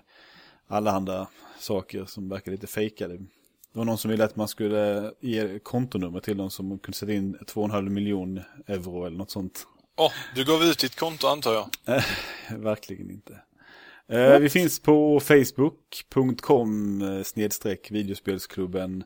allehanda 0.68 1.28
saker 1.60 2.06
som 2.06 2.30
verkar 2.30 2.52
lite 2.52 2.68
fejkade. 2.68 3.20
Det 3.74 3.80
var 3.80 3.86
någon 3.86 3.98
som 3.98 4.12
ville 4.12 4.24
att 4.24 4.36
man 4.36 4.48
skulle 4.48 5.12
ge 5.20 5.60
kontonummer 5.60 6.20
till 6.20 6.38
dem 6.38 6.50
som 6.50 6.80
kunde 6.80 6.98
sätta 6.98 7.14
in 7.14 7.36
2,5 7.36 7.90
miljon 7.90 8.42
euro 8.68 9.06
eller 9.06 9.18
något 9.18 9.32
sånt. 9.32 9.68
Åh, 9.98 10.08
oh, 10.08 10.12
du 10.36 10.46
gav 10.46 10.64
ut 10.64 10.80
ditt 10.80 10.96
konto 10.96 11.28
antar 11.28 11.54
jag? 11.54 11.70
Verkligen 12.60 13.12
inte. 13.12 13.42
Eh, 14.08 14.40
vi 14.40 14.50
finns 14.50 14.80
på 14.80 15.20
facebook.com 15.20 17.02
eh, 17.02 17.24
snedstreck 17.24 17.92
videospelsklubben. 17.92 19.04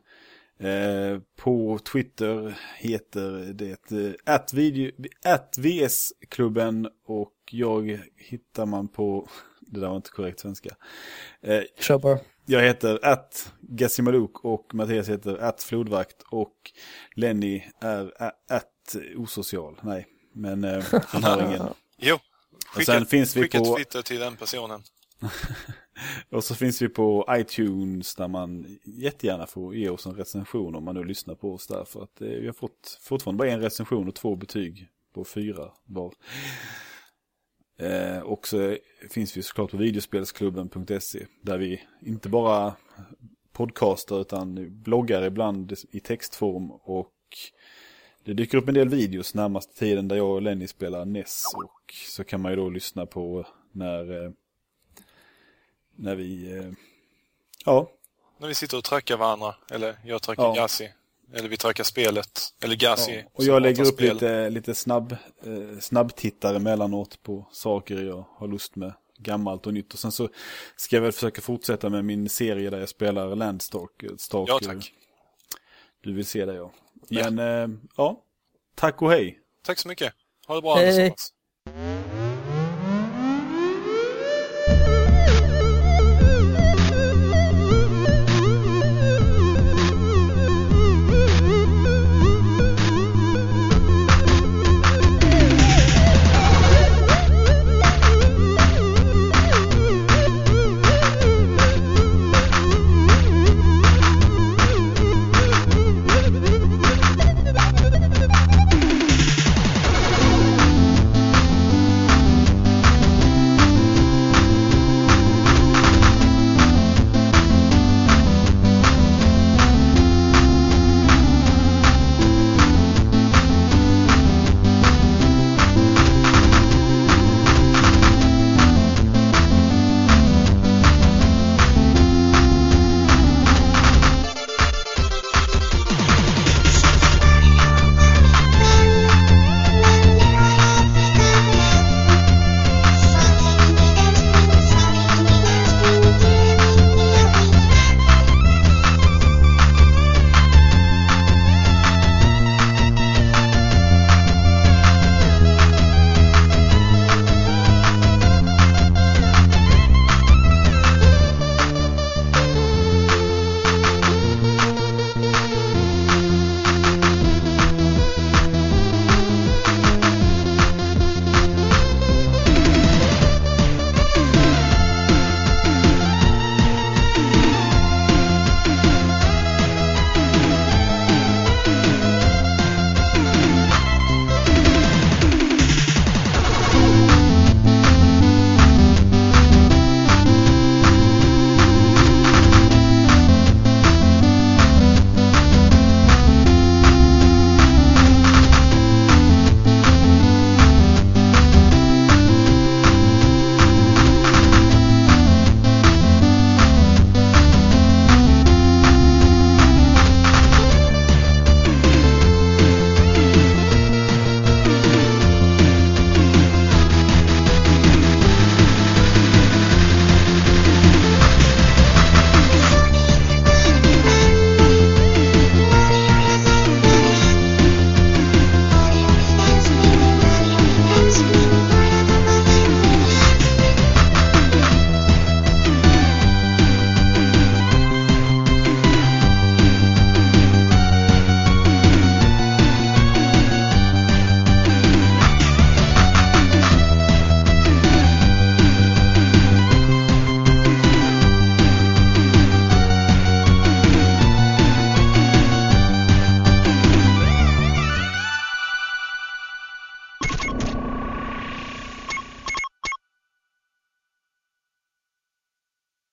Eh, 0.60 1.20
på 1.36 1.78
Twitter 1.92 2.58
heter 2.76 3.52
det 3.52 3.92
eh, 3.92 4.34
at, 4.34 4.52
video, 4.52 4.92
VS-klubben 5.56 6.88
och 7.06 7.34
jag 7.50 8.00
hittar 8.16 8.66
man 8.66 8.88
på, 8.88 9.28
det 9.60 9.80
där 9.80 9.88
var 9.88 9.96
inte 9.96 10.10
korrekt 10.10 10.40
svenska. 10.40 10.70
Eh, 11.40 11.62
Kör 11.80 11.98
bara. 11.98 12.18
Jag 12.50 12.62
heter 12.62 13.04
att 13.04 13.52
Gassimaluk 13.60 14.44
och 14.44 14.74
Mattias 14.74 15.08
heter 15.08 15.38
att 15.38 15.62
Flodvakt 15.62 16.22
och 16.30 16.54
Lenny 17.14 17.62
är 17.80 18.12
att 18.48 18.96
osocial. 19.16 19.80
Nej, 19.82 20.06
men 20.32 20.64
eh, 20.64 20.84
han 21.06 21.24
har 21.24 21.46
ingen. 21.46 21.62
Jo, 21.96 22.18
skicka, 22.66 22.92
sen 22.92 23.06
finns 23.06 23.36
vi 23.36 23.42
skicka 23.42 23.58
på... 23.58 23.76
Twitter 23.76 24.02
till 24.02 24.18
den 24.18 24.36
personen. 24.36 24.82
och 26.30 26.44
så 26.44 26.54
finns 26.54 26.82
vi 26.82 26.88
på 26.88 27.26
iTunes 27.30 28.14
där 28.14 28.28
man 28.28 28.78
jättegärna 28.84 29.46
får 29.46 29.74
ge 29.74 29.88
oss 29.88 30.06
en 30.06 30.14
recension 30.14 30.74
om 30.74 30.84
man 30.84 30.94
nu 30.94 31.04
lyssnar 31.04 31.34
på 31.34 31.54
oss 31.54 31.66
där. 31.66 31.84
För 31.84 32.02
att 32.02 32.20
eh, 32.20 32.28
vi 32.28 32.46
har 32.46 32.54
fått 32.54 32.98
fortfarande 33.00 33.38
bara 33.38 33.50
en 33.50 33.60
recension 33.60 34.08
och 34.08 34.14
två 34.14 34.36
betyg 34.36 34.88
på 35.14 35.24
fyra 35.24 35.72
var. 35.84 36.14
Eh, 37.78 38.18
och 38.18 38.48
så 38.48 38.76
finns 39.10 39.36
vi 39.36 39.42
såklart 39.42 39.70
på 39.70 39.76
videospelsklubben.se 39.76 41.26
där 41.42 41.58
vi 41.58 41.82
inte 42.00 42.28
bara 42.28 42.74
podcastar 43.52 44.20
utan 44.20 44.66
bloggar 44.82 45.22
ibland 45.22 45.74
i 45.90 46.00
textform 46.00 46.70
och 46.70 47.14
det 48.24 48.34
dyker 48.34 48.58
upp 48.58 48.68
en 48.68 48.74
del 48.74 48.88
videos 48.88 49.34
närmaste 49.34 49.78
tiden 49.78 50.08
där 50.08 50.16
jag 50.16 50.30
och 50.30 50.42
Lenny 50.42 50.66
spelar 50.66 51.04
NES 51.04 51.44
och 51.54 51.94
så 51.94 52.24
kan 52.24 52.40
man 52.40 52.52
ju 52.52 52.56
då 52.56 52.70
lyssna 52.70 53.06
på 53.06 53.46
när, 53.72 54.24
eh, 54.24 54.30
när 55.96 56.14
vi, 56.14 56.56
eh, 56.56 56.70
ja. 57.64 57.90
När 58.38 58.48
vi 58.48 58.54
sitter 58.54 58.76
och 58.76 58.84
trackar 58.84 59.16
varandra, 59.16 59.54
eller 59.70 59.98
jag 60.04 60.22
trackar 60.22 60.42
ja. 60.42 60.54
Gassi. 60.54 60.92
Eller 61.34 61.48
vi 61.48 61.56
trackar 61.56 61.84
spelet, 61.84 62.40
eller 62.62 62.76
Gassi. 62.76 63.16
Ja. 63.16 63.30
Och 63.32 63.44
jag 63.44 63.62
lägger 63.62 63.86
upp 63.86 64.00
lite, 64.00 64.50
lite 64.50 64.74
snabb, 64.74 65.12
eh, 65.44 65.78
snabbtittare 65.80 66.56
emellanåt 66.56 67.22
på 67.22 67.48
saker 67.52 68.02
jag 68.02 68.26
har 68.36 68.48
lust 68.48 68.76
med. 68.76 68.92
Gammalt 69.18 69.66
och 69.66 69.74
nytt. 69.74 69.92
Och 69.92 69.98
sen 69.98 70.12
så 70.12 70.28
ska 70.76 70.96
jag 70.96 71.02
väl 71.02 71.12
försöka 71.12 71.40
fortsätta 71.40 71.88
med 71.88 72.04
min 72.04 72.28
serie 72.28 72.70
där 72.70 72.78
jag 72.78 72.88
spelar 72.88 73.36
Landstalker. 73.36 74.10
Ja, 74.32 74.58
tack. 74.62 74.92
Du 76.02 76.12
vill 76.14 76.26
se 76.26 76.44
det, 76.44 76.54
ja. 76.54 76.72
Men, 77.08 77.38
ja. 77.38 77.62
Eh, 77.62 77.68
ja. 77.96 78.24
Tack 78.74 79.02
och 79.02 79.10
hej. 79.10 79.38
Tack 79.64 79.78
så 79.78 79.88
mycket. 79.88 80.12
Ha 80.46 80.54
det 80.54 80.62
bra 80.62 80.74
hej. 80.74 80.88
allesammans. 80.88 81.32